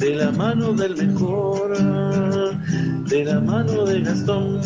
de 0.00 0.14
la 0.14 0.30
mano 0.30 0.72
del 0.72 0.96
mejor, 0.96 1.76
de 1.76 3.22
la 3.22 3.38
mano 3.38 3.84
de 3.84 4.00
Gastón. 4.00 4.60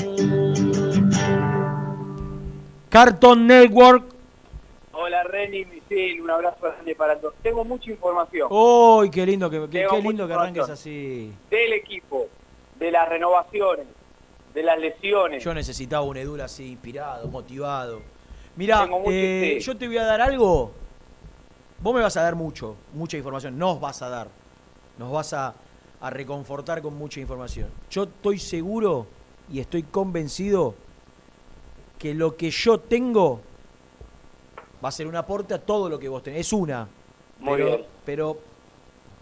Carton 2.89 3.45
Network. 3.45 4.05
Hola 4.93 5.25
Reni, 5.25 5.65
Misil, 5.65 6.23
un 6.23 6.31
abrazo 6.31 6.59
grande 6.63 6.95
para 6.95 7.19
todos. 7.19 7.35
Tengo 7.43 7.65
mucha 7.65 7.91
información 7.91 8.47
¡Uy, 8.49 9.11
qué 9.11 9.27
lindo 9.27 9.51
que, 9.51 9.69
qué, 9.69 9.89
lindo 10.01 10.29
que 10.29 10.35
arranques 10.35 10.69
así! 10.69 11.33
del 11.51 11.73
equipo, 11.73 12.29
de 12.79 12.93
las 12.93 13.09
renovaciones, 13.09 13.87
de 14.55 14.63
las 14.63 14.79
lesiones. 14.79 15.43
Yo 15.43 15.53
necesitaba 15.53 16.05
un 16.05 16.17
Edul 16.17 16.41
así, 16.43 16.71
inspirado, 16.71 17.27
motivado. 17.27 18.03
Mirá, 18.55 18.89
eh, 19.09 19.59
yo 19.61 19.77
te 19.77 19.89
voy 19.89 19.99
a 19.99 20.05
dar 20.05 20.21
algo. 20.21 20.71
Vos 21.81 21.93
me 21.93 22.03
vas 22.03 22.17
a 22.17 22.23
dar 22.23 22.37
mucho, 22.37 22.77
mucha 22.93 23.17
información. 23.17 23.59
Nos 23.59 23.81
vas 23.81 24.01
a 24.01 24.09
dar. 24.09 24.44
Nos 24.99 25.11
vas 25.11 25.33
a, 25.33 25.55
a 26.01 26.11
reconfortar 26.11 26.83
con 26.83 26.97
mucha 26.97 27.21
información. 27.21 27.69
Yo 27.91 28.05
estoy 28.05 28.39
seguro 28.39 29.07
y 29.53 29.61
estoy 29.61 29.83
convencido 29.83 30.75
que 31.99 32.15
lo 32.15 32.37
que 32.37 32.51
yo 32.51 32.79
tengo 32.79 33.41
va 34.85 34.89
a 34.89 34.93
ser 34.93 35.07
un 35.07 35.17
aporte 35.17 35.55
a 35.55 35.59
todo 35.59 35.89
lo 35.89 35.99
que 35.99 36.09
vos 36.09 36.23
tenés. 36.23 36.41
Es 36.41 36.53
una. 36.53 36.89
Muy 37.39 37.57
pero, 37.57 37.67
bien. 37.67 37.85
pero, 38.05 38.39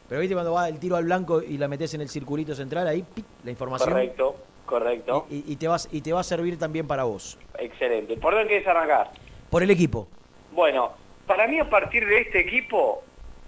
pero 0.08 0.20
viste 0.20 0.34
cuando 0.34 0.52
va 0.52 0.68
el 0.68 0.78
tiro 0.78 0.96
al 0.96 1.04
blanco 1.04 1.42
y 1.42 1.56
la 1.58 1.68
metes 1.68 1.94
en 1.94 2.00
el 2.02 2.08
circulito 2.08 2.54
central, 2.54 2.86
ahí 2.88 3.04
la 3.44 3.50
información. 3.50 3.90
Correcto, 3.90 4.36
correcto. 4.66 5.26
Y, 5.30 5.52
y 5.52 5.56
te 5.56 5.68
vas, 5.68 5.88
y 5.90 6.00
te 6.00 6.12
va 6.12 6.20
a 6.20 6.24
servir 6.24 6.58
también 6.58 6.86
para 6.86 7.04
vos. 7.04 7.38
Excelente. 7.58 8.16
¿Por 8.16 8.34
dónde 8.34 8.48
quieres 8.48 8.66
arrancar? 8.66 9.12
Por 9.50 9.62
el 9.62 9.70
equipo. 9.70 10.08
Bueno, 10.52 10.92
para 11.26 11.46
mí 11.46 11.58
a 11.58 11.70
partir 11.70 12.06
de 12.06 12.20
este 12.20 12.40
equipo 12.40 13.02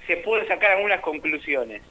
se 0.07 0.16
pueden 0.18 0.47
sacar 0.49 0.72
algunas 0.72 1.01
conclusiones. 1.01 1.83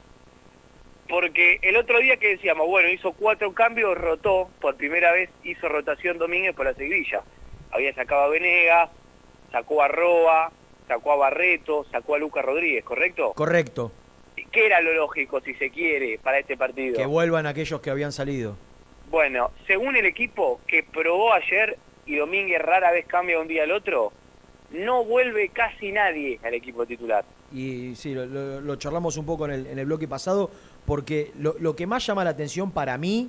Porque 1.08 1.58
el 1.62 1.76
otro 1.76 1.98
día 2.00 2.16
que 2.16 2.28
decíamos, 2.30 2.66
bueno, 2.66 2.88
hizo 2.88 3.12
cuatro 3.12 3.52
cambios, 3.52 3.96
rotó, 3.98 4.48
por 4.60 4.76
primera 4.76 5.12
vez 5.12 5.30
hizo 5.44 5.68
rotación 5.68 6.18
Domínguez 6.18 6.54
por 6.54 6.64
la 6.66 6.74
Sevilla. 6.74 7.22
Había 7.70 7.94
sacado 7.94 8.22
a 8.22 8.28
Venegas, 8.28 8.90
sacó 9.52 9.82
a 9.82 9.88
Roa, 9.88 10.50
sacó 10.88 11.12
a 11.12 11.16
Barreto, 11.16 11.84
sacó 11.90 12.14
a 12.14 12.18
Lucas 12.18 12.44
Rodríguez, 12.44 12.84
¿correcto? 12.84 13.32
Correcto. 13.34 13.92
¿Qué 14.50 14.66
era 14.66 14.80
lo 14.80 14.94
lógico, 14.94 15.40
si 15.40 15.54
se 15.54 15.70
quiere, 15.70 16.18
para 16.18 16.38
este 16.38 16.56
partido? 16.56 16.96
Que 16.96 17.06
vuelvan 17.06 17.46
aquellos 17.46 17.80
que 17.80 17.90
habían 17.90 18.12
salido. 18.12 18.56
Bueno, 19.10 19.50
según 19.66 19.96
el 19.96 20.06
equipo 20.06 20.60
que 20.66 20.82
probó 20.82 21.32
ayer 21.32 21.76
y 22.06 22.16
Domínguez 22.16 22.60
rara 22.62 22.90
vez 22.92 23.06
cambia 23.06 23.36
de 23.36 23.42
un 23.42 23.48
día 23.48 23.64
al 23.64 23.72
otro, 23.72 24.12
no 24.70 25.04
vuelve 25.04 25.50
casi 25.50 25.92
nadie 25.92 26.40
al 26.42 26.54
equipo 26.54 26.86
titular. 26.86 27.24
Y 27.52 27.94
sí, 27.94 28.14
lo, 28.14 28.26
lo- 28.26 28.60
lo 28.60 28.76
charlamos 28.76 29.16
un 29.16 29.26
poco 29.26 29.44
en 29.46 29.52
el, 29.52 29.66
en 29.68 29.78
el 29.78 29.86
bloque 29.86 30.08
pasado, 30.08 30.50
porque 30.86 31.32
lo, 31.38 31.54
lo 31.58 31.74
que 31.76 31.86
más 31.86 32.04
llama 32.06 32.24
la 32.24 32.30
atención 32.30 32.70
para 32.70 32.96
mí, 32.98 33.28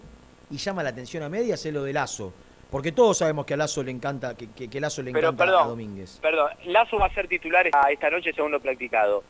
y 0.52 0.58
llama 0.58 0.84
la 0.84 0.90
atención 0.90 1.24
a 1.24 1.30
medias, 1.30 1.66
es 1.66 1.74
lo 1.74 1.84
de 1.84 1.94
Lazo. 1.94 2.32
Porque 2.70 2.92
todos 2.92 3.18
sabemos 3.20 3.46
que 3.46 3.54
a 3.54 3.58
Lazo 3.58 3.84
le 3.84 3.92
encanta, 3.92 4.36
que, 4.36 4.50
que, 4.52 4.68
que 4.70 4.80
Lazo 4.82 5.02
le 5.02 5.12
Pero 5.12 5.30
encanta 5.30 5.44
a 5.44 5.48
perdón, 5.48 5.68
Domínguez. 5.70 6.20
perdón, 6.22 6.50
Lazo 6.66 6.98
va 6.98 7.06
a 7.08 7.14
ser 7.14 7.28
titular 7.28 7.66
esta- 7.66 7.90
esta 7.92 8.10
noche 8.10 8.34
según 8.34 8.52
lo 8.52 8.60
practicado. 8.60 9.24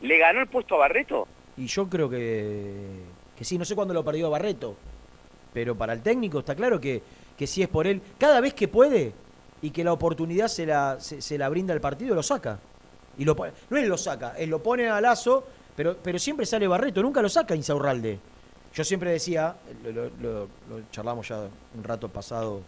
¿Le 0.00 0.18
ganó 0.18 0.40
el 0.40 0.46
puesto 0.46 0.74
a 0.76 0.78
Barreto? 0.78 1.26
Y 1.56 1.66
yo 1.66 1.88
creo 1.88 2.08
que 2.10 2.74
Que 3.36 3.44
sí, 3.44 3.58
no 3.58 3.64
sé 3.66 3.74
cuándo 3.74 3.92
lo 3.92 4.02
perdió 4.04 4.30
Barreto. 4.30 4.76
Pero 5.52 5.74
para 5.74 5.92
el 5.92 6.02
técnico 6.02 6.38
está 6.38 6.54
claro 6.54 6.80
que, 6.80 7.02
que 7.36 7.46
si 7.46 7.62
es 7.62 7.68
por 7.68 7.86
él, 7.86 8.00
cada 8.18 8.40
vez 8.40 8.54
que 8.54 8.66
puede 8.68 9.12
y 9.60 9.70
que 9.70 9.84
la 9.84 9.92
oportunidad 9.92 10.48
se 10.48 10.64
la, 10.66 10.98
se, 11.00 11.20
se 11.20 11.36
la 11.38 11.48
brinda 11.48 11.74
el 11.74 11.80
partido, 11.80 12.14
lo 12.14 12.22
saca. 12.22 12.58
Y 13.18 13.24
lo, 13.24 13.34
no 13.70 13.76
él 13.78 13.88
lo 13.88 13.96
saca, 13.98 14.34
él 14.38 14.50
lo 14.50 14.62
pone 14.62 14.88
a 14.88 15.00
Lazo, 15.00 15.46
pero, 15.76 15.96
pero 16.02 16.18
siempre 16.18 16.46
sale 16.46 16.66
Barreto, 16.66 17.02
nunca 17.02 17.20
lo 17.22 17.28
saca 17.28 17.54
Insaurralde. 17.54 18.18
Yo 18.74 18.84
siempre 18.84 19.10
decía, 19.10 19.56
lo, 19.84 19.90
lo- 19.92 20.10
lo- 20.20 20.48
lo 20.68 20.90
charlamos 20.90 21.28
ya 21.28 21.40
un 21.74 21.84
rato 21.84 22.08
pasado, 22.08 22.60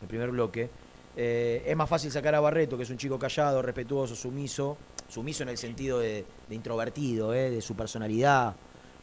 el 0.00 0.08
primer 0.08 0.30
bloque, 0.30 0.68
eh, 1.16 1.62
es 1.66 1.76
más 1.76 1.88
fácil 1.88 2.10
sacar 2.10 2.34
a 2.34 2.40
Barreto, 2.40 2.76
que 2.76 2.82
es 2.84 2.90
un 2.90 2.96
chico 2.96 3.18
callado, 3.18 3.60
respetuoso, 3.62 4.14
sumiso, 4.16 4.76
sumiso 5.08 5.42
en 5.42 5.50
el 5.50 5.58
sentido 5.58 5.98
de, 5.98 6.24
de 6.48 6.54
introvertido, 6.54 7.34
eh, 7.34 7.50
de 7.50 7.60
su 7.60 7.76
personalidad, 7.76 8.54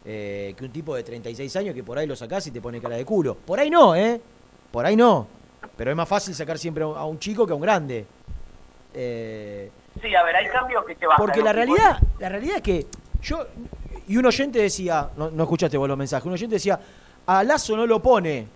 eh, 0.03 0.53
que 0.57 0.65
un 0.65 0.71
tipo 0.71 0.95
de 0.95 1.03
36 1.03 1.55
años 1.57 1.75
que 1.75 1.83
por 1.83 1.97
ahí 1.97 2.07
lo 2.07 2.15
sacás 2.15 2.45
y 2.47 2.51
te 2.51 2.59
pone 2.61 2.81
cara 2.81 2.95
de 2.97 3.05
culo. 3.05 3.35
Por 3.35 3.59
ahí 3.59 3.69
no, 3.69 3.95
¿eh? 3.95 4.19
Por 4.71 4.85
ahí 4.85 4.95
no. 4.95 5.27
Pero 5.77 5.91
es 5.91 5.97
más 5.97 6.09
fácil 6.09 6.33
sacar 6.33 6.57
siempre 6.57 6.83
a 6.83 7.05
un- 7.05 7.19
chico 7.19 7.45
que 7.45 7.53
a 7.53 7.55
un 7.55 7.61
grande. 7.61 8.05
Sí, 10.01 10.15
a 10.15 10.23
ver, 10.23 10.35
hay 10.35 10.47
cambios 10.47 10.83
que 10.85 10.95
se 10.95 11.05
bajan. 11.05 11.25
porque 11.25 11.41
la 11.43 11.53
realidad, 11.53 11.99
la 12.19 12.29
realidad 12.29 12.57
es 12.57 12.61
que 12.63 12.87
yo, 13.21 13.45
y 14.07 14.17
un 14.17 14.25
oyente 14.25 14.59
decía, 14.59 15.09
no, 15.17 15.29
no 15.31 15.43
escuchaste 15.43 15.77
vos 15.77 15.87
los 15.87 15.97
mensajes, 15.97 16.25
un 16.25 16.33
oyente 16.33 16.55
decía, 16.55 16.79
a 17.25 17.43
Lazo 17.43 17.75
no 17.77 17.85
lo 17.85 18.01
pone 18.01 18.47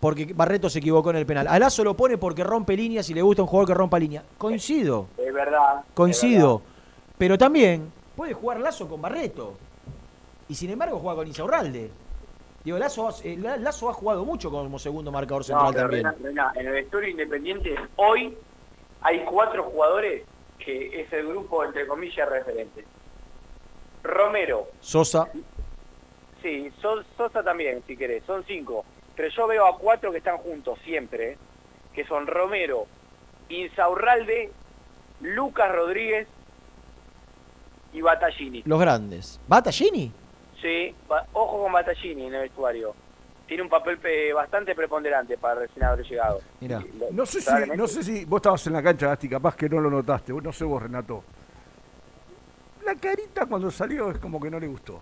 porque 0.00 0.32
Barreto 0.34 0.70
se 0.70 0.78
equivocó 0.78 1.10
en 1.10 1.16
el 1.16 1.26
penal. 1.26 1.46
A 1.48 1.58
Lazo 1.58 1.84
lo 1.84 1.94
pone 1.94 2.16
porque 2.16 2.42
rompe 2.44 2.76
líneas 2.76 3.08
y 3.10 3.14
le 3.14 3.22
gusta 3.22 3.42
un 3.42 3.48
jugador 3.48 3.68
que 3.68 3.74
rompa 3.74 3.98
línea. 3.98 4.22
Coincido, 4.38 5.08
Es 5.18 5.32
verdad. 5.32 5.82
coincido. 5.94 6.62
Pero 7.18 7.36
también 7.36 7.92
puede 8.16 8.32
jugar 8.32 8.60
Lazo 8.60 8.88
con 8.88 9.00
Barreto. 9.02 9.56
Y 10.48 10.54
sin 10.54 10.70
embargo 10.70 10.98
juega 10.98 11.16
con 11.16 11.26
Insaurralde. 11.26 11.90
Digo, 12.64 12.78
Lazo, 12.78 13.08
ha- 13.08 13.14
eh, 13.24 13.36
La- 13.40 13.56
Lazo 13.56 13.88
ha 13.90 13.92
jugado 13.92 14.24
mucho 14.24 14.50
como 14.50 14.78
segundo 14.78 15.10
marcador 15.12 15.44
central 15.44 15.74
también. 15.74 16.06
En 16.54 16.66
el 16.66 16.72
vestuario 16.72 17.10
independiente 17.10 17.74
hoy 17.96 18.36
hay 19.02 19.20
cuatro 19.24 19.64
jugadores 19.64 20.22
que 20.58 21.00
es 21.00 21.12
el 21.12 21.26
grupo, 21.26 21.64
entre 21.64 21.86
comillas, 21.86 22.28
referente. 22.28 22.84
Romero, 24.02 24.68
Sosa, 24.80 25.28
sí, 26.42 26.70
So- 26.80 27.02
Sosa 27.16 27.42
también, 27.42 27.82
si 27.86 27.96
querés, 27.96 28.22
son 28.24 28.44
cinco. 28.46 28.84
Pero 29.16 29.28
yo 29.28 29.46
veo 29.46 29.66
a 29.66 29.76
cuatro 29.78 30.10
que 30.12 30.18
están 30.18 30.38
juntos 30.38 30.78
siempre, 30.84 31.36
que 31.92 32.04
son 32.06 32.26
Romero, 32.26 32.86
Insaurralde, 33.48 34.50
Lucas 35.20 35.70
Rodríguez 35.72 36.26
y 37.92 38.00
Battaglini. 38.00 38.62
los 38.64 38.80
grandes. 38.80 39.40
¿Batallini? 39.48 40.12
Sí, 40.62 40.94
ojo 41.32 41.62
con 41.64 41.72
Battaglini 41.72 42.26
en 42.26 42.34
el 42.34 42.42
vestuario. 42.42 42.94
Tiene 43.46 43.64
un 43.64 43.68
papel 43.68 43.98
pe- 43.98 44.32
bastante 44.32 44.74
preponderante 44.76 45.36
para 45.36 45.56
recién 45.60 45.84
haber 45.84 46.06
llegado. 46.06 46.40
Mira. 46.60 46.80
No 47.10 47.26
sé, 47.26 47.40
si, 47.40 47.50
no 47.76 47.88
sé 47.88 48.04
si 48.04 48.24
vos 48.24 48.38
estabas 48.38 48.64
en 48.68 48.74
la 48.74 48.82
cancha, 48.82 49.08
Gasti, 49.08 49.28
capaz 49.28 49.56
que 49.56 49.68
no 49.68 49.80
lo 49.80 49.90
notaste. 49.90 50.32
Vos- 50.32 50.42
No 50.44 50.52
sé 50.52 50.64
vos, 50.64 50.80
Renato. 50.80 51.24
La 52.90 52.96
carita 52.96 53.46
cuando 53.46 53.70
salió 53.70 54.10
es 54.10 54.18
como 54.18 54.40
que 54.40 54.50
no 54.50 54.58
le 54.58 54.66
gustó. 54.66 55.00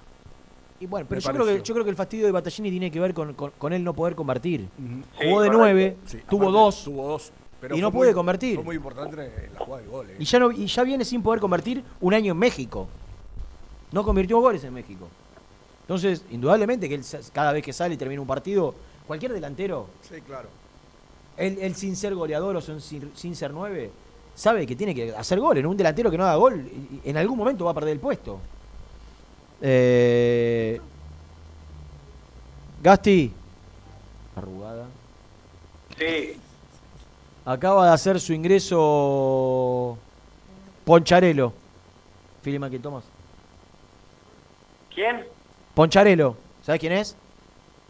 Y 0.79 0.85
bueno, 0.87 1.07
pero 1.09 1.23
yo 1.23 1.33
creo, 1.33 1.47
que, 1.47 1.63
yo 1.63 1.73
creo 1.75 1.85
que 1.85 1.91
el 1.91 1.97
fastidio 1.97 2.27
de 2.27 2.33
Battaglini 2.33 2.71
tiene 2.71 2.91
que 2.91 3.01
ver 3.01 3.15
con, 3.15 3.33
con- 3.33 3.51
con 3.57 3.73
él 3.73 3.83
no 3.83 3.95
poder 3.95 4.15
convertir. 4.15 4.69
Jugó 5.17 5.41
de 5.41 5.49
nueve, 5.49 5.97
Sí, 6.05 6.19
tuvo 6.29 6.53
dos, 6.53 6.85
Tuvo 6.85 7.09
dos. 7.09 7.33
pero 7.61 7.75
y 7.75 7.81
no 7.81 7.91
muy- 7.91 7.97
puede 8.01 8.13
convertir. 8.13 8.57
Fue 8.57 8.65
muy 8.65 8.77
importante 8.77 9.15
en 9.47 9.55
la 9.55 9.61
jugada 9.61 9.81
del 9.83 9.91
gol. 9.91 10.11
eh. 10.11 10.17
Y 10.19 10.25
ya, 10.27 10.39
no, 10.39 10.53
y 10.53 10.67
ya 10.67 10.83
viene 10.83 11.03
sin 11.07 11.23
poder 11.23 11.41
convertir 11.41 11.83
un 12.03 12.13
año 12.13 12.33
en 12.33 12.39
México. 12.39 12.89
No 13.91 14.05
convirtió 14.05 14.39
goles 14.39 14.63
en 14.65 14.75
México. 14.75 15.09
Entonces, 15.81 16.23
indudablemente 16.31 16.91
que 16.91 16.95
él 16.97 17.03
cada 17.33 17.53
vez 17.53 17.65
que 17.65 17.73
sale 17.73 17.95
y 17.95 17.97
termina 17.97 18.21
un 18.21 18.27
partido, 18.29 18.75
cualquier 19.07 19.33
delantero, 19.33 19.87
Sí, 20.03 20.21
claro. 20.21 20.49
él, 21.39 21.57
él 21.63 21.75
sin 21.75 21.97
ser 21.97 22.15
goleador 22.15 22.55
o 22.57 22.61
sin, 22.61 22.83
sin- 22.83 23.11
sin 23.17 23.35
ser 23.35 23.51
nueve, 23.53 23.91
sabe 24.39 24.67
que 24.67 24.77
tiene 24.77 24.95
que 24.95 25.13
hacer 25.15 25.41
goles. 25.41 25.63
¿no? 25.63 25.71
Un 25.71 25.77
delantero 25.77 26.11
que 26.11 26.17
no 26.17 26.25
haga 26.25 26.37
gol, 26.37 26.71
en 27.05 27.17
algún 27.17 27.37
momento 27.37 27.65
va 27.65 27.73
a 27.73 27.75
perder 27.75 27.95
el 27.95 28.01
puesto. 28.01 28.39
Eh, 29.61 30.81
Gasti. 32.81 33.33
Arrugada. 34.37 34.87
Sí, 35.99 36.37
Acaba 37.45 37.87
de 37.87 37.93
hacer 37.93 38.21
su 38.21 38.33
ingreso 38.33 39.99
Poncharelo. 40.85 41.53
Filma 42.43 42.71
que 42.71 42.79
tomas. 42.79 43.05
¿quién? 44.95 45.27
Poncharelo. 45.75 46.37
¿Sabes 46.63 46.81
quién 46.81 46.93
es? 46.93 47.17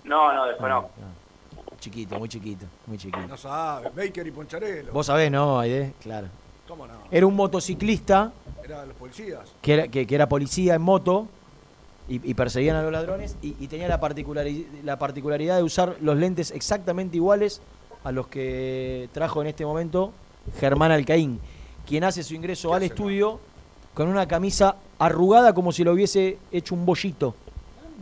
No, 0.05 0.32
no, 0.32 0.46
desconozco. 0.46 0.90
Chiquito, 1.81 2.18
muy 2.18 2.29
chiquito, 2.29 2.66
muy 2.87 2.99
chiquito. 2.99 3.26
No 3.29 3.37
sabe. 3.37 3.91
Baker 3.95 4.26
y 4.26 4.31
Poncharelo. 4.33 4.93
Vos 4.93 5.07
sabés, 5.07 5.31
¿no, 5.31 5.61
Aide? 5.61 5.93
Claro. 6.01 6.26
¿Cómo 6.66 6.87
no? 6.87 6.95
Era 7.11 7.26
un 7.26 7.35
motociclista 7.37 8.33
Era 8.64 8.81
de 8.83 8.89
los 8.89 8.97
policías. 8.97 9.41
que 9.62 9.72
era, 9.74 9.89
que, 9.89 10.07
que 10.07 10.14
era 10.14 10.29
policía 10.29 10.74
en 10.74 10.83
moto 10.83 11.29
y, 12.09 12.31
y 12.31 12.35
perseguían 12.35 12.76
a 12.76 12.83
los 12.83 12.91
ladrones 12.93 13.37
y, 13.43 13.55
y 13.61 13.68
tenía 13.68 13.87
la, 13.89 14.01
particulari- 14.01 14.66
la 14.83 14.99
particularidad 14.99 15.57
de 15.57 15.62
usar 15.62 15.97
los 16.01 16.16
lentes 16.16 16.51
exactamente 16.51 17.16
iguales 17.16 17.62
a 18.05 18.12
los 18.12 18.26
que 18.29 19.09
trajo 19.12 19.41
en 19.41 19.47
este 19.49 19.64
momento 19.64 20.12
Germán 20.59 20.91
Alcaín, 20.93 21.41
quien 21.87 22.05
hace 22.05 22.22
su 22.22 22.35
ingreso 22.35 22.74
al 22.74 22.83
estudio 22.83 23.41
con 23.95 24.09
una 24.09 24.26
camisa 24.29 24.76
arrugada 24.99 25.55
como 25.55 25.72
si 25.72 25.85
lo 25.85 25.93
hubiese 25.93 26.39
hecho 26.53 26.74
un 26.74 26.85
bollito. 26.85 27.35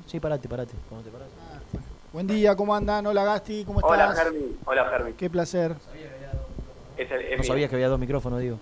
Sí, 0.06 0.18
parate, 0.20 0.48
parate. 0.48 0.72
cuando 0.88 1.04
te 1.08 1.10
parás. 1.12 1.28
Buen 2.16 2.28
día, 2.28 2.56
¿cómo 2.56 2.74
andan? 2.74 3.06
Hola 3.06 3.26
Gasti, 3.26 3.62
¿cómo 3.66 3.80
estás? 3.80 3.92
Hola, 3.92 4.14
Germi. 4.14 4.56
Hola, 4.64 4.88
Germi. 4.88 5.12
Qué 5.12 5.28
placer. 5.28 5.76
Es 6.96 7.10
el- 7.10 7.20
es 7.20 7.36
No 7.36 7.44
sabías 7.44 7.68
que 7.68 7.76
había 7.76 7.88
dos 7.88 8.00
micrófonos, 8.00 8.40
digo. 8.40 8.58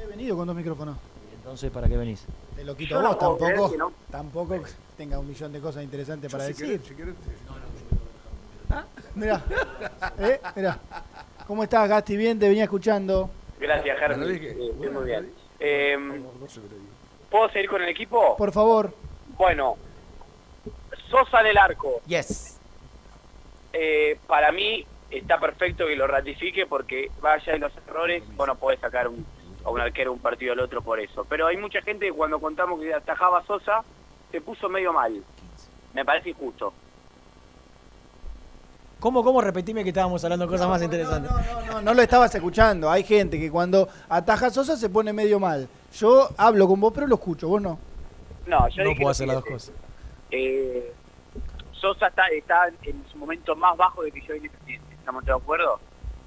He 0.00 0.06
venido 0.06 0.36
con 0.36 0.46
dos 0.46 0.54
micrófonos. 0.54 0.96
Entonces, 1.34 1.68
¿para 1.72 1.88
qué 1.88 1.96
venís? 1.96 2.24
Te 2.54 2.62
lo 2.62 2.76
quito 2.76 3.02
no 3.02 3.08
vos, 3.08 3.18
tampoco, 3.18 3.72
que 3.72 3.76
no. 3.76 3.92
tampoco 4.08 4.60
tenga 4.96 5.18
un 5.18 5.26
millón 5.26 5.52
de 5.52 5.58
cosas 5.58 5.82
interesantes 5.82 6.30
para 6.30 6.44
si 6.44 6.52
decir. 6.52 6.66
querés, 6.80 6.86
si 6.86 6.94
querés, 6.94 7.14
te- 7.16 9.18
Mirá, 9.18 9.42
¿eh? 10.20 10.40
Mirá. 10.54 10.78
¿Cómo 11.44 11.64
estás, 11.64 11.88
Gasti? 11.88 12.16
Bien, 12.16 12.38
te 12.38 12.48
venía 12.48 12.62
escuchando. 12.62 13.28
Gracias, 13.58 13.98
Germi. 13.98 14.32
Eh, 14.32 14.90
muy 14.92 15.04
bien. 15.06 15.32
Eh, 15.58 15.96
digo. 16.12 16.32
¿Puedo 17.32 17.48
seguir 17.48 17.68
con 17.68 17.82
el 17.82 17.88
equipo? 17.88 18.36
Por 18.36 18.52
favor. 18.52 18.94
Bueno, 19.36 19.76
Sosa 21.10 21.40
en 21.40 21.46
el 21.48 21.58
arco. 21.58 22.00
Yes. 22.06 22.55
Eh, 23.78 24.18
para 24.26 24.52
mí 24.52 24.86
está 25.10 25.38
perfecto 25.38 25.86
que 25.86 25.96
lo 25.96 26.06
ratifique 26.06 26.66
porque 26.66 27.10
vaya 27.20 27.52
de 27.52 27.58
los 27.58 27.72
errores, 27.86 28.22
vos 28.34 28.46
no 28.46 28.54
podés 28.54 28.80
sacar 28.80 29.06
un, 29.06 29.26
a 29.64 29.70
un 29.70 29.80
arquero 29.80 30.12
un 30.12 30.18
partido 30.18 30.54
al 30.54 30.60
otro 30.60 30.80
por 30.80 30.98
eso. 30.98 31.26
Pero 31.28 31.46
hay 31.46 31.58
mucha 31.58 31.82
gente 31.82 32.06
que 32.06 32.12
cuando 32.12 32.40
contamos 32.40 32.80
que 32.80 32.94
atajaba 32.94 33.40
a 33.40 33.46
Sosa, 33.46 33.84
se 34.32 34.40
puso 34.40 34.70
medio 34.70 34.94
mal. 34.94 35.22
Me 35.92 36.04
parece 36.04 36.30
injusto. 36.30 36.72
¿Cómo, 38.98 39.22
cómo? 39.22 39.42
Repetime 39.42 39.82
que 39.82 39.90
estábamos 39.90 40.24
hablando 40.24 40.46
de 40.46 40.52
cosas 40.52 40.68
más 40.68 40.82
interesantes. 40.82 41.30
No, 41.68 41.82
no 41.82 41.92
lo 41.94 42.00
estabas 42.00 42.34
escuchando. 42.34 42.90
Hay 42.90 43.04
gente 43.04 43.38
que 43.38 43.50
cuando 43.50 43.88
ataja 44.08 44.46
a 44.46 44.50
Sosa 44.50 44.76
se 44.76 44.88
pone 44.88 45.12
medio 45.12 45.38
mal. 45.38 45.68
Yo 45.92 46.30
hablo 46.38 46.66
con 46.66 46.80
vos, 46.80 46.92
pero 46.94 47.06
lo 47.06 47.16
escucho, 47.16 47.46
vos 47.46 47.60
no. 47.60 47.78
No, 48.46 48.68
yo 48.70 48.84
No 48.84 48.88
dije 48.88 49.00
puedo 49.02 49.10
hacer 49.10 49.26
las 49.26 49.36
dos 49.36 49.44
cosas. 49.44 49.72
Eh, 50.30 50.92
Sosa 51.86 52.08
está, 52.08 52.26
está 52.28 52.68
en 52.82 53.04
su 53.12 53.16
momento 53.16 53.54
más 53.54 53.76
bajo 53.76 54.02
de 54.02 54.10
que 54.10 54.20
yo 54.26 54.34
Independiente. 54.34 54.94
¿Estamos 54.94 55.24
de 55.24 55.32
acuerdo? 55.32 55.78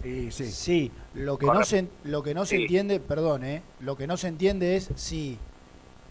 Sí, 0.02 0.32
sí. 0.32 0.46
Sí, 0.52 0.92
lo 1.16 1.38
que 1.38 1.48
no 1.48 1.64
se, 1.66 1.88
lo 2.06 2.24
que 2.24 2.34
no 2.34 2.46
se 2.46 2.56
Sí. 2.56 2.62
entiende, 2.62 3.02
perdón, 3.02 3.44
¿eh? 3.44 3.62
lo 3.82 3.98
que 3.98 4.08
no 4.08 4.16
se 4.16 4.30
entiende 4.30 4.78
es 4.78 4.90
si 4.96 5.38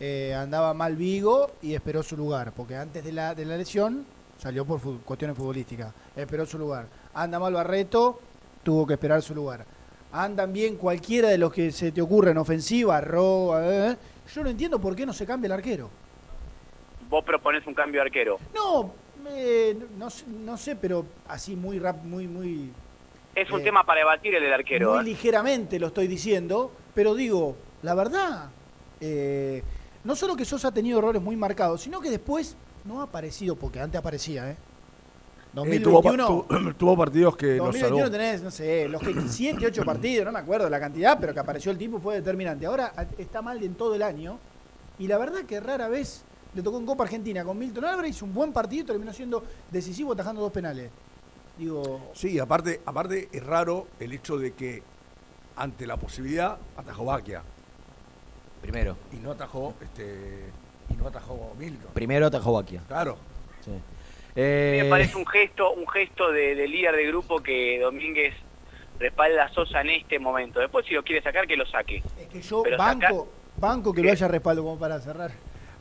eh, 0.01 0.35
andaba 0.35 0.75
mal 0.75 0.97
Vigo 0.97 1.51
y 1.63 1.75
esperó 1.75 2.03
su 2.03 2.15
lugar, 2.17 2.53
porque 2.55 2.77
antes 2.77 3.03
de 3.03 3.13
la, 3.13 3.35
de 3.35 3.47
la 3.47 3.57
lesión 3.57 4.05
salió 4.37 4.67
por 4.67 4.81
fu- 4.81 5.01
cuestiones 5.01 5.35
futbolísticas, 5.37 5.95
esperó 6.15 6.45
su 6.45 6.59
lugar. 6.59 6.87
Anda 7.15 7.39
mal 7.39 7.55
Barreto, 7.55 8.21
tuvo 8.63 8.87
que 8.87 8.93
esperar 8.95 9.23
su 9.23 9.35
lugar. 9.35 9.65
Andan 10.13 10.53
bien 10.53 10.77
cualquiera 10.77 11.29
de 11.31 11.39
los 11.39 11.51
que 11.53 11.73
se 11.73 11.91
te 11.91 12.03
ocurren, 12.03 12.37
ofensiva, 12.37 13.01
roba, 13.01 13.63
eh, 13.65 13.97
yo 14.35 14.43
no 14.45 14.51
entiendo 14.51 14.79
por 14.79 14.95
qué 14.95 15.07
no 15.07 15.15
se 15.15 15.25
cambia 15.25 15.47
el 15.47 15.53
arquero. 15.53 15.89
Vos 17.09 17.25
proponés 17.25 17.67
un 17.67 17.73
cambio 17.73 18.03
de 18.03 18.07
arquero. 18.09 18.39
No, 18.55 18.93
eh, 19.31 19.77
no, 19.99 20.11
sé- 20.11 20.25
no 20.27 20.57
sé, 20.57 20.77
pero 20.77 21.05
así 21.29 21.57
muy 21.57 21.79
rap, 21.79 22.03
muy, 22.05 22.27
muy, 22.29 22.71
Es 23.35 23.51
un 23.51 23.61
Eh, 23.61 23.65
tema 23.65 23.85
para 23.85 24.01
debatir 24.01 24.35
el 24.35 24.43
del 24.43 24.53
arquero. 24.53 24.91
muy 24.93 25.01
¿eh? 25.01 25.05
ligeramente 25.05 25.79
lo 25.79 25.89
estoy 25.89 26.09
diciendo, 26.09 26.73
pero 26.95 27.15
digo, 27.15 27.57
la 27.83 27.95
verdad, 27.95 28.51
eh, 29.01 29.63
no 30.05 30.17
solo 30.17 30.35
que 30.37 30.45
Sosa 30.45 30.69
ha 30.69 30.73
tenido 30.75 30.99
errores 30.99 31.23
muy 31.23 31.37
marcados, 31.37 31.83
sino 31.83 32.01
que 32.01 32.11
después 32.11 32.57
no 32.85 33.01
ha 33.01 33.05
aparecido, 33.05 33.55
porque 33.57 33.81
antes 33.81 33.99
aparecía, 33.99 34.51
¿eh? 34.51 34.57
Eh, 35.65 35.81
tuvo, 35.81 36.03
pa- 36.03 36.11
2021, 36.13 36.47
tu- 36.49 36.75
tuvo 36.75 36.97
partidos 36.97 37.37
que 37.37 37.57
nos 37.57 37.67
2021 37.67 37.99
salvó. 38.07 38.11
tenés, 38.11 38.43
no 38.43 38.51
sé, 38.51 38.89
los 38.89 39.03
que 39.03 39.15
7, 39.29 39.67
8 39.67 39.85
partidos, 39.85 40.27
no 40.27 40.33
me 40.33 40.39
acuerdo 40.41 40.69
la 40.69 40.79
cantidad, 40.79 41.19
pero 41.19 41.33
que 41.33 41.41
apareció 41.41 41.71
el 41.73 41.79
tipo 41.79 41.99
fue 42.01 42.17
determinante. 42.17 42.67
Ahora 42.67 42.93
está 43.17 43.41
mal 43.43 43.63
en 43.63 43.75
todo 43.75 43.95
el 43.95 44.03
año 44.03 44.39
y 44.99 45.07
la 45.07 45.17
verdad 45.19 45.43
que 45.45 45.59
rara 45.61 45.89
vez 45.89 46.23
le 46.55 46.63
tocó 46.63 46.79
en 46.79 46.87
Copa 46.87 47.05
Argentina 47.05 47.45
con 47.45 47.59
Milton 47.59 47.85
Álvarez, 47.85 48.11
hizo 48.13 48.25
un 48.25 48.35
buen 48.35 48.53
partido 48.53 48.83
y 48.83 48.87
terminó 48.87 49.13
siendo 49.13 49.45
decisivo 49.71 50.13
atajando 50.13 50.41
dos 50.43 50.53
penales. 50.53 50.91
Digo, 51.57 52.11
Sí, 52.15 52.39
aparte, 52.39 52.81
aparte 52.87 53.29
es 53.33 53.45
raro 53.45 53.89
el 54.01 54.13
hecho 54.13 54.39
de 54.39 54.53
que 54.55 54.83
ante 55.57 55.87
la 55.87 55.97
posibilidad 55.97 56.57
atajó 56.77 57.05
Baquia 57.05 57.43
Primero. 58.63 58.97
y 59.13 59.17
no 59.17 59.33
atajó 59.33 59.75
este 59.83 60.51
y 60.91 60.95
no 60.95 61.09
atajó 61.09 61.55
Milton. 61.59 61.91
Primero 61.93 62.27
atajó 62.27 62.53
Baquia. 62.55 62.81
Claro. 62.89 63.19
Sí. 63.65 63.71
Mí 63.71 63.81
Eh, 64.37 64.81
me 64.85 64.89
parece 64.91 65.17
un 65.17 65.27
gesto, 65.27 65.73
un 65.73 65.87
gesto 65.89 66.31
de, 66.31 66.55
de 66.55 66.69
líder 66.69 66.95
de 66.97 67.07
grupo 67.09 67.41
que 67.43 67.79
Domínguez 67.81 68.35
respalda 68.99 69.45
a 69.45 69.53
Sosa 69.53 69.81
en 69.83 69.91
este 69.91 70.19
momento. 70.19 70.61
Después 70.61 70.87
si 70.87 70.95
lo 70.95 71.03
quiere 71.03 71.23
sacar, 71.23 71.47
que 71.47 71.57
lo 71.57 71.67
saque. 71.67 72.03
es 72.19 72.29
que 72.29 72.41
yo 72.41 72.63
Pero 72.63 72.79
banco, 72.79 73.01
saca- 73.07 73.61
banco 73.67 73.93
que 73.93 74.03
lo 74.03 74.11
haya 74.13 74.29
respaldado, 74.29 74.65
como 74.67 74.79
para 74.79 75.01
cerrar. 75.01 75.33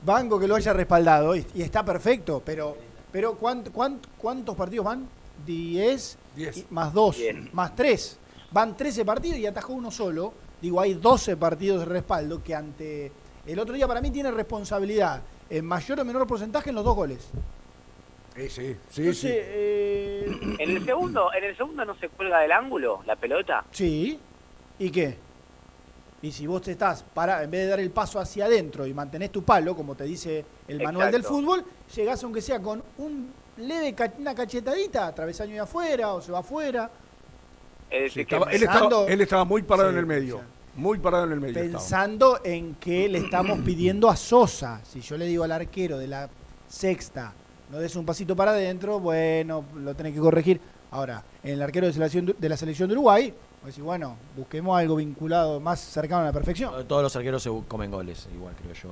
Banco 0.07 0.39
que 0.39 0.47
lo 0.47 0.55
haya 0.55 0.71
respaldado 0.73 1.35
y, 1.35 1.45
y 1.53 1.61
está 1.61 1.83
perfecto, 1.83 2.41
pero, 2.43 2.75
pero 3.11 3.37
¿cuánt- 3.39 3.71
cuánt- 3.71 4.07
¿cuántos 4.17 4.55
partidos 4.55 4.85
van? 4.85 5.07
10 5.45 6.17
Diez. 6.35 6.57
y- 6.57 6.65
más 6.71 6.93
2, 6.93 7.17
Diez. 7.17 7.53
más 7.53 7.75
3. 7.75 8.17
Van 8.51 8.75
13 8.77 9.03
partidos 9.05 9.37
y 9.37 9.45
atajó 9.45 9.73
uno 9.73 9.91
solo. 9.91 10.33
Digo, 10.61 10.79
hay 10.79 10.93
12 10.95 11.35
partidos 11.37 11.79
de 11.81 11.85
respaldo 11.85 12.41
que 12.41 12.55
ante 12.55 13.11
el 13.45 13.59
otro 13.59 13.75
día 13.75 13.85
para 13.87 14.01
mí 14.01 14.09
tiene 14.09 14.31
responsabilidad 14.31 15.21
en 15.49 15.65
mayor 15.65 15.99
o 15.99 16.05
menor 16.05 16.25
porcentaje 16.25 16.69
en 16.69 16.75
los 16.75 16.85
dos 16.85 16.95
goles. 16.95 17.29
Sí, 18.35 18.49
sí, 18.49 18.75
sí, 18.89 19.01
Entonces, 19.01 19.17
sí. 19.19 19.27
eh, 19.31 20.55
En 20.59 20.69
el 20.77 20.85
segundo, 20.85 21.33
en 21.33 21.43
el 21.43 21.57
segundo 21.57 21.83
no 21.85 21.95
se 21.99 22.07
cuelga 22.09 22.39
del 22.39 22.51
ángulo 22.53 23.01
la 23.05 23.15
pelota. 23.17 23.65
Sí. 23.71 24.19
¿Y 24.79 24.89
qué? 24.91 25.17
Y 26.21 26.31
si 26.31 26.47
vos 26.47 26.61
te 26.63 26.71
estás 26.71 27.03
para, 27.13 27.43
en 27.43 27.51
vez 27.51 27.61
de 27.61 27.67
dar 27.67 27.79
el 27.79 27.91
paso 27.91 28.19
hacia 28.19 28.45
adentro 28.45 28.87
y 28.87 28.93
mantenés 28.93 29.31
tu 29.31 29.43
palo, 29.43 29.75
como 29.75 29.93
te 29.95 30.03
dice 30.03 30.43
el 30.67 30.81
manual 30.81 31.11
del 31.11 31.23
fútbol, 31.23 31.63
llegás 31.95 32.23
aunque 32.23 32.41
sea 32.41 32.59
con 32.59 32.81
un 32.97 33.31
leve 33.57 33.93
ca- 33.93 34.13
una 34.17 34.33
cachetadita, 34.33 35.13
travesaño 35.13 35.53
de 35.53 35.59
afuera 35.59 36.13
o 36.13 36.21
se 36.21 36.31
va 36.31 36.39
afuera, 36.39 36.89
Es 37.89 38.01
decir, 38.03 38.23
Sí, 38.23 38.25
que 38.25 38.35
estaba- 38.35 38.51
él, 38.51 38.63
estaba, 38.63 39.05
él 39.07 39.21
estaba 39.21 39.45
muy 39.45 39.61
parado 39.63 39.89
Sí, 39.89 39.93
en 39.93 39.99
el 39.99 40.05
medio. 40.05 40.41
Muy 40.75 40.99
parado 40.99 41.23
en 41.25 41.31
el 41.31 41.39
medio. 41.39 41.57
estaba. 41.61 41.79
pensando 41.79 42.39
en 42.43 42.75
que 42.75 43.07
le 43.07 43.19
estamos 43.19 43.59
pidiendo 43.59 44.09
a 44.09 44.15
Sosa. 44.17 44.81
Si 44.83 44.99
yo 45.01 45.17
le 45.17 45.25
digo 45.25 45.43
al 45.45 45.51
arquero 45.53 45.97
de 45.97 46.07
la 46.07 46.29
sexta, 46.67 47.31
no 47.71 47.77
des 47.79 47.95
un 47.95 48.05
pasito 48.05 48.35
para 48.35 48.51
adentro, 48.51 48.99
bueno, 48.99 49.63
lo 49.75 49.95
tenés 49.95 50.13
que 50.13 50.19
corregir. 50.19 50.59
Ahora, 50.91 51.23
en 51.43 51.53
el 51.53 51.61
arquero 51.61 51.87
de, 51.87 51.93
selección, 51.93 52.35
de 52.37 52.49
la 52.49 52.57
selección 52.57 52.89
de 52.89 52.93
Uruguay, 52.95 53.33
decís, 53.67 53.83
bueno, 53.83 54.17
busquemos 54.35 54.77
algo 54.77 54.95
vinculado 54.95 55.59
más 55.59 55.79
cercano 55.79 56.21
a 56.21 56.25
la 56.25 56.33
perfección. 56.33 56.87
Todos 56.87 57.03
los 57.03 57.15
arqueros 57.15 57.43
se 57.43 57.49
comen 57.67 57.91
goles, 57.91 58.27
igual 58.33 58.55
creo 58.61 58.73
yo. 58.73 58.89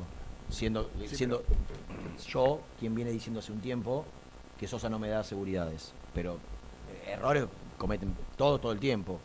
Siendo, 0.50 0.92
siendo 1.06 1.44
yo 2.28 2.62
quien 2.80 2.94
viene 2.94 3.12
diciendo 3.12 3.40
hace 3.40 3.52
un 3.52 3.60
tiempo 3.62 4.06
que 4.60 4.68
Sosa 4.68 4.90
no 4.90 5.00
me 5.00 5.10
da 5.10 5.24
seguridades. 5.24 5.94
Pero 6.14 6.36
eh, 7.06 7.12
errores 7.14 7.46
cometen 7.78 8.16
todos 8.38 8.62
todo 8.62 8.72
el 8.72 8.80
tiempo. 8.80 9.20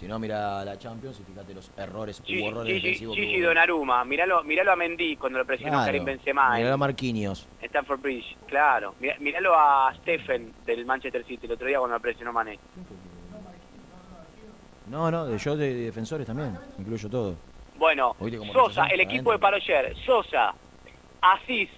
Si 0.00 0.06
no, 0.06 0.16
mira 0.20 0.64
la 0.64 0.78
Champions 0.78 1.18
y 1.20 1.24
fíjate 1.24 1.52
los 1.54 1.72
errores, 1.76 2.22
Gigi, 2.24 2.40
hubo 2.40 2.48
errores 2.50 2.72
Gigi, 2.74 2.80
defensivos. 2.82 3.16
Gigi 3.16 3.38
hubo. 3.40 3.48
Donnarumma, 3.48 4.04
miralo, 4.04 4.44
miralo 4.44 4.72
a 4.72 4.76
Mendy 4.76 5.16
cuando 5.16 5.40
lo 5.40 5.44
presionó 5.44 5.72
Claro, 5.72 5.86
Karim 5.86 6.04
Benzema 6.04 6.54
mirá 6.54 6.68
en 6.68 6.72
a 6.72 6.76
Marquinhos. 6.76 7.48
Stanford 7.62 8.00
Bridge, 8.00 8.36
claro. 8.46 8.94
Mirá- 9.00 9.18
Miralo 9.18 9.54
a 9.58 9.92
Stephen 9.96 10.52
del 10.64 10.86
Manchester 10.86 11.24
City 11.26 11.46
el 11.46 11.52
otro 11.52 11.66
día 11.66 11.78
cuando 11.80 11.96
lo 11.96 12.00
presionó 12.02 12.32
Mané. 12.32 12.60
No, 14.90 15.10
no, 15.10 15.26
de 15.26 15.38
yo 15.38 15.56
de, 15.56 15.74
de 15.74 15.80
defensores 15.84 16.26
también, 16.26 16.56
incluyo 16.78 17.08
todo. 17.10 17.34
Bueno, 17.78 18.14
Sosa, 18.52 18.86
el 18.86 19.00
equipo 19.00 19.32
de. 19.32 19.38
Paroyer, 19.38 19.96
Sosa, 20.04 20.54
Asís, 21.20 21.68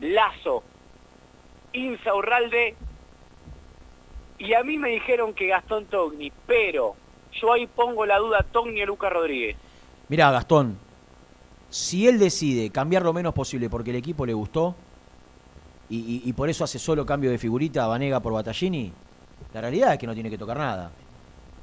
Lazo, 0.00 0.62
Insaurralde 1.72 2.74
y 4.38 4.52
a 4.54 4.62
mí 4.62 4.78
me 4.78 4.90
dijeron 4.90 5.32
que 5.34 5.46
Gastón 5.48 5.86
Togni, 5.86 6.32
pero 6.46 6.94
yo 7.40 7.52
ahí 7.52 7.66
pongo 7.66 8.04
la 8.06 8.18
duda 8.18 8.42
Togni 8.50 8.82
o 8.82 8.86
Lucas 8.86 9.12
Rodríguez. 9.12 9.56
Mirá, 10.08 10.30
Gastón, 10.30 10.78
si 11.70 12.06
él 12.08 12.18
decide 12.18 12.70
cambiar 12.70 13.02
lo 13.02 13.12
menos 13.12 13.34
posible 13.34 13.68
porque 13.70 13.90
el 13.90 13.96
equipo 13.96 14.24
le 14.26 14.32
gustó 14.34 14.74
y, 15.88 15.98
y- 15.98 16.22
y 16.28 16.32
por 16.32 16.48
eso 16.48 16.64
hace 16.64 16.78
solo 16.78 17.04
cambio 17.06 17.30
de 17.30 17.38
figurita 17.38 17.86
Vanega 17.86 18.20
por 18.20 18.32
Battaglini, 18.32 18.92
la 19.52 19.60
realidad 19.60 19.92
es 19.94 19.98
que 19.98 20.06
no 20.06 20.14
tiene 20.14 20.30
que 20.30 20.38
tocar 20.38 20.56
nada. 20.58 20.90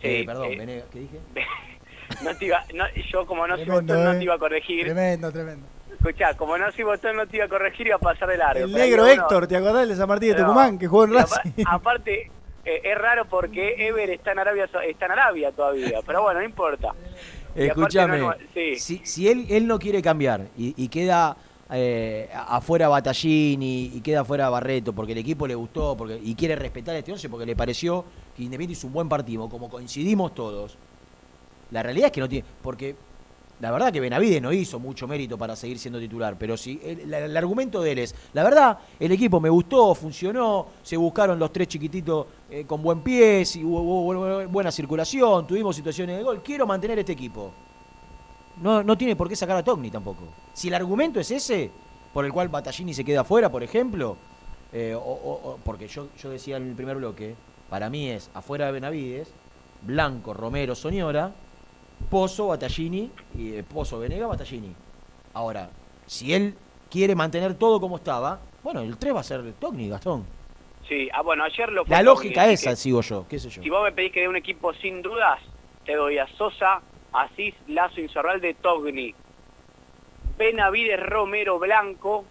Eh, 0.04 0.22
Eh, 0.22 0.26
perdón, 0.26 0.48
eh, 0.52 0.84
¿qué 0.92 1.00
dije? 1.00 1.20
No 2.24 2.36
te 2.36 2.46
iba, 2.46 2.62
no, 2.74 2.84
yo 3.10 3.26
como 3.26 3.48
no 3.48 3.56
soy 3.56 3.66
botón 3.66 4.04
no 4.04 4.12
eh. 4.12 4.18
te 4.18 4.24
iba 4.26 4.36
a 4.36 4.38
corregir. 4.38 4.84
Tremendo, 4.84 5.32
tremendo. 5.32 5.66
Escuchá, 5.94 6.34
como 6.36 6.58
no 6.58 6.70
soy 6.74 6.84
botón 6.84 7.16
no 7.16 7.26
te 7.26 7.38
iba 7.38 7.46
a 7.46 7.50
corregir 7.50 7.88
iba 7.88 7.96
a 7.96 8.00
pasar 8.00 8.28
de 8.28 8.38
largo. 8.38 8.66
El 8.66 8.76
ahí 8.76 8.82
negro 8.82 9.08
Héctor, 9.08 9.48
¿te 9.48 9.56
acordás 9.56 9.88
de 9.88 9.96
San 9.96 10.10
Martín 10.10 10.30
de 10.30 10.36
No. 10.36 10.42
Tucumán 10.48 10.78
que 10.78 10.88
jugó 10.88 11.06
en 11.06 11.12
Y 11.12 11.16
Racing? 11.16 11.52
Aparte, 11.66 12.30
eh, 12.66 12.82
es 12.84 12.98
raro 12.98 13.26
porque 13.30 13.88
Ever 13.88 14.10
está 14.10 14.34
en 14.34 14.40
Arabia 14.40 14.66
está 14.88 15.06
en 15.06 15.12
Arabia 15.12 15.52
todavía, 15.54 16.00
pero 16.06 16.22
bueno, 16.24 16.42
no 16.42 16.46
importa. 16.46 16.90
Y 17.56 17.64
Escúchame, 17.64 18.18
no- 18.20 18.36
sí. 18.54 18.76
si, 18.76 19.02
si 19.06 19.30
él, 19.30 19.46
él 19.50 19.66
no 19.66 19.80
quiere 19.80 20.02
cambiar 20.02 20.42
y, 20.58 20.74
y 20.84 20.90
queda 20.90 21.38
eh, 21.72 22.30
afuera 22.34 22.90
Battaglini 22.90 23.92
y 23.94 24.02
queda 24.02 24.22
afuera 24.22 24.50
Barreto 24.50 24.92
porque 24.94 25.14
el 25.14 25.20
equipo 25.20 25.48
le 25.48 25.56
gustó 25.56 25.96
porque 25.96 26.20
y 26.22 26.36
quiere 26.36 26.56
respetar 26.58 26.96
este 26.98 27.12
once 27.14 27.30
porque 27.30 27.46
le 27.46 27.56
pareció 27.56 28.04
que 28.42 28.46
Independiente 28.46 28.74
hizo 28.80 28.88
un 28.88 28.94
buen 28.94 29.08
partido, 29.08 29.48
como 29.48 29.70
coincidimos 29.70 30.34
todos, 30.34 30.76
la 31.70 31.84
realidad 31.84 32.08
es 32.08 32.12
que 32.12 32.22
no 32.22 32.28
tiene... 32.28 32.46
Porque 32.62 32.96
la 33.60 33.70
verdad 33.72 33.94
que 33.94 34.00
Benavides 34.00 34.42
no 34.42 34.52
hizo 34.52 34.80
mucho 34.80 35.08
mérito 35.08 35.38
para 35.38 35.56
seguir 35.56 35.78
siendo 35.78 36.00
titular, 36.00 36.36
pero 36.40 36.58
si 36.58 36.82
el, 36.84 37.38
argumento 37.38 37.82
de 37.82 37.92
él 37.92 38.00
es, 38.00 38.16
la 38.34 38.44
verdad, 38.44 38.80
el 39.00 39.12
equipo 39.12 39.40
me 39.40 39.50
gustó, 39.50 39.94
funcionó, 39.94 40.66
se 40.82 40.98
buscaron 40.98 41.38
los 41.38 41.54
tres 41.54 41.68
chiquititos 41.68 42.26
eh, 42.50 42.66
con 42.66 42.82
buen 42.82 43.02
pie, 43.02 43.46
si 43.46 43.64
hubo, 43.64 43.80
hubo 43.82 44.14
bu- 44.16 44.48
buena 44.48 44.72
circulación, 44.72 45.46
tuvimos 45.46 45.76
situaciones 45.76 46.18
de 46.18 46.24
gol, 46.24 46.42
quiero 46.44 46.66
mantener 46.66 46.98
este 46.98 47.12
equipo. 47.12 47.52
No, 48.64 48.82
no 48.84 48.98
tiene 48.98 49.16
por 49.16 49.30
qué 49.30 49.36
sacar 49.36 49.58
a 49.58 49.64
Togni 49.64 49.92
tampoco. 49.92 50.24
Si 50.56 50.68
el 50.68 50.74
argumento 50.74 51.20
es 51.20 51.30
ese, 51.30 51.70
por 52.12 52.26
el 52.26 52.34
cual 52.34 52.50
Battaglini 52.50 52.96
se 52.96 53.06
queda 53.06 53.22
afuera, 53.22 53.50
por 53.52 53.62
ejemplo, 53.62 54.18
eh, 54.74 54.96
o- 54.98 55.60
porque 55.64 55.88
yo, 55.88 56.08
yo 56.20 56.32
decía 56.32 56.58
en 56.58 56.70
el 56.70 56.76
primer 56.76 56.98
bloque, 56.98 57.36
para 57.72 57.90
mí 57.90 58.10
es 58.10 58.30
afuera 58.34 58.66
de 58.66 58.74
Benavides, 58.74 59.34
Blanco, 59.82 60.34
Romero, 60.34 60.76
Soñora, 60.76 61.32
Pozo, 62.10 62.48
Battaglini, 62.48 63.10
y 63.34 63.54
eh, 63.54 63.64
Pozo, 63.64 63.98
Venega, 63.98 64.28
Battaglini. 64.28 64.76
Ahora, 65.34 65.70
si 66.06 66.34
él 66.34 66.54
quiere 66.90 67.16
mantener 67.16 67.54
todo 67.54 67.80
como 67.80 67.96
estaba, 67.96 68.42
bueno, 68.62 68.82
el 68.82 68.98
3 68.98 69.16
va 69.16 69.22
a 69.22 69.24
ser 69.24 69.54
Togni, 69.54 69.88
Gastón. 69.88 70.26
Sí, 70.86 71.08
ah, 71.14 71.22
bueno, 71.22 71.46
ayer 71.46 71.72
lo 71.72 71.86
fue 71.86 71.96
La 71.96 72.04
lógica 72.04 72.44
así 72.44 72.54
esa, 72.56 72.72
que 72.72 72.76
sigo 72.76 73.00
yo, 73.00 73.26
qué 73.30 73.40
sé 73.40 73.50
yo. 73.50 73.64
Si 73.64 73.70
vos 73.70 73.86
me 73.86 73.94
pedís 73.94 74.12
que 74.12 74.20
dé 74.20 74.28
un 74.28 74.36
equipo 74.36 74.74
sin 74.74 75.02
dudas, 75.02 75.40
te 75.86 75.96
doy 75.96 76.18
a 76.18 76.28
Sosa, 76.36 76.82
Asís, 77.14 77.56
Lazo, 77.70 78.02
Insorralde, 78.02 78.54
Togni, 78.56 79.16
Benavides, 80.38 81.00
Romero, 81.00 81.58
Blanco, 81.58 82.26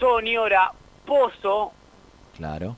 Soñora, 0.00 0.72
Pozo 1.06 1.70
Claro. 2.36 2.76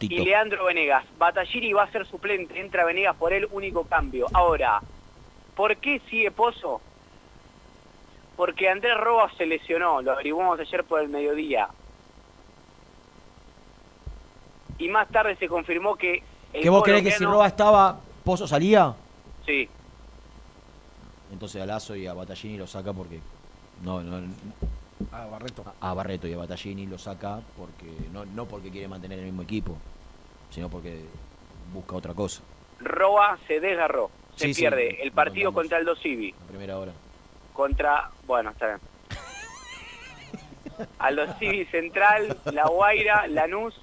Y. 0.00 0.24
Leandro 0.24 0.66
Venegas. 0.66 1.04
Battaglini 1.18 1.72
va 1.72 1.84
a 1.84 1.92
ser 1.92 2.06
suplente, 2.06 2.58
entra 2.58 2.84
Venegas 2.84 3.16
por 3.16 3.32
él, 3.32 3.48
único 3.50 3.84
cambio. 3.84 4.26
Ahora, 4.32 4.80
¿por 5.54 5.76
qué 5.76 6.00
sigue 6.08 6.30
Pozo? 6.30 6.80
Porque 8.36 8.68
Andrés 8.68 8.96
Roa 8.96 9.30
se 9.36 9.46
lesionó, 9.46 10.00
lo 10.00 10.12
averiguamos 10.12 10.60
ayer 10.60 10.84
por 10.84 11.00
el 11.00 11.08
mediodía. 11.08 11.68
Y 14.78 14.88
más 14.88 15.08
tarde 15.08 15.34
se 15.36 15.48
confirmó 15.48 15.96
que... 15.96 16.22
el 16.52 16.62
¿Que 16.62 16.70
vos 16.70 16.84
creés 16.84 17.02
que 17.02 17.10
si 17.10 17.24
Roa 17.24 17.48
estaba, 17.48 17.98
Pozo 18.24 18.46
salía? 18.46 18.94
Sí, 19.44 19.68
Entonces 21.32 21.60
a 21.60 21.66
Lazo 21.66 21.96
y 21.96 22.06
a 22.06 22.14
Battaglini 22.14 22.58
lo 22.58 22.66
saca 22.66 22.92
porque... 22.92 23.20
No, 23.82 24.00
no, 24.02 24.20
Ah, 25.12 25.26
Barreto. 25.30 25.64
a 25.80 25.94
Barreto 25.94 26.26
y 26.26 26.32
a 26.32 26.36
Battaglini 26.38 26.86
lo 26.86 26.98
saca 26.98 27.40
porque 27.56 27.86
no, 28.12 28.24
no 28.24 28.46
porque 28.46 28.70
quiere 28.70 28.88
mantener 28.88 29.18
el 29.20 29.26
mismo 29.26 29.42
equipo, 29.42 29.76
sino 30.50 30.68
porque 30.68 31.04
busca 31.72 31.94
otra 31.96 32.14
cosa. 32.14 32.42
Roa 32.80 33.38
se 33.46 33.60
desgarró, 33.60 34.10
se 34.36 34.52
Sí, 34.52 34.60
pierde 34.60 35.02
el 35.02 35.12
partido 35.12 35.52
contra 35.52 35.78
el 35.78 35.84
Dosivi, 35.84 36.34
A 36.44 36.48
primera 36.48 36.78
hora. 36.78 36.92
contra... 37.52 38.10
Bueno, 38.26 38.50
está 38.50 38.66
bien. 38.66 38.78
Aldo 41.00 41.32
Civi 41.38 41.64
Central, 41.66 42.36
La 42.52 42.68
Guaira, 42.68 43.26
Lanús, 43.26 43.74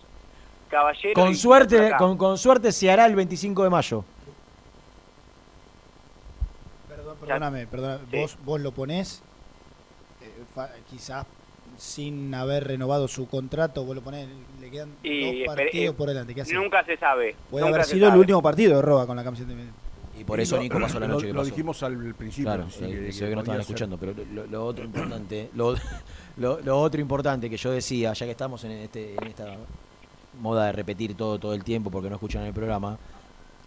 Caballero... 0.69 1.13
Con 1.13 1.31
y 1.31 1.35
suerte, 1.35 1.91
con, 1.97 2.17
con 2.17 2.37
suerte 2.37 2.71
se 2.71 2.89
hará 2.89 3.05
el 3.05 3.15
25 3.15 3.63
de 3.63 3.69
mayo. 3.69 4.05
Perdón, 6.87 7.17
perdóname, 7.19 7.67
perdóname. 7.67 8.03
Sí. 8.11 8.17
Vos, 8.21 8.37
vos 8.45 8.61
lo 8.61 8.71
ponés, 8.71 9.21
quizás 10.89 11.25
sin 11.77 12.33
haber 12.33 12.65
renovado 12.67 13.07
su 13.07 13.27
contrato, 13.27 13.83
vos 13.83 13.95
lo 13.95 14.01
ponés, 14.01 14.27
le 14.61 14.71
quedan 14.71 14.89
Y 15.03 15.43
dos 15.43 15.55
partidos 15.55 15.93
eh, 15.93 15.97
por 15.97 16.07
delante. 16.07 16.33
¿qué 16.33 16.41
hace? 16.41 16.53
Nunca 16.53 16.83
se 16.85 16.95
sabe. 16.97 17.35
Puede 17.51 17.65
nunca 17.65 17.75
haber 17.77 17.85
sido 17.87 18.07
el 18.07 18.15
último 18.15 18.41
partido 18.41 18.77
de 18.77 18.81
Roa 18.81 19.05
con 19.05 19.17
la 19.17 19.23
camiseta 19.23 19.53
de 19.53 19.65
Y 20.17 20.23
por 20.23 20.39
eso 20.39 20.55
lo- 20.55 20.61
Nico 20.61 20.79
pasó 20.79 20.99
la 20.99 21.07
lo- 21.07 21.15
noche 21.15 21.27
que 21.27 21.33
Lo 21.33 21.39
pasó. 21.41 21.49
dijimos 21.51 21.83
al 21.83 22.13
principio. 22.15 22.51
Claro, 22.53 22.69
sí, 22.69 22.79
que- 22.79 23.11
se 23.11 23.23
ve 23.25 23.29
que 23.31 23.35
no 23.35 23.41
estaban 23.41 23.57
ser. 23.57 23.61
escuchando, 23.61 23.97
pero 23.97 24.13
lo, 24.33 24.45
lo 24.47 24.65
otro 24.65 24.85
importante, 24.85 25.49
lo, 25.55 25.75
lo- 26.37 26.61
lo 26.61 26.79
otro 26.79 27.01
importante 27.01 27.49
que 27.49 27.57
yo 27.57 27.71
decía, 27.71 28.13
ya 28.13 28.25
que 28.25 28.31
estamos 28.31 28.63
en, 28.63 28.71
este, 28.71 29.13
en 29.15 29.23
esta 29.27 29.57
moda 30.39 30.67
de 30.67 30.71
repetir 30.71 31.15
todo 31.15 31.37
todo 31.39 31.53
el 31.53 31.63
tiempo 31.65 31.89
porque 31.91 32.07
no 32.09 32.15
escuchan 32.15 32.43
el 32.45 32.53
programa, 32.53 32.97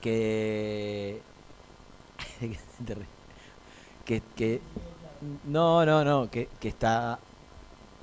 que 0.01 1.21
que, 4.07 4.23
que 4.35 4.61
no, 5.45 5.85
no, 5.85 6.05
no, 6.05 6.31
que, 6.31 6.49
que 6.61 6.69
está 6.69 7.19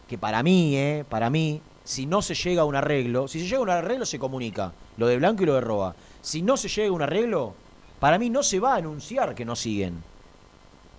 que 0.08 0.18
para 0.18 0.44
mí, 0.44 0.76
eh, 0.78 1.04
para 1.10 1.30
mí, 1.30 1.62
si 1.84 2.06
no 2.06 2.22
se 2.22 2.36
llega 2.36 2.62
a 2.62 2.66
un 2.66 2.76
arreglo, 2.76 3.28
si 3.28 3.40
se 3.40 3.46
llega 3.46 3.58
a 3.58 3.62
un 3.62 3.70
arreglo 3.70 4.06
se 4.06 4.20
comunica, 4.20 4.72
lo 4.98 5.08
de 5.08 5.18
Blanco 5.18 5.44
y 5.44 5.46
lo 5.48 5.56
de 5.56 5.62
Roa. 5.62 5.96
Si 6.22 6.42
no 6.42 6.58
se 6.58 6.68
llega 6.70 6.90
a 6.90 6.92
un 6.92 7.02
arreglo, 7.02 7.54
para 8.00 8.20
mí 8.20 8.30
no 8.30 8.44
se 8.44 8.60
va 8.60 8.74
a 8.74 8.78
anunciar 8.78 9.34
que 9.36 9.46
no 9.46 9.56
siguen. 9.56 10.04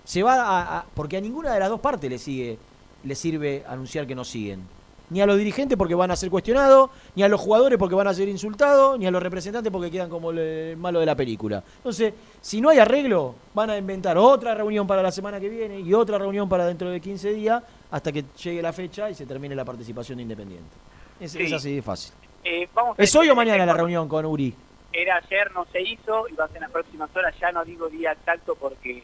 Se 0.05 0.23
va 0.23 0.35
a, 0.43 0.79
a- 0.79 0.85
porque 0.95 1.17
a 1.17 1.21
ninguna 1.21 1.53
de 1.53 1.61
las 1.61 1.69
dos 1.69 1.81
partes 1.81 2.11
le 2.11 2.19
sigue 2.19 2.59
le 3.05 3.15
sirve 3.15 3.65
anunciar 3.69 4.07
que 4.07 4.15
no 4.17 4.25
siguen. 4.25 4.63
Ni 5.11 5.21
a 5.21 5.27
los 5.27 5.39
dirigentes 5.39 5.79
porque 5.79 5.95
van 5.95 6.11
a 6.11 6.17
ser 6.17 6.31
cuestionados, 6.31 6.91
ni 7.15 7.23
a 7.23 7.29
los 7.29 7.41
jugadores 7.41 7.79
porque 7.79 7.95
van 7.95 8.09
a 8.09 8.15
ser 8.15 8.29
insultados, 8.29 8.99
ni 8.99 9.07
a 9.07 9.11
los 9.11 9.23
representantes 9.23 9.73
porque 9.73 9.91
quedan 9.91 10.11
como 10.11 10.31
el, 10.33 10.39
el 10.39 10.77
malo 10.77 10.99
de 11.01 11.07
la 11.07 11.15
película. 11.15 11.63
Entonces, 11.77 12.13
si 12.41 12.61
no 12.61 12.71
hay 12.71 12.79
arreglo, 12.79 13.35
van 13.55 13.71
a 13.71 13.77
inventar 13.79 14.19
otra 14.19 14.55
reunión 14.55 14.87
para 14.87 15.03
la 15.03 15.13
semana 15.13 15.39
que 15.39 15.49
viene 15.49 15.79
y 15.81 15.95
otra 15.95 16.19
reunión 16.19 16.49
para 16.49 16.67
dentro 16.67 16.91
de 16.91 17.01
15 17.01 17.33
días 17.35 17.63
hasta 17.91 18.11
que 18.11 18.25
llegue 18.43 18.61
la 18.61 18.73
fecha 18.73 19.09
y 19.09 19.15
se 19.15 19.27
termine 19.27 19.55
la 19.55 19.65
participación 19.65 20.17
de 20.19 20.23
Independiente. 20.23 20.75
Es, 21.21 21.33
Sí. 21.33 21.43
es 21.45 21.53
así 21.53 21.77
de 21.77 21.83
fácil. 21.83 22.13
Eh, 22.45 22.69
vamos 22.75 22.97
¿Es 22.99 23.15
hoy 23.17 23.29
o 23.31 23.35
mañana 23.35 23.65
la 23.65 23.73
reunión 23.75 24.09
con 24.09 24.25
Uri? 24.27 24.55
Era 24.93 25.17
ayer, 25.17 25.53
no 25.53 25.65
se 25.73 25.81
hizo, 25.83 26.29
y 26.29 26.35
va 26.35 26.45
a 26.45 26.49
ser 26.49 26.57
en 26.59 26.63
las 26.63 26.71
próximas 26.71 27.11
horas, 27.15 27.35
ya 27.41 27.53
no 27.53 27.65
digo 27.65 27.89
día 27.89 28.13
exacto 28.13 28.55
porque 28.55 29.03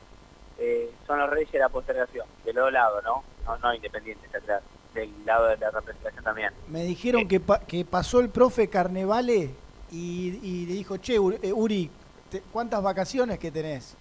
eh, 0.58 0.90
son 1.06 1.18
los 1.18 1.28
reyes 1.30 1.50
de 1.52 1.58
la 1.58 1.68
postergación, 1.68 2.26
del 2.44 2.58
otro 2.58 2.70
lado, 2.70 3.02
¿no? 3.02 3.22
No, 3.44 3.58
no 3.58 3.74
independientes, 3.74 4.32
atrás, 4.34 4.62
del 4.94 5.10
lado 5.24 5.46
de 5.48 5.56
la 5.58 5.70
representación 5.70 6.24
también. 6.24 6.50
Me 6.68 6.84
dijeron 6.84 7.26
que, 7.28 7.40
pa- 7.40 7.60
que 7.60 7.84
pasó 7.84 8.20
el 8.20 8.28
profe 8.28 8.68
Carnevale 8.68 9.50
y, 9.90 10.38
y 10.42 10.66
le 10.66 10.74
dijo, 10.74 10.96
che, 10.98 11.18
Uri, 11.18 11.38
eh, 11.42 11.52
Uri, 11.52 11.90
te- 12.30 12.42
¿cuántas 12.52 12.82
vacaciones 12.82 13.38
que 13.38 13.50
tenés? 13.50 13.94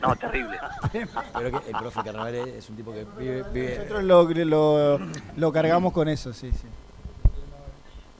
No, 0.00 0.16
terrible. 0.16 0.58
Pero 1.34 1.60
que 1.60 1.70
el 1.70 1.76
profe 1.76 2.00
Carnaval 2.02 2.34
es 2.34 2.68
un 2.70 2.76
tipo 2.76 2.92
que 2.92 3.04
vive... 3.18 3.42
vive- 3.52 3.76
Nosotros 3.76 4.02
lo, 4.04 4.24
lo, 4.28 5.00
lo 5.36 5.52
cargamos 5.52 5.92
con 5.92 6.08
eso, 6.08 6.32
sí, 6.32 6.50
sí. 6.52 6.66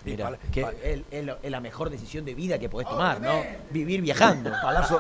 Mira, 0.05 0.39
que 0.51 0.63
es, 0.83 1.03
es 1.11 1.25
lo- 1.27 1.37
es 1.43 1.51
la 1.51 1.61
mejor 1.61 1.91
decisión 1.91 2.25
de 2.25 2.35
vida 2.35 2.59
que 2.59 2.69
podés 2.71 2.89
tomar, 2.89 3.21
¿no? 3.21 3.43
Vivir 3.71 4.01
viajando. 4.03 4.51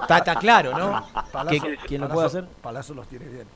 Está, 0.03 0.19
está 0.19 0.37
claro, 0.37 0.77
¿no? 0.77 1.03
Palazzo- 1.33 1.67
¿Quién 1.87 2.01
lo 2.03 2.09
puede 2.09 2.29
Palazzo- 2.29 2.39
hacer? 2.39 2.45
Palazzo 2.63 2.95
los 2.95 3.09
tiene 3.09 3.25
bien. 3.27 3.47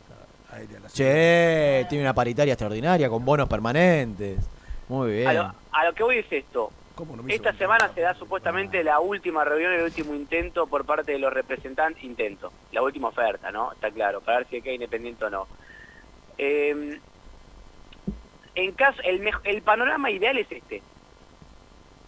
Aérea 0.54 0.80
la 0.80 0.88
Che, 0.88 1.86
tiene 1.88 2.04
una 2.04 2.14
paritaria 2.14 2.52
extraordinaria 2.54 3.08
con 3.08 3.24
bonos 3.24 3.48
permanentes. 3.48 4.38
Muy 4.88 5.12
bien. 5.12 5.28
A 5.28 5.32
lo, 5.32 5.54
a 5.72 5.84
lo 5.84 5.92
que 5.94 6.02
voy 6.02 6.18
es 6.18 6.30
esto. 6.30 6.70
¿Cómo 6.94 7.16
no 7.16 7.22
me 7.22 7.34
hizo 7.34 7.42
Esta 7.42 7.58
semana 7.58 7.90
se 7.92 8.02
da 8.02 8.14
supuestamente 8.14 8.84
la 8.84 9.00
última 9.00 9.44
reunión, 9.44 9.72
el 9.72 9.82
último 9.82 10.14
intento 10.14 10.66
por 10.66 10.84
parte 10.84 11.12
de 11.12 11.18
los 11.18 11.32
representantes, 11.32 12.04
intento, 12.04 12.52
la 12.70 12.82
última 12.82 13.08
oferta, 13.08 13.50
¿no? 13.50 13.72
Está 13.72 13.90
claro, 13.90 14.20
para 14.20 14.38
ver 14.38 14.46
si 14.48 14.62
queda 14.62 14.74
independiente 14.74 15.24
o 15.24 15.30
no. 15.30 15.48
Eh, 16.38 17.00
en 18.54 18.72
caso, 18.72 19.02
el, 19.02 19.28
el 19.42 19.62
panorama 19.62 20.10
ideal 20.10 20.38
es 20.38 20.50
este. 20.52 20.82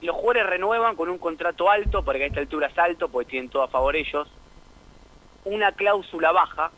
Los 0.02 0.14
jugadores 0.14 0.46
renuevan 0.46 0.94
con 0.94 1.08
un 1.08 1.18
contrato 1.18 1.68
alto, 1.68 2.04
porque 2.04 2.22
a 2.22 2.26
esta 2.26 2.40
altura 2.40 2.68
es 2.68 2.78
alto, 2.78 3.08
porque 3.08 3.30
tienen 3.30 3.50
todo 3.50 3.64
a 3.64 3.68
favor 3.68 3.96
ellos, 3.96 4.28
una 5.44 5.72
cláusula 5.72 6.30
baja, 6.30 6.70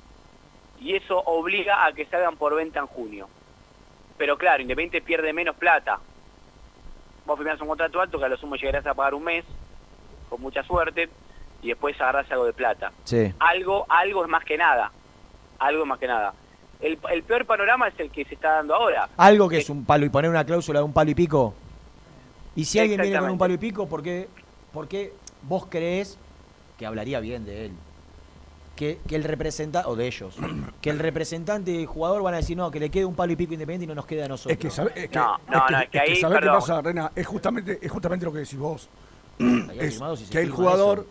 y 0.81 0.95
eso 0.95 1.19
obliga 1.19 1.85
a 1.85 1.93
que 1.93 2.07
se 2.07 2.17
hagan 2.17 2.37
por 2.37 2.55
venta 2.55 2.81
en 2.81 2.87
junio. 2.87 3.29
Pero 4.17 4.37
claro, 4.37 4.63
Independiente 4.63 5.01
pierde 5.01 5.33
menos 5.33 5.57
plata. 5.57 5.99
Vos 7.27 7.39
firmás 7.39 7.61
un 7.61 7.69
contrato 7.69 8.01
alto 8.01 8.19
que 8.19 8.25
a 8.25 8.29
lo 8.29 8.37
sumo 8.37 8.57
llegarás 8.57 8.87
a 8.87 8.95
pagar 8.95 9.15
un 9.15 9.25
mes, 9.25 9.45
con 10.29 10.41
mucha 10.41 10.63
suerte, 10.63 11.09
y 11.63 11.69
después 11.69 12.01
agarrás 12.01 12.31
algo 12.31 12.47
de 12.47 12.53
plata. 12.53 12.93
Sí. 13.05 13.33
Algo, 13.39 13.87
algo 13.89 14.25
es 14.25 14.31
más 14.31 14.45
que 14.45 14.57
nada. 14.57 14.91
Algo 15.59 15.83
es 15.83 15.89
más 15.89 15.99
que 15.99 16.07
nada. 16.07 16.35
El, 16.81 16.99
el 17.11 17.23
peor 17.25 17.45
panorama 17.45 17.89
es 17.89 17.99
el 17.99 18.11
que 18.11 18.25
se 18.25 18.35
está 18.35 18.53
dando 18.53 18.75
ahora. 18.75 19.09
Algo 19.17 19.49
que 19.49 19.59
es 19.59 19.69
un 19.69 19.85
palo 19.85 20.07
y 20.07 20.09
poner 20.09 20.31
una 20.31 20.45
cláusula 20.45 20.81
de 20.81 20.85
un 20.85 20.93
palo 20.93 21.11
y 21.11 21.15
pico. 21.15 21.55
Y 22.55 22.65
si 22.65 22.79
alguien 22.79 23.01
viene 23.01 23.19
con 23.19 23.31
un 23.31 23.39
palo 23.39 23.55
y 23.55 23.59
pico, 23.59 23.89
¿por 23.89 24.03
qué, 24.03 24.29
por 24.73 24.89
qué 24.89 25.13
vos 25.43 25.67
crees 25.69 26.19
que 26.79 26.87
hablaría 26.87 27.21
bien 27.21 27.45
de 27.45 27.67
él? 27.67 27.73
Que, 28.79 29.01
que 29.09 29.17
el 29.17 29.25
representante, 29.25 29.89
o 29.89 29.97
de 29.97 30.07
ellos, 30.07 30.37
que 30.81 30.91
el 30.91 31.01
representante 31.01 31.73
y 31.73 31.79
el 31.81 31.87
jugador 31.87 32.23
van 32.23 32.35
a 32.35 32.37
decir, 32.37 32.57
no, 32.57 32.71
que 32.71 32.79
le 32.79 32.91
quede 32.91 33.05
un 33.05 33.17
palo 33.17 33.33
y 33.33 33.37
pico 33.37 33.53
independiente 33.53 33.85
y 33.85 33.89
no 33.89 33.95
nos 33.97 34.07
queda 34.07 34.27
a 34.27 34.29
nosotros. 34.29 34.53
Es 34.53 34.59
que, 34.59 34.71
sabe- 34.71 34.93
es 34.95 35.09
que, 35.11 35.19
No, 35.19 35.35
es 35.37 35.53
no, 35.53 35.67
que- 35.67 35.73
no, 35.73 35.81
es 35.81 35.89
que 35.89 35.99
ahí, 35.99 36.17
¿sabés 36.17 36.37
qué 36.39 36.41
perdón. 36.45 36.61
pasa, 36.61 36.81
Rena? 36.81 37.13
Es 37.17 37.27
justamente, 37.27 37.79
es 37.83 37.91
justamente 37.91 38.25
lo 38.25 38.33
que 38.33 38.39
decís 38.39 38.57
vos. 38.59 38.89
Es 39.81 39.99
si 40.19 40.25
que 40.31 40.41
el 40.43 40.51
jugador... 40.53 41.07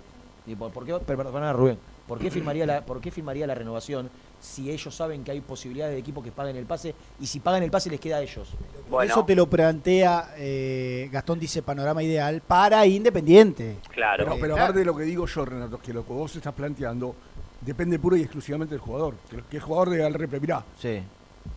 Y 0.46 0.56
por, 0.56 0.72
¿por 0.72 0.86
qué, 0.86 0.94
per- 0.94 1.18
perdona, 1.18 1.52
Rubén, 1.52 1.78
¿por 2.08 2.20
qué, 2.20 2.32
firmaría 2.32 2.66
la, 2.66 2.86
¿por 2.86 3.02
qué 3.02 3.12
firmaría 3.12 3.46
la 3.46 3.54
renovación 3.54 4.10
si 4.40 4.72
ellos 4.72 4.96
saben 4.96 5.26
que 5.26 5.32
hay 5.32 5.42
posibilidades 5.42 5.94
de 5.96 6.00
equipos 6.00 6.24
que 6.24 6.32
paguen 6.32 6.56
el 6.56 6.66
pase 6.66 6.96
y 7.20 7.28
si 7.28 7.42
pagan 7.42 7.64
el 7.64 7.70
pase 7.72 7.90
les 7.90 8.00
queda 8.00 8.16
a 8.16 8.22
ellos? 8.22 8.48
Por 8.90 9.04
Eso 9.04 9.26
te 9.26 9.36
lo 9.36 9.48
plantea, 9.50 10.36
eh, 10.38 11.10
Gastón 11.12 11.38
dice 11.38 11.62
panorama 11.64 12.02
ideal 12.02 12.40
para 12.48 12.86
Independiente. 12.86 13.76
Claro. 13.90 14.24
Pero, 14.24 14.38
pero 14.40 14.56
aparte 14.56 14.80
de 14.80 14.86
lo 14.86 14.96
que 14.96 15.04
digo 15.04 15.26
yo, 15.26 15.44
Renato, 15.44 15.80
que 15.80 15.92
lo 15.94 16.06
que 16.06 16.14
vos 16.14 16.34
estás 16.34 16.54
planteando 16.54 17.14
depende 17.62 18.00
pura 18.00 18.18
y 18.18 18.22
exclusivamente 18.22 18.74
del 18.76 18.82
jugador. 18.82 19.16
Que, 19.30 19.38
que 19.50 19.58
el 19.58 19.64
jugador 19.64 19.90
de 19.92 20.06
al 20.06 20.14
repre, 20.14 20.40
mirá, 20.40 20.64
Sí. 20.80 21.02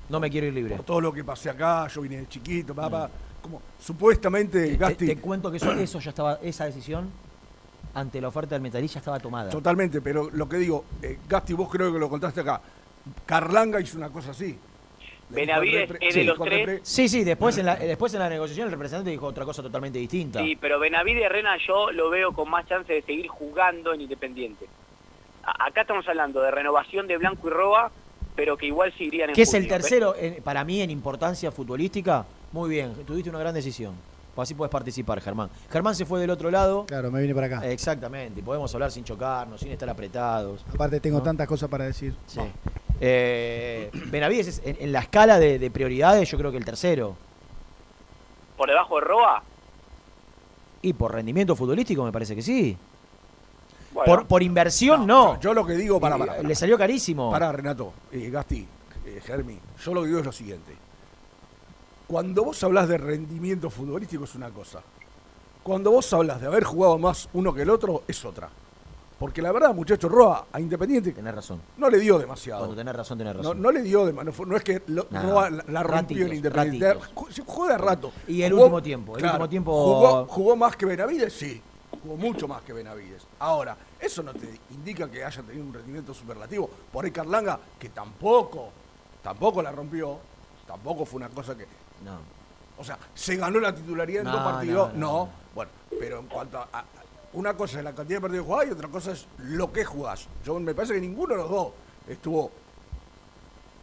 No 0.08 0.20
me 0.20 0.30
quiero 0.30 0.46
ir 0.46 0.54
libre. 0.54 0.76
por 0.76 0.84
todo 0.84 1.00
lo 1.00 1.12
que 1.12 1.24
pasé 1.24 1.50
acá, 1.50 1.86
yo 1.88 2.00
vine 2.02 2.18
de 2.18 2.28
chiquito, 2.28 2.74
papá, 2.74 3.10
como 3.42 3.60
supuestamente 3.80 4.68
Te, 4.70 4.76
Gasti... 4.76 5.06
te 5.06 5.16
cuento 5.16 5.50
que 5.50 5.56
eso, 5.56 5.72
eso 5.72 5.98
ya 6.00 6.10
estaba, 6.10 6.38
esa 6.42 6.64
decisión 6.66 7.10
ante 7.94 8.20
la 8.20 8.28
oferta 8.28 8.54
del 8.54 8.62
Metalí 8.62 8.86
ya 8.86 9.00
estaba 9.00 9.18
tomada. 9.18 9.50
Totalmente, 9.50 10.00
pero 10.00 10.30
lo 10.30 10.48
que 10.48 10.58
digo, 10.58 10.84
eh, 11.02 11.18
Gasti, 11.28 11.54
vos 11.54 11.68
creo 11.68 11.92
que 11.92 11.98
lo 11.98 12.08
contaste 12.08 12.40
acá. 12.40 12.60
Carlanga 13.26 13.80
hizo 13.80 13.98
una 13.98 14.10
cosa 14.10 14.30
así. 14.30 14.56
Benavides 15.28 15.90
es 16.00 16.12
sí, 16.14 16.20
de 16.20 16.24
los 16.26 16.34
dijo 16.34 16.44
al 16.44 16.50
tres. 16.50 16.68
repre- 16.68 16.80
Sí, 16.84 17.08
sí, 17.08 17.24
después 17.24 17.56
en, 17.58 17.66
la, 17.66 17.74
eh, 17.74 17.86
después 17.86 18.12
en 18.14 18.20
la 18.20 18.28
negociación 18.28 18.66
el 18.66 18.72
representante 18.72 19.10
dijo 19.10 19.26
otra 19.26 19.44
cosa 19.44 19.62
totalmente 19.62 19.98
distinta. 19.98 20.40
Sí, 20.42 20.56
pero 20.60 20.78
Benavides 20.80 21.28
Rena 21.30 21.56
yo 21.66 21.90
lo 21.92 22.10
veo 22.10 22.32
con 22.32 22.48
más 22.50 22.66
chance 22.68 22.92
de 22.92 23.02
seguir 23.02 23.28
jugando 23.28 23.92
en 23.94 24.02
Independiente. 24.02 24.66
Acá 25.58 25.82
estamos 25.82 26.06
hablando 26.08 26.40
de 26.40 26.50
renovación 26.50 27.06
de 27.06 27.16
Blanco 27.18 27.48
y 27.48 27.50
Roa, 27.50 27.90
pero 28.36 28.56
que 28.56 28.66
igual 28.66 28.92
seguirían 28.96 29.30
en 29.30 29.34
que 29.34 29.42
es 29.42 29.54
el 29.54 29.66
tercero 29.68 30.14
en- 30.16 30.42
para 30.42 30.64
mí 30.64 30.80
en 30.80 30.90
importancia 30.90 31.50
futbolística. 31.50 32.24
Muy 32.52 32.70
bien, 32.70 32.94
tuviste 33.06 33.30
una 33.30 33.38
gran 33.38 33.54
decisión. 33.54 33.94
Pues 34.34 34.46
así 34.46 34.54
puedes 34.54 34.70
participar, 34.70 35.20
Germán. 35.20 35.50
Germán 35.70 35.94
se 35.94 36.06
fue 36.06 36.20
del 36.20 36.30
otro 36.30 36.50
lado. 36.50 36.86
Claro, 36.86 37.10
me 37.10 37.20
vine 37.20 37.34
para 37.34 37.46
acá. 37.48 37.68
Exactamente, 37.68 38.40
y 38.40 38.42
podemos 38.42 38.72
hablar 38.74 38.90
sin 38.92 39.04
chocarnos, 39.04 39.60
sin 39.60 39.72
estar 39.72 39.88
apretados. 39.90 40.64
Aparte 40.72 41.00
tengo 41.00 41.18
¿no? 41.18 41.24
tantas 41.24 41.48
cosas 41.48 41.68
para 41.68 41.84
decir. 41.84 42.14
Sí. 42.26 42.40
Eh, 43.00 43.90
Benavides 44.06 44.46
es 44.46 44.62
en, 44.64 44.76
en 44.80 44.92
la 44.92 45.00
escala 45.00 45.38
de, 45.38 45.58
de 45.58 45.70
prioridades, 45.70 46.30
yo 46.30 46.38
creo 46.38 46.50
que 46.52 46.58
el 46.58 46.64
tercero. 46.64 47.16
¿Por 48.56 48.68
debajo 48.68 48.96
de 48.96 49.00
Roa? 49.06 49.42
Y 50.82 50.92
por 50.92 51.12
rendimiento 51.12 51.56
futbolístico 51.56 52.04
me 52.04 52.12
parece 52.12 52.34
que 52.36 52.42
sí. 52.42 52.76
Bueno. 53.92 54.04
Por, 54.14 54.26
por 54.26 54.42
inversión 54.42 55.06
no. 55.06 55.34
Yo, 55.34 55.40
yo 55.40 55.54
lo 55.54 55.66
que 55.66 55.74
digo, 55.74 55.98
para, 56.00 56.16
para, 56.16 56.42
Le 56.42 56.54
salió 56.54 56.78
carísimo. 56.78 57.30
Para, 57.30 57.50
Renato, 57.50 57.92
eh, 58.12 58.30
Gasti, 58.30 58.66
eh, 59.04 59.20
Germi, 59.24 59.58
yo 59.84 59.94
lo 59.94 60.02
que 60.02 60.06
digo 60.08 60.20
es 60.20 60.26
lo 60.26 60.32
siguiente. 60.32 60.76
Cuando 62.06 62.44
vos 62.44 62.62
hablas 62.64 62.88
de 62.88 62.98
rendimiento 62.98 63.70
futbolístico 63.70 64.24
es 64.24 64.34
una 64.34 64.50
cosa. 64.50 64.80
Cuando 65.62 65.90
vos 65.92 66.12
hablas 66.12 66.40
de 66.40 66.46
haber 66.46 66.64
jugado 66.64 66.98
más 66.98 67.28
uno 67.32 67.52
que 67.54 67.62
el 67.62 67.70
otro 67.70 68.02
es 68.08 68.24
otra. 68.24 68.48
Porque 69.18 69.42
la 69.42 69.52
verdad, 69.52 69.74
muchacho 69.74 70.08
Roa, 70.08 70.46
a 70.50 70.58
Independiente 70.60 71.12
Tenés 71.12 71.34
razón. 71.34 71.60
no 71.76 71.90
le 71.90 71.98
dio 71.98 72.18
demasiado. 72.18 72.60
Cuando 72.60 72.74
tenés 72.76 72.96
razón, 72.96 73.18
tenés 73.18 73.34
No, 73.34 73.42
razón. 73.42 73.60
no 73.60 73.70
le 73.70 73.82
dio 73.82 74.06
demasiado. 74.06 74.46
No, 74.46 74.56
es 74.56 74.64
que 74.64 74.82
lo- 74.86 75.06
Roa 75.10 75.50
la, 75.50 75.64
la 75.68 75.82
rompió 75.82 76.24
en 76.26 76.32
Independiente. 76.36 76.94
ratitos. 76.94 77.14
Ju- 77.14 77.30
sí, 77.30 77.42
Jugó 77.44 77.66
de 77.68 77.76
rato. 77.78 78.12
Y 78.26 78.40
el 78.42 78.52
Jugó- 78.52 78.62
último 78.64 78.82
tiempo, 78.82 79.18
el 79.18 79.24
último 79.24 79.48
tiempo- 79.48 79.72
Jugó, 79.84 80.26
jugó 80.26 80.56
más 80.56 80.74
que 80.74 80.86
Benavides, 80.86 81.34
sí. 81.34 81.60
Jugó 82.02 82.16
mucho 82.16 82.48
más 82.48 82.62
que 82.62 82.72
Benavides. 82.72 83.26
Ahora, 83.38 83.76
eso 83.98 84.22
no 84.22 84.32
te 84.32 84.48
indica 84.70 85.10
que 85.10 85.24
haya 85.24 85.42
tenido 85.42 85.64
un 85.64 85.72
rendimiento 85.74 86.14
superlativo. 86.14 86.70
Por 86.92 87.04
ahí 87.04 87.10
Carlanga, 87.10 87.58
que 87.78 87.88
tampoco, 87.90 88.70
tampoco 89.22 89.60
la 89.62 89.70
rompió, 89.72 90.18
tampoco 90.66 91.04
fue 91.04 91.18
una 91.18 91.28
cosa 91.28 91.56
que. 91.56 91.66
No. 92.04 92.18
O 92.78 92.84
sea, 92.84 92.98
se 93.14 93.36
ganó 93.36 93.60
la 93.60 93.74
titularidad 93.74 94.22
en 94.22 94.28
No, 94.28 94.32
dos 94.32 94.42
partidos. 94.42 94.94
no, 94.94 94.98
No, 94.98 95.06
no, 95.12 95.24
no. 95.24 95.30
Bueno, 95.54 95.70
pero 95.98 96.18
en 96.20 96.26
cuanto 96.26 96.58
a, 96.58 96.68
a- 96.72 96.84
Una 97.34 97.54
cosa 97.54 97.78
es 97.78 97.84
la 97.84 97.92
cantidad 97.92 98.16
de 98.18 98.22
partidos 98.22 98.46
jugados 98.46 98.66
y 98.68 98.70
otra 98.72 98.88
cosa 98.88 99.12
es 99.12 99.26
lo 99.38 99.70
que 99.72 99.84
jugás. 99.84 100.26
Yo 100.44 100.58
me 100.58 100.74
parece 100.74 100.94
que 100.94 101.00
ninguno 101.00 101.34
de 101.34 101.40
los 101.42 101.50
dos 101.50 101.68
estuvo 102.08 102.50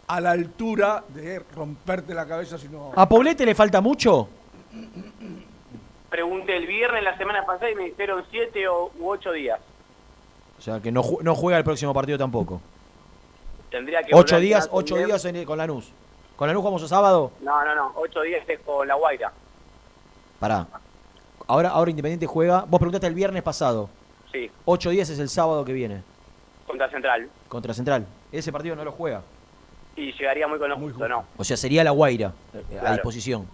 a 0.08 0.20
la 0.22 0.32
altura 0.32 1.04
de 1.10 1.40
romperte 1.56 2.14
la 2.16 2.26
cabeza, 2.26 2.58
sino. 2.58 2.92
¿A 2.96 3.08
Poblete 3.08 3.46
le 3.46 3.54
falta 3.54 3.80
mucho? 3.82 4.28
Pregunté 6.10 6.56
el 6.56 6.68
viernes 6.68 7.04
la 7.04 7.18
semana 7.18 7.46
pasada 7.46 7.70
y 7.72 7.76
me 7.76 7.84
dijeron 7.86 8.24
siete 8.32 8.68
o, 8.68 8.92
u 9.00 9.10
ocho 9.10 9.32
días. 9.32 9.60
O 10.58 10.62
sea, 10.62 10.80
que 10.80 10.92
no, 10.92 11.04
ju- 11.04 11.22
no 11.22 11.36
juega 11.36 11.58
el 11.58 11.64
próximo 11.64 11.94
partido 11.94 12.18
tampoco. 12.18 12.62
Tendría 13.70 14.02
que 14.04 14.16
Ocho 14.16 14.40
días, 14.40 14.66
a 14.68 14.70
ocho 14.72 14.96
días 14.96 15.24
en- 15.26 15.44
con 15.46 15.58
Lanús. 15.58 15.92
¿Con 16.38 16.48
Lanús 16.48 16.62
jugamos 16.62 16.82
el 16.82 16.88
sábado? 16.88 17.32
No, 17.42 17.66
no, 17.66 17.76
no, 17.76 17.92
ocho 17.96 18.22
días 18.22 18.48
es 18.48 18.60
con 18.62 18.88
la 18.88 18.96
Guaira. 18.96 19.32
Pará. 20.40 20.66
Ahora, 21.48 21.70
ahora 21.70 21.90
Independiente 21.92 22.26
juega. 22.26 22.62
Vos 22.68 22.80
preguntaste 22.80 23.08
el 23.08 23.14
viernes 23.14 23.44
pasado. 23.44 23.90
Sí, 24.32 24.50
Ocho 24.66 24.90
días 24.90 25.10
es 25.10 25.20
el 25.20 25.30
sábado 25.30 25.64
que 25.66 25.74
viene. 25.74 26.04
contra 26.66 26.90
Central. 26.90 27.30
Contra 27.48 27.74
Central. 27.74 28.06
Ese 28.32 28.52
partido 28.52 28.76
no 28.76 28.84
lo 28.84 28.92
juega. 28.92 29.22
Y 29.96 30.12
llegaría 30.14 30.48
muy 30.48 30.60
con 30.60 30.70
lo 30.70 30.78
justo, 30.78 31.08
¿no? 31.08 31.26
O 31.38 31.44
sea, 31.44 31.58
sería 31.58 31.84
la 31.84 31.92
Guaira 31.92 32.32
eh, 32.54 32.80
a 32.82 32.94
disposición. 32.94 33.48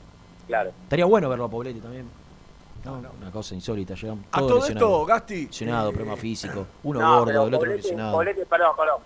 Claro. 0.47 0.71
Estaría 0.83 1.05
bueno 1.05 1.29
verlo 1.29 1.45
a 1.45 1.49
Poblete 1.49 1.79
también. 1.79 2.09
No, 2.85 3.01
Una 3.21 3.31
cosa 3.31 3.55
insólita. 3.55 3.93
Llegamos 3.95 4.25
A 4.31 4.37
todos 4.39 4.49
todo 4.49 4.59
lesionados. 4.59 4.91
esto, 4.91 5.05
Gasti. 5.05 5.45
Lesionado, 5.45 5.89
eh, 5.89 5.93
problema 5.93 6.17
físico. 6.17 6.65
Uno 6.83 6.99
No, 6.99 7.19
gordo, 7.19 7.31
el 7.31 7.37
otro 7.37 7.59
Poblete- 7.59 7.75
lesionado. 7.77 8.11
Poblete, 8.13 8.45
perdón, 8.45 8.75
perdón. 8.77 9.01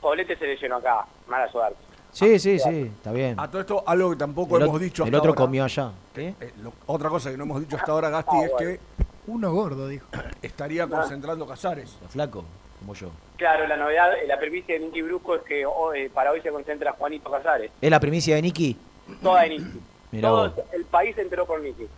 Poblete 0.00 0.36
se 0.36 0.46
lesionó 0.46 0.76
acá, 0.76 1.06
mala 1.28 1.50
suerte. 1.50 1.76
Sí, 2.12 2.38
sí, 2.38 2.58
sí, 2.58 2.90
está 2.96 3.10
bien. 3.12 3.38
A 3.40 3.50
todo 3.50 3.60
esto, 3.60 3.82
algo 3.86 4.10
que 4.10 4.16
tampoco 4.16 4.56
El 4.56 4.62
hemos 4.64 4.80
dicho 4.80 5.02
el 5.02 5.08
hasta 5.08 5.18
otro 5.18 5.30
ahora. 5.30 5.40
comió 5.42 5.64
allá. 5.64 5.90
¿Qué? 6.14 6.34
Eh, 6.40 6.52
lo- 6.62 6.72
otra 6.86 7.08
cosa 7.10 7.30
que 7.30 7.36
no 7.36 7.44
hemos 7.44 7.60
dicho 7.60 7.76
hasta 7.76 7.90
ahora, 7.92 8.08
Gasti, 8.10 8.36
Ah, 8.36 8.44
es 8.44 8.52
bueno. 8.52 8.70
que 8.70 8.80
Uno 9.26 9.52
gordo, 9.52 9.88
dijo. 9.88 10.06
estaría 10.42 10.86
concentrando 10.86 11.46
Casares. 11.46 11.96
Flaco, 12.10 12.44
como 12.78 12.94
yo. 12.94 13.08
Claro, 13.36 13.66
la 13.66 13.76
novedad, 13.76 14.12
eh, 14.14 14.26
la 14.28 14.38
primicia 14.38 14.74
de 14.78 14.80
Nicky 14.86 15.02
Brusco 15.02 15.34
es 15.36 15.42
que 15.42 15.66
oh, 15.66 15.92
eh, 15.94 16.10
para 16.12 16.30
hoy 16.30 16.40
se 16.42 16.50
concentra 16.50 16.92
Juanito 16.92 17.30
Casares. 17.30 17.70
¿Es 17.80 17.90
la 17.90 17.98
primicia 17.98 18.36
de 18.36 18.42
Nicky? 18.42 18.76
Toda 19.22 19.42
de 19.42 19.48
Nicky. 19.50 19.80
Mirá 20.12 20.28
Todo 20.28 20.54
el 20.72 20.84
país 20.84 21.14
se 21.16 21.22
enteró 21.22 21.44
por 21.46 21.60
Nicky. 21.60 21.88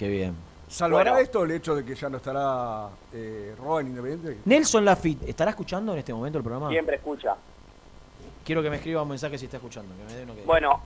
Qué 0.00 0.08
bien. 0.08 0.34
¿Salvará 0.66 1.10
Bueno. 1.10 1.22
esto 1.24 1.44
el 1.44 1.50
hecho 1.50 1.74
de 1.74 1.84
que 1.84 1.94
ya 1.94 2.08
no 2.08 2.16
estará 2.16 2.88
eh, 3.12 3.54
Roa 3.58 3.82
en 3.82 3.88
Independiente? 3.88 4.40
Nelson 4.46 4.82
Lafitte, 4.82 5.28
¿estará 5.28 5.50
escuchando 5.50 5.92
en 5.92 5.98
este 5.98 6.14
momento 6.14 6.38
el 6.38 6.44
programa? 6.44 6.70
Siempre 6.70 6.96
escucha. 6.96 7.36
Quiero 8.42 8.62
que 8.62 8.70
me 8.70 8.76
escriba 8.76 9.02
un 9.02 9.10
mensaje 9.10 9.36
si 9.36 9.44
está 9.44 9.58
escuchando. 9.58 9.94
Que 9.94 10.04
me 10.04 10.14
dé 10.14 10.22
uno 10.22 10.34
que- 10.34 10.40
Bueno, 10.44 10.82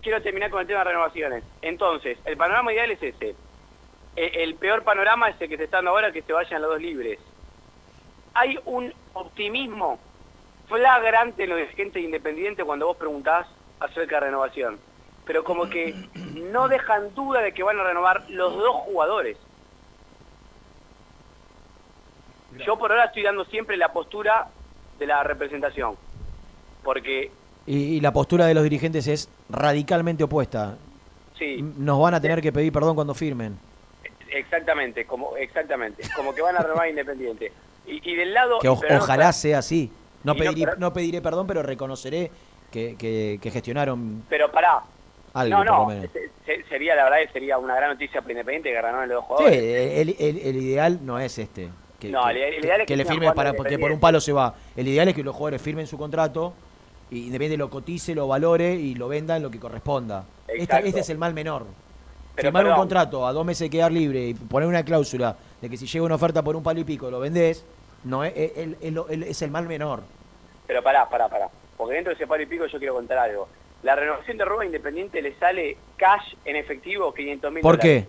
quiero 0.00 0.22
terminar 0.22 0.50
con 0.50 0.62
el 0.62 0.66
tema 0.66 0.78
de 0.78 0.84
renovaciones. 0.86 1.44
Entonces, 1.60 2.16
el 2.24 2.38
panorama 2.38 2.72
ideal 2.72 2.90
es 2.92 3.02
ese. 3.02 3.34
E- 4.16 4.42
El 4.42 4.54
peor 4.54 4.82
panorama 4.84 5.28
es 5.28 5.38
el 5.38 5.50
que 5.50 5.58
se 5.58 5.64
está 5.64 5.76
dando 5.76 5.90
ahora, 5.90 6.10
que 6.12 6.22
se 6.22 6.32
vayan 6.32 6.62
los 6.62 6.70
dos 6.70 6.80
libres. 6.80 7.18
Hay 8.32 8.58
un 8.64 8.90
optimismo 9.12 9.98
flagrante 10.66 11.44
en 11.44 11.50
los 11.50 11.58
dirigentes 11.58 12.02
independientes 12.02 12.64
cuando 12.64 12.86
vos 12.86 12.96
preguntás 12.96 13.46
acerca 13.80 14.14
de 14.16 14.26
renovación. 14.26 14.78
Pero 15.26 15.42
como 15.44 15.68
que 15.68 15.94
no 16.52 16.68
dejan 16.68 17.14
duda 17.14 17.40
de 17.42 17.52
que 17.52 17.62
van 17.62 17.78
a 17.80 17.84
renovar 17.84 18.24
los 18.30 18.54
dos 18.54 18.74
jugadores. 18.76 19.36
Yo 22.64 22.78
por 22.78 22.90
ahora 22.90 23.06
estoy 23.06 23.22
dando 23.22 23.44
siempre 23.44 23.76
la 23.76 23.92
postura 23.92 24.48
de 24.98 25.06
la 25.06 25.22
representación. 25.22 25.94
Porque, 26.82 27.30
Y, 27.66 27.96
y 27.96 28.00
la 28.00 28.12
postura 28.12 28.46
de 28.46 28.54
los 28.54 28.62
dirigentes 28.62 29.06
es 29.08 29.28
radicalmente 29.50 30.24
opuesta. 30.24 30.76
sí, 31.36 31.60
Nos 31.76 32.00
van 32.00 32.14
a 32.14 32.20
tener 32.20 32.40
que 32.40 32.52
pedir 32.52 32.72
perdón 32.72 32.94
cuando 32.94 33.12
firmen. 33.14 33.58
Exactamente, 34.30 35.06
como 35.06 35.36
exactamente, 35.36 36.02
como 36.14 36.34
que 36.34 36.42
van 36.42 36.56
a 36.56 36.60
renovar 36.60 36.88
Independiente. 36.88 37.52
Y, 37.86 38.10
y 38.10 38.14
del 38.16 38.32
lado 38.34 38.58
Que 38.60 38.68
o- 38.68 38.78
pero 38.78 38.96
no- 38.96 39.02
ojalá 39.02 39.32
sea 39.32 39.58
así. 39.58 39.90
No, 40.24 40.34
pediré, 40.34 40.72
no 40.78 40.92
pediré 40.92 41.20
perdón, 41.20 41.46
pero 41.46 41.62
reconoceré 41.62 42.30
que, 42.70 42.96
que- 42.96 43.38
que 43.42 43.50
gestionaron 43.50 44.24
pero 44.28 44.50
pará. 44.50 44.82
Algo, 45.40 45.64
no, 45.64 45.64
no, 45.64 45.86
menos. 45.86 46.06
se- 46.12 46.30
se- 46.44 46.64
sería 46.68 46.94
la 46.94 47.04
verdad 47.04 47.18
que 47.26 47.28
sería 47.32 47.58
una 47.58 47.74
gran 47.76 47.90
noticia 47.90 48.20
para 48.20 48.32
Independiente 48.32 48.68
que 48.70 48.74
ganaron 48.74 49.08
los 49.08 49.16
dos 49.16 49.24
Sí, 49.24 49.28
jugadores. 49.28 49.98
el, 49.98 50.16
el- 50.18 50.38
el 50.38 50.56
ideal 50.56 50.98
no 51.02 51.18
es 51.18 51.38
este. 51.38 51.68
Que, 52.00 52.10
No, 52.10 52.24
que- 52.24 52.30
el- 52.30 52.54
el 52.54 52.64
ideal 52.64 52.80
es 52.82 52.86
que 52.86 52.92
que 52.92 52.96
le 52.96 53.04
firme 53.04 53.32
para 53.32 53.52
porque 53.54 53.78
por 53.78 53.90
un 53.92 54.00
palo 54.00 54.20
se 54.20 54.32
va. 54.32 54.54
El 54.76 54.86
ideal 54.88 55.08
es 55.08 55.14
que 55.14 55.22
los 55.22 55.34
jugadores 55.34 55.62
firmen 55.62 55.86
su 55.86 55.96
contrato 55.98 56.52
y 57.10 57.26
Independiente 57.26 57.56
lo 57.56 57.70
cotice, 57.70 58.14
lo 58.14 58.26
valore 58.28 58.74
y 58.74 58.94
lo 58.94 59.08
venda 59.08 59.36
en 59.36 59.42
lo 59.42 59.50
que 59.50 59.58
corresponda. 59.60 60.24
Esta- 60.48 60.62
Exacto. 60.62 60.86
este 60.88 61.00
es 61.00 61.10
el 61.10 61.18
mal 61.18 61.32
menor. 61.34 61.64
Pero 62.34 62.48
Firmar 62.48 62.66
un 62.66 62.74
contrato 62.74 63.26
a 63.26 63.32
dos 63.32 63.46
meses 63.46 63.60
de 63.60 63.70
quedar 63.70 63.90
libre 63.90 64.28
y 64.28 64.34
poner 64.34 64.68
una 64.68 64.84
cláusula 64.84 65.36
de 65.62 65.70
que 65.70 65.76
si 65.78 65.86
llega 65.86 66.04
una 66.04 66.16
oferta 66.16 66.42
por 66.42 66.54
un 66.54 66.62
palo 66.62 66.80
y 66.80 66.84
pico 66.84 67.10
lo 67.10 67.18
vendés, 67.18 67.64
no 68.04 68.24
es, 68.24 68.34
es- 68.36 68.76
es- 68.80 69.22
es 69.28 69.42
el 69.42 69.50
mal 69.50 69.66
menor. 69.66 70.02
Pero 70.66 70.82
pará, 70.82 71.08
pará, 71.08 71.28
pará. 71.28 71.48
Porque 71.78 71.94
dentro 71.94 72.10
de 72.10 72.14
ese 72.16 72.26
palo 72.26 72.42
y 72.42 72.46
pico 72.46 72.66
yo 72.66 72.78
quiero 72.78 72.94
contar 72.94 73.16
algo. 73.18 73.48
La 73.86 73.94
renovación 73.94 74.36
de 74.36 74.44
Roba 74.44 74.66
Independiente 74.66 75.22
le 75.22 75.32
sale 75.38 75.76
cash 75.96 76.34
en 76.44 76.56
efectivo 76.56 77.14
500 77.14 77.52
mil 77.52 77.62
¿Por 77.62 77.78
qué? 77.78 78.04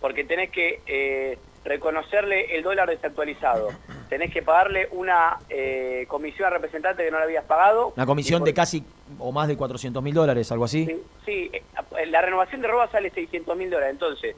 Porque 0.00 0.22
tenés 0.22 0.50
que 0.50 0.80
eh, 0.86 1.38
reconocerle 1.64 2.54
el 2.56 2.62
dólar 2.62 2.88
desactualizado. 2.88 3.70
Tenés 4.08 4.32
que 4.32 4.42
pagarle 4.42 4.86
una 4.92 5.38
eh, 5.50 6.04
comisión 6.06 6.46
al 6.46 6.52
representante 6.52 7.04
que 7.04 7.10
no 7.10 7.18
le 7.18 7.24
habías 7.24 7.44
pagado. 7.46 7.92
Una 7.96 8.06
comisión 8.06 8.44
de 8.44 8.54
casi 8.54 8.84
o 9.18 9.32
más 9.32 9.48
de 9.48 9.56
400 9.56 10.00
mil 10.04 10.14
dólares, 10.14 10.52
algo 10.52 10.66
así. 10.66 10.86
Sí, 10.86 11.02
sí, 11.26 11.50
eh, 11.52 12.06
la 12.06 12.22
renovación 12.22 12.60
de 12.62 12.68
Roba 12.68 12.86
sale 12.88 13.10
600 13.10 13.56
mil 13.56 13.70
dólares. 13.70 13.94
Entonces, 13.94 14.36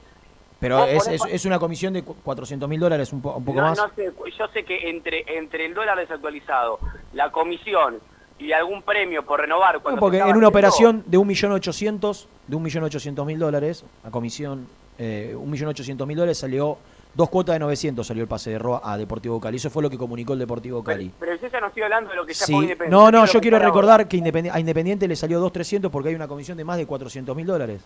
Pero 0.61 0.83
es, 0.87 1.07
es, 1.09 1.21
es 1.31 1.45
una 1.45 1.59
comisión 1.59 1.93
de 1.93 2.03
cu- 2.05 2.17
400 2.25 2.67
mil 2.71 2.81
dólares, 2.81 3.13
un, 3.13 3.21
po- 3.21 3.35
un 3.37 3.45
poco 3.45 3.61
no, 3.61 3.67
más. 3.69 3.77
no 3.77 3.91
sé, 3.95 4.11
yo 4.39 4.49
sé 4.49 4.65
que 4.65 4.89
entre, 4.89 5.27
entre 5.37 5.67
el 5.67 5.75
dólar 5.75 5.99
desactualizado, 5.99 6.79
la 7.13 7.31
comisión 7.31 8.01
y 8.39 8.53
algún 8.53 8.83
premio 8.83 9.25
por 9.25 9.41
renovar... 9.41 9.77
No, 9.77 9.83
Cuando 9.83 10.01
porque 10.01 10.17
se 10.17 10.19
estaba 10.19 10.31
en 10.33 10.37
una 10.37 10.49
operación 10.49 11.03
de 11.07 11.19
1.800.000 11.19 12.27
de 12.49 12.57
1.800.000 12.57 13.39
dólares, 13.39 13.85
la 14.03 14.11
comisión 14.11 14.67
eh, 14.99 15.35
1.800.000 15.37 16.15
dólares 16.15 16.39
salió 16.39 16.79
dos 17.15 17.31
cuotas 17.31 17.55
de 17.55 17.61
900 17.61 18.05
salió 18.05 18.23
el 18.25 18.29
pase 18.29 18.51
de 18.51 18.59
Roa 18.59 18.81
a 18.83 18.97
Deportivo 18.99 19.41
Cali. 19.41 19.57
Eso 19.59 19.71
fue 19.71 19.83
lo 19.85 19.89
que 19.91 19.97
comunicó 19.97 20.33
el 20.33 20.41
Deportivo 20.41 20.83
Cali. 20.83 21.13
Pero 21.21 21.37
yo 21.37 21.47
ya 21.49 21.61
no 21.61 21.69
estoy 21.69 21.83
hablando 21.85 22.11
de 22.11 22.17
lo 22.17 22.27
que 22.27 22.35
ya 22.35 22.45
Sí. 22.45 22.53
fue 22.53 22.63
Independiente. 22.65 22.91
No, 22.97 23.11
no, 23.13 23.25
yo 23.27 23.41
quiero 23.41 23.57
ahora. 23.57 23.69
recordar 23.69 24.09
que 24.09 24.17
Independ- 24.19 24.51
a 24.53 24.59
Independiente 24.59 25.07
le 25.07 25.15
salió 25.15 25.41
2.300 25.41 25.91
porque 25.91 26.09
hay 26.09 26.17
una 26.17 26.27
comisión 26.27 26.57
de 26.59 26.65
más 26.65 26.77
de 26.77 26.87
400.000 26.89 27.47
dólares. 27.47 27.83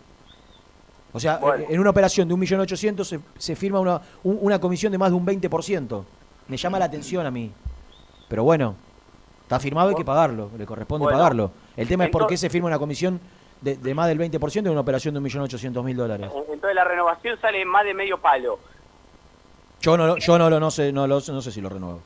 O 1.13 1.19
sea, 1.19 1.37
Bueno. 1.37 1.65
en 1.69 1.79
una 1.79 1.89
operación 1.91 2.27
de 2.27 2.33
1.800.000 2.35 3.03
se, 3.03 3.19
se 3.37 3.55
firma 3.55 3.79
una, 3.79 4.01
un- 4.23 4.39
una 4.41 4.59
comisión 4.59 4.91
de 4.91 4.97
más 4.97 5.09
de 5.11 5.15
un 5.15 5.25
20%. 5.25 6.03
Me 6.47 6.57
llama 6.57 6.79
la 6.79 6.85
atención 6.85 7.25
a 7.25 7.31
mí. 7.31 7.51
Pero 8.27 8.43
bueno, 8.43 8.75
está 9.49 9.59
firmado, 9.59 9.89
hay 9.89 9.95
que 9.95 10.05
pagarlo, 10.05 10.51
le 10.55 10.63
corresponde 10.67 11.05
Bueno, 11.05 11.17
pagarlo. 11.17 11.51
El 11.75 11.87
tema 11.87 12.05
es 12.05 12.11
por 12.11 12.27
qué 12.27 12.37
se 12.37 12.51
firma 12.51 12.67
una 12.67 12.77
comisión 12.77 13.19
de, 13.61 13.77
de 13.77 13.93
más 13.95 14.07
del 14.07 14.19
20% 14.19 14.57
en 14.59 14.69
una 14.69 14.81
operación 14.81 15.15
de 15.15 15.21
1.800.000 15.21 15.95
dólares. 15.95 16.29
Entonces 16.51 16.75
la 16.75 16.83
renovación 16.83 17.35
sale 17.41 17.65
más 17.65 17.83
de 17.83 17.95
medio 17.95 18.19
palo. 18.19 18.59
Yo 19.81 19.97
no, 19.97 20.17
yo 20.17 20.37
no, 20.37 20.51
lo, 20.51 20.59
no, 20.59 20.69
sé, 20.69 20.91
no, 20.91 21.07
lo, 21.07 21.15
no 21.19 21.41
sé 21.41 21.51
si 21.51 21.61
lo 21.61 21.69
renuevo. 21.69 21.99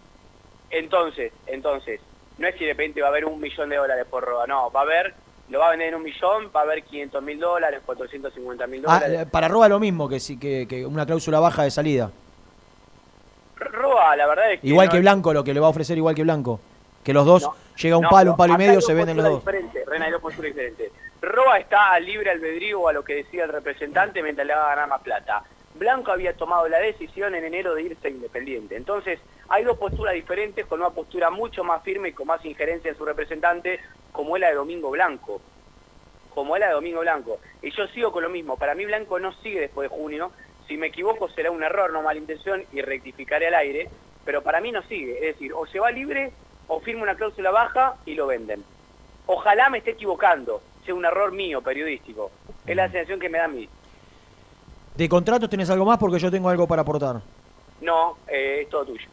Entonces, 0.71 1.33
entonces, 1.47 1.99
no 2.37 2.47
es 2.47 2.55
que 2.55 2.63
de 2.65 2.71
repente 2.71 3.01
va 3.01 3.07
a 3.07 3.09
haber 3.09 3.25
un 3.25 3.41
millón 3.41 3.67
de 3.69 3.75
dólares 3.75 4.05
por 4.09 4.23
roba, 4.23 4.47
no, 4.47 4.71
va 4.71 4.79
a 4.79 4.83
haber, 4.83 5.13
lo 5.49 5.59
va 5.59 5.67
a 5.67 5.71
vender 5.71 5.89
en 5.89 5.95
un 5.95 6.03
millón, 6.03 6.49
va 6.55 6.61
a 6.61 6.63
haber 6.63 6.81
500 6.83 7.21
mil 7.21 7.39
dólares, 7.41 7.81
450 7.85 8.67
mil 8.67 8.83
Ah, 8.87 8.99
dólares. 9.01 9.19
eh, 9.21 9.25
para 9.29 9.49
Roa 9.49 9.67
lo 9.67 9.81
mismo, 9.81 10.07
que, 10.07 10.21
sí, 10.21 10.39
que, 10.39 10.65
que 10.65 10.85
una 10.85 11.05
cláusula 11.05 11.41
baja 11.41 11.63
de 11.63 11.71
salida. 11.71 12.09
Roba, 13.57 14.15
la 14.15 14.27
verdad 14.27 14.53
es 14.53 14.61
que... 14.61 14.67
Igual 14.67 14.87
no- 14.87 14.91
que 14.93 14.99
Blanco, 15.01 15.33
lo 15.33 15.43
que 15.43 15.53
le 15.53 15.59
va 15.59 15.67
a 15.67 15.71
ofrecer 15.71 15.97
igual 15.97 16.15
que 16.15 16.23
Blanco. 16.23 16.59
Que 17.03 17.13
los 17.13 17.25
dos, 17.25 17.43
No, 17.43 17.55
llega 17.75 17.97
un 17.97 18.03
no, 18.03 18.09
palo, 18.09 18.31
un 18.31 18.37
palo 18.37 18.53
y 18.53 18.57
medio, 18.57 18.81
se 18.81 18.93
venden 18.93 19.17
los 19.17 19.25
dos. 19.25 19.45
Rena, 19.45 20.05
hay 20.05 20.11
dos 20.11 20.21
posturas 20.21 20.53
diferentes. 20.53 20.91
Roa 21.21 21.57
está 21.57 21.91
a 21.91 21.99
libre 21.99 22.31
albedrío 22.31 22.87
a 22.87 22.93
lo 22.93 23.03
que 23.03 23.15
decía 23.15 23.45
el 23.45 23.51
representante 23.51 24.21
mientras 24.21 24.45
le 24.45 24.53
va 24.53 24.65
a 24.65 24.75
ganar 24.75 24.89
más 24.89 25.01
plata. 25.01 25.43
Blanco 25.75 26.11
había 26.11 26.33
tomado 26.33 26.67
la 26.67 26.79
decisión 26.79 27.33
en 27.35 27.45
enero 27.45 27.73
de 27.73 27.83
irse 27.83 28.07
a 28.07 28.11
Independiente. 28.11 28.75
Entonces, 28.75 29.19
hay 29.49 29.63
dos 29.63 29.77
posturas 29.77 30.13
diferentes 30.13 30.65
con 30.65 30.79
una 30.79 30.91
postura 30.91 31.29
mucho 31.29 31.63
más 31.63 31.81
firme 31.83 32.09
y 32.09 32.13
con 32.13 32.27
más 32.27 32.43
injerencia 32.45 32.91
en 32.91 32.97
su 32.97 33.05
representante, 33.05 33.79
como 34.11 34.35
es 34.35 34.41
la 34.41 34.49
de 34.49 34.55
Domingo 34.55 34.91
Blanco. 34.91 35.41
Como 36.33 36.55
es 36.55 36.59
la 36.59 36.67
de 36.67 36.73
Domingo 36.73 37.01
Blanco. 37.01 37.39
Y 37.61 37.71
yo 37.71 37.87
sigo 37.87 38.11
con 38.11 38.23
lo 38.23 38.29
mismo. 38.29 38.57
Para 38.57 38.75
mí 38.75 38.85
Blanco 38.85 39.19
no 39.19 39.33
sigue 39.41 39.61
después 39.61 39.89
de 39.89 39.95
junio. 39.95 40.31
Si 40.67 40.77
me 40.77 40.87
equivoco 40.87 41.29
será 41.29 41.51
un 41.51 41.63
error, 41.63 41.91
no 41.91 42.01
mala 42.01 42.19
intención, 42.19 42.63
y 42.71 42.81
rectificaré 42.81 43.47
al 43.47 43.55
aire. 43.55 43.89
Pero 44.25 44.41
para 44.41 44.61
mí 44.61 44.71
no 44.71 44.81
sigue. 44.83 45.15
Es 45.15 45.35
decir, 45.35 45.53
o 45.53 45.65
se 45.65 45.79
va 45.79 45.91
libre 45.91 46.31
o 46.67 46.79
firma 46.79 47.03
una 47.03 47.15
cláusula 47.15 47.51
baja 47.51 47.95
y 48.05 48.15
lo 48.15 48.27
venden. 48.27 48.63
Ojalá 49.25 49.69
me 49.69 49.79
esté 49.79 49.91
equivocando, 49.91 50.61
sea 50.85 50.95
un 50.95 51.05
error 51.05 51.31
mío 51.31 51.61
periodístico. 51.61 52.31
Es 52.65 52.75
la 52.75 52.89
sensación 52.89 53.19
que 53.19 53.29
me 53.29 53.37
da 53.37 53.45
a 53.45 53.49
mí. 53.49 53.67
¿De 54.95 55.09
contratos 55.09 55.49
tenés 55.49 55.69
algo 55.69 55.85
más? 55.85 55.97
Porque 55.97 56.19
yo 56.19 56.29
tengo 56.29 56.49
algo 56.49 56.67
para 56.67 56.81
aportar. 56.81 57.21
No, 57.81 58.17
eh, 58.27 58.59
es 58.61 58.69
todo 58.69 58.85
tuyo. 58.85 59.07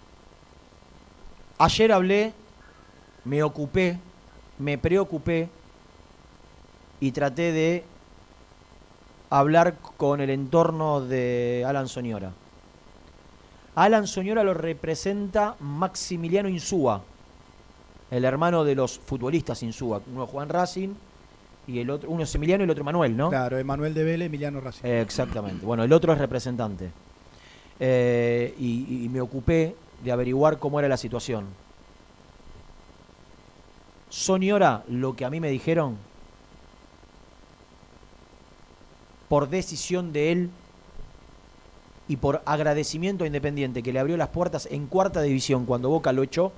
Ayer 1.59 1.93
hablé, 1.93 2.33
me 3.25 3.43
ocupé, 3.43 3.99
me 4.59 4.79
preocupé 4.79 5.49
y 7.01 7.13
traté 7.13 7.53
de 7.53 7.85
hablar 9.31 9.77
con 9.97 10.21
el 10.21 10.31
entorno 10.31 11.01
de 11.01 11.65
Alan 11.67 11.89
Soñora. 11.89 12.33
Alan 13.75 14.07
Soñora 14.07 14.45
lo 14.45 14.55
representa 14.55 15.57
Maximiliano 15.61 16.49
Insúa, 16.49 17.03
el 18.11 18.25
hermano 18.25 18.65
de 18.65 18.75
los 18.75 18.99
futbolistas 18.99 19.63
Insúa. 19.63 20.01
Uno 20.13 20.27
Juan 20.27 20.49
Racing 20.49 20.91
y 21.67 21.79
el 21.79 21.91
otro, 21.91 22.11
uno 22.11 22.25
es 22.25 22.35
Emiliano 22.35 22.63
y 22.63 22.65
el 22.65 22.71
otro 22.71 22.85
Manuel, 22.85 23.17
¿no? 23.17 23.31
Claro, 23.31 23.59
Emanuel 23.59 23.95
de 23.95 24.05
Vélez, 24.05 24.27
Emiliano 24.27 24.61
Racing. 24.61 24.85
Eh, 24.85 25.01
Exactamente. 25.01 25.65
Bueno, 25.65 25.85
el 25.85 25.93
otro 25.93 26.13
es 26.13 26.19
representante. 26.19 26.91
Eh, 27.79 28.55
y, 28.59 29.05
y 29.05 29.09
me 29.09 29.21
ocupé 29.21 29.75
de 30.03 30.13
averiguar 30.13 30.59
cómo 30.59 30.79
era 30.79 30.89
la 30.89 30.97
situación. 30.97 31.47
Soñora, 34.09 34.83
lo 34.89 35.15
que 35.15 35.25
a 35.25 35.31
mí 35.31 35.39
me 35.39 35.51
dijeron, 35.51 35.97
por 39.29 39.49
decisión 39.49 40.13
de 40.13 40.33
él 40.33 40.51
y 42.09 42.17
por 42.17 42.43
agradecimiento 42.45 43.23
a 43.23 43.29
Independiente 43.29 43.85
que 43.85 43.93
le 43.93 44.01
abrió 44.01 44.17
las 44.17 44.31
puertas 44.31 44.67
en 44.69 44.89
cuarta 44.89 45.23
división 45.23 45.65
cuando 45.65 45.89
Boca 45.89 46.13
lo 46.13 46.25
echó, 46.25 46.53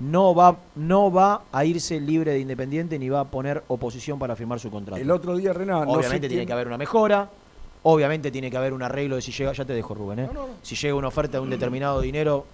no 0.00 0.34
va, 0.34 0.56
no 0.76 1.12
va 1.12 1.42
a 1.52 1.64
irse 1.64 2.00
libre 2.00 2.32
de 2.32 2.40
Independiente 2.40 2.98
ni 2.98 3.08
va 3.08 3.20
a 3.20 3.24
poner 3.24 3.62
oposición 3.68 4.18
para 4.18 4.34
firmar 4.36 4.58
su 4.58 4.70
contrato. 4.70 5.00
El 5.00 5.10
otro 5.10 5.36
día, 5.36 5.52
Renan, 5.52 5.84
no 5.86 5.92
Obviamente 5.92 6.26
sé 6.26 6.28
tiene 6.28 6.34
quién- 6.42 6.46
que 6.46 6.52
haber 6.52 6.66
una 6.68 6.78
mejora. 6.78 7.28
Obviamente 7.82 8.30
tiene 8.30 8.50
que 8.50 8.56
haber 8.56 8.72
un 8.74 8.82
arreglo 8.82 9.16
de 9.16 9.22
si 9.22 9.32
llega, 9.32 9.52
ya 9.52 9.64
te 9.64 9.72
dejo 9.72 9.94
Rubén, 9.94 10.18
¿eh? 10.20 10.28
si 10.62 10.74
llega 10.76 10.94
una 10.94 11.08
oferta 11.08 11.38
de 11.38 11.40
un 11.40 11.48
determinado 11.50 12.00
dinero 12.02 12.44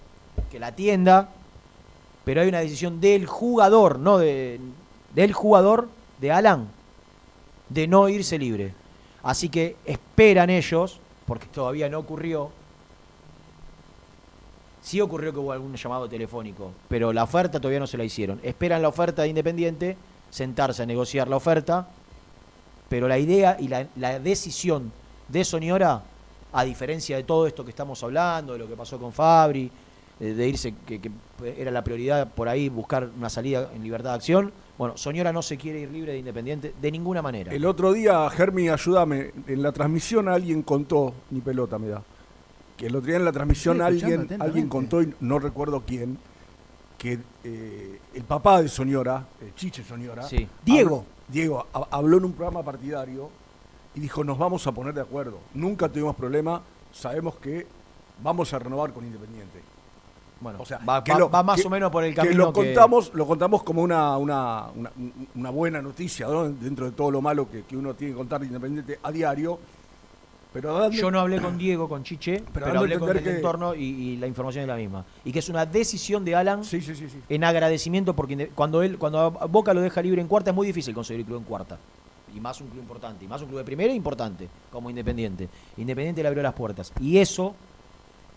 que 0.51 0.59
la 0.61 0.69
atienda, 0.69 1.31
pero 2.25 2.41
hay 2.43 2.49
una 2.49 2.61
decisión 2.61 3.01
del 3.01 3.27
jugador, 3.27 3.99
no 3.99 4.19
de, 4.19 4.61
del 5.15 5.33
jugador, 5.33 5.89
de 6.21 6.31
Alan, 6.31 6.69
de 7.69 7.89
no 7.89 8.09
irse 8.09 8.39
libre. 8.39 8.73
Así 9.25 9.49
que 9.49 9.75
esperan 9.85 10.49
ellos, 10.51 11.01
porque 11.27 11.47
todavía 11.47 11.89
no 11.89 11.99
ocurrió, 11.99 12.51
sí 14.87 15.01
ocurrió 15.01 15.33
que 15.33 15.41
hubo 15.41 15.51
algún 15.51 15.75
llamado 15.75 16.09
telefónico, 16.09 16.71
pero 16.87 17.13
la 17.13 17.25
oferta 17.25 17.59
todavía 17.59 17.81
no 17.81 17.89
se 17.89 17.99
la 17.99 18.05
hicieron. 18.05 18.39
Esperan 18.45 18.81
la 18.83 18.89
oferta 18.89 19.23
de 19.23 19.29
Independiente, 19.29 19.97
sentarse 20.31 20.85
a 20.85 20.87
negociar 20.87 21.27
la 21.27 21.35
oferta, 21.35 21.89
pero 22.89 23.09
la 23.09 23.19
idea 23.19 23.57
y 23.59 23.67
la, 23.67 24.21
decisión 24.21 24.93
de 25.27 25.45
Soñora, 25.45 26.03
a 26.53 26.65
diferencia 26.65 27.17
de 27.17 27.25
todo 27.25 27.49
esto 27.49 27.65
que 27.65 27.71
estamos 27.71 28.01
hablando, 28.05 28.53
de 28.53 28.61
lo 28.61 28.69
que 28.69 28.77
pasó 28.77 28.97
con 28.97 29.13
Fabri, 29.13 29.69
de, 30.21 30.49
irse, 30.49 30.73
que, 30.87 31.01
que 31.01 31.11
era 31.57 31.73
la 31.73 31.83
prioridad 31.83 32.29
por 32.29 32.49
ahí 32.49 32.69
buscar 32.69 33.11
una 33.19 33.29
salida 33.29 33.69
en 33.75 33.83
libertad 33.83 34.11
de 34.11 34.17
acción, 34.17 34.53
bueno, 34.79 34.97
Soñora 34.97 35.33
no 35.33 35.43
se 35.43 35.57
quiere 35.57 35.81
ir 35.81 35.91
libre 35.91 36.13
de 36.13 36.19
Independiente 36.19 36.75
de 36.81 36.93
ninguna 36.93 37.23
manera. 37.23 37.53
El 37.53 37.67
otro 37.67 37.93
día, 37.93 38.31
Germi, 38.31 38.69
ayúdame, 38.69 39.33
en 39.49 39.63
la 39.63 39.73
transmisión 39.73 40.29
alguien 40.29 40.63
contó, 40.63 41.13
ni 41.31 41.41
pelota 41.41 41.77
me 41.77 41.89
da, 41.89 42.03
que 42.77 42.87
el 42.87 42.97
otro 42.97 43.07
día 43.09 43.17
en 43.17 43.25
la 43.25 43.33
transmisión 43.33 43.81
alguien, 43.81 44.29
alguien 44.41 44.69
contó, 44.69 45.03
y 45.03 45.15
no 45.21 45.39
recuerdo 45.39 45.83
quién, 45.87 46.19
que 46.99 47.19
eh, 47.45 48.01
el 48.15 48.23
papá 48.25 48.63
de 48.63 48.69
Soñora, 48.69 49.27
eh, 49.41 49.53
Chiche 49.57 49.83
Soñora, 49.85 50.23
Sí. 50.25 50.47
Diego. 50.65 50.99
habló- 50.99 51.05
Diego 51.29 51.67
ha- 51.73 51.89
habló 51.91 52.19
en 52.19 52.25
un 52.27 52.33
programa 52.33 52.63
partidario 52.63 53.31
y 53.95 54.01
dijo, 54.01 54.23
nos 54.25 54.39
vamos 54.39 54.67
a 54.67 54.73
poner 54.73 54.95
de 54.95 55.01
acuerdo, 55.01 55.39
nunca 55.55 55.89
tuvimos 55.89 56.15
problema, 56.17 56.63
sabemos 56.93 57.37
que 57.37 57.67
vamos 58.23 58.53
a 58.55 58.59
renovar 58.59 58.93
con 58.93 59.05
Independiente. 59.05 59.61
Bueno, 60.39 60.59
o 60.61 60.67
sea, 60.67 60.79
va, 60.79 61.03
que 61.03 61.13
va- 61.13 61.19
lo- 61.19 61.31
va 61.31 61.43
más 61.43 61.61
que- 61.61 61.67
o 61.67 61.71
menos 61.71 61.91
por 61.91 62.05
el 62.05 62.11
que 62.15 62.17
camino 62.21 62.37
lo 62.47 62.53
contamos, 62.53 63.11
lo 63.15 63.27
contamos 63.27 63.63
como 63.63 63.81
una, 63.83 64.19
una, 64.19 64.67
una, 64.75 64.91
una 65.35 65.51
buena 65.51 65.81
noticia, 65.81 66.27
¿no? 66.27 66.49
dentro 66.51 66.85
de 66.85 66.93
todo 66.93 67.11
lo 67.11 67.23
malo 67.23 67.51
que, 67.51 67.63
que 67.63 67.75
uno 67.77 67.95
tiene 67.95 68.13
que 68.13 68.19
contar 68.19 68.41
de 68.41 68.47
Independiente 68.47 68.99
a 69.03 69.11
diario. 69.11 69.59
Pero 70.61 70.79
dando- 70.79 70.97
Yo 70.97 71.11
no 71.11 71.21
hablé 71.21 71.41
con 71.41 71.59
Diego, 71.59 71.89
con 71.89 72.03
Chiche, 72.03 72.43
pero, 72.53 72.67
hablé 72.81 72.99
con 72.99 73.09
el 73.17 73.23
que- 73.23 73.37
entorno 73.37 73.75
y, 73.75 73.83
y 73.85 74.17
la 74.17 74.27
información 74.27 74.63
es 74.63 74.69
la 74.69 74.77
misma. 74.77 75.05
Y 75.25 75.33
que 75.33 75.39
es 75.41 75.49
una 75.49 75.67
decisión 75.67 76.25
de 76.25 76.35
Alan 76.35 76.65
en 77.29 77.45
agradecimiento 77.45 78.15
porque 78.17 78.49
cuando 78.55 78.83
él 78.83 78.99
cuando 78.99 79.19
a 79.21 79.47
Boca 79.47 79.75
lo 79.75 79.81
deja 79.81 80.01
libre 80.03 80.21
en 80.21 80.29
cuarta 80.29 80.51
es 80.51 80.57
muy 80.57 80.67
difícil 80.67 80.95
conseguir 80.95 81.25
club 81.27 81.39
en 81.39 81.45
cuarta. 81.45 81.79
Y 82.35 82.41
más 82.41 82.61
un 82.61 82.69
club 82.69 82.81
importante, 82.83 83.25
y 83.25 83.29
más 83.29 83.41
un 83.41 83.49
club 83.49 83.59
de 83.59 83.65
primera 83.65 83.93
importante, 83.93 84.49
como 84.71 84.91
Independiente. 84.91 85.49
Independiente 85.79 86.23
le 86.23 86.29
abrió 86.29 86.43
las 86.43 86.53
puertas. 86.55 86.93
Y 87.01 87.19
eso, 87.19 87.55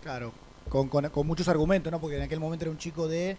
Claro, 0.02 0.32
con, 0.70 0.88
con- 0.88 1.10
con 1.10 1.28
muchos 1.28 1.48
argumentos, 1.50 1.92
¿no? 1.92 2.00
Porque 2.00 2.16
en 2.18 2.22
aquel 2.24 2.40
momento 2.40 2.64
era 2.66 2.72
un 2.72 2.78
chico 2.78 3.08
de 3.08 3.36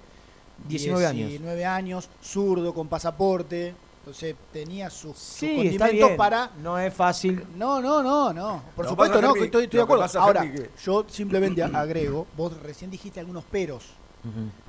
19 0.69 1.07
años. 1.07 1.29
19 1.29 1.65
años, 1.65 2.09
zurdo, 2.23 2.75
con 2.75 2.89
pasaporte. 2.89 3.75
Entonces 4.01 4.35
tenía 4.53 4.89
sus, 4.89 5.17
sus 5.17 5.19
sí, 5.19 5.47
está 5.47 5.57
condimentos 5.87 6.09
bien. 6.09 6.17
para. 6.17 6.51
No 6.63 6.79
es 6.79 6.93
fácil. 6.95 7.45
No, 7.57 7.81
no, 7.83 8.03
no, 8.03 8.33
no. 8.33 8.63
Por 8.75 8.85
Lo 8.87 8.89
que 8.89 8.89
supuesto, 8.91 9.21
no, 9.21 9.29
Henry, 9.35 9.45
estoy, 9.45 9.63
de 9.65 9.69
que 9.69 9.81
acuerdo. 9.81 10.07
Ahora, 10.21 10.41
que- 10.43 10.71
yo 10.83 11.05
simplemente 11.09 11.63
agrego, 11.63 12.27
vos 12.37 12.61
recién 12.63 12.91
dijiste 12.91 13.21
algunos 13.21 13.45
peros. 13.45 13.85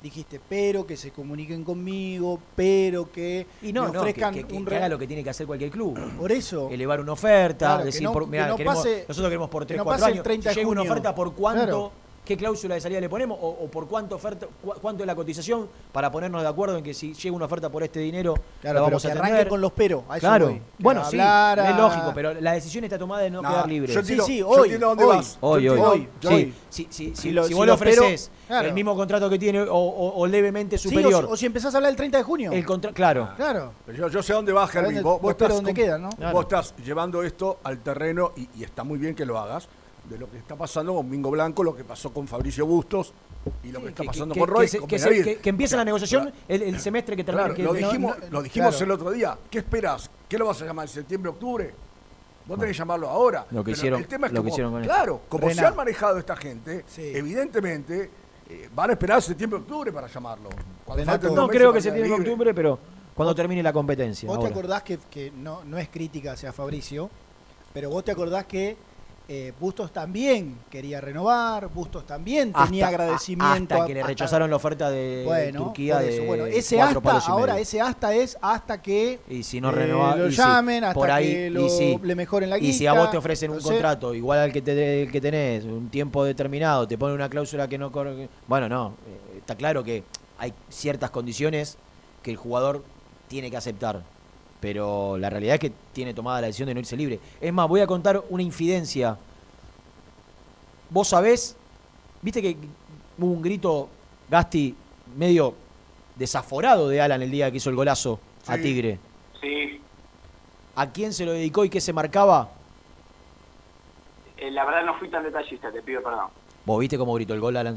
Dijiste, 0.02 0.40
pero 0.48 0.86
que 0.86 0.96
se 0.96 1.10
comuniquen 1.10 1.62
conmigo, 1.62 2.38
pero 2.56 3.12
que 3.12 3.46
Y 3.60 3.70
no, 3.72 3.84
me 3.84 3.92
no, 3.92 4.00
ofrezcan 4.00 4.32
que, 4.32 4.44
que- 4.44 4.54
un 4.54 4.64
que 4.64 4.76
haga 4.76 4.88
lo 4.88 4.98
que 4.98 5.06
tiene 5.06 5.22
que 5.22 5.28
hacer 5.28 5.46
cualquier 5.46 5.70
club. 5.70 5.98
Por 6.18 6.32
eso. 6.32 6.68
Elevar 6.70 7.00
una 7.00 7.12
oferta, 7.12 7.66
Claro, 7.66 7.78
que 7.80 7.84
decir, 7.86 8.02
no- 8.02 8.12
por, 8.14 8.24
que 8.24 8.30
mirá, 8.30 8.46
no 8.48 8.56
queremos- 8.56 8.76
pase- 8.78 9.04
nosotros 9.06 9.28
queremos 9.28 9.50
por 9.50 9.62
que 9.64 9.66
3, 9.68 9.78
no 9.78 9.84
4 9.84 10.00
pase 10.00 10.10
el 10.10 10.12
años. 10.14 10.24
30 10.24 10.48
de 10.48 10.54
si 10.54 10.60
llega 10.60 10.70
una 10.70 10.82
oferta, 10.82 11.14
¿por 11.14 11.34
cuánto? 11.34 11.62
Claro. 11.64 11.92
¿Qué 12.24 12.36
cláusula 12.36 12.76
de 12.76 12.80
salida 12.80 13.00
le 13.00 13.08
ponemos? 13.08 13.36
O, 13.42 13.48
o 13.48 13.66
por 13.68 13.88
cuánto 13.88 14.14
oferta, 14.14 14.46
cu- 14.62 14.74
cuánto 14.80 15.02
es 15.02 15.06
la 15.08 15.14
cotización 15.16 15.68
para 15.90 16.08
ponernos 16.12 16.40
de 16.40 16.46
acuerdo 16.48 16.76
en 16.78 16.84
que 16.84 16.94
si 16.94 17.14
llega 17.14 17.34
una 17.34 17.46
oferta 17.46 17.68
por 17.68 17.82
este 17.82 17.98
dinero, 17.98 18.34
Claro, 18.34 18.44
la 18.62 18.70
pero 18.72 18.82
vamos 18.84 19.02
que 19.02 19.08
a 19.08 19.10
arranque 19.10 19.26
atender? 19.32 19.48
con 19.48 19.60
los 19.60 19.72
pero, 19.72 20.04
a 20.08 20.16
eso 20.18 20.26
claro. 20.28 20.46
voy. 20.46 20.54
Que 20.54 20.62
Bueno, 20.78 21.04
sí, 21.04 21.18
es 21.18 21.76
lógico, 21.76 22.12
pero 22.14 22.34
la 22.34 22.52
decisión 22.52 22.84
está 22.84 22.96
tomada 22.96 23.22
de 23.22 23.30
no, 23.30 23.42
No, 23.42 23.48
quedar 23.48 23.68
libre. 23.68 23.92
yo 23.92 24.04
Sí, 24.04 24.20
sí, 24.24 24.40
hoy, 24.40 24.70
dónde 24.78 25.02
hoy. 25.04 25.16
vas. 25.16 25.36
Hoy, 25.40 25.68
hoy. 25.68 26.08
entiendo- 26.14 26.30
Sí, 26.30 26.54
sí, 26.70 26.86
sí, 26.88 26.88
sí, 26.90 27.12
Si 27.16 27.22
si, 27.22 27.30
lo- 27.32 27.42
si 27.44 27.54
vos 27.54 27.66
lo 27.66 27.72
le 27.72 27.72
ofreces 27.72 28.30
claro. 28.46 28.68
el 28.68 28.74
mismo 28.74 28.94
contrato 28.94 29.28
que 29.28 29.38
tiene 29.40 29.60
o, 29.62 29.74
o- 29.74 30.20
o 30.20 30.26
levemente 30.28 30.78
Sí, 30.78 30.86
o 30.86 30.90
si- 30.90 30.96
superior. 30.96 31.26
o, 31.28 31.36
si 31.36 31.46
empezás 31.46 31.74
a 31.74 31.78
hablar 31.78 31.90
el 31.90 31.96
30 31.96 32.18
de 32.18 32.22
junio. 32.24 32.52
el 32.52 32.64
contra- 32.64 32.92
claro. 32.92 33.30
Claro. 33.34 33.72
Pero 33.84 33.98
yo, 33.98 34.08
yo 34.08 34.22
sé 34.22 34.32
dónde 34.32 34.52
vas, 34.52 34.72
dónde- 34.72 35.02
Vos, 35.02 35.20
vos 35.20 35.32
estás 35.32 35.48
dónde 35.48 35.74
queda, 35.74 35.98
¿no? 35.98 36.10
Claro. 36.10 36.32
vos 36.34 36.42
estás 36.44 36.72
llevando 36.84 37.24
esto 37.24 37.58
al 37.64 37.78
terreno 37.80 38.30
y, 38.36 38.48
y 38.60 38.62
está 38.62 38.84
muy 38.84 38.98
bien 39.00 39.16
que 39.16 39.26
lo 39.26 39.40
hagas. 39.40 39.68
De 40.08 40.18
lo 40.18 40.28
que 40.30 40.36
está 40.38 40.56
pasando 40.56 40.94
con 40.94 41.08
Mingo 41.08 41.30
Blanco, 41.30 41.62
lo 41.62 41.74
que 41.76 41.84
pasó 41.84 42.12
con 42.12 42.26
Fabricio 42.26 42.66
Bustos 42.66 43.12
y 43.62 43.70
lo 43.70 43.80
que 43.80 43.88
está 43.90 44.02
que- 44.02 44.06
pasando 44.08 44.34
que- 44.34 44.40
con 44.40 44.48
que 44.48 44.54
Roy. 44.54 44.68
se- 44.68 44.78
con 44.80 44.88
que 44.88 44.98
se- 44.98 45.22
que- 45.22 45.36
que 45.38 45.64
O 45.64 45.68
sea, 45.68 45.78
la 45.78 45.84
negociación 45.84 46.22
claro, 46.24 46.36
el, 46.48 46.62
el 46.62 46.80
semestre 46.80 47.16
que 47.16 47.24
claro, 47.24 47.54
que- 47.54 47.62
lo 47.62 47.72
dijimos, 47.72 48.18
no- 48.18 48.26
lo 48.30 48.42
dijimos 48.42 48.70
claro. 48.76 48.84
el 48.84 48.90
otro 48.90 49.10
día. 49.12 49.38
¿Qué 49.50 49.58
esperas? 49.58 50.10
¿Qué 50.28 50.36
lo 50.38 50.46
vas 50.46 50.60
a 50.60 50.64
llamar? 50.66 50.88
¿Septiembre, 50.88 51.30
octubre? 51.30 51.72
Vos 52.46 52.58
tenés 52.58 52.74
que 52.74 52.78
llamarlo 52.78 53.08
ahora. 53.08 53.46
Lo 53.52 53.62
que 53.62 53.70
Pero 53.70 53.76
hicieron- 53.76 54.00
el 54.00 54.08
tema 54.08 54.26
es 54.26 54.32
lo 54.32 54.42
que 54.42 54.48
hicieron 54.48 54.72
con. 54.72 54.82
Claro, 54.82 55.20
como 55.28 55.48
se 55.50 55.64
han 55.64 55.76
manejado 55.76 56.18
esta 56.18 56.34
gente, 56.36 56.84
evidentemente 56.96 58.10
eh, 58.50 58.68
van 58.74 58.90
a 58.90 58.92
esperar 58.94 59.22
septiembre, 59.22 59.60
octubre 59.60 59.92
para 59.92 60.08
llamarlo. 60.08 60.50
Renato, 60.94 61.30
No 61.34 61.48
creo 61.48 61.72
que 61.72 61.80
se 61.80 61.88
quedar 61.88 61.94
tiene 62.00 62.08
en 62.08 62.18
libre. 62.20 62.30
octubre, 62.32 62.52
pero 62.54 62.78
cuando 63.14 63.34
termine 63.34 63.62
la 63.62 63.72
competencia. 63.72 64.28
Vos 64.28 64.40
te 64.40 64.46
acordás 64.48 64.82
que, 64.82 64.98
que 65.10 65.30
no, 65.30 65.64
no 65.64 65.78
es 65.78 65.88
crítica 65.88 66.32
hacia 66.32 66.52
Fabricio, 66.52 67.08
pero 67.72 67.88
vos 67.88 68.04
te 68.04 68.10
acordás 68.10 68.44
que 68.46 68.76
eh, 69.28 69.52
Bustos 69.58 69.92
también 69.92 70.58
quería 70.70 71.00
renovar, 71.00 71.68
Bustos 71.68 72.04
también 72.06 72.52
tenía 72.52 72.86
Hasta- 72.86 72.88
agradecimiento. 73.02 73.74
Hasta 73.74 73.84
a- 73.84 73.86
que 73.86 73.94
le 73.94 74.00
hasta- 74.00 74.08
rechazaron 74.08 74.50
la 74.50 74.56
oferta 74.56 74.90
de 74.90 75.22
bueno, 75.24 75.64
Turquía 75.64 75.98
de 76.00 76.20
bueno, 76.26 76.44
ese 76.46 76.80
hasta, 76.80 77.00
palos 77.00 77.24
y 77.26 77.30
ahora 77.30 77.58
ese 77.58 77.80
hasta 77.80 78.14
es 78.14 78.36
hasta 78.42 78.82
que 78.82 79.20
Y 79.28 79.42
si 79.42 79.60
no 79.60 79.70
eh, 79.70 79.72
renova- 79.72 80.16
lo 80.16 80.28
y 80.28 80.32
llamen, 80.32 80.84
hasta 80.84 80.94
por 80.94 81.10
ahí, 81.10 81.32
que 81.32 81.46
y 81.46 81.50
lo, 81.50 81.68
sí. 81.68 81.98
le 82.02 82.14
mejoren 82.14 82.50
la 82.50 82.58
guita. 82.58 82.70
Y 82.70 82.72
si 82.74 82.86
a 82.86 82.92
vos 82.92 83.10
te 83.10 83.16
ofrecen 83.16 83.50
un 83.52 83.60
contrato 83.60 84.12
igual 84.14 84.38
al 84.40 84.52
que, 84.52 84.60
te, 84.60 85.02
el 85.04 85.10
que 85.12 85.20
tenés, 85.20 85.64
un 85.64 85.88
tiempo 85.88 86.24
determinado, 86.24 86.86
te 86.88 86.98
ponen 86.98 87.14
una 87.14 87.28
cláusula 87.28 87.68
que 87.68 87.78
no... 87.78 87.90
cor- 87.92 88.28
Bueno, 88.48 88.68
no, 88.68 88.94
eh, 89.06 89.38
está 89.38 89.54
claro 89.54 89.82
que 89.84 90.02
hay 90.38 90.52
ciertas 90.68 91.10
condiciones 91.10 91.78
que 92.22 92.32
el 92.32 92.36
jugador 92.36 92.84
tiene 93.28 93.50
que 93.50 93.56
aceptar, 93.56 94.02
pero 94.62 95.18
la 95.18 95.28
realidad 95.28 95.54
es 95.54 95.60
que 95.60 95.72
tiene 95.92 96.14
tomada 96.14 96.40
la 96.40 96.46
decisión 96.46 96.68
de 96.68 96.74
no 96.74 96.78
irse 96.80 96.96
libre. 96.96 97.18
Es 97.40 97.52
más, 97.52 97.68
voy 97.68 97.80
a 97.80 97.86
contar 97.88 98.22
una 98.30 98.44
infidencia. 98.44 99.18
Vos 100.88 101.08
sabés, 101.08 101.56
viste 102.22 102.40
que 102.40 102.56
hubo 103.18 103.26
un 103.32 103.42
grito, 103.42 103.88
Gasti, 104.30 104.74
medio 105.16 105.54
desaforado 106.14 106.88
de 106.88 107.00
Alan 107.00 107.20
el 107.22 107.30
día 107.32 107.50
que 107.50 107.56
hizo 107.56 107.70
el 107.70 107.76
golazo 107.76 108.20
a. 108.46 108.56
Tigre. 108.56 109.00
Sí, 109.40 109.80
¿A 110.76 110.90
quién 110.90 111.12
se 111.12 111.26
lo 111.26 111.32
dedicó 111.32 111.64
y 111.64 111.68
qué 111.68 111.80
se 111.80 111.92
marcaba? 111.92 112.48
eh, 114.38 114.50
la 114.52 114.64
verdad 114.64 114.84
no 114.84 114.94
fui 114.98 115.08
tan 115.08 115.24
detallista, 115.24 115.72
te 115.72 115.82
pido 115.82 116.02
perdón. 116.04 116.26
¿Vos 116.64 116.78
viste 116.78 116.96
cómo 116.96 117.14
gritó 117.14 117.34
el 117.34 117.40
gol 117.40 117.56
Alan 117.56 117.76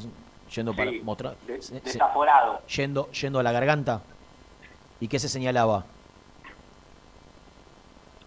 yendo 0.56 0.76
para 0.76 0.92
mostrar? 1.04 1.36
de- 1.48 1.62
se- 1.64 1.74
se- 1.80 1.80
desaforado. 1.82 2.62
yendo, 2.68 3.10
yendo 3.12 3.40
a 3.40 3.44
la 3.44 3.52
garganta. 3.52 4.02
¿Y 5.00 5.08
qué 5.08 5.18
se 5.20 5.28
señalaba? 5.30 5.84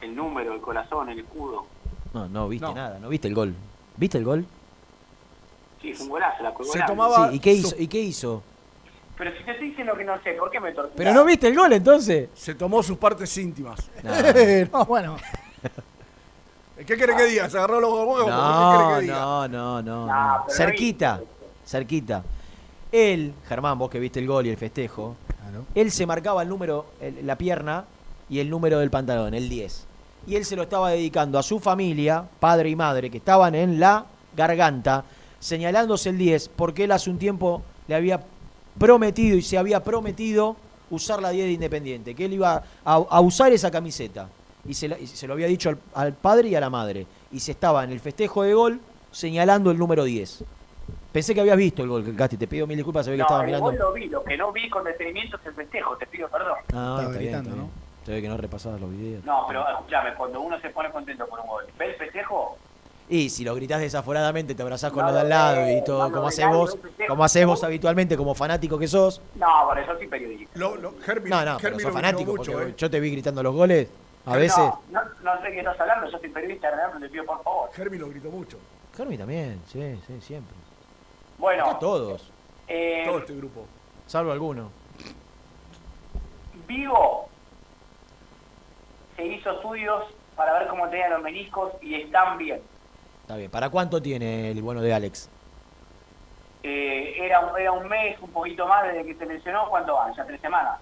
El 0.00 0.14
número, 0.14 0.54
el 0.54 0.60
corazón, 0.60 1.08
el 1.08 1.18
escudo. 1.20 1.66
No, 2.14 2.28
no 2.28 2.48
viste 2.48 2.72
nada, 2.72 2.98
no 3.00 3.08
viste 3.08 3.28
el 3.28 3.34
gol. 3.34 3.54
¿Viste 3.96 4.18
el 4.18 4.24
gol? 4.24 4.46
Sí, 5.82 5.92
fue 5.94 6.04
un 6.06 6.10
golazo, 6.10 6.42
la 6.42 6.54
colgó 6.54 6.72
Se 6.72 6.82
tomaba- 6.82 7.30
Sí, 7.30 7.36
¿y 7.36 7.40
qué 7.40 7.52
su- 7.60 7.66
hizo? 7.68 7.76
¿Y 7.78 7.88
qué 7.88 8.00
hizo? 8.00 8.42
Pero 9.16 9.36
si 9.36 9.44
te 9.44 9.50
estoy 9.52 9.68
diciendo 9.70 9.94
que 9.96 10.04
no 10.04 10.20
sé, 10.22 10.32
¿por 10.34 10.50
qué 10.50 10.60
me 10.60 10.68
torturas? 10.72 10.96
¿Pero 10.96 11.12
no 11.12 11.24
viste 11.24 11.48
el 11.48 11.56
gol 11.56 11.72
entonces? 11.72 12.28
Se 12.34 12.54
tomó 12.54 12.82
sus 12.82 12.96
partes 12.98 13.36
íntimas. 13.38 13.90
no, 14.72 14.84
bueno. 14.86 15.16
¿Qué 16.86 16.96
quiere 16.96 17.16
que 17.16 17.24
diga? 17.24 17.50
¿Se 17.50 17.58
agarró 17.58 17.80
los 17.80 17.90
huevos? 17.92 18.24
¿Qué 18.24 18.30
No, 18.30 18.76
quiere 18.76 18.94
que 18.94 19.00
diga? 19.02 19.18
no, 19.20 19.48
no, 19.48 19.82
no, 19.82 20.06
No, 20.06 20.44
Cerquita, 20.48 21.20
cerquita. 21.66 22.22
Él, 22.92 23.34
Germán, 23.48 23.76
vos 23.78 23.90
que 23.90 23.98
viste 23.98 24.20
el 24.20 24.26
gol 24.28 24.46
y 24.46 24.50
el 24.50 24.56
festejo, 24.56 25.16
él 25.74 25.90
se 25.90 26.06
marcaba 26.06 26.42
el 26.42 26.48
número, 26.48 26.86
el- 27.00 27.26
la 27.26 27.36
pierna 27.36 27.84
y 28.28 28.38
el 28.40 28.50
número 28.50 28.78
del 28.78 28.90
pantalón, 28.90 29.34
el 29.34 29.48
10. 29.48 29.86
Y 30.26 30.36
él 30.36 30.44
se 30.44 30.56
lo 30.56 30.62
estaba 30.62 30.90
dedicando 30.90 31.38
a 31.38 31.42
su 31.42 31.58
familia, 31.60 32.24
padre 32.40 32.68
y 32.70 32.76
madre, 32.76 33.10
que 33.10 33.18
estaban 33.18 33.54
en 33.54 33.80
la 33.80 34.04
garganta, 34.36 35.04
señalándose 35.40 36.10
el 36.10 36.18
10 36.18 36.48
porque 36.50 36.84
él 36.84 36.92
hace 36.92 37.10
un 37.10 37.18
tiempo 37.18 37.62
le 37.86 37.94
había 37.94 38.20
prometido 38.78 39.36
y 39.36 39.42
se 39.42 39.56
había 39.58 39.82
prometido 39.82 40.56
usar 40.90 41.20
la 41.22 41.30
10 41.30 41.46
de 41.46 41.52
Independiente, 41.52 42.14
que 42.14 42.24
él 42.26 42.34
iba 42.34 42.62
a, 42.84 42.94
a 42.94 43.20
usar 43.20 43.52
esa 43.52 43.70
camiseta. 43.70 44.28
Y 44.66 44.74
se, 44.74 44.88
la- 44.88 44.98
y 44.98 45.06
se 45.06 45.26
lo 45.26 45.32
había 45.34 45.46
dicho 45.46 45.70
al, 45.70 45.78
al 45.94 46.12
padre 46.12 46.48
y 46.48 46.54
a 46.54 46.60
la 46.60 46.68
madre. 46.70 47.06
Y 47.32 47.40
se 47.40 47.52
estaba 47.52 47.84
en 47.84 47.90
el 47.92 48.00
festejo 48.00 48.42
de 48.42 48.54
gol 48.54 48.80
señalando 49.10 49.70
el 49.70 49.78
número 49.78 50.04
10. 50.04 50.44
Pensé 51.12 51.34
que 51.34 51.40
habías 51.40 51.56
visto 51.56 51.82
el 51.82 51.88
gol, 51.88 52.04
Gasti. 52.14 52.36
Te 52.36 52.46
pido 52.46 52.66
mil 52.66 52.76
disculpas, 52.76 53.06
sabía 53.06 53.16
que 53.16 53.22
No, 53.22 53.24
estaba 53.26 53.40
el 53.42 53.46
mirando. 53.46 53.64
gol 53.70 53.78
lo 53.78 53.92
vi, 53.92 54.08
lo 54.08 54.22
que 54.24 54.36
no 54.36 54.52
vi 54.52 54.68
con 54.68 54.84
detenimiento 54.84 55.38
es 55.38 55.46
el 55.46 55.54
festejo, 55.54 55.96
te 55.96 56.06
pido 56.06 56.28
perdón. 56.28 56.54
Ah, 56.58 56.66
Estaba 56.68 57.02
está 57.02 57.10
bien, 57.10 57.22
gritando, 57.22 57.50
está 57.50 57.62
bien. 57.62 57.87
Se 58.08 58.14
ve 58.14 58.22
que 58.22 58.28
no 58.30 58.38
repasabas 58.38 58.80
los 58.80 58.90
videos. 58.90 59.22
No, 59.22 59.44
pero 59.46 59.68
escúchame, 59.68 60.14
cuando 60.14 60.40
uno 60.40 60.58
se 60.60 60.70
pone 60.70 60.90
contento 60.90 61.26
por 61.26 61.40
un 61.40 61.46
gol, 61.46 61.66
¿ve 61.78 61.90
el 61.90 61.94
festejo? 61.96 62.56
Y 63.06 63.28
si 63.28 63.44
lo 63.44 63.54
gritás 63.54 63.82
desaforadamente, 63.82 64.54
te 64.54 64.62
abrazás 64.62 64.90
con 64.92 65.00
No 65.02 65.08
los 65.08 65.14
de 65.16 65.20
al 65.20 65.28
lado 65.28 65.70
y 65.70 65.84
todo, 65.84 66.08
no 66.08 66.14
como 66.14 66.30
nadie, 66.30 66.46
vos, 66.46 66.78
como 67.06 67.22
haces 67.22 67.44
vos 67.44 67.62
habitualmente 67.64 68.16
como 68.16 68.34
fanático 68.34 68.78
que 68.78 68.88
sos. 68.88 69.20
No, 69.34 69.46
por 69.66 69.78
eso 69.78 69.94
soy 69.94 70.06
periodista. 70.06 70.58
Lo, 70.58 70.76
lo, 70.76 70.94
No, 71.26 71.44
no, 71.44 71.58
pero 71.60 71.78
sos 71.78 71.92
fanático, 71.92 72.34
mucho, 72.34 72.52
porque 72.52 72.70
¿eh? 72.70 72.74
yo 72.78 72.90
te 72.90 72.98
vi 72.98 73.10
gritando 73.10 73.42
los 73.42 73.54
goles 73.54 73.90
a 74.24 74.36
veces. 74.36 74.56
No, 74.56 75.04
no, 75.04 75.34
no 75.34 75.42
sé 75.42 75.52
qué 75.52 75.58
estás 75.58 75.78
hablando, 75.78 76.10
yo 76.10 76.18
soy 76.18 76.30
periodista, 76.30 76.70
realmente 76.70 77.08
te 77.08 77.12
pido 77.12 77.26
por 77.26 77.42
favor. 77.42 77.68
Hermi 77.76 77.98
lo 77.98 78.08
gritó 78.08 78.30
mucho. 78.30 78.56
Jeremy 78.96 79.18
también, 79.18 79.60
sí, 79.70 80.00
sí, 80.06 80.18
siempre. 80.22 80.56
Bueno, 81.36 81.66
Acá 81.66 81.78
todos, 81.78 82.32
eh, 82.68 83.02
Todo 83.04 83.18
este 83.18 83.36
grupo. 83.36 83.66
salvo 84.06 84.32
alguno. 84.32 84.70
Vigo 86.66 87.28
se 89.18 89.26
hizo 89.26 89.50
estudios 89.50 90.04
para 90.36 90.56
ver 90.60 90.68
cómo 90.68 90.88
tenían 90.88 91.10
los 91.10 91.22
meniscos 91.22 91.72
y 91.82 91.96
están 91.96 92.38
bien. 92.38 92.60
Está 93.22 93.34
bien. 93.36 93.50
¿Para 93.50 93.68
cuánto 93.68 94.00
tiene 94.00 94.52
el 94.52 94.62
bueno 94.62 94.80
de 94.80 94.94
Alex? 94.94 95.28
Eh, 96.62 97.16
era, 97.20 97.40
un- 97.40 97.58
era 97.60 97.72
un 97.72 97.88
mes, 97.88 98.16
un 98.20 98.30
poquito 98.30 98.66
más 98.68 98.84
desde 98.84 99.04
que 99.04 99.14
se 99.16 99.26
lesionó, 99.26 99.68
¿cuánto 99.68 99.94
van? 99.94 100.14
Ya 100.14 100.24
tres 100.24 100.40
semanas. 100.40 100.78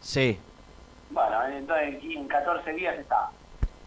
Sí. 0.00 0.38
Bueno, 1.10 1.46
entonces 1.46 1.96
en 2.02 2.28
14 2.28 2.72
días 2.74 2.98
está. 2.98 3.30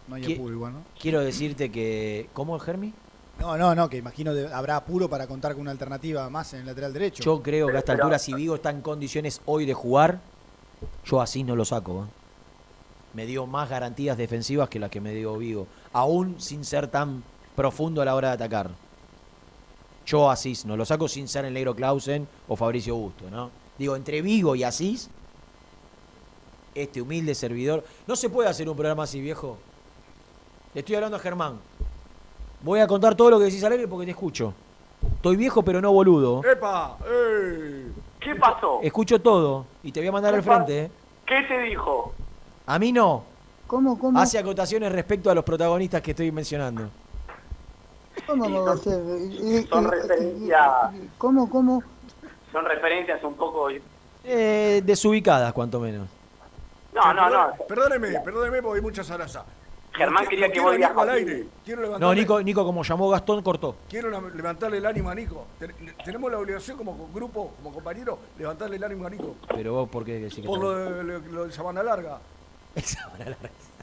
No 0.08 0.16
hay 0.16 0.22
¿Qué- 0.22 0.34
apuro 0.34 0.52
igual, 0.54 0.72
¿no? 0.72 0.82
Quiero 1.00 1.20
decirte 1.20 1.70
que. 1.70 2.28
¿Cómo, 2.32 2.58
Germi? 2.58 2.92
No, 3.38 3.56
no, 3.56 3.74
no, 3.74 3.88
que 3.88 3.96
imagino 3.96 4.34
de- 4.34 4.52
habrá 4.52 4.76
apuro 4.76 5.08
para 5.08 5.26
contar 5.26 5.52
con 5.52 5.62
una 5.62 5.70
alternativa 5.70 6.28
más 6.28 6.52
en 6.52 6.60
el 6.60 6.66
lateral 6.66 6.92
derecho. 6.92 7.22
Yo 7.22 7.42
creo 7.42 7.68
que 7.68 7.76
a 7.76 7.78
esta 7.78 7.92
Pero- 7.92 8.04
altura, 8.04 8.18
si 8.18 8.34
Vigo 8.34 8.56
está 8.56 8.70
en 8.70 8.82
condiciones 8.82 9.40
hoy 9.46 9.64
de 9.64 9.72
jugar, 9.72 10.18
yo 11.04 11.20
así 11.20 11.42
no 11.44 11.56
lo 11.56 11.64
saco. 11.64 12.04
¿eh? 12.04 12.08
Me 13.14 13.26
dio 13.26 13.46
más 13.46 13.68
garantías 13.68 14.16
defensivas 14.16 14.68
que 14.68 14.78
las 14.78 14.90
que 14.90 15.00
me 15.00 15.14
dio 15.14 15.36
Vigo, 15.36 15.66
aún 15.92 16.40
sin 16.40 16.64
ser 16.64 16.88
tan 16.88 17.22
profundo 17.56 18.02
a 18.02 18.04
la 18.04 18.14
hora 18.14 18.28
de 18.28 18.34
atacar. 18.34 18.70
Yo 20.06 20.30
Asís 20.30 20.64
no 20.64 20.76
lo 20.76 20.84
saco 20.84 21.08
sin 21.08 21.28
ser 21.28 21.44
el 21.44 21.54
negro 21.54 21.74
Clausen 21.74 22.26
o 22.48 22.56
Fabricio 22.56 22.96
Busto, 22.96 23.30
¿no? 23.30 23.50
Digo, 23.78 23.96
entre 23.96 24.22
Vigo 24.22 24.56
y 24.56 24.64
Asís, 24.64 25.08
este 26.74 27.00
humilde 27.02 27.34
servidor. 27.34 27.84
No 28.06 28.16
se 28.16 28.28
puede 28.28 28.48
hacer 28.48 28.68
un 28.68 28.76
programa 28.76 29.04
así, 29.04 29.20
viejo. 29.20 29.58
Le 30.74 30.80
estoy 30.80 30.96
hablando 30.96 31.16
a 31.16 31.20
Germán. 31.20 31.58
Voy 32.62 32.80
a 32.80 32.86
contar 32.86 33.14
todo 33.14 33.30
lo 33.30 33.38
que 33.38 33.46
decís 33.46 33.64
al 33.64 33.88
porque 33.88 34.04
te 34.04 34.12
escucho. 34.12 34.54
Estoy 35.16 35.36
viejo, 35.36 35.62
pero 35.62 35.80
no 35.80 35.92
boludo. 35.92 36.42
¡Epa! 36.44 36.98
¡Ey! 37.04 37.92
¿Qué 38.20 38.34
pasó? 38.34 38.80
Escucho 38.82 39.20
todo 39.20 39.66
y 39.82 39.92
te 39.92 40.00
voy 40.00 40.08
a 40.08 40.12
mandar 40.12 40.34
al 40.34 40.42
frente. 40.42 40.84
¿eh? 40.84 40.90
¿Qué 41.26 41.42
te 41.48 41.58
dijo? 41.60 42.14
A 42.66 42.78
mí 42.78 42.92
no. 42.92 43.24
¿Cómo, 43.66 43.98
cómo? 43.98 44.18
Hace 44.18 44.38
acotaciones 44.38 44.92
respecto 44.92 45.30
a 45.30 45.34
los 45.34 45.44
protagonistas 45.44 46.02
que 46.02 46.10
estoy 46.10 46.30
mencionando. 46.30 46.90
¿Cómo 48.26 48.64
va 48.64 48.72
a 48.72 48.76
Son 48.76 49.90
referencias, 49.90 50.70
¿Cómo, 51.16 51.48
cómo? 51.48 51.82
son 52.52 52.64
referencias 52.64 53.22
un 53.22 53.34
poco... 53.34 53.68
Eh, 54.24 54.82
desubicadas, 54.84 55.52
cuanto 55.52 55.80
menos. 55.80 56.08
No, 56.94 57.14
no, 57.14 57.30
no. 57.30 57.52
Perdóneme, 57.68 58.20
perdóneme 58.20 58.60
porque 58.62 58.78
hay 58.78 58.82
mucha 58.82 59.04
zaraza. 59.04 59.44
Germán 59.92 60.26
quería 60.28 60.46
que 60.46 60.52
quiero 60.60 60.68
a 60.98 61.02
al 61.02 61.10
aire. 61.10 61.46
Quiero 61.64 61.98
No, 61.98 62.14
Nico, 62.14 62.40
Nico 62.42 62.64
como 62.64 62.82
llamó 62.82 63.08
Gastón, 63.10 63.42
cortó. 63.42 63.76
quiero 63.88 64.08
levantarle 64.30 64.78
el 64.78 64.86
ánimo 64.86 65.10
a 65.10 65.14
Nico. 65.14 65.46
Ten- 65.58 65.74
tenemos 66.04 66.30
la 66.30 66.38
obligación 66.38 66.76
como 66.76 66.96
co- 66.96 67.08
grupo, 67.12 67.52
como 67.56 67.72
compañero, 67.74 68.18
levantarle 68.38 68.76
el 68.76 68.84
ánimo 68.84 69.06
a 69.06 69.10
Nico. 69.10 69.34
Pero 69.48 69.72
vos, 69.74 69.88
¿por 69.88 70.04
qué 70.04 70.14
decís 70.20 70.36
que 70.36 70.42
Por 70.46 70.60
lo 70.60 70.70
de, 70.70 71.02
lo, 71.04 71.18
lo 71.18 71.46
de 71.46 71.52
Sabana 71.52 71.82
Larga. 71.82 72.18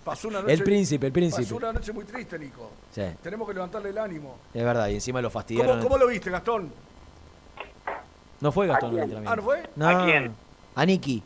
Pasó 0.04 0.30
una 0.30 0.40
noche, 0.42 0.54
El 0.54 0.64
príncipe, 0.64 1.08
el 1.08 1.12
príncipe. 1.12 1.44
Pasó 1.44 1.58
una 1.58 1.74
noche 1.74 1.92
muy 1.92 2.06
triste, 2.06 2.40
Nico. 2.40 2.72
Sí, 2.92 3.02
Tenemos 3.22 3.46
que 3.48 3.54
levantarle 3.54 3.90
el 3.90 3.98
ánimo. 3.98 4.38
es 4.54 4.64
verdad, 4.64 4.88
y 4.88 4.94
encima 4.96 5.22
lo 5.22 5.28
¿Cómo, 5.30 5.34
fastidiaron. 5.42 5.82
cómo 5.84 5.98
lo 5.98 6.08
viste, 6.08 6.30
Gastón? 6.32 6.72
No 8.40 8.52
fue 8.52 8.68
Gastón 8.68 8.92
¿A 8.92 8.94
el 8.94 9.00
entrenamiento. 9.00 9.32
¿Ah, 9.32 9.36
no 9.36 9.42
fue? 9.44 9.70
No, 9.76 9.88
¿A 9.90 10.06
quién? 10.06 10.36
A 10.76 10.86
Niki. 10.86 11.22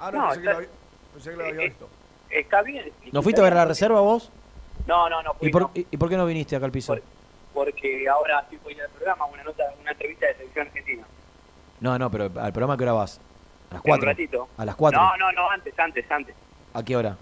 Ah, 0.00 0.10
no, 0.10 0.18
No, 0.22 0.28
pensé, 0.28 0.40
que 0.40 0.46
lo 0.50 0.56
había, 0.56 0.68
pensé 1.14 1.30
que 1.30 1.36
lo 1.36 1.44
había 1.44 1.60
Eh, 1.62 1.68
visto. 1.68 1.88
¿Está 2.30 2.62
bien? 2.62 2.90
¿No 3.12 3.22
fuiste 3.22 3.40
a 3.40 3.44
ver 3.44 3.54
la 3.54 3.64
reserva 3.64 4.00
vos? 4.00 4.30
No, 4.86 5.08
no, 5.08 5.22
no 5.22 5.34
fui, 5.34 5.48
¿Y 5.48 5.50
por, 5.50 5.62
no, 5.62 5.70
y, 5.74 5.96
por 5.96 6.08
qué 6.08 6.16
no 6.16 6.26
viniste 6.26 6.56
acá 6.56 6.66
al 6.66 6.72
piso? 6.72 6.96
porque 7.52 8.08
ahora 8.08 8.40
estoy 8.40 8.58
por 8.58 8.70
ir 8.72 8.80
al 8.80 8.88
programa, 8.90 9.26
una 9.26 9.42
nota, 9.42 9.64
una 9.80 9.90
entrevista 9.90 10.26
de 10.26 10.34
selección 10.36 10.66
argentina. 10.68 11.04
No, 11.80 11.98
no, 11.98 12.10
pero 12.10 12.24
al 12.24 12.52
programa 12.52 12.76
que 12.76 12.84
hora 12.84 12.92
vas? 12.92 13.20
A 13.70 13.74
las 13.74 13.84
En 13.84 13.90
un 13.90 13.98
4. 13.98 14.06
ratito. 14.06 14.48
A 14.56 14.64
las 14.64 14.76
4. 14.76 15.00
No, 15.00 15.16
no, 15.16 15.32
no, 15.32 15.50
antes, 15.50 15.78
antes, 15.78 16.10
antes. 16.10 16.34
¿A 16.72 16.82
qué 16.84 16.96
hora? 16.96 17.16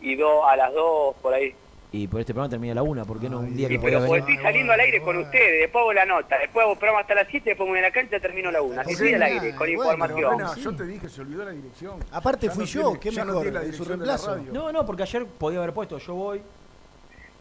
Y 0.00 0.16
do, 0.16 0.46
a 0.46 0.54
las 0.56 0.72
dos 0.74 1.16
por 1.16 1.32
ahí. 1.32 1.54
Y 1.90 2.06
por 2.06 2.20
este 2.20 2.34
programa 2.34 2.50
termina 2.50 2.72
a 2.72 2.74
la 2.74 2.82
1, 2.82 3.06
¿por 3.06 3.18
qué 3.18 3.30
no 3.30 3.38
un 3.38 3.56
día 3.56 3.66
que 3.66 3.78
porque 3.78 3.96
venir? 3.96 4.18
estoy 4.18 4.36
saliendo 4.38 4.74
al 4.74 4.80
aire 4.80 5.00
con 5.00 5.16
ustedes, 5.16 5.60
después 5.62 5.80
hago 5.80 5.92
la 5.94 6.04
nota, 6.04 6.36
después 6.38 6.64
hago 6.64 6.74
programa 6.76 7.00
hasta 7.00 7.14
las 7.14 7.26
7, 7.30 7.48
después 7.48 7.66
me 7.66 7.70
voy 7.72 7.78
a 7.78 7.82
la 7.82 7.90
cancha, 7.90 8.20
termino 8.20 8.50
la 8.50 8.60
1. 8.60 8.80
Así 8.82 8.92
estoy 8.92 9.14
al 9.14 9.22
aire, 9.22 9.54
con 9.54 9.74
bueno, 9.74 9.92
información. 9.94 10.62
Yo 10.62 10.76
te 10.76 10.84
dije, 10.84 11.08
se 11.08 11.22
olvidó 11.22 11.46
la 11.46 11.52
dirección. 11.52 11.98
Aparte 12.12 12.48
Ya 12.48 12.52
fui 12.52 12.64
no 12.64 12.68
yo, 12.68 12.82
tiene- 12.82 13.00
qué 13.00 13.10
ya 13.10 13.24
no 13.24 13.26
mejor, 13.28 13.42
tiene 13.42 13.58
la 13.58 13.64
de 13.64 13.72
su 13.72 13.84
dirección 13.84 14.00
de 14.00 14.06
la 14.06 14.12
reemplazo. 14.16 14.36
radio. 14.38 14.52
No, 14.52 14.70
no, 14.72 14.84
porque 14.84 15.02
ayer 15.04 15.24
podía 15.26 15.58
haber 15.60 15.72
puesto 15.72 15.96
yo 15.98 16.14
voy. 16.14 16.42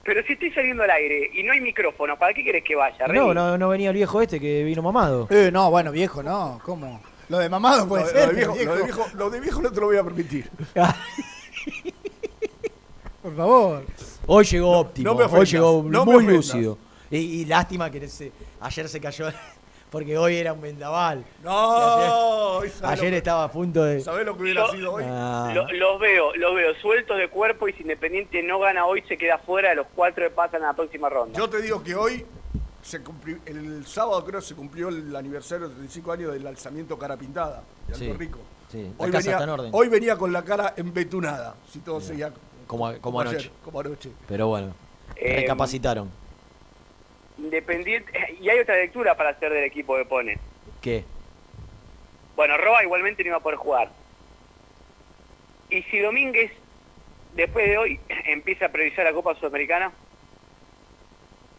Pero 0.05 0.23
si 0.23 0.31
estoy 0.33 0.51
saliendo 0.51 0.83
al 0.83 0.91
aire 0.91 1.29
y 1.33 1.43
no 1.43 1.51
hay 1.51 1.59
micrófono, 1.59 2.17
¿para 2.17 2.33
qué 2.33 2.41
querés 2.45 2.63
que 2.63 2.75
vaya? 2.77 3.05
No, 3.09 3.33
no, 3.33 3.57
no 3.57 3.67
venía 3.67 3.89
el 3.89 3.95
viejo 3.97 4.21
este 4.21 4.39
que 4.39 4.63
vino 4.63 4.81
mamado. 4.81 5.27
Eh, 5.29 5.49
no, 5.51 5.69
bueno, 5.69 5.91
viejo, 5.91 6.23
no, 6.23 6.61
¿cómo? 6.63 7.01
Lo 7.27 7.39
de 7.39 7.49
mamado 7.49 7.85
puede 7.85 8.03
Lo, 8.05 8.09
ser. 8.11 8.29
de 8.29 8.35
viejo, 8.35 8.53
pero 8.57 8.71
lo 8.71 8.77
de 8.77 8.83
viejo- 8.85 9.07
lo 9.15 9.29
de 9.29 9.39
viejo 9.41 9.61
no 9.61 9.69
te 9.73 9.79
lo 9.81 9.87
voy 9.87 9.97
a 9.97 10.03
permitir. 10.05 10.49
Por 13.21 13.35
favor. 13.35 13.83
Hoy 14.27 14.45
llegó 14.45 14.71
óptimo, 14.79 15.13
no 15.13 15.25
hoy 15.25 15.45
llegó 15.45 15.83
no 15.85 16.05
muy 16.05 16.25
lúcido. 16.25 16.77
Y, 17.09 17.17
y 17.17 17.45
lástima 17.45 17.89
que 17.89 18.09
ayer 18.59 18.89
se 18.89 18.99
cayó, 18.99 19.27
porque 19.89 20.17
hoy 20.17 20.35
era 20.35 20.51
un 20.51 20.59
vendaval. 20.61 21.23
No, 21.41 22.59
ayer, 22.59 22.71
¿sabés 22.73 22.99
ayer 22.99 23.11
que- 23.11 23.17
estaba 23.17 23.45
a 23.45 23.51
punto 23.51 23.83
de... 23.85 24.01
¿Sabés 24.01 24.25
lo 24.25 24.35
que 24.35 24.43
hubiera 24.43 24.65
Yo- 24.67 24.73
sido 24.73 24.93
hoy? 24.93 25.03
Ah, 25.07 25.51
Lo- 25.55 25.71
los 25.71 25.99
veo, 26.01 26.35
los 26.35 26.53
veo 26.55 26.75
sueltos 26.81 27.17
de 27.17 27.29
cuerpo 27.29 27.69
y 27.69 27.73
si 27.73 27.83
Independiente 27.83 28.43
no 28.43 28.59
gana 28.59 28.85
hoy 28.85 29.01
se 29.07 29.17
queda 29.17 29.37
fuera 29.37 29.69
de 29.69 29.75
los 29.77 29.87
cuatro 29.95 30.25
que 30.25 30.29
pasan 30.31 30.63
a 30.63 30.67
la 30.67 30.73
próxima 30.73 31.07
ronda. 31.09 31.37
Yo 31.39 31.49
te 31.49 31.61
digo 31.61 31.81
que 31.81 31.95
hoy, 31.95 32.25
se 32.81 33.01
cumplió- 33.01 33.39
el 33.45 33.85
sábado 33.85 34.25
creo 34.25 34.41
se 34.41 34.53
cumplió 34.55 34.89
el 34.89 35.15
aniversario 35.15 35.69
de 35.69 35.75
35 35.75 36.11
años 36.11 36.33
del 36.33 36.45
alzamiento 36.45 36.97
cara 36.99 37.15
pintada 37.15 37.63
de 37.87 37.93
Alto 37.93 38.05
Sí, 38.05 38.11
Rico. 38.13 38.39
sí, 38.69 38.83
la 38.97 39.05
Hoy 39.05 39.11
casa 39.11 39.17
venía, 39.19 39.31
está 39.31 39.43
en 39.45 39.49
orden. 39.49 39.69
hoy 39.73 39.87
venía 39.87 40.17
con 40.17 40.33
la 40.33 40.43
cara 40.43 40.73
embetunada, 40.75 41.55
si 41.71 41.79
todo 41.79 42.01
seguía 42.01 42.31
como, 42.67 42.93
como 42.99 43.21
anoche. 43.21 43.49
como 43.63 43.79
anoche. 43.79 44.11
Pero 44.27 44.47
bueno, 44.47 44.73
Eh, 45.15 45.37
recapacitaron. 45.37 46.11
Independiente, 47.37 48.11
y 48.41 48.49
hay 48.49 48.59
otra 48.59 48.75
lectura 48.75 49.15
para 49.15 49.29
hacer 49.29 49.51
del 49.53 49.63
equipo 49.63 49.95
que 49.95 50.05
pone. 50.05 50.37
¿Qué? 50.81 51.03
Bueno, 52.35 52.57
Roa 52.57 52.83
igualmente 52.83 53.23
no 53.23 53.29
iba 53.29 53.37
a 53.37 53.41
poder 53.41 53.57
jugar. 53.57 53.89
Y 55.69 55.81
si 55.83 55.99
Domínguez, 55.99 56.51
después 57.35 57.67
de 57.67 57.77
hoy, 57.77 57.99
empieza 58.25 58.65
a 58.65 58.69
priorizar 58.69 59.05
la 59.05 59.13
Copa 59.13 59.35
Sudamericana, 59.35 59.91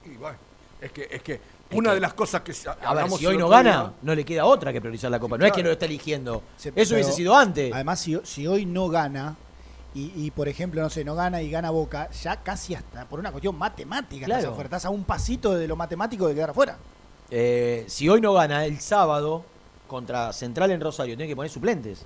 Y 0.05 0.16
bueno, 0.16 0.39
es 0.80 0.90
que, 0.93 1.09
es 1.10 1.22
que 1.22 1.40
una 1.72 1.93
de 1.94 2.01
las 2.01 2.14
cosas 2.14 2.40
que 2.43 2.52
se- 2.55 2.68
A 2.68 2.74
ver, 2.74 2.85
hablamos 2.86 3.18
si 3.18 3.26
hoy 3.26 3.36
no 3.36 3.48
gana, 3.48 3.70
día- 3.70 3.93
no 4.02 4.14
le 4.14 4.24
queda 4.24 4.47
otra 4.47 4.72
que 4.72 4.80
priorizar 4.80 5.10
la 5.10 5.20
Copa. 5.20 5.36
No 5.36 5.44
es 5.47 5.52
que 5.52 5.62
lo 5.62 5.70
está 5.70 5.85
eligiendo. 5.85 6.43
Se- 6.56 6.72
Eso 6.74 6.94
hubiese 6.94 7.12
sido 7.12 7.36
antes. 7.36 7.72
Además, 7.72 8.01
si, 8.01 8.18
si 8.24 8.47
hoy 8.47 8.64
no 8.64 8.89
gana, 8.89 9.36
y, 9.94 10.12
y, 10.15 10.31
por 10.31 10.48
ejemplo, 10.48 10.81
no 10.82 10.90
sé, 10.90 11.05
no 11.05 11.15
gana 11.15 11.40
y 11.43 11.51
gana 11.51 11.70
Boca, 11.70 12.10
ya 12.10 12.36
casi 12.36 12.74
hasta 12.74 13.05
por 13.06 13.19
una 13.20 13.31
cuestión 13.32 13.56
matemática, 13.56 14.27
Claro. 14.27 14.39
estás 14.40 14.52
afuera, 14.52 14.66
estás 14.66 14.85
a 14.85 14.90
un 14.90 15.05
pasito 15.05 15.55
de 15.55 15.66
lo 15.66 15.77
matemático 15.77 16.27
de 16.28 16.35
quedar 16.35 16.51
afuera. 16.51 16.77
Eh, 17.31 17.85
si 17.89 18.09
hoy 18.09 18.20
no 18.20 18.32
gana, 18.35 18.65
el 18.65 18.81
sábado 18.81 19.44
contra 19.86 20.32
Central 20.32 20.70
en 20.70 20.81
Rosario, 20.81 21.16
tiene 21.16 21.28
que 21.28 21.36
poner 21.36 21.51
suplentes. 21.51 22.05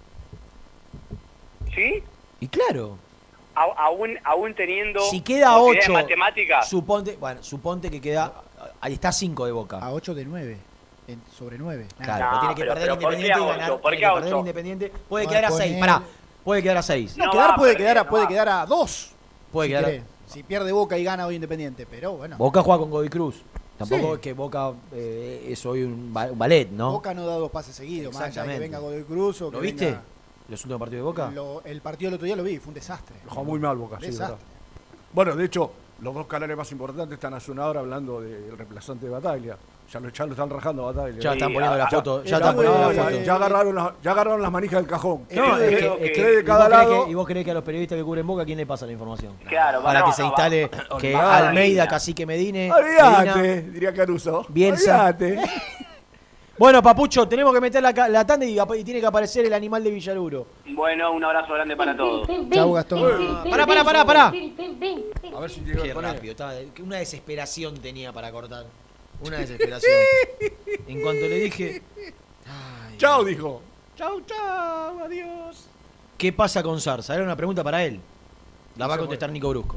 ¿sí? 1.75 2.03
Y 2.41 2.49
claro, 2.49 2.97
A- 3.55 3.87
aún, 3.87 4.19
aún 4.25 4.55
teniendo 4.55 5.01
si 5.11 5.21
queda 5.21 5.53
posibilidad 5.55 5.83
8, 5.85 5.93
de 5.93 6.03
matemáticas, 6.03 6.69
suponte, 6.69 7.17
bueno, 7.21 7.43
suponte 7.43 7.91
que 7.91 8.01
queda, 8.01 8.33
ahí 8.81 8.95
está 8.95 9.13
5 9.13 9.47
de 9.47 9.53
Boca. 9.53 9.79
A 9.79 9.93
8 9.93 10.15
de 10.15 10.25
9, 10.25 10.59
sobre 11.37 11.59
9. 11.59 11.87
Claro, 12.01 12.25
No, 12.25 12.31
pero 12.31 12.41
tiene 12.41 12.55
que 12.55 12.61
pero- 12.63 12.75
perder 12.75 12.89
pero 12.89 13.01
¿por 13.01 13.11
qué 13.11 13.17
Independiente 13.17 13.41
y 13.41 13.59
ganar. 13.59 13.81
¿Por 13.81 13.97
qué 13.97 14.07
a 14.07 14.15
perder 14.15 14.29
ocho? 14.33 14.39
Independiente. 14.41 14.89
Puede 15.09 15.25
Bueno, 15.27 15.31
quedar 15.31 15.45
a 15.45 15.49
poner- 15.51 15.69
6, 15.69 15.81
pará. 15.81 16.03
Puede 16.45 16.63
quedar 16.63 16.79
a 16.79 16.83
6. 16.83 17.17
No, 17.17 17.27
No 17.27 17.31
quedar 17.33 17.57
puede 17.57 17.73
perder, 17.73 17.87
quedar, 17.87 17.99
a, 17.99 18.05
no 18.05 18.11
puede 18.11 18.29
quedar 18.29 18.49
a 18.49 18.67
2. 18.67 19.11
Puede 19.53 19.69
si 19.69 19.75
quedar. 19.75 20.03
Si 20.27 20.43
pierde 20.43 20.73
Boca 20.73 20.97
y 20.99 21.05
gana 21.05 21.27
hoy 21.27 21.35
Independiente, 21.37 21.87
pero 21.89 22.13
bueno. 22.13 22.37
Boca 22.39 22.63
juega 22.63 22.79
con 22.81 22.91
Godoy 22.91 23.09
Cruz. 23.09 23.43
Tampoco 23.79 24.09
Sí. 24.09 24.13
es 24.15 24.19
que 24.21 24.33
Boca 24.33 24.73
eh, 24.93 25.47
es 25.51 25.67
hoy 25.67 25.83
un, 25.83 26.13
ba- 26.13 26.31
un 26.31 26.39
ballet, 26.39 26.71
¿no? 26.71 26.93
Boca 26.93 27.13
no 27.15 27.27
da 27.27 27.37
dos 27.37 27.51
pases 27.51 27.75
seguidos, 27.75 28.15
más 28.15 28.23
allá 28.25 28.43
de 28.43 28.49
que 28.49 28.55
Exactamente. 28.55 28.61
venga 28.61 28.79
Godoy 28.79 29.03
Cruz 29.05 29.43
o 29.43 29.51
que 29.51 29.57
¿Lo 29.57 29.63
viste? 29.63 29.87
venga- 29.87 30.03
¿Los 30.49 30.61
últimos 30.65 30.79
partidos 30.81 30.99
de 31.01 31.03
Boca? 31.05 31.31
Lo- 31.35 31.63
el 31.65 31.81
partido 31.81 32.11
del 32.11 32.15
otro 32.17 32.27
día 32.27 32.37
lo 32.37 32.43
vi, 32.45 32.59
fue 32.59 32.69
un 32.69 32.75
desastre. 32.75 33.17
Jugó 33.27 33.45
muy 33.45 33.59
mal 33.59 33.77
Boca, 33.77 33.97
sí, 34.01 34.07
Desastre. 34.07 34.37
verdad. 34.37 34.47
Bueno, 35.13 35.37
de 35.37 35.45
hecho, 35.45 35.73
los 36.01 36.15
dos 36.15 36.27
canales 36.27 36.57
más 36.57 36.71
importantes 36.73 37.15
están 37.15 37.35
hace 37.35 37.51
una 37.51 37.67
hora 37.67 37.81
hablando 37.81 38.21
del 38.21 38.57
reemplazante 38.57 39.07
de 39.07 39.13
Bataglia. 39.13 39.57
Ya 39.93 40.01
lo, 40.01 40.09
ya 40.09 40.25
lo 40.25 40.31
están 40.33 40.49
rajando 40.49 40.89
a 40.89 40.93
Bataglia. 40.93 41.21
Ya 41.21 41.33
están 41.35 41.49
Sí, 41.49 41.55
poniendo 41.55 41.77
la 41.77 41.87
foto, 41.87 42.25
ya 42.25 42.31
ya, 42.31 42.37
están 42.39 42.57
poniendo 42.57 42.79
la 42.81 42.93
ya- 42.95 43.05
foto. 43.05 43.23
ya 43.23 43.35
agarraron 43.35 43.75
las, 43.75 43.93
ya 44.03 44.11
agarraron 44.13 44.41
las 44.43 44.51
manijas 44.51 44.81
del 44.81 44.87
cajón. 44.91 45.19
No, 45.19 45.27
Tres 45.27 45.43
es 45.53 45.59
de- 45.61 45.77
que- 45.77 45.87
es 45.87 45.99
tres 45.99 46.13
que- 46.15 46.23
de 46.37 46.41
¿y 46.41 46.45
cada 46.45 46.59
vos 46.61 46.69
creés 46.69 46.89
lado. 46.89 47.05
que- 47.05 47.11
¿Y 47.11 47.15
vos 47.15 47.27
creés 47.27 47.45
que 47.45 47.51
a 47.51 47.55
los 47.55 47.63
periodistas 47.65 47.99
que 47.99 48.05
cubren 48.05 48.27
Boca, 48.27 48.45
quién 48.47 48.57
le 48.57 48.65
pasa 48.67 48.87
la 48.87 48.93
información? 48.93 49.35
Claro, 49.47 49.83
Para 49.83 50.01
no, 50.01 50.07
que 50.07 50.13
se 50.13 50.25
instale 50.25 50.69
va- 50.69 50.99
que 50.99 51.13
va- 51.13 51.37
Almeida, 51.49 51.87
Cacique 51.87 52.25
Medine, 52.25 52.73
Olvídate, 52.73 53.39
Medina, 53.43 53.71
diría 53.71 53.93
Caruso. 53.93 54.47
Bielsa. 54.49 55.09
Olvídate. 55.09 55.41
Bueno, 56.59 56.83
Papucho, 56.83 57.27
tenemos 57.27 57.53
que 57.53 57.61
meter 57.61 57.83
la, 57.83 57.93
tanda 58.27 58.45
y, 58.47 58.85
tiene 58.85 59.01
que 59.01 59.07
aparecer 59.07 59.45
el 59.47 59.53
animal 59.53 59.83
de 59.83 59.91
Villaruro. 59.91 60.47
Bueno, 60.67 61.11
un 61.11 61.25
abrazo 61.25 61.55
grande 61.55 61.75
para 61.77 61.97
todos. 61.97 62.29
Chau, 62.53 62.73
Gastón. 62.75 63.01
Pará, 63.51 63.67
pará, 63.67 63.83
pará, 63.83 64.05
pará. 64.05 64.27
A 64.27 64.31
ver 65.41 65.51
si 65.51 65.61
llega 65.63 65.83
Qué 65.83 65.95
rápido, 65.95 66.31
estaba- 66.33 66.53
una 66.85 66.99
desesperación 66.99 67.75
tenía 67.79 68.13
para 68.13 68.31
cortar. 68.31 68.67
Una 69.21 69.39
desesperación. 69.39 69.93
En 70.89 71.01
cuanto 71.03 71.27
le 71.27 71.39
dije, 71.41 71.83
Chao, 72.99 73.25
dijo. 73.25 73.63
Chau, 73.97 74.21
chau, 74.27 75.01
adiós. 75.05 75.67
¿qué 76.17 76.33
pasa 76.33 76.63
con 76.63 76.81
Sarsa? 76.81 77.15
Era 77.15 77.25
una 77.25 77.35
pregunta 77.37 77.65
para 77.65 77.85
él. 77.85 78.01
La 78.77 78.87
va 78.87 78.95
a 78.95 78.99
contestar 78.99 79.31
Nico 79.31 79.49
Brusco. 79.49 79.77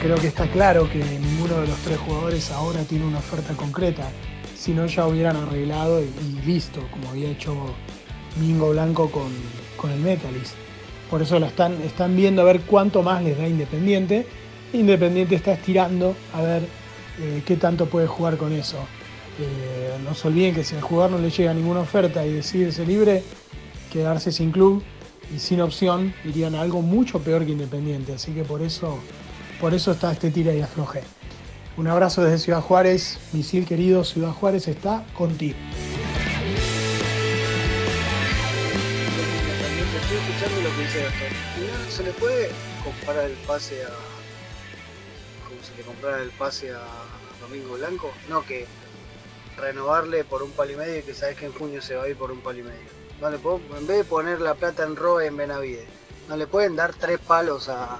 Creo 0.00 0.16
que 0.16 0.28
está 0.28 0.50
claro 0.50 0.88
que 0.88 0.98
ninguno 0.98 1.60
de 1.60 1.66
los 1.66 1.78
tres 1.80 1.98
jugadores 1.98 2.50
ahora 2.50 2.82
tiene 2.84 3.04
una 3.04 3.18
oferta 3.18 3.52
concreta. 3.52 4.08
Si 4.56 4.72
no, 4.72 4.86
ya 4.86 5.06
hubieran 5.06 5.36
arreglado 5.36 6.00
y, 6.00 6.04
y 6.06 6.46
listo, 6.46 6.80
como 6.90 7.10
había 7.10 7.28
hecho 7.30 7.54
Mingo 8.40 8.70
Blanco 8.70 9.10
con, 9.10 9.30
con 9.76 9.90
el 9.90 10.00
Metalist. 10.00 10.54
Por 11.10 11.20
eso 11.20 11.38
lo 11.38 11.46
están, 11.46 11.82
están 11.82 12.16
viendo 12.16 12.40
a 12.40 12.46
ver 12.46 12.62
cuánto 12.62 13.02
más 13.02 13.22
les 13.22 13.36
da 13.36 13.46
Independiente. 13.46 14.26
Independiente 14.72 15.34
está 15.34 15.52
estirando 15.52 16.16
a 16.32 16.40
ver 16.40 16.62
eh, 17.20 17.42
qué 17.44 17.56
tanto 17.56 17.84
puede 17.84 18.06
jugar 18.06 18.38
con 18.38 18.54
eso. 18.54 18.78
Eh, 19.38 19.98
no 20.02 20.14
se 20.14 20.28
olviden 20.28 20.54
que 20.54 20.64
si 20.64 20.76
al 20.76 20.80
jugador 20.80 21.10
no 21.10 21.18
le 21.18 21.28
llega 21.28 21.52
ninguna 21.52 21.80
oferta 21.80 22.24
y 22.24 22.32
decide 22.32 22.68
irse 22.68 22.86
libre, 22.86 23.22
quedarse 23.92 24.32
sin 24.32 24.50
club 24.50 24.82
y 25.34 25.38
sin 25.38 25.60
opción, 25.60 26.14
irían 26.24 26.54
a 26.54 26.62
algo 26.62 26.80
mucho 26.80 27.18
peor 27.18 27.44
que 27.44 27.52
Independiente. 27.52 28.14
Así 28.14 28.32
que 28.32 28.44
por 28.44 28.62
eso, 28.62 28.98
por 29.60 29.74
eso 29.74 29.92
está 29.92 30.10
este 30.12 30.30
tira 30.30 30.54
y 30.54 30.62
afloje. 30.62 31.02
Un 31.76 31.86
abrazo 31.86 32.24
desde 32.24 32.38
Ciudad 32.38 32.62
Juárez, 32.62 33.18
misil 33.32 33.66
querido, 33.66 34.04
Ciudad 34.04 34.32
Juárez 34.32 34.66
está 34.68 35.04
contigo. 35.14 35.58
Estoy 40.02 40.18
escuchando 40.18 40.62
lo 40.62 40.76
que 40.76 40.82
dice 40.82 41.06
se 41.90 42.02
le 42.02 42.12
puede 42.12 42.50
comprar 42.82 43.24
el 43.26 43.36
pase 43.46 43.84
a. 43.84 43.90
como 45.46 45.62
se 45.62 45.76
le 45.76 45.82
comprara 45.82 46.22
el 46.22 46.30
pase 46.30 46.72
a 46.72 46.80
Domingo 47.40 47.74
Blanco. 47.74 48.10
No, 48.28 48.44
que 48.44 48.66
renovarle 49.56 50.24
por 50.24 50.42
un 50.42 50.50
palo 50.52 50.72
y 50.72 50.76
medio 50.76 50.98
y 50.98 51.02
que 51.02 51.14
sabes 51.14 51.36
que 51.36 51.46
en 51.46 51.52
junio 51.52 51.82
se 51.82 51.94
va 51.94 52.04
a 52.04 52.08
ir 52.08 52.16
por 52.16 52.32
un 52.32 52.40
palo 52.40 52.58
y 52.58 52.62
medio. 52.62 53.00
No 53.20 53.30
le 53.30 53.38
puedo, 53.38 53.60
en 53.78 53.86
vez 53.86 53.98
de 53.98 54.04
poner 54.04 54.40
la 54.40 54.54
plata 54.54 54.82
en 54.82 54.96
Roe 54.96 55.26
en 55.26 55.36
Benavides, 55.36 55.86
no 56.28 56.36
le 56.36 56.46
pueden 56.46 56.74
dar 56.74 56.94
tres 56.94 57.18
palos 57.18 57.68
a. 57.68 57.98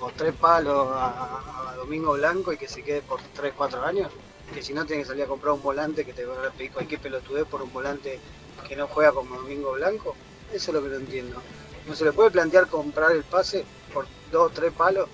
o 0.00 0.10
tres 0.16 0.34
palos 0.34 0.88
a, 0.92 1.70
a 1.70 1.74
Domingo 1.76 2.12
Blanco 2.12 2.52
y 2.52 2.56
que 2.56 2.68
se 2.68 2.82
quede 2.82 3.02
por 3.02 3.20
3, 3.34 3.54
4 3.56 3.84
años. 3.84 4.12
Que 4.52 4.62
si 4.62 4.72
no 4.72 4.84
tiene 4.86 5.02
que 5.02 5.08
salir 5.08 5.24
a 5.24 5.26
comprar 5.26 5.54
un 5.54 5.62
volante 5.62 6.04
que 6.04 6.12
te 6.12 6.24
va 6.24 6.46
a 6.46 6.50
pedir 6.50 6.72
cualquier 6.72 7.00
pelotudez 7.00 7.46
por 7.46 7.62
un 7.62 7.72
volante 7.72 8.20
que 8.68 8.76
no 8.76 8.86
juega 8.86 9.12
como 9.12 9.36
Domingo 9.36 9.72
Blanco. 9.72 10.14
Eso 10.52 10.70
es 10.70 10.74
lo 10.74 10.82
que 10.82 10.88
no 10.88 10.96
entiendo. 10.96 11.42
No 11.86 11.94
se 11.94 12.04
le 12.04 12.12
puede 12.12 12.30
plantear 12.30 12.68
comprar 12.68 13.12
el 13.12 13.24
pase 13.24 13.64
por 13.92 14.06
dos, 14.30 14.52
tres 14.52 14.72
palos 14.72 15.08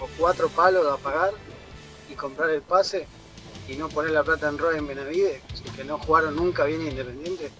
o 0.00 0.08
cuatro 0.18 0.48
palos 0.48 0.86
a 0.86 0.96
pagar 0.96 1.32
y 2.10 2.14
comprar 2.14 2.50
el 2.50 2.62
pase 2.62 3.06
y 3.68 3.76
no 3.76 3.88
poner 3.88 4.10
la 4.10 4.22
plata 4.22 4.48
en 4.48 4.58
Roy 4.58 4.76
en 4.76 4.86
Benavides, 4.86 5.40
que 5.74 5.84
no 5.84 5.98
jugaron 5.98 6.36
nunca 6.36 6.64
bien 6.64 6.86
Independiente. 6.86 7.50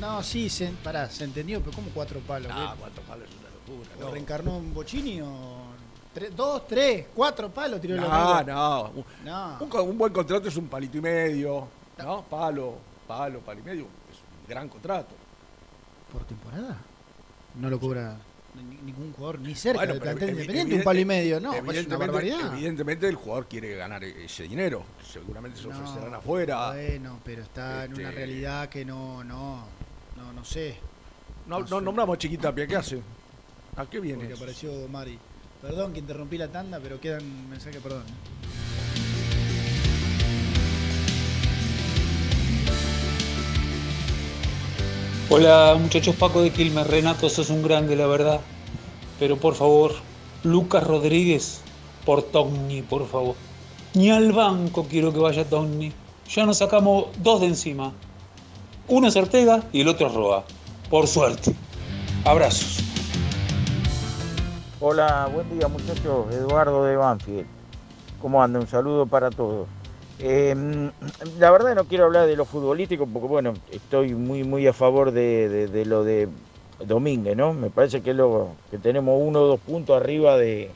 No, 0.00 0.22
sí, 0.22 0.50
se, 0.50 0.66
pará, 0.82 1.08
se 1.08 1.24
entendió, 1.24 1.60
pero 1.60 1.72
¿cómo 1.74 1.90
cuatro 1.94 2.20
palos? 2.20 2.50
Ah, 2.54 2.72
¿Qué? 2.74 2.80
cuatro 2.80 3.02
palos 3.04 3.28
locura. 3.66 3.90
¿Lo 3.98 4.06
no. 4.06 4.12
reencarnó 4.12 4.56
en 4.58 4.74
Bochini 4.74 5.20
o 5.20 5.56
tres- 6.14 6.34
dos, 6.34 6.66
tres, 6.66 7.06
cuatro 7.14 7.50
palos 7.50 7.80
tiró 7.80 7.94
el 7.94 8.00
No, 8.00 8.12
amigo? 8.12 8.52
no. 8.52 8.82
Un, 8.94 9.04
No. 9.24 9.58
un 9.60 9.88
un 9.90 9.98
buen 9.98 10.12
contrato 10.12 10.48
es 10.48 10.56
un 10.56 10.68
palito 10.68 10.98
y 10.98 11.00
medio, 11.00 11.68
¿no? 11.98 12.22
Palo, 12.22 12.74
palo, 13.06 13.40
palo 13.40 13.60
y 13.60 13.62
medio. 13.62 13.82
Es 14.10 14.18
un 14.42 14.48
gran 14.48 14.68
contrato. 14.68 15.14
¿Por 16.12 16.24
temporada? 16.24 16.76
No 17.56 17.68
lo 17.70 17.80
cobra 17.80 18.16
ni- 18.54 18.76
ningún 18.86 19.12
jugador, 19.12 19.38
ni 19.40 19.54
cerca 19.54 19.80
Bueno, 19.80 19.92
del 19.94 20.02
plantel 20.02 20.30
independiente, 20.30 20.74
un 20.76 20.82
palo 20.82 21.00
y 21.00 21.04
medio. 21.04 21.40
No, 21.40 21.50
pues 21.64 21.76
es 21.78 21.86
una 21.86 21.96
evidentemente, 21.96 22.46
evidentemente 22.54 23.08
el 23.08 23.14
jugador 23.16 23.46
quiere 23.48 23.76
ganar 23.76 24.02
e- 24.04 24.24
ese 24.24 24.44
dinero. 24.44 24.82
Seguramente 25.10 25.60
se 25.60 25.68
No, 25.68 25.76
ofrecerán 25.78 26.14
afuera. 26.14 26.72
Bueno, 26.72 27.18
pero 27.24 27.42
está 27.42 27.84
en 27.84 27.94
una 27.94 28.02
Este- 28.04 28.14
realidad 28.14 28.68
que 28.68 28.84
no, 28.84 29.22
no, 29.24 29.64
no, 30.16 30.32
no 30.32 30.44
sé. 30.44 30.78
No, 31.46 31.58
no 31.60 31.66
no 31.68 31.78
sé. 31.78 31.84
nombramos 31.84 32.14
a 32.14 32.18
Chiquitapia, 32.18 32.66
¿qué 32.66 32.76
hace? 32.76 33.02
¿A 33.76 33.84
qué 33.84 34.00
viene? 34.00 34.20
Porque 34.20 34.34
apareció 34.34 34.70
Mari. 34.88 35.18
Perdón 35.60 35.92
que 35.92 35.98
interrumpí 35.98 36.38
la 36.38 36.48
tanda, 36.48 36.80
pero 36.82 36.98
quedan 36.98 37.50
mensajes, 37.50 37.80
perdón. 37.82 38.04
Hola 45.28 45.76
muchachos, 45.78 46.14
Paco 46.14 46.40
de 46.40 46.50
Quilmes, 46.50 46.86
Renato, 46.86 47.28
sos 47.28 47.50
un 47.50 47.62
grande, 47.62 47.96
la 47.96 48.06
verdad. 48.06 48.40
Pero 49.18 49.36
por 49.36 49.54
favor, 49.54 49.92
Lucas 50.42 50.84
Rodríguez 50.84 51.60
por 52.06 52.22
Togni, 52.22 52.80
por 52.82 53.06
favor. 53.06 53.34
Ni 53.94 54.10
al 54.10 54.32
banco 54.32 54.86
quiero 54.88 55.12
que 55.12 55.18
vaya 55.18 55.44
Togni. 55.44 55.92
Ya 56.28 56.46
nos 56.46 56.58
sacamos 56.58 57.06
dos 57.18 57.40
de 57.40 57.48
encima. 57.48 57.92
Uno 58.88 59.08
es 59.08 59.16
Ortega 59.16 59.64
y 59.72 59.82
el 59.82 59.88
otro 59.88 60.06
es 60.06 60.14
Roa. 60.14 60.44
Por 60.88 61.08
suerte. 61.08 61.54
Abrazos. 62.24 62.85
Hola, 64.88 65.28
buen 65.34 65.50
día 65.50 65.66
muchachos, 65.66 66.32
Eduardo 66.32 66.84
de 66.84 66.94
Banfield. 66.94 67.44
¿Cómo 68.22 68.40
anda? 68.40 68.60
Un 68.60 68.68
saludo 68.68 69.04
para 69.04 69.30
todos. 69.30 69.66
Eh, 70.20 70.54
la 71.40 71.50
verdad 71.50 71.74
no 71.74 71.86
quiero 71.86 72.04
hablar 72.04 72.28
de 72.28 72.36
lo 72.36 72.44
futbolístico 72.44 73.04
porque 73.04 73.26
bueno, 73.26 73.54
estoy 73.72 74.14
muy 74.14 74.44
muy 74.44 74.64
a 74.68 74.72
favor 74.72 75.10
de, 75.10 75.82
lo 75.86 76.04
de 76.04 76.28
Domínguez, 76.86 77.36
¿no? 77.36 77.52
Me 77.52 77.68
parece 77.68 78.00
que, 78.00 78.14
lo, 78.14 78.50
que 78.70 78.78
tenemos 78.78 79.20
uno 79.20 79.40
o 79.40 79.46
dos 79.48 79.58
puntos 79.58 80.00
arriba 80.00 80.36
de, 80.38 80.70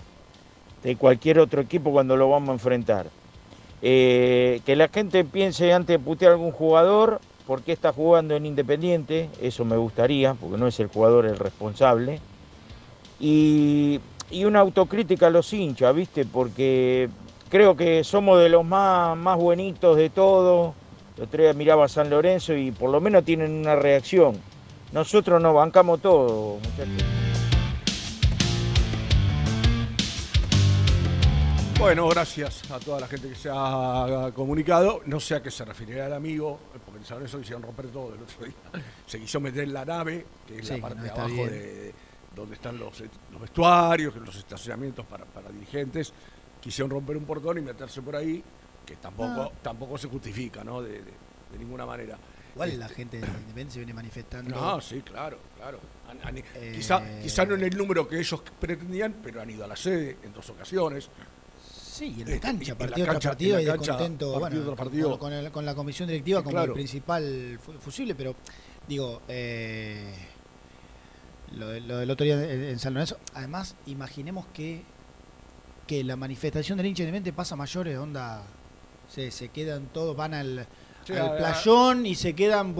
de 0.83 0.97
cualquier 0.97 1.39
otro 1.39 1.61
equipo 1.61 1.93
cuando 1.93 2.17
lo 2.17 2.29
vamos 2.29 2.49
a 2.49 2.55
enfrentar. 2.55 3.07
Eh, 3.81 4.61
que 4.67 4.75
la 4.75 4.89
gente 4.89 5.25
piense 5.25 5.73
antes 5.73 6.01
de 6.01 6.05
putear 6.05 6.33
algún 6.33 6.51
jugador 6.51 7.21
por 7.47 7.63
qué 7.63 7.71
está 7.71 7.93
jugando 7.93 8.35
en 8.35 8.45
Independiente, 8.45 9.31
eso 9.41 9.65
me 9.65 9.77
gustaría, 9.77 10.35
porque 10.35 10.59
no 10.59 10.67
es 10.67 10.81
el 10.81 10.89
jugador 10.89 11.27
el 11.27 11.39
responsable 11.39 12.21
y, 13.21 14.01
y 14.31 14.45
una 14.45 14.61
autocrítica 14.61 15.27
a 15.27 15.31
los 15.31 15.53
hinchas, 15.53 15.95
¿viste? 15.95 16.25
Porque 16.25 17.09
creo 17.49 17.77
que 17.77 18.03
somos 18.05 18.41
de 18.41 18.49
los 18.49 18.65
más, 18.65 19.17
más 19.17 19.37
buenitos 19.37 19.97
de 19.97 20.11
todo. 20.11 20.75
El 21.17 21.25
otro 21.25 21.43
día 21.43 21.53
miraba 21.53 21.85
a 21.85 21.89
San 21.89 22.09
Lorenzo 22.09 22.55
y 22.55 22.71
por 22.71 22.91
lo 22.91 23.01
menos 23.01 23.25
tienen 23.25 23.53
una 23.53 23.77
reacción. 23.77 24.41
Nosotros 24.93 25.41
nos 25.41 25.55
bancamos 25.55 26.01
todo, 26.01 26.57
muchachos. 26.57 27.05
Bueno, 31.79 32.07
gracias 32.09 32.71
a 32.71 32.79
toda 32.79 33.01
la 33.01 33.07
gente 33.07 33.29
que 33.31 33.35
se 33.35 33.49
ha 33.51 34.31
comunicado. 34.35 35.01
No 35.07 35.19
sé 35.19 35.37
a 35.37 35.43
qué 35.43 35.51
se 35.51 35.65
referirá 35.65 36.07
el 36.09 36.13
amigo, 36.13 36.59
porque 36.85 36.99
en 37.01 37.07
San 37.07 37.17
Lorenzo 37.19 37.39
quisieron 37.39 37.63
romper 37.63 37.87
todo 37.89 38.13
el 38.15 38.23
otro 38.23 38.45
día. 38.45 38.83
Se 39.07 39.19
quiso 39.19 39.41
meter 39.41 39.65
en 39.65 39.73
la 39.73 39.87
nave, 39.87 40.27
que 40.47 40.59
es 40.59 40.69
Sí, 40.69 40.75
la 40.75 40.81
parte 40.83 40.97
no 40.99 41.05
de 41.05 41.11
abajo 41.11 41.29
bien. 41.29 41.49
de 41.49 41.95
donde 42.35 42.55
están 42.55 42.79
los, 42.79 43.01
los 43.33 43.41
vestuarios, 43.41 44.15
los 44.17 44.37
estacionamientos 44.37 45.05
para, 45.07 45.25
para 45.25 45.51
dirigentes. 45.51 46.13
Quisieron 46.61 46.91
romper 46.91 47.17
un 47.17 47.25
portón 47.25 47.59
y 47.59 47.61
meterse 47.63 48.03
por 48.03 48.17
ahí, 48.17 48.43
que 48.87 48.97
tampoco, 48.97 49.43
Ah. 49.43 49.51
tampoco 49.63 49.97
se 49.99 50.09
justifica, 50.09 50.63
¿no? 50.63 50.83
De, 50.83 50.93
de- 50.93 51.31
de 51.51 51.59
ninguna 51.59 51.85
manera. 51.85 52.17
Igual 52.55 52.79
la 52.79 52.89
gente 52.89 53.19
de 53.21 53.27
Independiente 53.27 53.73
se 53.75 53.79
viene 53.81 53.95
manifestando. 53.95 54.55
No, 54.55 54.81
sí, 54.81 55.01
claro, 55.03 55.39
claro. 55.57 55.81
Han- 56.09 56.19
han- 56.23 56.39
Eh, 56.39 56.73
quizá, 56.77 57.03
quizá 57.21 57.45
no 57.47 57.55
en 57.55 57.63
el 57.65 57.77
número 57.77 58.07
que 58.09 58.19
ellos 58.21 58.43
pretendían, 58.61 59.17
pero 59.23 59.41
han 59.41 59.51
ido 59.51 59.65
a 59.65 59.67
la 59.67 59.77
sede 59.77 60.19
en 60.23 60.33
dos 60.33 60.49
ocasiones. 60.51 61.09
Sí, 61.73 62.15
y 62.19 62.23
en 62.23 62.29
la 62.29 62.35
Este, 62.37 62.41
cancha, 62.47 62.75
partido 62.79 63.07
tras 63.07 63.25
partido 63.25 63.61
y 63.61 63.65
descontento 63.65 64.39
bueno, 64.39 64.65
con- 64.65 64.77
partido. 64.77 65.11
Con, 65.11 65.19
con 65.19 65.33
el- 65.33 65.51
con 65.51 65.67
la 65.67 65.75
comisión 65.75 66.09
directiva 66.09 66.41
como 66.43 66.53
claro. 66.53 66.73
el 66.73 66.75
principal 66.75 67.59
fu- 67.63 67.73
fusible, 67.75 68.15
pero 68.15 68.35
digo, 68.89 69.23
eh, 69.29 70.13
lo, 71.57 71.69
de- 71.69 71.81
lo 71.81 71.99
del 71.99 72.11
otro 72.11 72.25
día 72.25 72.35
en, 72.43 72.63
en 72.65 72.79
San 72.79 72.95
Lorenzo, 72.95 73.19
además, 73.35 73.75
imaginemos 73.87 74.47
que, 74.55 74.83
que 75.87 76.05
la 76.05 76.17
manifestación 76.17 76.77
del 76.79 76.87
hincha 76.87 77.03
independiente 77.03 77.33
pasa 77.37 77.55
a 77.55 77.59
mayores, 77.59 77.99
onda, 77.99 78.43
se, 79.09 79.31
se 79.31 79.49
quedan 79.49 79.87
todos, 79.87 80.17
van 80.17 80.35
al, 80.35 80.67
Sí, 81.05 81.13
al 81.15 81.37
playón 81.37 82.07
y 82.07 82.15
se 82.15 82.35
quedan... 82.35 82.75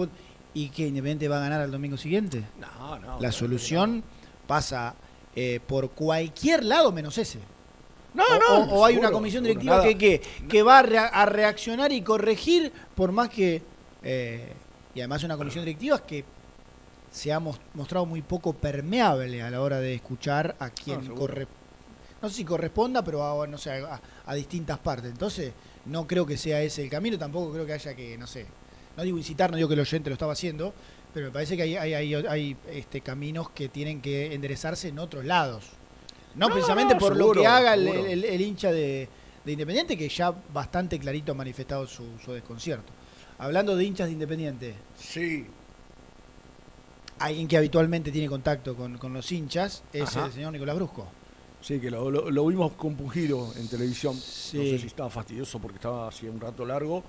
¿Y 0.53 0.67
que 0.67 0.85
Independiente 0.85 1.29
va 1.29 1.37
a 1.37 1.39
ganar 1.39 1.61
al 1.61 1.71
domingo 1.71 1.95
siguiente? 1.95 2.43
No, 2.59 2.99
no. 2.99 3.21
La 3.21 3.31
solución 3.31 4.03
pasa 4.47 4.95
eh, 5.33 5.61
por 5.65 5.91
cualquier 5.91 6.65
lado 6.65 6.91
menos 6.91 7.17
ese. 7.17 7.39
No, 8.13 8.23
o, 8.25 8.65
no, 8.65 8.73
o- 8.73 8.85
hay 8.85 8.97
una 8.97 9.11
comisión 9.11 9.43
directiva 9.45 9.81
que, 9.81 9.97
que, 9.97 10.21
que 10.49 10.61
va 10.61 10.79
a, 10.79 10.81
rea- 10.83 11.05
a 11.07 11.25
reaccionar 11.25 11.93
y 11.93 12.01
corregir, 12.01 12.69
por 12.95 13.13
más 13.13 13.29
que. 13.29 13.61
eh, 14.03 14.51
y 14.93 14.99
además 14.99 15.23
una 15.23 15.37
comisión 15.37 15.63
directiva 15.63 16.05
que 16.05 16.25
se 17.11 17.31
ha 17.33 17.39
mos- 17.39 17.59
mostrado 17.73 18.05
muy 18.05 18.21
poco 18.21 18.53
permeable 18.53 19.41
a 19.41 19.49
la 19.51 19.61
hora 19.61 19.79
de 19.79 19.93
escuchar 19.93 20.55
a 20.59 20.69
quien 20.69 21.01
No, 22.21 22.29
sé 22.29 22.35
si 22.35 22.45
corresponda, 22.45 23.03
pero 23.03 23.41
a, 23.41 23.47
no 23.47 23.57
sé, 23.57 23.71
a, 23.71 23.99
a 24.25 24.33
distintas 24.35 24.79
partes. 24.79 25.11
Entonces, 25.11 25.51
no 25.85 26.07
creo 26.07 26.25
que 26.25 26.37
sea 26.37 26.61
ese 26.61 26.83
el 26.83 26.89
camino, 26.89 27.17
tampoco 27.17 27.51
creo 27.51 27.65
que 27.65 27.73
haya 27.73 27.93
que, 27.95 28.17
no 28.17 28.27
sé, 28.27 28.45
no 28.95 29.03
digo 29.03 29.17
incitar, 29.17 29.49
no 29.51 29.57
digo 29.57 29.67
que 29.67 29.73
el 29.75 29.79
oyente 29.81 30.09
lo 30.09 30.13
estaba 30.13 30.33
haciendo, 30.33 30.73
pero 31.13 31.25
me 31.27 31.31
parece 31.33 31.57
que 31.57 31.63
hay, 31.63 31.75
hay, 31.75 31.93
hay- 31.93 32.13
hay, 32.15 32.57
este, 32.71 33.01
caminos 33.01 33.49
que 33.49 33.67
tienen 33.69 34.01
que 34.01 34.33
enderezarse 34.33 34.87
en 34.89 34.99
otros 34.99 35.25
lados. 35.25 35.65
No, 36.35 36.47
No, 36.47 36.53
precisamente 36.53 36.93
no, 36.93 36.99
por 36.99 37.17
lo 37.17 37.31
que 37.33 37.45
haga 37.47 37.73
el, 37.73 37.87
el- 37.87 38.23
el 38.23 38.41
hincha 38.41 38.71
de, 38.71 39.09
de 39.43 39.51
Independiente, 39.51 39.97
que 39.97 40.07
ya 40.07 40.31
bastante 40.53 40.97
clarito 40.99 41.31
ha 41.33 41.35
manifestado 41.35 41.85
su, 41.87 42.05
su 42.23 42.31
desconcierto. 42.31 42.93
Hablando 43.39 43.75
de 43.75 43.83
hinchas 43.83 44.07
de 44.07 44.13
Independiente, 44.13 44.75
Sí. 44.95 45.47
Alguien 47.21 47.47
que 47.47 47.57
habitualmente 47.57 48.11
tiene 48.11 48.27
contacto 48.27 48.75
con, 48.75 48.97
con 48.97 49.13
los 49.13 49.31
hinchas 49.31 49.83
es 49.93 50.15
Ajá. 50.17 50.25
el 50.27 50.31
señor 50.33 50.51
Nicolás 50.53 50.75
Brusco. 50.75 51.07
Sí, 51.61 51.79
que 51.79 51.91
lo, 51.91 52.09
lo- 52.09 52.31
lo 52.31 52.45
vimos 52.47 52.71
compungido 52.73 53.53
en 53.55 53.67
televisión. 53.67 54.15
No 54.15 54.21
Sí. 54.21 54.71
sé 54.71 54.79
si 54.79 54.87
estaba 54.87 55.09
fastidioso 55.09 55.59
porque 55.59 55.75
estaba 55.75 56.07
así 56.07 56.27
un 56.27 56.39
rato 56.39 56.65
largo 56.65 57.03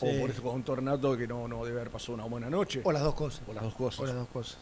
Sí. 0.00 0.06
o 0.06 0.20
por 0.20 0.30
eso 0.30 0.42
con 0.42 0.56
un 0.56 0.62
tornato 0.62 1.16
que 1.16 1.26
no, 1.26 1.48
no 1.48 1.64
debe 1.64 1.80
haber 1.80 1.90
pasado 1.92 2.14
una 2.14 2.24
buena 2.24 2.50
noche. 2.50 2.82
O 2.84 2.92
las 2.92 3.02
dos 3.02 3.14
cosas. 3.14 3.42
O 3.48 3.52
las 3.54 3.62
dos 3.64 3.74
cosas. 3.74 4.00
O 4.00 4.06
las 4.06 4.14
dos 4.14 4.28
cosas. 4.28 4.58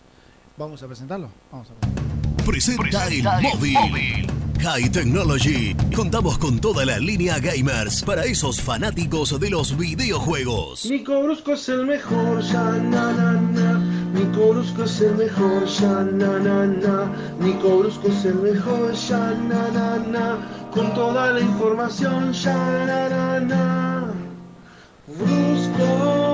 ¿Vamos 0.57 0.83
a 0.83 0.87
presentarlo? 0.87 1.29
Vamos 1.51 1.69
a 1.71 1.75
presentarlo. 1.75 2.45
Presenta 2.45 3.09
el 3.09 3.23
móvil. 3.23 4.27
High 4.61 4.91
Technology. 4.91 5.75
Contamos 5.97 6.39
con 6.39 6.61
toda 6.61 6.85
la 6.85 6.99
línea 6.99 7.39
gamers 7.41 8.03
para 8.05 8.25
esos 8.25 8.61
fanáticos 8.61 9.41
de 9.41 9.51
los 9.51 9.77
videojuegos. 9.77 10.87
Nico 10.87 11.21
Brusco 11.23 11.55
es 11.55 11.69
el 11.69 11.87
mejor, 11.87 12.43
ya 12.43 12.63
na 12.63 13.13
na 13.13 13.33
na. 13.33 13.82
Nico 14.13 14.53
Brusco 14.53 14.85
es 14.85 15.01
el 15.01 15.17
mejor, 15.17 15.65
ya 15.65 16.03
na 16.03 16.39
na 16.39 16.67
na. 16.67 17.13
Nico 17.39 17.79
Brusco 17.79 18.09
es 18.09 18.25
el 18.27 18.35
mejor, 18.35 18.93
ya 18.93 19.31
na 19.31 19.69
na 19.69 19.97
na. 19.99 20.39
Con 20.71 20.93
toda 20.95 21.33
la 21.33 21.41
información, 21.41 22.33
ya 22.33 22.55
na 22.55 23.09
na 23.09 23.41
na. 23.41 24.13
Brusco. 25.07 26.33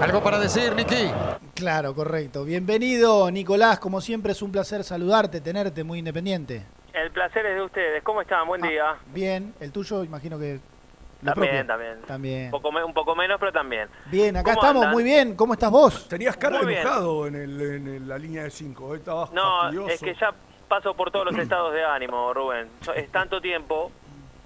¿Algo 0.00 0.22
para 0.22 0.38
decir, 0.40 0.74
Niki? 0.74 1.10
Claro, 1.54 1.94
correcto. 1.94 2.44
Bienvenido, 2.44 3.30
Nicolás. 3.30 3.78
Como 3.78 4.00
siempre 4.00 4.32
es 4.32 4.42
un 4.42 4.50
placer 4.50 4.82
saludarte, 4.82 5.40
tenerte 5.40 5.84
muy 5.84 5.98
independiente. 6.00 6.64
El 6.92 7.10
placer 7.12 7.46
es 7.46 7.54
de 7.54 7.62
ustedes. 7.62 8.02
¿Cómo 8.02 8.22
están? 8.22 8.46
Buen 8.48 8.62
día. 8.62 8.96
Bien, 9.14 9.54
el 9.60 9.70
tuyo 9.70 10.02
imagino 10.02 10.38
que... 10.38 10.58
También, 11.24 11.66
también. 11.66 12.00
También. 12.06 12.44
Un 12.46 12.50
poco, 12.50 12.72
me- 12.72 12.82
un 12.84 12.94
poco 12.94 13.14
menos, 13.14 13.38
pero 13.38 13.52
también. 13.52 13.88
Bien, 14.06 14.36
acá 14.36 14.54
¿Cómo 14.54 14.62
estamos, 14.62 14.82
andan? 14.82 14.92
muy 14.94 15.04
bien. 15.04 15.36
¿Cómo 15.36 15.52
estás 15.52 15.70
vos? 15.70 16.08
Tenías 16.08 16.36
cara 16.36 16.62
Muy 16.62 16.74
enojado 16.74 17.26
en, 17.26 17.34
el, 17.34 17.60
en 17.60 17.88
el- 17.88 18.08
la 18.08 18.16
línea 18.18 18.44
de 18.44 18.50
5. 18.50 18.94
Estabas 18.94 19.30
No, 19.32 19.60
fastidioso. 19.62 19.88
es 19.90 20.00
que 20.00 20.14
ya 20.14 20.32
paso 20.68 20.94
por 20.94 21.10
todos 21.10 21.26
los 21.26 21.36
estados 21.38 21.72
de 21.74 21.84
ánimo, 21.84 22.32
Rubén. 22.32 22.68
Es 22.94 23.10
tanto 23.12 23.40
tiempo 23.40 23.90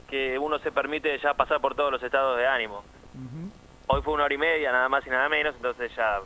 que 0.08 0.38
uno 0.38 0.58
se 0.58 0.72
permite 0.72 1.18
ya 1.20 1.34
pasar 1.34 1.60
por 1.60 1.74
todos 1.74 1.92
los 1.92 2.02
estados 2.02 2.36
de 2.38 2.46
ánimo. 2.46 2.82
Hoy 3.86 4.00
fue 4.02 4.14
una 4.14 4.24
hora 4.24 4.34
y 4.34 4.38
media, 4.38 4.72
nada 4.72 4.88
más 4.88 5.06
y 5.06 5.10
nada 5.10 5.28
menos, 5.28 5.54
entonces 5.56 5.92
ya 5.94 6.18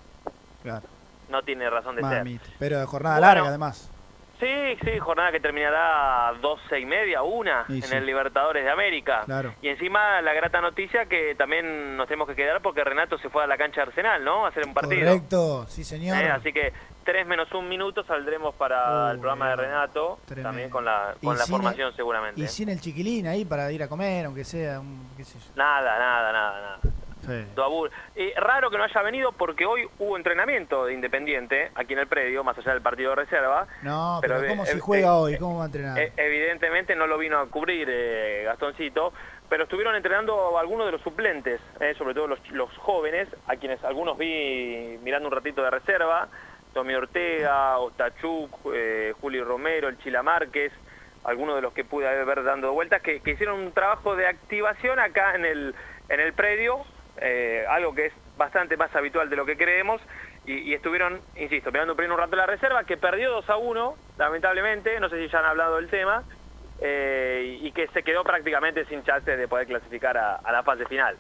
Claro. 0.63 0.87
no 1.29 1.43
tiene 1.43 1.69
razón 1.69 1.97
de 1.97 2.03
ser. 2.03 2.19
Mamita. 2.19 2.45
Pero 2.59 2.79
de 2.79 2.87
jornada 2.87 3.17
Bueno. 3.17 3.27
larga, 3.35 3.49
además. 3.49 3.91
Sí, 4.41 4.77
sí, 4.85 4.99
jornada 5.01 5.33
que 5.33 5.41
terminará 5.41 6.33
12 6.41 6.79
y 6.81 6.87
media, 6.87 7.23
una, 7.23 7.65
Y 7.69 7.77
en 7.77 7.83
sí. 7.83 7.97
el 7.97 8.07
Libertadores 8.07 8.65
de 8.65 8.71
América. 8.71 9.23
Claro. 9.25 9.55
Y 9.63 9.69
encima 9.69 10.21
la 10.23 10.33
grata 10.33 10.61
noticia 10.61 11.07
que 11.07 11.35
también 11.35 11.97
nos 11.97 12.07
tenemos 12.07 12.29
que 12.29 12.37
quedar 12.37 12.63
porque 12.63 12.85
Renato 12.85 13.19
se 13.19 13.29
fue 13.31 13.43
a 13.43 13.47
la 13.47 13.57
cancha 13.57 13.81
de 13.83 13.89
Arsenal, 13.89 14.25
¿no? 14.25 14.47
A 14.47 14.51
hacer 14.51 14.65
un 14.67 14.75
partido. 14.75 15.07
Correcto, 15.07 15.67
sí 15.69 15.83
señor. 15.83 16.17
Eh, 16.23 16.31
así 16.31 16.53
que 16.53 16.73
tres 17.05 17.27
menos 17.27 17.51
un 17.53 17.69
minuto 17.69 18.05
saldremos 18.05 18.55
para 18.55 19.09
Uh, 19.09 19.11
el 19.13 19.19
programa 19.19 19.51
de 19.51 19.57
Renato, 19.57 20.19
tremendo. 20.27 20.49
también 20.51 20.71
con 20.71 20.85
la, 20.85 21.15
con 21.23 21.37
la 21.37 21.43
el- 21.45 21.51
formación 21.51 21.97
seguramente. 21.97 22.41
Y 22.41 22.47
sin 22.47 22.69
el 22.69 22.81
chiquilín 22.81 23.27
ahí 23.27 23.45
para 23.45 23.73
ir 23.73 23.83
a 23.83 23.89
comer, 23.89 24.27
aunque 24.27 24.45
sea 24.45 24.79
un, 24.79 25.09
qué 25.17 25.25
sé 25.25 25.39
yo. 25.39 25.47
Nada, 25.57 25.99
nada, 25.99 26.33
nada, 26.33 26.61
nada. 26.61 26.79
Sí. 27.27 27.45
Eh, 28.17 28.33
raro 28.37 28.71
que 28.71 28.79
no 28.79 28.85
haya 28.85 29.03
venido 29.03 29.33
porque 29.33 29.67
hoy 29.67 29.89
hubo 29.99 30.17
entrenamiento 30.17 30.87
de 30.87 30.95
Independiente 30.95 31.71
aquí 31.75 31.93
en 31.93 32.01
el 32.01 32.07
predio, 32.07 32.45
más 32.45 32.57
allá 32.59 32.73
del 32.73 32.83
partido 32.83 33.11
de 33.11 33.17
reserva. 33.17 33.67
No, 33.83 34.19
pero, 34.21 34.37
Pero, 34.37 34.49
¿cómo 34.49 34.65
eh, 34.65 34.67
si 34.67 34.79
eh, 34.79 34.81
juega 34.81 35.17
hoy? 35.17 35.37
¿Cómo 35.39 35.59
va 35.59 35.65
a 35.65 35.67
entrenar? 35.67 35.99
Evidentemente 36.17 36.95
no 36.97 37.07
lo 37.07 37.19
vino 37.19 37.39
a 37.39 37.47
cubrir 37.47 37.89
eh, 37.91 38.43
Gastoncito, 38.45 39.13
pero 39.49 39.65
estuvieron 39.65 39.95
entrenando 39.95 40.59
algunos 40.59 40.87
de 40.87 40.93
los 40.93 41.01
suplentes, 41.03 41.61
eh, 41.81 41.95
sobre 41.97 42.15
todo 42.15 42.27
los, 42.27 42.51
los 42.51 42.71
jóvenes, 42.79 43.29
a 43.47 43.57
quienes 43.57 43.83
algunos 43.85 44.19
vi 44.19 44.99
mirando 45.03 45.29
un 45.29 45.35
ratito 45.35 45.63
de 45.63 45.71
reserva, 45.71 46.29
Tommy 46.75 46.95
Ortega, 46.95 47.79
Otachuk, 47.79 48.51
eh, 48.75 49.15
Juli 49.21 49.41
Romero, 49.41 49.89
el 49.89 49.99
Chila 49.99 50.23
Márquez, 50.23 50.73
algunos 51.25 51.57
de 51.57 51.63
los 51.63 51.73
que 51.73 51.85
pude 51.85 52.07
ver 52.25 52.45
dando 52.45 52.73
vueltas, 52.73 53.03
que, 53.03 53.21
que 53.21 53.33
hicieron 53.33 53.59
un 53.61 53.73
trabajo 53.73 54.17
de 54.17 54.27
activación 54.27 54.99
acá 54.99 55.35
en 55.35 55.45
el, 55.45 55.75
en 56.09 56.21
el 56.21 56.33
predio, 56.35 56.85
eh, 57.21 57.65
algo 57.69 57.95
que 57.95 58.07
es 58.07 58.13
bastante 58.37 58.77
más 58.77 58.95
habitual 58.95 59.29
de 59.31 59.37
lo 59.37 59.45
que 59.47 59.57
creemos, 59.57 60.01
y, 60.47 60.53
y 60.71 60.75
estuvieron, 60.75 61.21
insisto, 61.37 61.71
mirando 61.73 61.95
primero 61.97 62.15
un 62.15 62.21
rato 62.21 62.37
la 62.37 62.47
reserva, 62.47 62.85
que 62.85 62.97
perdió 62.97 63.31
2 63.33 63.51
a 63.51 63.57
1, 63.57 63.95
lamentablemente, 64.19 64.99
no 65.01 65.09
sé 65.09 65.19
si 65.25 65.29
ya 65.31 65.41
han 65.41 65.45
hablado 65.47 65.77
del 65.77 65.89
tema, 65.89 66.23
eh, 66.81 67.59
y 67.61 67.73
que 67.73 67.89
se 67.89 68.03
quedó 68.03 68.23
prácticamente 68.23 68.85
sin 68.87 69.03
chance 69.03 69.37
de 69.37 69.49
poder 69.49 69.67
clasificar 69.67 70.17
a, 70.17 70.37
a 70.37 70.53
la 70.53 70.63
fase 70.63 70.87
final. 70.87 71.17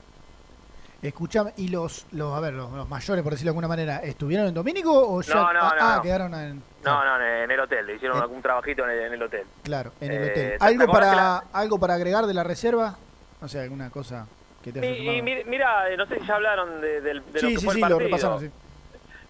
Escuchame, 1.01 1.53
y 1.57 1.69
los, 1.69 2.07
los, 2.11 2.37
a 2.37 2.41
ver, 2.41 2.55
los, 2.55 2.73
los 2.73 2.89
mayores, 2.89 3.23
por 3.23 3.33
decirlo 3.33 3.51
de 3.51 3.55
alguna 3.55 3.69
manera, 3.69 3.99
¿estuvieron 3.99 4.49
en 4.49 4.55
Domínico 4.55 4.91
o 4.93 5.21
ya? 5.23 5.33
No, 5.35 5.53
no, 5.53 5.61
ah, 5.63 5.75
no, 5.79 5.85
ah, 5.87 5.95
no. 5.97 6.03
quedaron 6.03 6.35
en. 6.35 6.63
No, 6.83 7.05
no, 7.05 7.25
en, 7.25 7.49
el 7.51 7.61
hotel, 7.61 7.87
le 7.87 7.95
hicieron 7.97 8.21
algún 8.21 8.43
trabajito 8.43 8.83
en 8.85 8.91
el, 8.91 9.01
en 9.03 9.13
el 9.13 9.23
hotel. 9.23 9.47
Claro, 9.63 9.93
en 10.01 10.11
el 10.13 10.19
Eh, 10.25 10.31
hotel. 10.31 10.51
¿te- 10.53 10.59
te 10.59 10.65
¿Algo 10.65 10.93
para, 10.93 11.37
¿Algo 11.53 11.79
para 11.79 11.95
agregar 11.95 12.27
de 12.27 12.35
la 12.35 12.43
reserva? 12.43 12.97
O 13.41 13.47
sea, 13.47 13.63
alguna 13.63 13.91
cosa 13.91 14.27
que 14.73 14.81
te 14.81 14.87
haya 14.87 15.13
Y, 15.13 15.19
y 15.19 15.45
mira, 15.45 15.91
eh, 15.91 15.97
no 15.97 16.07
sé 16.07 16.19
si 16.21 16.27
ya 16.27 16.37
hablaron 16.37 16.81
de, 16.81 17.01
de 17.01 17.15
lo 17.15 17.23
Sí, 17.23 17.55
que 17.55 17.59
sí, 17.59 17.65
fue 17.65 17.75
sí, 17.75 17.81
el 17.83 17.89
lo 17.89 17.97
partido. 17.97 17.99
repasamos. 17.99 18.41
sí. 18.43 18.51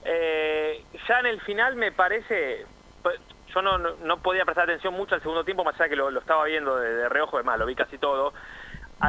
Eh, 0.05 0.85
ya 1.09 1.21
en 1.21 1.27
el 1.27 1.41
final 1.43 1.77
me 1.77 1.93
parece, 1.93 2.65
pues, 3.03 3.21
yo 3.55 3.63
no, 3.63 3.79
no, 3.79 3.91
no 4.05 4.19
podía 4.19 4.45
prestar 4.45 4.65
atención 4.65 4.95
mucho 4.95 5.15
al 5.15 5.21
segundo 5.21 5.45
tiempo, 5.45 5.65
más 5.65 5.75
allá 5.75 5.89
que 5.89 5.97
lo, 5.97 6.11
lo 6.11 6.21
estaba 6.21 6.45
viendo 6.45 6.77
de, 6.77 6.95
de 6.95 7.09
reojo, 7.09 7.37
además 7.37 7.59
lo 7.59 7.67
vi 7.67 7.75
casi 7.75 7.99
todo. 7.99 8.33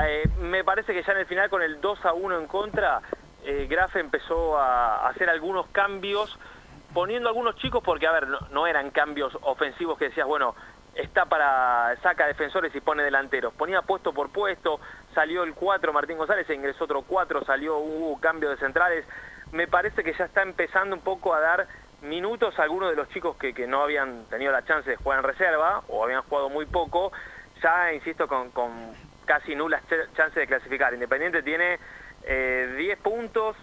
Eh, 0.04 0.24
me 0.42 0.64
parece 0.64 0.94
que 0.94 1.04
ya 1.04 1.14
en 1.14 1.20
el 1.20 1.26
final 1.26 1.50
con 1.50 1.62
el 1.62 1.80
2 1.82 2.06
a 2.06 2.14
1 2.14 2.40
en 2.40 2.48
contra, 2.48 3.02
eh, 3.44 3.68
Graf 3.70 3.96
empezó 3.96 4.58
a, 4.58 5.06
a 5.06 5.10
hacer 5.10 5.30
algunos 5.30 5.68
cambios, 5.68 6.38
poniendo 6.94 7.30
algunos 7.30 7.56
chicos, 7.58 7.82
porque 7.84 8.08
a 8.08 8.12
ver, 8.12 8.28
no, 8.28 8.40
no 8.52 8.68
eran 8.68 8.90
cambios 8.92 9.38
ofensivos 9.42 9.98
que 9.98 10.06
decías, 10.10 10.28
bueno, 10.28 10.56
está 11.02 11.26
para, 11.26 11.96
saca 12.02 12.28
defensores 12.28 12.74
y 12.76 12.82
pone 12.82 13.04
delanteros. 13.04 13.54
Ponía 13.54 13.82
puesto 13.82 14.14
por 14.14 14.30
puesto, 14.32 14.80
salió 15.14 15.44
el 15.44 15.54
4 15.54 15.94
Martín 15.94 16.18
González, 16.18 16.46
se 16.48 16.54
ingresó 16.56 16.84
otro 16.86 17.02
4, 17.04 17.44
salió, 17.46 17.78
hubo 17.78 18.20
cambio 18.20 18.50
de 18.50 18.58
centrales. 18.58 19.06
Me 19.52 19.68
parece 19.68 20.04
que 20.04 20.14
ya 20.14 20.26
está 20.26 20.42
empezando 20.42 20.96
un 20.96 21.02
poco 21.02 21.34
a 21.34 21.40
dar 21.40 21.68
minutos 22.02 22.58
a 22.60 22.64
algunos 22.64 22.90
de 22.92 22.96
los 22.96 23.10
chicos 23.10 23.36
que, 23.38 23.54
que 23.54 23.68
no 23.68 23.82
habían 23.82 24.26
tenido 24.30 24.52
la 24.52 24.64
chance 24.64 24.90
de 24.90 24.96
jugar 24.96 25.20
en 25.20 25.26
reserva 25.26 25.84
o 25.90 26.04
habían 26.04 26.22
jugado 26.24 26.50
muy 26.50 26.66
poco, 26.66 27.12
ya, 27.62 27.92
insisto, 27.94 28.28
con, 28.28 28.52
con 28.52 28.72
casi 29.26 29.56
nulas 29.56 29.82
ch- 29.90 30.08
chances 30.16 30.36
de 30.36 30.48
clasificar. 30.48 30.94
Independiente 30.94 31.44
tiene 31.44 31.78
eh, 32.24 32.74
10 32.78 33.00
puntos, 33.00 33.56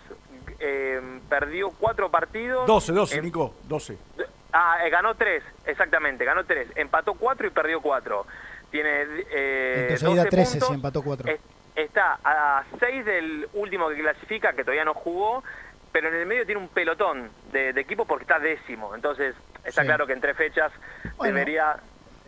eh, 0.58 1.20
perdió 1.28 1.70
4 1.70 2.10
partidos. 2.10 2.66
12, 2.66 2.92
12, 2.92 3.16
em- 3.18 3.24
Nico, 3.24 3.54
12. 3.64 3.96
Ah, 4.59 4.78
eh, 4.87 4.89
ganó 4.91 5.15
3, 5.15 5.43
exactamente, 5.66 6.24
ganó 6.24 6.45
3. 6.47 6.69
Empató 6.77 7.12
4 7.15 7.47
y 7.47 7.51
perdió 7.51 7.83
4. 7.83 8.27
Tiene 8.70 8.91
eh, 9.31 9.74
Entonces 9.83 10.03
ahí 10.09 10.15
da 10.16 10.24
12 10.24 10.31
13 10.31 10.51
puntos. 10.53 10.69
si 10.69 10.74
empató 10.74 11.03
4. 11.03 11.31
Es- 11.33 11.41
Está 11.77 12.19
a 12.24 12.65
6 12.81 13.05
del 13.05 13.49
último 13.53 13.91
que 13.91 13.97
clasifica, 14.01 14.55
que 14.55 14.62
todavía 14.65 14.87
no 14.87 14.95
jugó, 14.95 15.45
pero 15.93 16.09
en 16.09 16.15
el 16.15 16.24
medio 16.24 16.47
tiene 16.47 16.59
un 16.62 16.69
pelotón 16.69 17.28
de, 17.53 17.74
de 17.74 17.81
equipo 17.83 18.07
porque 18.07 18.23
está 18.24 18.39
décimo. 18.39 18.95
Entonces, 18.95 19.35
está 19.62 19.83
Sí. 19.83 19.87
claro 19.87 20.07
que 20.07 20.15
en 20.15 20.23
tres 20.23 20.39
fechas 20.39 20.73
Bueno. 21.19 21.35
debería... 21.35 21.77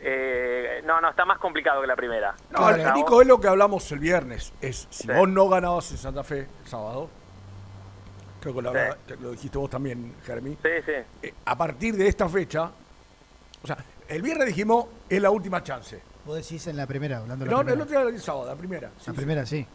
eh, 0.00 0.82
no, 0.84 1.00
no, 1.00 1.08
está 1.08 1.24
más 1.24 1.38
complicado 1.38 1.80
que 1.80 1.86
la 1.86 1.96
primera. 1.96 2.34
No, 2.50 2.58
Claro. 2.58 2.92
Nico, 2.94 3.22
es 3.22 3.26
lo 3.26 3.40
que 3.40 3.48
hablamos 3.48 3.90
el 3.90 4.00
viernes. 4.00 4.52
Es 4.60 4.86
si 4.90 5.04
Sí. 5.06 5.12
vos 5.12 5.26
no 5.28 5.48
ganabas 5.48 5.90
en 5.92 5.96
Santa 5.96 6.22
Fe 6.24 6.40
el 6.62 6.66
sábado, 6.68 7.08
creo 8.40 8.54
que 8.54 8.62
lo, 8.62 8.68
hablaba- 8.70 8.96
dijiste 9.32 9.58
vos 9.58 9.70
también, 9.70 10.14
Jeremy. 10.24 10.56
Sí, 10.62 10.68
sí. 10.86 10.92
eh, 11.22 11.34
a 11.44 11.56
partir 11.56 11.96
de 11.96 12.06
esta 12.08 12.28
fecha, 12.28 12.70
o 13.62 13.66
sea, 13.66 13.76
el 14.08 14.22
viernes 14.22 14.46
dijimos 14.48 14.86
es 15.08 15.20
la 15.20 15.30
última 15.30 15.62
chance. 15.62 16.00
Vos 16.24 16.36
decís 16.36 16.66
en 16.66 16.76
la 16.76 16.86
primera, 16.86 17.18
hablando 17.18 17.44
de 17.44 17.50
la 17.50 17.56
No, 17.56 17.62
no, 17.62 17.64
primera. 17.66 17.82
el 17.84 17.88
otro 17.88 18.00
día 18.08 18.16
el 18.16 18.22
sábado, 18.22 18.46
la 18.46 18.54
primera. 18.56 18.88
sí, 18.98 19.04
la 19.06 19.12
sí. 19.12 19.16
primera, 19.16 19.46
sí. 19.46 19.66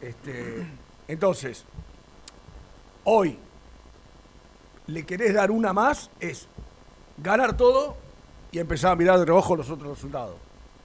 Este, 0.00 0.66
entonces, 1.08 1.64
hoy 3.04 3.38
le 4.86 5.04
querés 5.04 5.34
dar 5.34 5.50
una 5.50 5.72
más, 5.72 6.10
es 6.20 6.46
ganar 7.18 7.56
todo 7.56 7.96
y 8.52 8.58
empezar 8.58 8.92
a 8.92 8.96
mirar 8.96 9.18
de 9.18 9.24
reojo 9.26 9.56
los 9.56 9.68
otros 9.70 9.96
resultados. 9.96 10.36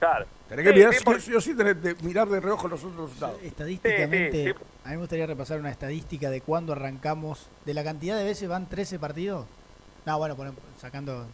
Claro. 0.04 0.26
Tenés 0.48 0.64
que 0.66 0.70
Sí, 0.72 0.76
mirar, 0.76 0.92
sí, 0.92 0.98
sí, 0.98 1.04
por- 1.04 1.42
sí 1.42 1.54
tenés 1.54 1.76
que 1.76 1.94
mirar 2.04 2.28
de 2.28 2.40
reojo 2.40 2.68
los 2.68 2.84
otros 2.84 3.04
resultados. 3.06 3.40
Estadísticamente, 3.42 4.30
Sí, 4.44 4.50
sí, 4.52 4.54
sí. 4.58 4.64
a 4.84 4.88
mí 4.88 4.94
me 4.94 5.00
gustaría 5.00 5.26
repasar 5.26 5.58
una 5.58 5.70
estadística 5.70 6.28
de 6.30 6.40
cuándo 6.42 6.72
arrancamos, 6.74 7.46
de 7.64 7.72
la 7.74 7.82
cantidad 7.82 8.16
de 8.18 8.24
veces 8.24 8.48
van 8.48 8.68
13 8.68 8.98
partidos. 8.98 9.46
No, 10.04 10.18
bueno, 10.18 10.36
sacando, 10.78 11.24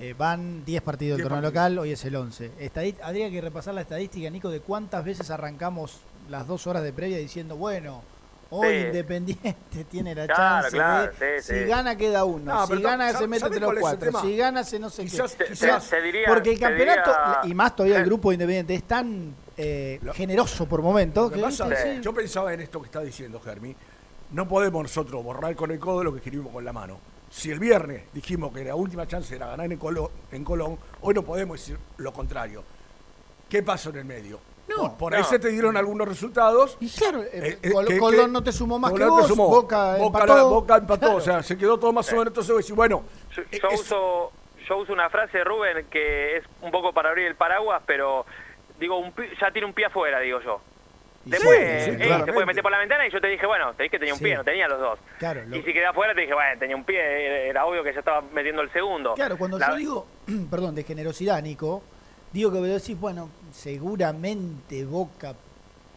eh, 0.00 0.14
van 0.18 0.64
10 0.64 0.82
partidos 0.82 1.18
del 1.18 1.24
10 1.24 1.28
torneo 1.28 1.42
partidos. 1.52 1.70
local, 1.70 1.78
hoy 1.78 1.92
es 1.92 2.04
el 2.04 2.16
11. 2.16 2.50
Estadí- 2.58 2.96
habría 3.02 3.30
que 3.30 3.40
repasar 3.40 3.74
la 3.74 3.82
estadística, 3.82 4.28
Nico, 4.30 4.50
de 4.50 4.58
cuántas 4.60 5.04
veces 5.04 5.30
arrancamos 5.30 6.00
las 6.28 6.48
dos 6.48 6.66
horas 6.66 6.82
de 6.82 6.92
previa 6.92 7.18
diciendo, 7.18 7.56
bueno, 7.56 8.02
hoy 8.54 8.68
Sí. 8.68 8.86
Independiente 8.86 9.84
tiene 9.90 10.14
la 10.14 10.26
Claro, 10.26 10.62
chance 10.62 10.76
claro, 10.76 11.12
de, 11.18 11.42
sí, 11.42 11.52
si 11.54 11.58
sí. 11.60 11.64
gana 11.64 11.96
queda 11.96 12.24
uno, 12.24 12.52
No, 12.54 12.66
si 12.66 12.70
pero 12.74 12.82
gana 12.82 13.10
¿sab- 13.12 13.18
se 13.18 13.26
mete 13.26 13.46
entre 13.46 13.60
los 13.60 13.74
cuatro, 13.80 14.20
si 14.20 14.36
gana 14.36 14.62
se 14.64 14.78
no 14.78 14.90
sé 14.90 15.02
Quizás- 15.04 15.34
qué. 15.36 15.44
Te- 15.44 15.56
te 15.56 16.02
diría- 16.02 16.28
porque 16.28 16.52
el 16.52 16.60
campeonato, 16.60 17.10
diría- 17.10 17.40
y 17.50 17.54
más 17.54 17.74
todavía 17.74 17.98
el 17.98 18.04
grupo 18.04 18.30
de 18.30 18.34
Independiente, 18.34 18.74
es 18.74 18.84
tan 18.84 19.34
eh, 19.56 20.00
generoso 20.14 20.66
por 20.66 20.80
momentos 20.82 21.30
que 21.30 21.36
que, 21.36 21.42
pasa- 21.42 21.66
viste, 21.68 21.96
sí. 21.96 22.00
Yo 22.02 22.14
pensaba 22.14 22.52
en 22.54 22.60
esto 22.60 22.80
que 22.80 22.86
está 22.86 23.00
diciendo 23.00 23.40
Germi. 23.40 23.74
No 24.32 24.48
podemos 24.48 24.82
nosotros 24.82 25.22
borrar 25.22 25.54
con 25.56 25.70
el 25.70 25.78
codo 25.78 26.02
lo 26.04 26.12
que 26.12 26.18
escribimos 26.18 26.52
con 26.52 26.64
la 26.64 26.72
mano. 26.72 26.98
Si 27.30 27.50
el 27.50 27.58
viernes 27.58 28.04
dijimos 28.12 28.52
que 28.52 28.64
la 28.64 28.74
última 28.74 29.06
chance 29.06 29.34
era 29.36 29.46
ganar 29.48 29.70
en 29.70 29.78
Colón, 29.78 30.08
en 30.30 30.42
Colón 30.44 30.78
hoy 31.02 31.14
no 31.14 31.22
podemos 31.22 31.58
decir 31.58 31.78
lo 31.98 32.12
contrario. 32.12 32.62
¿Qué 33.48 33.62
pasó 33.62 33.90
en 33.90 33.96
el 33.96 34.04
medio? 34.06 34.40
No, 34.68 34.96
por 34.96 35.14
ahí 35.14 35.20
no. 35.22 35.28
se 35.28 35.38
te 35.38 35.48
dieron 35.48 35.76
algunos 35.76 36.06
resultados. 36.08 36.76
Y 36.80 36.88
claro, 36.90 37.22
eh, 37.22 37.30
Eh, 37.32 37.58
eh, 37.62 37.72
Col- 37.72 37.86
que- 37.86 37.98
Colón 37.98 38.26
que- 38.26 38.32
no 38.32 38.42
te 38.42 38.52
sumó 38.52 38.78
más 38.78 38.90
Colón 38.92 39.08
que 39.08 39.14
te 39.14 39.20
vos, 39.20 39.28
sumó. 39.28 39.48
Boca, 39.48 39.96
Boca, 39.98 40.18
empató. 40.20 40.36
la- 40.36 40.42
Boca 40.44 40.76
empató, 40.76 41.00
Claro. 41.00 41.16
o 41.16 41.20
sea, 41.20 41.42
se 41.42 41.58
quedó 41.58 41.78
todo 41.78 41.92
más 41.92 42.08
o 42.08 42.12
menos. 42.12 42.28
Entonces 42.28 42.56
decís, 42.56 42.74
bueno, 42.74 43.02
Yo, 43.36 43.42
eh, 43.42 43.46
yo 43.60 43.68
es- 43.68 43.80
uso, 43.80 44.32
yo 44.68 44.78
uso 44.78 44.92
una 44.92 45.10
frase, 45.10 45.42
Rubén, 45.44 45.86
que 45.90 46.36
es 46.38 46.44
un 46.62 46.70
poco 46.70 46.92
para 46.92 47.10
abrir 47.10 47.26
el 47.26 47.34
paraguas, 47.34 47.82
pero 47.86 48.24
digo, 48.78 48.96
un 48.98 49.12
ya 49.40 49.50
tiene 49.50 49.66
un 49.66 49.74
pie 49.74 49.86
afuera, 49.86 50.20
digo 50.20 50.40
yo. 50.40 50.60
Y 51.24 51.30
Después, 51.30 51.84
sí, 51.84 51.90
sí, 51.92 51.96
eh, 52.02 52.32
puede 52.32 52.46
meter 52.46 52.62
por 52.64 52.72
la 52.72 52.78
ventana 52.78 53.06
y 53.06 53.10
yo 53.12 53.20
te 53.20 53.28
dije, 53.28 53.46
bueno, 53.46 53.72
te 53.74 53.84
dije 53.84 53.92
que 53.92 53.98
tenía 54.00 54.14
un 54.14 54.18
Sí. 54.18 54.24
pie, 54.24 54.34
no 54.34 54.42
tenía 54.42 54.66
los 54.66 54.80
dos. 54.80 54.98
Claro, 55.20 55.42
lo- 55.46 55.54
Y 55.56 55.62
si 55.62 55.72
quedé 55.72 55.86
afuera 55.86 56.14
te 56.14 56.22
dije, 56.22 56.34
bueno, 56.34 56.58
tenía 56.58 56.74
un 56.74 56.82
pie, 56.84 56.98
era- 56.98 57.38
era 57.50 57.64
obvio 57.66 57.84
que 57.84 57.92
ya 57.92 58.00
estaba 58.00 58.22
metiendo 58.32 58.60
el 58.62 58.72
segundo. 58.72 59.14
Claro, 59.14 59.36
cuando 59.38 59.56
La- 59.58 59.68
yo 59.68 59.76
digo, 59.76 60.06
perdón, 60.50 60.74
de 60.74 60.82
generosidad, 60.82 61.40
Nico, 61.40 61.82
digo 62.32 62.50
que 62.52 62.58
vos 62.58 62.68
decís, 62.68 62.98
bueno, 62.98 63.28
seguramente 63.52 64.84
Boca 64.84 65.34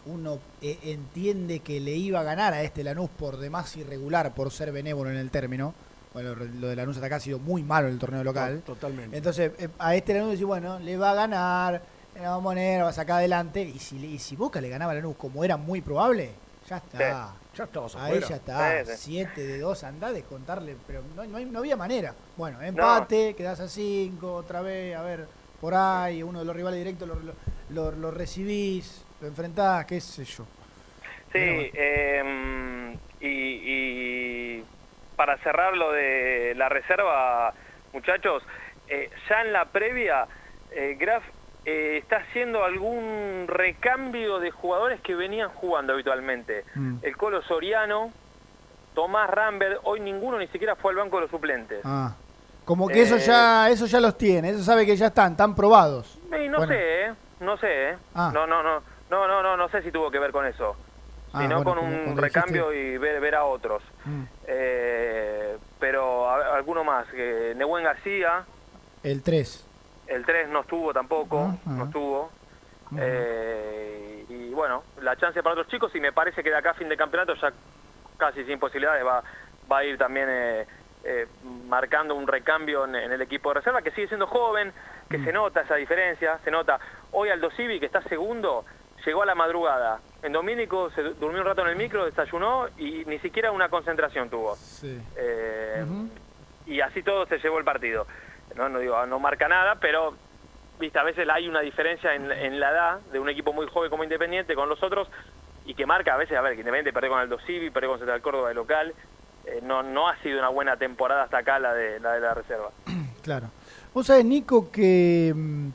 uno 0.07 0.37
eh, 0.61 0.77
entiende 0.83 1.59
que 1.61 1.79
le 1.79 1.91
iba 1.95 2.19
a 2.19 2.23
ganar 2.23 2.53
a 2.53 2.61
este 2.61 2.83
Lanús 2.83 3.09
por 3.09 3.37
demás 3.37 3.75
irregular, 3.75 4.33
por 4.35 4.51
ser 4.51 4.71
benévolo 4.71 5.09
en 5.09 5.17
el 5.17 5.31
término. 5.31 5.73
Bueno, 6.13 6.35
lo 6.35 6.67
de 6.67 6.75
Lanús 6.75 6.95
hasta 6.97 7.07
acá 7.07 7.15
ha 7.15 7.19
sido 7.19 7.39
muy 7.39 7.63
malo 7.63 7.87
en 7.87 7.93
el 7.93 7.99
torneo 7.99 8.23
local. 8.23 8.61
Totalmente. 8.65 9.17
Entonces, 9.17 9.51
eh, 9.57 9.67
a 9.79 9.95
este 9.95 10.13
Lanús 10.13 10.31
decís, 10.33 10.45
bueno, 10.45 10.77
le 10.79 10.95
va 10.97 11.11
a 11.11 11.15
ganar, 11.15 11.81
le 12.13 12.21
va 12.21 12.35
a 12.35 12.39
poner, 12.41 12.83
va 12.83 12.89
a 12.89 12.93
sacar 12.93 13.17
adelante. 13.17 13.63
Y 13.63 13.79
si, 13.79 13.97
le- 13.97 14.07
y 14.07 14.19
si 14.19 14.35
Boca 14.35 14.61
le 14.61 14.69
ganaba 14.69 14.91
a 14.91 14.95
Lanús, 14.95 15.15
como 15.17 15.43
era 15.43 15.57
muy 15.57 15.81
probable, 15.81 16.29
ya 16.69 16.77
está. 16.77 17.33
ya 17.57 17.63
estabas 17.63 17.95
Ahí 17.95 18.19
ya 18.29 18.35
está. 18.35 18.85
Sí, 18.85 18.91
sí. 18.95 19.01
7 19.25 19.41
de 19.47 19.59
2, 19.59 19.83
andá 19.83 20.07
a 20.07 20.13
descontarle, 20.13 20.75
pero 20.85 21.01
no, 21.15 21.25
no, 21.25 21.39
no 21.39 21.59
había 21.59 21.75
manera. 21.75 22.13
Bueno, 22.37 22.61
empate, 22.61 23.33
quedás 23.35 23.59
a 23.59 23.67
5, 23.67 24.35
otra 24.35 24.61
vez, 24.61 24.95
a 24.95 25.01
ver, 25.01 25.25
por 25.61 25.73
ahí, 25.73 26.22
uno 26.23 26.40
de 26.40 26.45
los 26.45 26.56
rivales 26.56 26.80
directos 26.80 27.07
lo, 27.07 27.15
lo, 27.15 27.34
lo- 27.69 27.91
lo 27.91 28.11
recibís, 28.11 29.06
lo 29.22 29.27
enfrentás, 29.27 29.86
qué 29.86 29.99
sé 30.02 30.23
yo. 30.26 30.45
Sí, 31.32 31.40
eh, 31.73 32.95
y, 33.22 33.27
y 33.27 34.64
para 35.15 35.38
cerrar 35.40 35.76
lo 35.76 35.91
de 35.91 36.53
la 36.56 36.69
reserva, 36.69 37.53
muchachos, 37.94 38.44
eh, 38.88 39.10
ya 39.30 39.41
en 39.41 39.53
la 39.53 39.65
previa, 39.65 40.27
eh, 40.72 40.95
Graf 40.99 41.23
eh, 41.65 41.98
está 42.02 42.18
haciendo 42.18 42.64
algún 42.64 43.45
recambio 43.48 44.40
de 44.40 44.52
jugadores 44.52 45.02
que 45.02 45.15
venían 45.15 45.49
jugando 45.49 45.94
habitualmente. 45.94 46.64
Mm. 46.76 46.98
El 47.02 47.18
Colo 47.18 47.41
Soriano, 47.41 48.11
Tomás 48.94 49.30
Rambert, 49.30 49.80
hoy 49.84 49.99
ninguno 49.99 50.38
ni 50.38 50.48
siquiera 50.48 50.76
fue 50.76 50.91
al 50.91 50.98
banco 50.98 51.18
de 51.18 51.22
los 51.23 51.32
suplentes. 51.32 51.82
Ah. 51.84 52.15
Como 52.65 52.87
que 52.87 53.01
eso 53.03 53.15
Eh, 53.17 53.19
ya 53.19 53.69
eso 53.69 53.85
ya 53.85 53.99
los 53.99 54.17
tiene, 54.17 54.49
eso 54.49 54.63
sabe 54.63 54.85
que 54.85 54.95
ya 54.97 55.07
están, 55.07 55.31
están 55.33 55.55
probados. 55.55 56.17
Y 56.37 56.47
no 56.49 56.57
Bueno. 56.57 56.73
sé, 56.73 57.05
¿eh? 57.05 57.13
No 57.39 57.57
sé, 57.57 57.89
¿eh? 57.91 57.97
Ah. 58.15 58.31
No, 58.33 58.47
no, 58.47 58.63
no, 58.63 58.81
no, 59.09 59.27
no, 59.27 59.43
no, 59.43 59.55
no 59.55 59.69
sé 59.69 59.81
si 59.83 59.91
tuvo 59.91 60.09
que 60.09 60.19
ver 60.19 60.31
con 60.31 60.45
eso. 60.45 60.75
Ah, 61.33 61.41
sino 61.41 61.61
bueno, 61.63 61.81
con 61.81 61.93
un 61.93 62.17
recambio 62.17 62.73
y 62.73 62.97
ver, 62.97 63.19
ver 63.19 63.35
a 63.35 63.43
otros. 63.45 63.83
Mm. 64.05 64.23
Eh, 64.47 65.57
pero 65.79 66.29
a- 66.29 66.55
alguno 66.55 66.83
más, 66.83 67.05
que 67.07 67.53
Nehuen 67.55 67.83
García, 67.83 68.45
El 69.03 69.21
3. 69.21 69.65
el 70.07 70.25
3 70.25 70.49
no 70.49 70.61
estuvo 70.61 70.93
tampoco, 70.93 71.53
no 71.65 71.85
estuvo. 71.85 72.31
Eh, 72.97 74.25
y 74.29 74.49
bueno, 74.53 74.83
la 75.01 75.15
chance 75.17 75.41
para 75.43 75.53
otros 75.53 75.67
chicos 75.67 75.93
y 75.95 75.99
me 75.99 76.11
parece 76.13 76.41
que 76.43 76.49
de 76.49 76.55
acá 76.57 76.71
a 76.71 76.73
fin 76.75 76.87
de 76.89 76.95
campeonato 76.97 77.33
ya 77.35 77.51
casi 78.17 78.43
sin 78.45 78.57
posibilidades 78.59 79.05
va, 79.05 79.21
va 79.71 79.77
a 79.79 79.83
ir 79.83 79.97
también 79.97 80.29
eh, 81.06 81.27
marcando 81.68 82.15
un 82.15 82.27
recambio 82.27 82.86
en, 82.86 82.95
en 82.95 83.11
el 83.11 83.22
equipo 83.22 83.49
de 83.49 83.56
reserva 83.56 83.82
que 83.82 83.91
sigue 83.91 84.07
siendo 84.07 84.27
joven, 84.27 84.73
que 85.10 85.19
se 85.23 85.32
nota 85.32 85.61
esa 85.61 85.76
diferencia, 85.76 86.40
se 86.44 86.49
nota. 86.52 86.80
Hoy 87.11 87.30
Aldo 87.30 87.52
Civi, 87.52 87.80
que 87.80 87.86
está 87.86 88.02
segundo, 88.02 88.65
llegó 89.06 89.22
a 89.22 89.26
la 89.26 89.36
madrugada. 89.36 89.99
En 90.23 90.32
Domínico 90.34 90.90
se 90.91 91.03
du- 91.03 91.14
durmió 91.14 91.41
un 91.41 91.48
rato 91.48 91.61
en 91.61 91.68
el 91.68 91.76
micro, 91.76 92.06
desayunó 92.06 92.68
y 92.77 93.06
ni 93.06 93.19
siquiera 93.19 93.52
una 93.52 93.69
concentración 93.69 94.30
tuvo. 94.32 94.56
Sí. 94.56 94.99
Eh, 95.15 95.86
y 96.65 96.82
así 96.82 97.03
todo 97.03 97.26
se 97.27 97.38
llevó 97.38 97.60
el 97.60 97.64
partido. 97.65 98.07
No, 98.56 98.68
no 98.69 98.80
digo, 98.80 99.06
no 99.06 99.19
marca 99.19 99.48
nada, 99.48 99.76
pero 99.76 100.15
viste, 100.80 100.98
a 100.98 101.03
veces 101.03 101.27
hay 101.30 101.48
una 101.48 101.60
diferencia 101.61 102.15
en, 102.15 102.32
en 102.32 102.60
la 102.60 102.72
edad 102.72 102.99
de 103.11 103.19
un 103.19 103.30
equipo 103.30 103.53
muy 103.53 103.68
joven 103.68 103.90
como 103.91 104.03
Independiente 104.03 104.56
con 104.56 104.68
los 104.69 104.82
otros 104.82 105.07
y 105.65 105.73
que 105.76 105.86
marca 105.86 106.14
a 106.14 106.18
veces, 106.18 106.38
a 106.38 106.41
ver, 106.41 106.53
que 106.53 106.60
Independiente 106.61 106.94
perdió 106.94 107.11
con 107.11 107.19
Aldo 107.19 107.38
Civi, 107.45 107.69
perdió 107.69 107.90
con 107.91 107.99
Central 107.99 108.22
Córdoba 108.22 108.49
de 108.49 108.56
local. 108.56 108.94
Eh, 109.47 109.59
no, 109.63 109.84
no 109.84 110.07
ha 110.07 110.17
sido 110.22 110.39
una 110.39 110.49
buena 110.49 110.77
temporada 110.77 111.23
hasta 111.23 111.38
acá 111.39 111.59
la 111.59 111.73
de 111.73 111.99
la, 111.99 112.13
de 112.13 112.19
la 112.22 112.34
reserva. 112.34 112.69
Claro. 113.22 113.47
Vos 113.91 114.05
sabés, 114.05 114.23
Nico, 114.23 114.69
que 114.69 115.34
mm, 115.35 115.67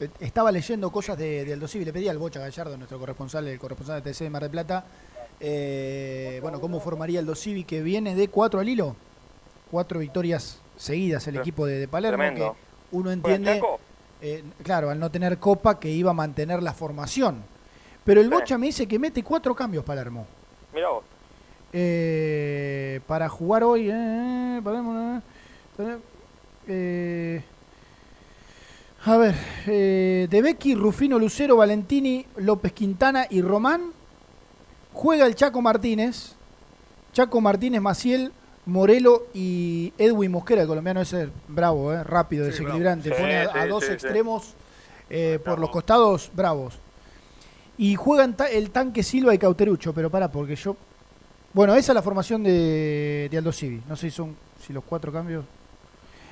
eh, 0.00 0.10
estaba 0.20 0.52
leyendo 0.52 0.90
cosas 0.92 1.16
de, 1.16 1.46
de 1.46 1.54
Aldo 1.54 1.66
Civi, 1.66 1.86
le 1.86 1.94
pedí 1.94 2.08
al 2.08 2.18
Bocha 2.18 2.40
Gallardo, 2.40 2.76
nuestro 2.76 2.98
corresponsal, 2.98 3.48
el 3.48 3.58
corresponsal 3.58 4.02
de 4.02 4.10
TC 4.12 4.24
de 4.24 4.30
Mar 4.30 4.42
del 4.42 4.50
Plata, 4.50 4.84
eh, 5.40 6.38
bueno, 6.42 6.60
cómo 6.60 6.78
formaría 6.80 7.20
Aldo 7.20 7.34
Civi, 7.34 7.64
que 7.64 7.80
viene 7.82 8.14
de 8.14 8.28
cuatro 8.28 8.60
al 8.60 8.68
hilo, 8.68 8.96
cuatro 9.70 9.98
victorias 9.98 10.60
seguidas 10.76 11.26
el 11.28 11.36
equipo 11.36 11.64
de, 11.64 11.78
de 11.78 11.88
Palermo, 11.88 12.18
tremendo. 12.18 12.52
que 12.52 12.96
uno 12.96 13.04
¿Juega 13.22 13.34
en 13.36 13.46
entiende, 13.48 13.62
eh, 14.20 14.44
claro, 14.62 14.90
al 14.90 14.98
no 15.00 15.10
tener 15.10 15.38
copa, 15.38 15.80
que 15.80 15.88
iba 15.88 16.10
a 16.10 16.14
mantener 16.14 16.62
la 16.62 16.74
formación. 16.74 17.42
Pero 18.04 18.20
el 18.20 18.26
Sí. 18.28 18.32
Bocha 18.34 18.58
me 18.58 18.66
dice 18.66 18.86
que 18.86 18.98
mete 18.98 19.22
cuatro 19.22 19.54
cambios 19.54 19.84
Palermo. 19.84 20.26
Mira 20.74 20.90
vos. 20.90 21.04
Eh, 21.72 23.00
para 23.06 23.28
jugar 23.28 23.62
hoy, 23.64 23.88
eh, 23.90 24.60
eh, 26.68 27.42
a 29.04 29.16
ver, 29.16 29.34
De 29.66 30.40
Becky, 30.42 30.74
Rufino 30.74 31.18
Lucero, 31.18 31.56
Valentini, 31.56 32.26
López 32.36 32.72
Quintana 32.72 33.26
y 33.30 33.40
Román. 33.40 33.92
Juega 34.92 35.26
el 35.26 35.34
Chaco 35.36 35.62
Martínez, 35.62 36.32
Chaco 37.12 37.40
Martínez, 37.40 37.80
Maciel, 37.80 38.32
Morelo 38.66 39.26
y 39.32 39.92
Edwin 39.96 40.32
Mosquera, 40.32 40.62
el 40.62 40.68
colombiano 40.68 41.00
ese 41.00 41.28
bravo, 41.48 41.92
eh, 41.92 42.02
rápido, 42.04 42.44
Sí, 42.46 42.50
desequilibrante. 42.50 43.08
bravo. 43.10 43.22
Pone 43.24 43.36
a, 43.38 43.44
Sí, 43.52 43.58
a 43.58 43.62
sí, 43.62 43.68
dos 43.68 43.88
extremos 43.88 44.54
eh, 45.08 45.38
por 45.44 45.58
los 45.58 45.70
costados 45.70 46.30
bravos. 46.34 46.78
Y 47.78 47.94
juegan 47.94 48.36
ta- 48.36 48.50
el 48.50 48.70
tanque 48.70 49.02
Silva 49.02 49.34
y 49.34 49.38
Cauterucho, 49.38 49.94
pero 49.94 50.10
para, 50.10 50.30
porque 50.30 50.56
yo. 50.56 50.76
Bueno, 51.52 51.74
esa 51.74 51.92
es 51.92 51.94
la 51.94 52.02
formación 52.02 52.42
de, 52.42 53.28
de 53.30 53.38
Aldo 53.38 53.52
Civi. 53.52 53.82
No 53.88 53.96
sé 53.96 54.10
si 54.10 54.16
son 54.16 54.36
si 54.64 54.72
los 54.72 54.84
cuatro 54.84 55.12
cambios. 55.12 55.44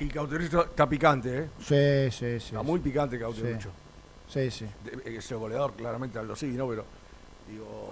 Y 0.01 0.07
Cauterucho 0.09 0.63
está 0.65 0.89
picante, 0.89 1.39
¿eh? 1.41 1.49
Sí, 1.59 2.17
sí, 2.17 2.39
sí. 2.41 2.47
Está 2.49 2.63
muy 2.63 2.79
picante 2.79 3.19
Cauterucho. 3.19 3.71
Sí, 4.29 4.51
sí. 4.51 4.67
De- 4.85 5.17
Ese 5.17 5.35
goleador 5.35 5.73
claramente 5.73 6.19
algo 6.19 6.37
sí, 6.37 6.47
¿no? 6.49 6.69
Pero, 6.69 6.85
digo... 7.51 7.91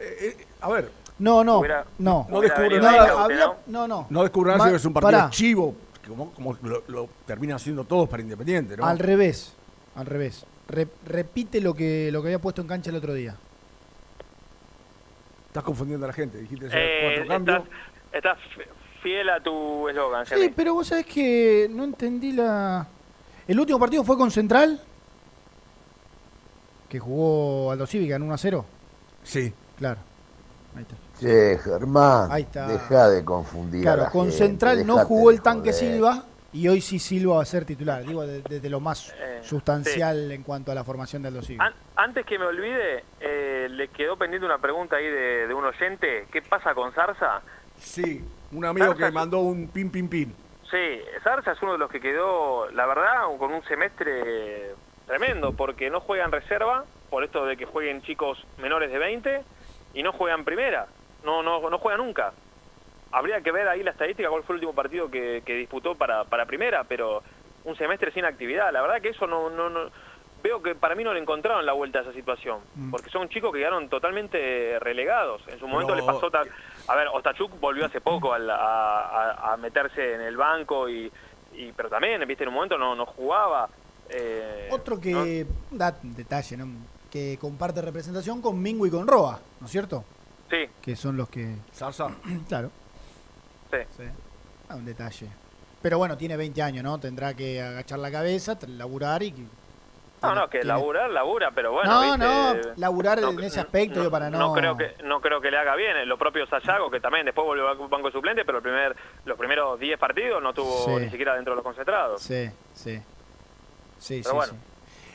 eh, 0.00 0.34
eh, 0.40 0.46
a 0.60 0.68
ver, 0.70 0.90
No, 1.20 1.44
no, 1.44 1.58
Hubiera- 1.58 1.84
no. 1.98 2.26
no 2.30 2.40
nada. 2.80 3.22
había- 3.24 3.52
no, 3.66 3.86
no. 3.86 4.06
no 4.10 4.22
descubran 4.22 4.58
Ma- 4.58 4.70
que 4.70 4.76
es 4.76 4.84
un 4.84 4.92
partido 4.92 5.12
pará. 5.12 5.30
chivo, 5.30 5.74
como, 6.08 6.32
como 6.32 6.56
lo, 6.62 6.82
lo 6.88 7.08
terminan 7.26 7.56
haciendo 7.56 7.84
todos 7.84 8.08
para 8.08 8.22
Independiente, 8.22 8.76
¿no? 8.76 8.84
Al 8.86 8.98
revés, 8.98 9.52
al 9.94 10.06
revés. 10.06 10.44
Re- 10.68 10.88
repite 11.06 11.60
lo 11.60 11.74
que, 11.74 12.10
lo 12.12 12.20
que 12.22 12.28
había 12.28 12.38
puesto 12.40 12.62
en 12.62 12.68
cancha 12.68 12.90
el 12.90 12.96
otro 12.96 13.14
día. 13.14 13.36
Estás 15.48 15.64
confundiendo 15.64 16.04
a 16.06 16.08
la 16.08 16.12
gente, 16.12 16.38
dijiste 16.38 16.68
Eh, 16.72 17.26
cuatro 17.26 17.28
cambios. 17.28 17.58
estás, 18.12 18.36
estás 18.36 18.38
fiel 19.02 19.28
a 19.30 19.40
tu 19.40 19.88
eslogan, 19.88 20.26
Sí, 20.26 20.52
pero 20.54 20.74
vos 20.74 20.86
sabés 20.88 21.06
que 21.06 21.68
no 21.70 21.84
entendí 21.84 22.32
la... 22.32 22.86
¿El 23.46 23.58
último 23.58 23.78
partido 23.78 24.04
fue 24.04 24.16
con 24.18 24.30
Central? 24.30 24.80
Que 26.88 26.98
jugó 26.98 27.70
Aldo 27.70 27.86
Civi, 27.86 28.08
ganó 28.08 28.26
1 28.26 28.34
a 28.34 28.38
0. 28.38 28.64
Sí. 29.22 29.52
Claro. 29.78 29.98
Ahí 30.76 30.82
está. 30.82 30.94
Che, 31.20 31.58
Germán, 31.58 32.30
Ahí 32.30 32.42
está. 32.42 32.68
deja 32.68 33.08
de 33.08 33.24
confundir 33.24 33.80
a 33.80 33.82
Claro, 33.94 34.02
la 34.04 34.10
con 34.10 34.26
gente, 34.26 34.36
Central 34.38 34.86
no 34.86 34.98
jugó 34.98 35.30
el 35.30 35.40
tanque 35.42 35.72
joder. 35.72 35.92
Silva 35.92 36.24
y 36.52 36.66
hoy 36.68 36.80
sí 36.80 36.98
Silva 36.98 37.36
va 37.36 37.42
a 37.42 37.46
ser 37.46 37.64
titular. 37.64 38.04
Digo, 38.04 38.26
desde 38.26 38.60
de, 38.60 38.70
lo 38.70 38.80
más 38.80 39.14
Eh, 39.18 39.40
sustancial 39.42 40.30
en 40.32 40.42
cuanto 40.42 40.72
a 40.72 40.74
la 40.74 40.84
formación 40.84 41.22
de 41.22 41.28
Aldo 41.28 41.42
Civi. 41.42 41.58
An- 41.60 41.74
antes 41.96 42.24
que 42.26 42.38
me 42.38 42.46
olvide, 42.46 43.04
eh, 43.20 43.68
le 43.70 43.88
quedó 43.88 44.16
pendiente 44.16 44.46
una 44.46 44.58
pregunta 44.58 44.96
ahí 44.96 45.06
de, 45.06 45.46
de 45.46 45.54
un 45.54 45.64
oyente. 45.64 46.26
¿Qué 46.32 46.42
pasa 46.42 46.74
con 46.74 46.92
Zarza? 46.92 47.42
Sí, 47.78 48.24
un 48.52 48.64
amigo 48.64 48.94
que 48.94 49.04
Zarza- 49.04 49.12
mandó 49.12 49.40
un 49.40 49.68
pin, 49.68 49.90
pin, 49.90 50.08
pin. 50.08 50.34
Sí, 50.70 51.00
Zarza 51.24 51.52
es 51.52 51.62
uno 51.62 51.72
de 51.72 51.78
los 51.78 51.90
que 51.90 52.00
quedó, 52.00 52.70
la 52.70 52.86
verdad, 52.86 53.24
con 53.38 53.52
un 53.52 53.62
semestre 53.64 54.74
tremendo, 55.06 55.52
porque 55.52 55.88
no 55.90 56.00
juega 56.00 56.24
en 56.24 56.32
reserva, 56.32 56.84
por 57.10 57.24
esto 57.24 57.46
de 57.46 57.56
que 57.56 57.64
jueguen 57.64 58.02
chicos 58.02 58.44
menores 58.58 58.90
de 58.92 58.98
20, 58.98 59.42
y 59.94 60.02
no 60.02 60.12
juegan 60.12 60.44
primera, 60.44 60.86
no 61.24 61.42
no 61.42 61.70
no 61.70 61.78
juega 61.78 61.96
nunca. 61.96 62.32
Habría 63.12 63.40
que 63.40 63.52
ver 63.52 63.68
ahí 63.68 63.82
la 63.82 63.92
estadística, 63.92 64.28
cuál 64.28 64.42
fue 64.42 64.54
el 64.54 64.58
último 64.58 64.74
partido 64.74 65.10
que, 65.10 65.42
que 65.44 65.54
disputó 65.54 65.94
para, 65.94 66.24
para 66.24 66.44
primera, 66.46 66.84
pero 66.84 67.22
un 67.64 67.76
semestre 67.76 68.12
sin 68.12 68.24
actividad, 68.24 68.72
la 68.72 68.82
verdad 68.82 69.00
que 69.00 69.08
eso 69.10 69.26
no, 69.26 69.48
no, 69.50 69.68
no 69.70 69.90
veo 70.42 70.62
que 70.62 70.74
para 70.74 70.94
mí 70.94 71.02
no 71.04 71.12
le 71.14 71.20
encontraron 71.20 71.64
la 71.66 71.72
vuelta 71.72 71.98
a 71.98 72.02
esa 72.02 72.12
situación, 72.12 72.60
Mm. 72.76 72.90
porque 72.90 73.10
son 73.10 73.28
chicos 73.28 73.52
que 73.52 73.58
quedaron 73.60 73.88
totalmente 73.88 74.78
relegados. 74.78 75.42
En 75.48 75.58
su 75.58 75.66
momento 75.66 75.94
Pero- 75.94 76.06
le 76.06 76.12
pasó 76.12 76.30
tal... 76.30 76.48
A 76.86 76.94
ver, 76.94 77.08
Ostachuk 77.08 77.58
volvió 77.60 77.84
hace 77.86 78.00
poco 78.00 78.32
al- 78.32 78.48
a, 78.48 78.54
a- 78.56 79.52
a 79.52 79.56
meterse 79.58 80.14
en 80.14 80.20
el 80.22 80.36
banco, 80.36 80.88
y, 80.88 81.10
y 81.54 81.72
pero 81.72 81.88
también, 81.90 82.22
viste, 82.26 82.44
en 82.44 82.48
un 82.50 82.54
momento 82.54 82.78
no, 82.78 82.94
no 82.94 83.04
jugaba. 83.06 83.68
eh, 84.10 84.68
Otro 84.70 84.98
que 85.00 85.44
da 85.70 85.94
un 86.02 86.14
detalle, 86.14 86.56
¿no? 86.56 86.66
Que 87.10 87.36
comparte 87.40 87.82
representación 87.82 88.40
con 88.40 88.60
Mingo 88.62 88.86
y 88.86 88.90
con 88.90 89.06
Roa, 89.06 89.38
¿no 89.60 89.66
es 89.66 89.72
cierto? 89.72 90.04
Sí, 90.50 90.64
Que 90.80 90.96
son 90.96 91.16
los 91.16 91.28
que. 91.28 91.56
Zarza. 91.74 92.08
claro. 92.48 92.70
Sí. 93.96 94.04
Ah, 94.68 94.76
un 94.76 94.84
detalle. 94.84 95.28
Pero 95.80 95.98
bueno, 95.98 96.16
tiene 96.16 96.36
20 96.36 96.62
años, 96.62 96.82
¿no? 96.84 96.98
Tendrá 96.98 97.34
que 97.34 97.62
agachar 97.62 97.98
la 98.00 98.10
cabeza, 98.10 98.58
laburar 98.66 99.22
y. 99.22 99.32
No, 100.20 100.34
no, 100.34 100.44
que 100.50 100.58
tiene- 100.58 100.66
laburar, 100.66 101.08
labura, 101.10 101.52
pero 101.54 101.70
bueno, 101.72 101.92
no, 101.92 102.00
viste, 102.02 102.18
no, 102.18 102.74
laburar 102.76 103.20
no, 103.20 103.30
en 103.30 103.40
ese 103.44 103.60
aspecto, 103.60 104.00
digo, 104.00 104.10
para 104.10 104.28
no. 104.28 104.38
No 104.38 104.52
creo 104.52 104.76
que 104.76 104.94
no 105.04 105.20
creo 105.20 105.40
que 105.40 105.48
le 105.52 105.58
haga 105.58 105.76
bien. 105.76 106.08
Lo 106.08 106.18
propio 106.18 106.44
Sayago, 106.48 106.90
que 106.90 106.98
también 106.98 107.24
después 107.24 107.46
volvió 107.46 107.68
al 107.68 107.76
banco 107.78 108.08
de 108.08 108.12
suplente, 108.12 108.44
pero 108.44 108.58
el 108.58 108.62
primer, 108.62 108.96
los 109.24 109.38
primeros 109.38 109.78
10 109.78 109.96
partidos 109.96 110.42
no 110.42 110.52
tuvo 110.52 110.86
Sí. 110.86 111.04
ni 111.04 111.10
siquiera 111.10 111.34
dentro 111.36 111.52
de 111.52 111.56
los 111.56 111.64
concentrados. 111.64 112.20
Sí, 112.20 112.50
sí. 112.74 113.00
Sí, 114.00 114.20
Pero 114.24 114.30
sí, 114.30 114.36
bueno. 114.36 114.52
sí. 114.54 114.58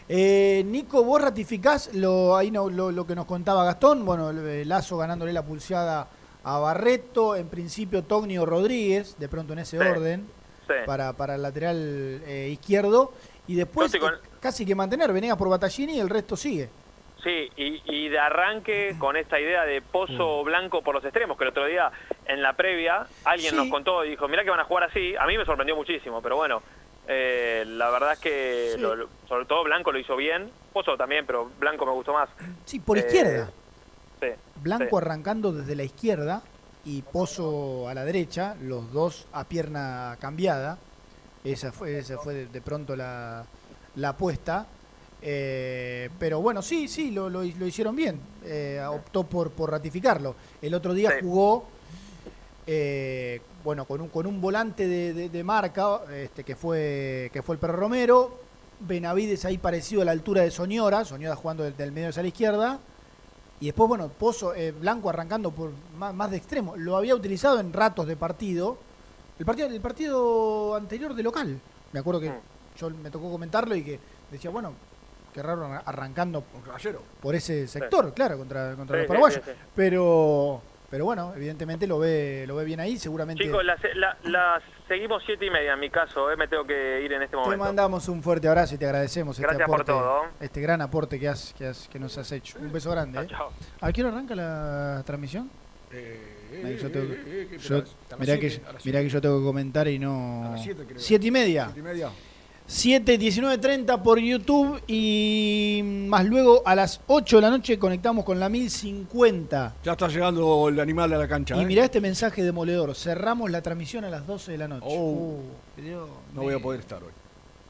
Eh, 0.09 0.63
Nico, 0.65 1.03
vos 1.03 1.21
ratificás 1.21 1.93
lo, 1.93 2.35
ahí 2.38 2.49
no, 2.51 2.69
lo, 2.69 2.89
lo 2.91 3.05
que 3.05 3.15
nos 3.15 3.25
contaba 3.25 3.63
Gastón, 3.65 4.05
bueno, 4.05 4.30
el 4.30 4.67
Lazo 4.69 4.97
ganándole 4.97 5.31
la 5.34 5.43
pulseada 5.43 6.07
a 6.44 6.60
Barreto, 6.60 7.36
en 7.36 7.48
principio 7.49 8.03
Tognio 8.03 8.45
Rodríguez, 8.45 9.18
de 9.20 9.30
pronto 9.30 9.53
en 9.53 9.60
ese 9.60 9.78
Sí. 9.80 9.88
orden, 9.88 10.28
Sí. 10.68 10.74
para, 10.86 11.14
para 11.14 11.36
el 11.36 11.41
lateral 11.41 12.22
eh, 12.26 12.49
izquierdo, 12.52 13.14
y 13.48 13.56
después 13.56 13.95
con- 13.98 14.14
eh, 14.14 14.18
casi 14.40 14.65
que 14.65 14.76
mantener, 14.76 15.11
Venegas 15.14 15.38
por 15.38 15.49
Battaglini 15.49 15.98
y 15.98 15.99
el 15.99 16.10
resto 16.10 16.36
sigue. 16.36 16.70
Sí, 17.24 17.49
y, 17.56 17.82
y 17.86 18.10
de 18.10 18.20
arranque 18.20 18.95
con 18.99 19.15
esta 19.15 19.40
idea 19.40 19.64
de 19.64 19.82
pozo 19.82 20.44
blanco 20.44 20.82
por 20.82 20.94
los 20.95 21.03
extremos, 21.06 21.38
que 21.38 21.45
el 21.45 21.52
otro 21.52 21.65
día 21.65 21.90
en 22.26 22.41
la 22.41 22.52
previa 22.53 23.07
alguien 23.24 23.52
Sí. 23.52 23.56
nos 23.56 23.68
contó 23.70 24.03
y 24.03 24.10
dijo, 24.11 24.28
mirá 24.28 24.44
que 24.44 24.49
van 24.49 24.60
a 24.60 24.65
jugar 24.65 24.84
así. 24.86 25.15
A 25.18 25.26
mí 25.26 25.38
me 25.38 25.45
sorprendió 25.45 25.74
muchísimo, 25.76 26.22
pero 26.22 26.36
bueno, 26.36 26.61
eh, 27.07 27.64
la 27.65 27.90
verdad 27.91 28.14
es 28.14 28.20
que 28.20 28.72
Sí. 28.76 28.82
lo- 28.82 28.95
lo- 28.95 29.10
sobre 29.30 29.45
todo 29.45 29.64
Blanco 29.64 29.91
lo 29.94 29.99
hizo 29.99 30.15
bien, 30.18 30.49
Pozo 30.74 30.98
también, 30.98 31.26
pero 31.26 31.49
Blanco 31.60 31.86
me 31.86 31.91
gustó 31.94 32.11
más. 32.14 32.30
Sí, 32.65 32.80
por 32.82 32.98
Eh, 32.98 33.02
izquierda. 33.02 33.49
Sí. 34.24 34.62
Blanco 34.62 34.90
sí. 34.90 34.95
arrancando 35.06 35.52
desde 35.52 35.76
la 35.76 35.84
izquierda 35.84 36.41
y 36.86 37.02
Pozo 37.02 37.88
a 37.88 37.94
la 37.94 38.04
derecha, 38.06 38.56
los 38.62 38.91
dos 38.91 39.26
a 39.34 39.44
pierna 39.45 40.18
cambiada. 40.20 40.78
Esa 41.44 41.72
fue, 41.72 41.98
esa 42.00 42.18
fue 42.18 42.45
de, 42.48 42.62
pronto 42.62 42.95
la, 42.95 43.45
la 43.95 44.10
apuesta. 44.10 44.66
Eh, 45.22 46.10
pero 46.20 46.41
bueno, 46.41 46.62
sí, 46.62 46.88
sí, 46.88 47.12
lo, 47.12 47.30
lo- 47.30 47.44
lo 47.44 47.66
hicieron 47.68 47.95
bien. 47.95 48.20
Eh, 48.44 48.82
optó 48.90 49.24
por, 49.24 49.52
por 49.52 49.72
ratificarlo. 49.72 50.36
El 50.62 50.74
otro 50.74 50.94
día 50.94 51.14
jugó 51.22 51.66
eh, 52.68 53.41
bueno, 53.64 53.86
con 53.86 54.02
un, 54.02 54.10
con 54.10 54.26
un 54.26 54.40
volante 54.41 54.88
de, 54.88 55.14
de- 55.14 55.30
de 55.30 55.44
marca, 55.44 56.02
este, 56.14 56.44
que 56.44 56.56
fue 56.56 57.30
que 57.34 57.41
fue 57.41 57.56
el 57.56 57.60
Perro 57.60 57.78
Romero, 57.78 58.40
Benavides 58.80 59.45
ahí 59.45 59.58
parecido 59.58 60.02
a 60.02 60.06
la 60.06 60.12
altura 60.12 60.41
de 60.44 60.52
Soñora, 60.52 61.06
Soñora 61.06 61.36
jugando 61.36 61.64
del, 61.64 61.76
del 61.78 61.91
medio 61.91 62.10
hacia 62.10 62.22
la 62.22 62.28
izquierda, 62.28 62.80
y 63.64 63.68
después, 63.68 63.88
bueno, 63.88 64.10
Pozo, 64.10 64.53
eh, 64.53 64.72
Blanco 64.73 65.10
arrancando 65.10 65.52
por 65.52 65.72
más, 65.98 66.14
más 66.14 66.30
de 66.30 66.35
extremo, 66.35 66.76
lo 66.76 66.98
había 66.98 67.15
utilizado 67.15 67.61
en 67.61 67.72
ratos 67.72 68.06
de 68.06 68.18
partido, 68.18 68.77
el 69.40 69.45
partido, 69.45 69.68
el 69.69 69.80
partido 69.80 70.76
anterior 70.76 71.14
de 71.14 71.23
local, 71.23 71.60
me 71.94 71.99
acuerdo 72.02 72.19
que 72.19 72.34
yo 72.77 72.90
me 72.90 73.10
tocó 73.10 73.31
comentarlo 73.31 73.73
y 73.73 73.84
que 73.84 73.99
decía, 74.30 74.52
bueno, 74.52 74.73
qué 75.34 75.41
raro 75.41 75.65
arran- 75.65 75.81
arrancando 75.85 76.44
por 77.22 77.35
ese 77.35 77.65
sector, 77.69 78.14
claro, 78.14 78.38
contra, 78.38 78.76
contra 78.76 78.98
Sí, 78.98 78.99
los 79.03 79.07
paraguayos, 79.07 79.41
sí, 79.45 79.52
sí. 79.53 79.57
pero 79.73 80.61
pero 80.90 81.06
bueno, 81.06 81.34
evidentemente 81.35 81.88
lo 81.88 81.98
ve 81.99 82.44
lo 82.45 82.56
ve 82.57 82.65
bien 82.65 82.80
ahí, 82.81 82.98
seguramente 82.99 83.44
Chicos, 83.45 83.64
las 83.64 83.80
la, 83.95 84.18
la 84.26 84.61
seguimos 84.94 85.24
siete 85.26 85.45
y 85.45 85.49
media 85.49 85.74
en 85.74 85.80
mi 85.80 85.90
caso, 85.90 86.30
eh, 86.32 86.38
me 86.38 86.48
tengo 86.48 86.65
que 86.65 87.02
ir 87.02 87.11
en 87.14 87.22
este 87.24 87.32
te 87.32 87.38
momento. 87.38 87.64
mandamos 87.64 88.07
un 88.10 88.22
fuerte 88.22 88.48
abrazo 88.48 88.76
y 88.76 88.78
te 88.78 88.86
agradecemos 88.86 89.38
este 89.40 89.52
por 89.53 89.61
aporte, 89.64 89.91
todo. 89.91 90.22
este 90.40 90.61
gran 90.61 90.82
aporte 90.82 91.20
que 91.20 91.28
has, 91.28 91.53
que 91.57 91.68
has 91.68 91.88
que 91.88 91.98
nos 91.99 92.15
has 92.18 92.32
hecho. 92.32 92.60
Un 92.60 92.72
beso 92.72 92.91
grande. 92.91 93.22
¿eh? 93.22 93.28
Chao. 93.28 93.52
¿A 93.82 93.91
qué 93.91 94.02
hora 94.03 94.11
arranca 94.11 94.36
la 94.36 95.02
transmisión? 95.06 95.49
Eh, 95.91 96.78
yo 96.80 96.91
tengo 96.91 97.07
que- 97.07 97.14
eh, 97.14 97.48
eh, 97.53 97.57
yo- 97.57 97.84
mirá, 98.20 98.38
siete, 98.38 98.40
que, 98.61 98.61
mirá 98.86 99.02
que 99.02 99.10
yo 99.10 99.20
tengo 99.22 99.40
que 99.40 99.45
comentar 99.45 99.88
y 99.88 99.98
no. 99.98 100.45
A 100.48 100.49
las 100.52 100.64
siete, 100.64 100.84
creo. 100.86 100.99
Siete 100.99 101.26
y 101.28 101.32
media. 101.32 101.65
Siete 101.65 101.80
y 101.80 101.84
media. 101.84 102.10
7, 102.65 103.18
19, 103.18 103.57
30 103.57 104.02
por 104.02 104.19
YouTube 104.19 104.81
y 104.88 105.81
más 106.07 106.26
luego 106.26 106.64
a 106.65 106.76
las 106.76 107.02
8 107.07 107.35
de 107.38 107.41
la 107.41 107.49
noche 107.49 107.77
conectamos 107.77 108.23
con 108.26 108.40
la 108.40 108.49
1050. 108.49 109.76
Ya 109.84 109.91
está 109.91 110.07
llegando 110.07 110.69
el 110.69 110.80
animal 110.80 111.11
a 111.14 111.18
la 111.18 111.27
cancha. 111.27 111.56
Y 111.57 111.61
¿eh? 111.61 111.65
mirá 111.65 111.84
este 111.85 111.99
mensaje 112.02 112.41
demoledor. 112.44 112.95
Cerramos 112.95 113.52
la 113.52 113.61
transmisión 113.61 114.06
a 114.06 114.10
las 114.10 114.26
12 114.26 114.53
de 114.53 114.57
la 114.57 114.68
noche. 114.69 114.85
Oh. 114.90 115.40
Uh, 115.77 115.81
Dios 115.81 116.10
No 116.34 116.41
voy 116.44 116.53
a 116.53 116.60
poder 116.60 116.80
estar 116.80 117.03
hoy. 117.03 117.11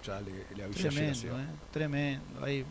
Ya 0.06 0.20
le, 0.22 0.32
le 0.56 0.64
avisé 0.64 0.90
Tremendo, 0.90 1.12
así. 1.12 1.28
eh, 1.28 1.46
tremendo. 1.72 2.44
Ahí 2.46 2.66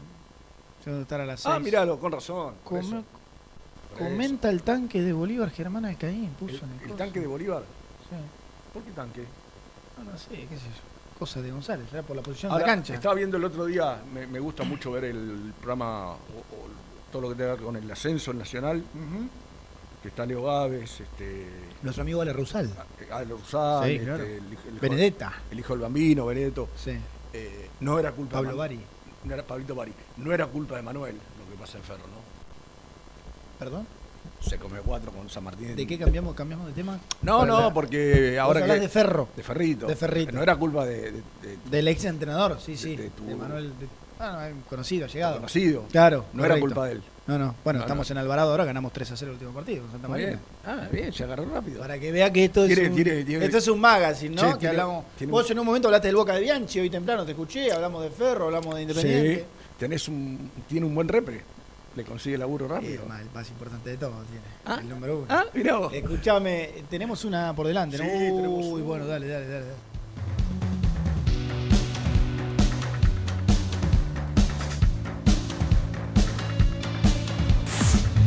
que 0.85 1.01
estar 1.01 1.21
a 1.21 1.27
las 1.27 1.45
Ah, 1.47 1.53
6. 1.55 1.65
míralo, 1.65 1.99
con 1.99 2.13
razón. 2.13 2.55
por 2.65 2.81
Come- 2.81 2.81
eso. 2.99 3.05
Por 3.91 3.99
comenta 4.09 4.49
el 4.49 4.63
tanque 4.63 5.01
de 5.03 5.13
Bolívar 5.13 5.51
Germán 5.51 5.85
Alcaín. 5.85 6.29
Puso 6.41 6.65
en 6.65 6.71
el 6.85 6.91
¿El 6.91 6.97
tanque 6.97 7.21
de 7.21 7.27
Bolívar? 7.27 7.63
Sí. 8.09 8.17
¿Por 8.73 8.83
qué 8.83 8.91
tanque? 8.93 9.25
No, 9.99 10.11
no 10.11 10.19
sé, 10.19 10.29
qué 10.31 10.57
sé 10.57 10.65
yo. 10.67 10.92
Cosa 11.23 11.41
de 11.41 11.53
González, 11.53 11.87
era 11.93 12.03
por 12.03 12.17
la 12.17 12.23
posición 12.23 12.51
Ahora, 12.51 12.65
de 12.65 12.69
la 12.71 12.75
cancha. 12.77 12.95
Estaba 12.95 13.15
viendo 13.15 13.37
el 13.37 13.45
otro 13.45 13.65
día, 13.67 14.03
me, 14.13 14.27
me 14.27 14.41
gusta 14.41 14.65
mucho 14.65 14.91
ver 14.91 15.05
el 15.05 15.53
programa, 15.61 16.15
o, 16.15 16.17
o 16.17 16.69
todo 17.13 17.23
lo 17.23 17.29
que 17.29 17.37
tenga 17.37 17.51
que 17.51 17.57
ver 17.59 17.65
con 17.67 17.77
el 17.77 17.89
ascenso 17.89 18.33
nacional, 18.35 18.83
que 20.03 20.09
está 20.09 20.27
Leo 20.27 20.43
Gávez, 20.43 20.99
este, 21.01 21.47
Nuestro 21.83 22.03
amigo 22.03 22.23
Ale 22.23 22.33
Rusal. 22.33 22.69
Ale 23.13 23.25
Rusal, 23.27 23.85
Sí, 23.87 23.93
este, 23.93 24.05
claro. 24.05 24.25
el, 24.25 24.53
hijo- 24.53 24.63
Benedetta. 24.81 25.33
el 25.49 25.61
hijo 25.61 25.73
del 25.75 25.83
bambino, 25.83 26.27
Benedetto. 26.27 26.69
Sí. 26.77 26.99
Eh, 27.33 27.71
no 27.79 28.01
era 28.01 28.11
culpa 28.11 28.33
Pablo 28.39 28.51
de 28.51 28.57
Bari. 28.57 28.81
No 29.23 29.35
era 29.35 29.45
Pablito 29.45 29.77
Bari. 29.77 29.93
No 30.17 30.33
era 30.33 30.47
culpa 30.49 30.75
de 30.75 30.83
Manuel 30.83 31.15
lo 31.15 31.53
que 31.53 31.57
pasa 31.61 31.79
en 31.79 31.85
Ferro, 31.85 32.01
¿no? 32.09 33.61
¿Perdón? 33.61 33.87
Se 34.45 34.59
comió 34.59 34.83
cuatro 34.83 35.11
con 35.13 35.29
San 35.31 35.45
Martín. 35.45 35.75
¿De 35.77 35.87
qué 35.87 35.99
cambiamos, 35.99 36.35
cambiamos 36.35 36.67
de 36.67 36.73
tema? 36.73 36.99
No, 37.23 37.47
no, 37.47 37.61
la- 37.61 37.73
porque 37.75 38.39
ahora 38.39 38.65
que... 38.65 38.81
de 38.81 38.89
Ferro. 38.89 39.29
De 39.37 39.43
Ferrito. 39.43 39.87
De 39.87 39.97
Ferrito. 39.97 40.33
No 40.33 40.43
era 40.43 40.57
culpa 40.57 40.85
de... 40.85 40.97
de- 41.01 41.13
de- 41.13 41.59
Del 41.71 41.89
ex 41.89 42.05
entrenador, 42.05 42.59
sí, 42.61 42.77
sí. 42.77 42.97
de 42.97 43.05
De, 43.05 43.11
tu- 43.11 43.25
Manuel. 43.25 43.73
ah, 44.19 44.49
no, 44.53 44.63
conocido, 44.69 45.07
llegado. 45.07 45.37
Conocido. 45.37 45.85
Claro. 45.91 46.25
No 46.33 46.45
era 46.45 46.59
culpa 46.59 46.87
de 46.87 46.93
él. 46.93 47.03
No, 47.25 47.39
no. 47.39 47.55
Bueno, 47.63 47.79
No, 47.79 47.85
estamos 47.85 48.11
no. 48.11 48.15
en 48.15 48.19
Alvarado 48.19 48.51
ahora, 48.51 48.65
ganamos 48.65 48.93
3 48.93 49.13
a 49.13 49.17
0 49.17 49.31
el 49.31 49.35
último 49.35 49.53
partido 49.53 49.83
con 49.83 49.93
Santa 49.93 50.09
Marina. 50.09 50.29
bien. 50.31 50.41
Ah, 50.67 50.89
bien, 50.91 51.13
se 51.13 51.23
agarró 51.23 51.45
rápido. 51.49 51.79
Para 51.81 51.97
que 52.01 52.11
vea 52.11 52.33
que 52.33 52.45
esto 52.47 52.65
es, 52.65 52.77
un, 52.77 52.95
tiene- 52.97 53.25
tiene- 53.25 53.45
esto 53.45 53.59
es 53.59 53.69
un 53.69 53.81
magazine, 53.81 54.35
¿no? 54.35 54.53
Sí, 54.55 54.59
que 54.59 54.67
hablamos. 54.69 55.05
Vos 55.29 55.49
en 55.53 55.59
un 55.61 55.67
momento 55.67 55.87
hablaste 55.87 56.09
del 56.09 56.17
Boca 56.17 56.35
de 56.35 56.41
Bianchi, 56.41 56.81
hoy 56.81 56.91
temprano 56.91 57.25
te 57.25 57.31
escuché, 57.31 57.71
hablamos 57.73 58.03
de 58.03 58.11
Ferro, 58.11 58.47
hablamos 58.47 58.75
de 58.75 58.83
Independiente. 58.83 59.37
Sí, 59.37 59.45
tenés 59.79 60.09
un, 60.09 60.51
tiene 60.69 60.85
un 60.85 60.95
buen 60.97 61.07
repre. 61.07 61.43
Le 61.95 62.05
consigue 62.05 62.39
laburo 62.39 62.67
Sí, 62.67 62.73
rápido. 62.73 63.03
el 63.21 63.31
más 63.35 63.49
importante 63.51 63.91
de 63.91 63.97
todo 63.99 64.13
tiene. 64.31 64.45
Ah. 64.65 64.79
El 64.81 64.89
número 64.89 65.19
uno. 65.19 65.27
Ah, 65.29 65.45
mirá 65.53 65.77
vos. 65.77 65.93
Escuchame, 65.93 66.71
tenemos 66.89 67.25
una 67.25 67.55
por 67.55 67.67
delante, 67.67 67.99
¿no? 67.99 68.05
Sí, 68.05 68.11
tenemos 68.11 68.65
Uy, 68.65 68.73
una. 68.81 68.85
bueno, 68.85 69.07
dale, 69.07 69.29
dale, 69.29 69.47
dale. 69.47 69.65
dale. 69.67 69.77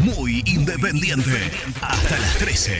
Muy 0.03 0.43
independiente. 0.45 1.51
Hasta 1.81 2.19
las 2.19 2.37
13. 2.37 2.79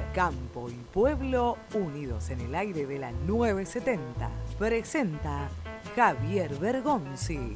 Campo 0.13 0.69
y 0.69 0.73
Pueblo 0.93 1.57
unidos 1.73 2.29
en 2.31 2.41
el 2.41 2.53
aire 2.55 2.85
de 2.85 2.99
la 2.99 3.11
970. 3.11 4.29
Presenta 4.59 5.49
Javier 5.95 6.53
Bergonzi. 6.55 7.55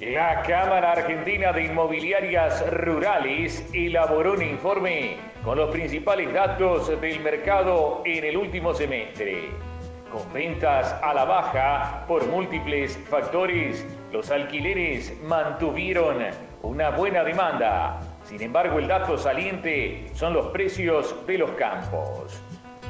La 0.00 0.42
Cámara 0.42 0.92
Argentina 0.92 1.52
de 1.52 1.66
Inmobiliarias 1.66 2.66
Rurales 2.72 3.68
elaboró 3.72 4.32
un 4.32 4.42
informe 4.42 5.16
con 5.44 5.58
los 5.58 5.70
principales 5.70 6.32
datos 6.32 6.88
del 7.00 7.20
mercado 7.20 8.02
en 8.06 8.24
el 8.24 8.36
último 8.36 8.72
semestre. 8.72 9.50
Con 10.10 10.32
ventas 10.32 10.94
a 11.02 11.12
la 11.14 11.24
baja 11.24 12.04
por 12.08 12.26
múltiples 12.26 12.98
factores, 13.08 13.86
los 14.12 14.30
alquileres 14.30 15.14
mantuvieron 15.22 16.18
una 16.62 16.90
buena 16.90 17.22
demanda. 17.22 18.00
Sin 18.32 18.40
embargo, 18.40 18.78
el 18.78 18.88
dato 18.88 19.18
saliente 19.18 20.06
son 20.14 20.32
los 20.32 20.46
precios 20.46 21.14
de 21.26 21.36
los 21.36 21.50
campos. 21.50 22.40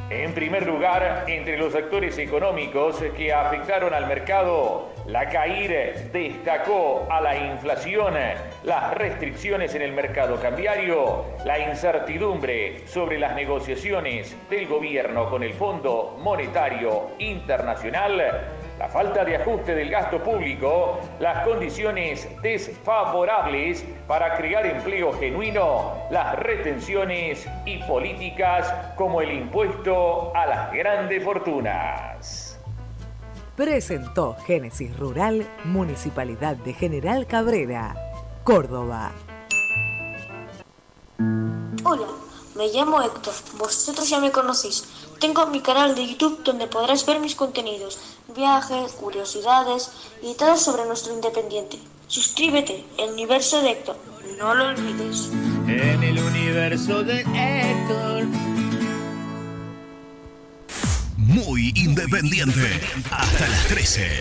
En 0.08 0.32
primer 0.34 0.64
lugar, 0.64 1.24
entre 1.26 1.58
los 1.58 1.74
actores 1.74 2.16
económicos 2.18 3.02
que 3.16 3.32
afectaron 3.32 3.92
al 3.92 4.06
mercado, 4.06 4.90
la 5.06 5.28
CAIR 5.28 6.12
destacó 6.12 7.08
a 7.10 7.20
la 7.20 7.36
inflación, 7.36 8.14
las 8.62 8.94
restricciones 8.94 9.74
en 9.74 9.82
el 9.82 9.90
mercado 9.90 10.40
cambiario, 10.40 11.24
la 11.44 11.58
incertidumbre 11.58 12.86
sobre 12.86 13.18
las 13.18 13.34
negociaciones 13.34 14.36
del 14.48 14.68
gobierno 14.68 15.28
con 15.28 15.42
el 15.42 15.54
Fondo 15.54 16.16
Monetario 16.20 17.08
Internacional, 17.18 18.22
la 18.82 18.88
falta 18.88 19.24
de 19.24 19.36
ajuste 19.36 19.76
del 19.76 19.90
gasto 19.90 20.20
público, 20.20 20.98
las 21.20 21.46
condiciones 21.46 22.28
desfavorables 22.42 23.84
para 24.08 24.36
crear 24.36 24.66
empleo 24.66 25.12
genuino, 25.12 25.92
las 26.10 26.36
retenciones 26.40 27.46
y 27.64 27.78
políticas 27.84 28.74
como 28.96 29.22
el 29.22 29.30
impuesto 29.30 30.34
a 30.34 30.46
las 30.46 30.72
grandes 30.72 31.22
fortunas. 31.22 32.58
Presentó 33.54 34.34
Génesis 34.44 34.98
Rural, 34.98 35.46
Municipalidad 35.62 36.56
de 36.56 36.72
General 36.72 37.24
Cabrera, 37.28 37.94
Córdoba. 38.42 39.12
Hola, 41.84 42.08
me 42.54 42.68
llamo 42.68 43.02
Héctor, 43.02 43.34
vosotros 43.58 44.08
ya 44.08 44.20
me 44.20 44.30
conocéis. 44.30 44.84
Tengo 45.20 45.46
mi 45.46 45.60
canal 45.60 45.94
de 45.94 46.06
YouTube 46.06 46.42
donde 46.42 46.66
podrás 46.66 47.06
ver 47.06 47.20
mis 47.20 47.34
contenidos, 47.34 47.98
viajes, 48.34 48.92
curiosidades 48.92 49.90
y 50.22 50.34
todo 50.34 50.56
sobre 50.56 50.84
nuestro 50.84 51.14
independiente. 51.14 51.78
Suscríbete, 52.08 52.84
el 52.98 53.12
universo 53.12 53.62
de 53.62 53.70
Héctor, 53.70 53.96
no 54.38 54.54
lo 54.54 54.68
olvides. 54.68 55.30
En 55.66 56.02
el 56.02 56.18
universo 56.18 57.02
de 57.02 57.20
Héctor. 57.20 58.24
Muy 61.16 61.72
independiente. 61.76 62.80
Hasta 63.10 63.48
las 63.48 63.66
13. 63.68 64.20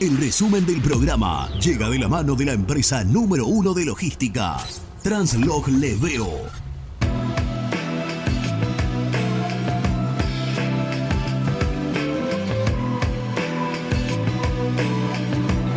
El 0.00 0.18
resumen 0.18 0.66
del 0.66 0.80
programa 0.82 1.48
llega 1.60 1.88
de 1.88 1.98
la 1.98 2.08
mano 2.08 2.34
de 2.34 2.44
la 2.44 2.52
empresa 2.52 3.04
número 3.04 3.46
uno 3.46 3.72
de 3.72 3.84
logística, 3.84 4.56
Translog 5.02 5.66
Leveo. 5.66 6.30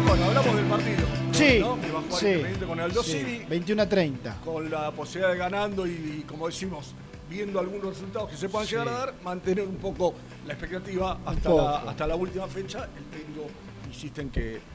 Bueno, 0.05 0.25
hablamos 0.25 0.55
del 0.55 0.65
partido. 0.65 1.07
Sí, 1.31 1.59
¿no? 1.59 1.81
Que 1.81 1.91
va 1.91 1.99
a 1.99 2.01
jugar 2.03 2.19
sí, 2.19 2.27
Independiente 2.27 2.65
con 2.67 2.79
Aldo 2.79 3.03
sí. 3.03 3.11
Civi, 3.13 3.45
21 3.49 3.81
a 3.81 3.89
30. 3.89 4.41
con 4.45 4.69
la 4.69 4.91
posibilidad 4.91 5.31
de 5.31 5.37
ganando 5.39 5.87
y, 5.87 6.23
como 6.27 6.45
decimos, 6.45 6.93
viendo 7.27 7.59
algunos 7.59 7.95
resultados 7.95 8.29
que 8.29 8.37
se 8.37 8.47
puedan 8.47 8.67
llegar 8.67 8.87
a 8.89 8.91
dar, 8.91 9.13
mantener 9.23 9.67
un 9.67 9.77
poco 9.77 10.13
la 10.45 10.53
expectativa 10.53 11.19
hasta, 11.25 11.49
poco. 11.49 11.63
la, 11.63 11.77
hasta 11.77 12.05
la 12.05 12.15
última 12.15 12.47
fecha. 12.47 12.87
El 12.95 13.05
técnico 13.05 13.47
insiste 13.87 14.21
en 14.21 14.29
que 14.29 14.74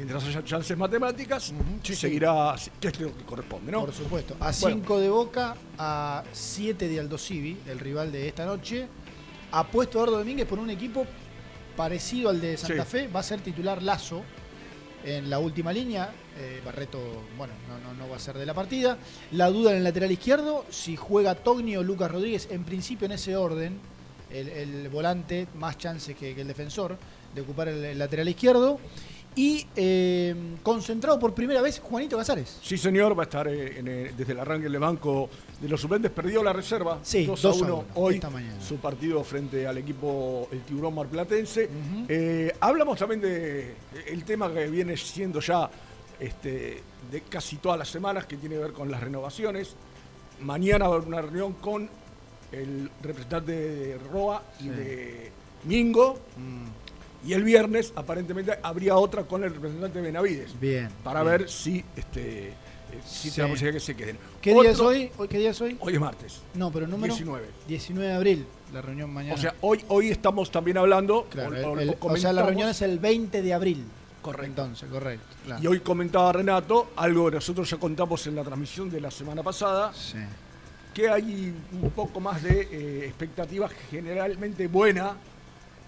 mientras 0.00 0.24
haya 0.24 0.42
chances 0.42 0.76
matemáticas, 0.78 1.52
seguirá, 1.82 2.54
que 2.80 2.88
es 2.88 3.00
lo 3.00 3.14
que 3.14 3.24
corresponde, 3.24 3.70
¿no? 3.70 3.80
Por 3.80 3.92
supuesto. 3.92 4.34
A 4.40 4.50
Bueno, 4.60 4.76
5 4.78 4.98
de 5.00 5.10
Boca, 5.10 5.54
a 5.76 6.24
7 6.32 6.88
de 6.88 7.00
Aldo 7.00 7.18
Civi, 7.18 7.58
el 7.68 7.78
rival 7.78 8.10
de 8.10 8.26
esta 8.26 8.46
noche. 8.46 8.86
Apuesto 9.52 9.98
a 9.98 10.04
Eduardo 10.04 10.18
Domínguez 10.20 10.46
por 10.46 10.58
un 10.58 10.70
equipo 10.70 11.04
parecido 11.76 12.30
al 12.30 12.40
de 12.40 12.56
Santa 12.56 12.84
Sí. 12.84 12.90
Fe. 12.90 13.08
Va 13.08 13.20
a 13.20 13.22
ser 13.22 13.40
titular 13.42 13.82
Lazo 13.82 14.22
en 15.04 15.28
la 15.28 15.38
última 15.38 15.70
línea. 15.70 16.10
Eh, 16.38 16.62
Barreto, 16.64 16.98
bueno, 17.36 17.52
no, 17.68 17.78
no, 17.78 17.92
no 17.92 18.08
va 18.08 18.16
a 18.16 18.20
ser 18.20 18.38
de 18.38 18.46
la 18.46 18.54
partida. 18.54 18.96
La 19.32 19.50
duda 19.50 19.72
en 19.72 19.78
el 19.78 19.84
lateral 19.84 20.10
izquierdo, 20.10 20.64
si 20.70 20.96
juega 20.96 21.34
Togni 21.34 21.76
o 21.76 21.82
Lucas 21.82 22.10
Rodríguez, 22.10 22.48
en 22.50 22.64
principio 22.64 23.04
en 23.04 23.12
ese 23.12 23.36
orden, 23.36 23.78
el, 24.30 24.48
el 24.48 24.88
volante, 24.88 25.46
más 25.56 25.76
chances 25.76 26.16
que, 26.16 26.34
que 26.34 26.40
el 26.40 26.48
defensor 26.48 26.96
de 27.34 27.40
ocupar 27.42 27.68
el, 27.68 27.84
el 27.84 27.98
lateral 27.98 28.28
izquierdo. 28.28 28.78
Y 29.36 29.64
eh, 29.76 30.34
concentrado 30.62 31.18
por 31.18 31.32
primera 31.34 31.62
vez 31.62 31.78
Juanito 31.78 32.16
Casares. 32.18 32.58
Sí, 32.62 32.76
señor, 32.76 33.16
va 33.16 33.22
a 33.22 33.26
estar 33.26 33.46
eh, 33.46 33.78
en, 33.78 33.86
eh, 33.88 34.12
desde 34.16 34.32
el 34.32 34.40
arranque 34.40 34.68
del 34.68 34.78
banco 34.80 35.30
de 35.60 35.68
los 35.68 35.80
suplentes. 35.80 36.10
Perdió 36.10 36.42
la 36.42 36.52
reserva. 36.52 36.98
Sí, 37.02 37.26
2 37.26 37.40
2 37.40 37.54
a 37.62 37.64
a 37.64 37.68
1 37.68 37.74
1 37.76 37.84
hoy. 37.94 38.14
esta 38.16 38.28
mañana. 38.28 38.60
Su 38.60 38.76
partido 38.76 39.22
frente 39.22 39.66
al 39.68 39.78
equipo 39.78 40.48
el 40.50 40.60
Tiburón 40.62 40.94
Marplatense. 40.96 41.68
Eh, 42.08 42.52
hablamos 42.60 42.98
también 42.98 43.20
de 43.20 43.74
el 44.08 44.24
tema 44.24 44.52
que 44.52 44.66
viene 44.66 44.96
siendo 44.96 45.40
ya 45.40 45.70
este, 46.18 46.82
de 47.10 47.20
casi 47.22 47.56
todas 47.58 47.78
las 47.78 47.88
semanas, 47.88 48.26
que 48.26 48.36
tiene 48.36 48.56
que 48.56 48.62
ver 48.62 48.72
con 48.72 48.90
las 48.90 49.00
renovaciones. 49.00 49.74
Mañana 50.40 50.88
va 50.88 50.94
a 50.94 50.96
haber 50.96 51.08
una 51.08 51.22
reunión 51.22 51.52
con 51.54 51.88
el 52.50 52.90
representante 53.00 53.52
de 53.52 53.98
ROA 54.12 54.42
y 54.58 54.62
Sí. 54.64 54.68
de 54.70 55.32
Mingo. 55.64 56.18
Y 57.24 57.32
el 57.34 57.44
viernes, 57.44 57.92
aparentemente, 57.96 58.58
habría 58.62 58.96
otra 58.96 59.24
con 59.24 59.44
el 59.44 59.52
representante 59.54 59.98
de 59.98 60.04
Benavides. 60.06 60.58
Bien. 60.58 60.88
Para 61.04 61.22
bien. 61.22 61.38
ver 61.38 61.50
si, 61.50 61.84
este, 61.96 62.48
eh, 62.48 62.54
si 63.06 63.30
Sí. 63.30 63.36
tenemos 63.36 63.60
que 63.60 63.78
se 63.80 63.94
queden. 63.94 64.16
¿Qué 64.40 64.54
día 64.54 64.70
es 64.70 64.80
hoy? 64.80 65.10
¿Hoy- 65.18 65.28
¿Qué 65.28 65.38
día 65.38 65.50
es 65.50 65.60
hoy? 65.60 65.76
Hoy 65.80 65.94
es 65.94 66.00
martes. 66.00 66.40
No, 66.54 66.72
pero 66.72 66.86
número 66.86 67.12
19. 67.14 67.46
19 67.68 68.08
de 68.08 68.14
abril, 68.14 68.46
la 68.72 68.80
reunión 68.80 69.10
mañana. 69.12 69.34
O 69.34 69.38
sea, 69.38 69.54
hoy, 69.60 69.84
hoy 69.88 70.08
estamos 70.08 70.50
también 70.50 70.78
hablando. 70.78 71.26
Claro, 71.30 71.50
o- 71.50 71.54
el- 71.54 71.64
o- 71.64 71.78
el- 71.80 71.96
o 72.00 72.06
o 72.12 72.16
sea, 72.16 72.32
la 72.32 72.42
reunión 72.42 72.68
es 72.70 72.80
el 72.82 72.98
20 72.98 73.42
de 73.42 73.52
abril. 73.52 73.84
Correcto. 74.22 74.46
Entonces, 74.46 74.88
correcto. 74.90 75.24
claro. 75.46 75.62
Y 75.62 75.66
hoy 75.66 75.80
comentaba 75.80 76.30
Renato, 76.32 76.90
algo 76.96 77.26
que 77.30 77.36
nosotros 77.36 77.68
ya 77.70 77.78
contamos 77.78 78.26
en 78.26 78.36
la 78.36 78.42
transmisión 78.44 78.90
de 78.90 79.00
la 79.00 79.10
semana 79.10 79.42
pasada, 79.42 79.92
que 80.94 81.08
hay 81.08 81.54
un 81.80 81.90
poco 81.90 82.20
más 82.20 82.42
de 82.42 82.68
eh, 82.70 83.04
expectativa 83.06 83.68
generalmente 83.90 84.66
buena 84.66 85.14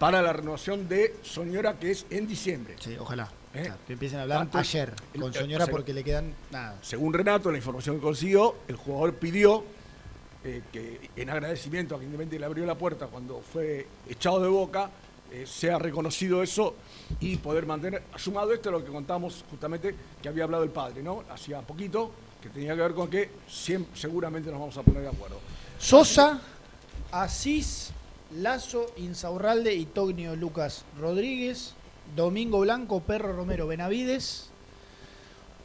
para 0.02 0.20
la 0.20 0.32
renovación 0.32 0.88
de 0.88 1.14
Soñora, 1.22 1.78
que 1.78 1.92
es 1.92 2.06
en 2.10 2.26
diciembre. 2.26 2.74
Sí, 2.80 2.96
ojalá. 2.98 3.30
¿Eh? 3.54 3.62
Claro, 3.62 3.76
que 3.86 3.92
empiecen 3.92 4.18
a 4.18 4.22
hablar 4.22 4.38
Tanto- 4.40 4.58
ayer 4.58 4.92
con 5.16 5.32
Soñora 5.32 5.62
o 5.62 5.66
sea, 5.66 5.70
porque 5.72 5.92
le 5.92 6.02
quedan 6.02 6.34
nada. 6.50 6.76
Según 6.82 7.14
Renato, 7.14 7.52
la 7.52 7.58
información 7.58 7.98
que 7.98 8.02
consiguió, 8.02 8.56
el 8.66 8.74
jugador 8.74 9.14
pidió 9.14 9.62
eh, 10.42 10.62
que 10.72 11.08
en 11.14 11.30
agradecimiento 11.30 11.94
a 11.94 12.00
que 12.00 12.06
Independiente 12.06 12.40
le 12.40 12.46
abrió 12.46 12.66
la 12.66 12.74
puerta 12.74 13.06
cuando 13.06 13.42
fue 13.42 13.86
echado 14.08 14.40
de 14.42 14.48
boca, 14.48 14.90
eh, 15.30 15.44
sea 15.46 15.78
reconocido 15.78 16.42
eso 16.42 16.74
y 17.20 17.36
poder 17.36 17.64
mantener, 17.64 18.02
sumado 18.16 18.52
esto 18.52 18.70
a 18.70 18.72
lo 18.72 18.84
que 18.84 18.90
contamos 18.90 19.44
justamente 19.48 19.94
que 20.20 20.28
había 20.28 20.42
hablado 20.42 20.64
el 20.64 20.70
padre, 20.70 21.00
¿no? 21.00 21.22
Hacía 21.30 21.60
poquito, 21.60 22.10
que 22.42 22.48
tenía 22.48 22.74
que 22.74 22.80
ver 22.82 22.94
con 22.94 23.08
que 23.08 23.30
siempre, 23.48 23.96
seguramente 23.96 24.50
nos 24.50 24.58
vamos 24.58 24.76
a 24.76 24.82
poner 24.82 25.02
de 25.02 25.08
acuerdo. 25.10 25.38
Sosa, 25.78 26.40
Asís, 27.12 27.91
Lazo, 28.36 28.92
Insaurralde 28.96 29.74
y 29.74 29.86
Tognio 29.86 30.36
Lucas 30.36 30.84
Rodríguez, 30.98 31.74
Domingo 32.16 32.60
Blanco, 32.60 33.00
Perro 33.00 33.32
Romero 33.32 33.66
Benavides, 33.66 34.48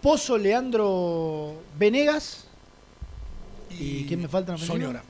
Pozo 0.02 0.38
Leandro 0.38 1.56
Venegas 1.77 2.48
y, 3.69 4.06
¿quién 4.06 4.22
me 4.22 4.27
falta? 4.27 4.53
¿No 4.53 4.57
me 4.57 4.65
Soñora. 4.65 5.03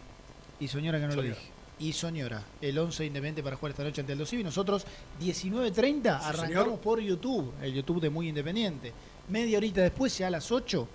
Y 0.60 0.68
Soñora 0.68 1.00
que 1.00 1.08
no 1.08 1.16
lo 1.16 1.22
dije. 1.22 1.58
Y 1.80 1.94
Soñora, 1.94 2.44
el 2.60 2.78
11 2.78 3.06
Independiente 3.06 3.44
para 3.44 3.56
jugar 3.56 3.72
esta 3.72 3.84
noche 3.84 4.02
ante 4.02 4.14
el 4.14 4.26
Civi. 4.26 4.44
Nosotros 4.44 4.86
19.30 5.22 6.02
Sí, 6.02 6.08
arrancamos 6.08 6.48
señor. 6.48 6.80
por 6.80 7.00
YouTube, 7.00 7.54
el 7.62 7.74
YouTube 7.74 8.02
de 8.02 8.10
Muy 8.10 8.30
Independiente. 8.30 8.92
Media 9.30 9.58
horita 9.58 9.82
después, 9.82 10.18
ya 10.18 10.28
a 10.28 10.32
las 10.32 10.52
8, 10.52 10.88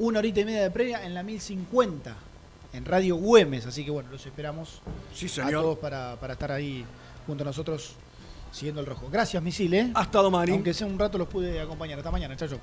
una 0.00 0.18
horita 0.18 0.40
y 0.40 0.44
media 0.44 0.62
de 0.62 0.70
previa 0.70 1.06
en 1.06 1.14
la 1.14 1.22
1050, 1.22 2.14
en 2.72 2.84
Radio 2.84 3.16
Güemes. 3.16 3.66
Así 3.66 3.84
que 3.84 3.90
bueno, 3.90 4.10
los 4.10 4.24
esperamos 4.24 4.80
Sí, 5.14 5.28
a 5.40 5.50
todos 5.50 5.78
para, 5.78 6.16
para 6.16 6.34
estar 6.34 6.52
ahí 6.52 6.84
junto 7.26 7.44
a 7.44 7.46
nosotros 7.46 7.94
siguiendo 8.50 8.80
el 8.80 8.86
rojo. 8.86 9.08
Gracias, 9.10 9.42
Misil, 9.42 9.74
¿eh? 9.74 9.90
Hasta 9.94 10.20
Domani. 10.20 10.52
Aunque 10.52 10.74
sea 10.74 10.86
un 10.86 10.98
rato 10.98 11.18
los 11.18 11.28
pude 11.28 11.60
acompañar. 11.60 11.98
Hasta 11.98 12.10
mañana, 12.10 12.36
chacho. 12.36 12.58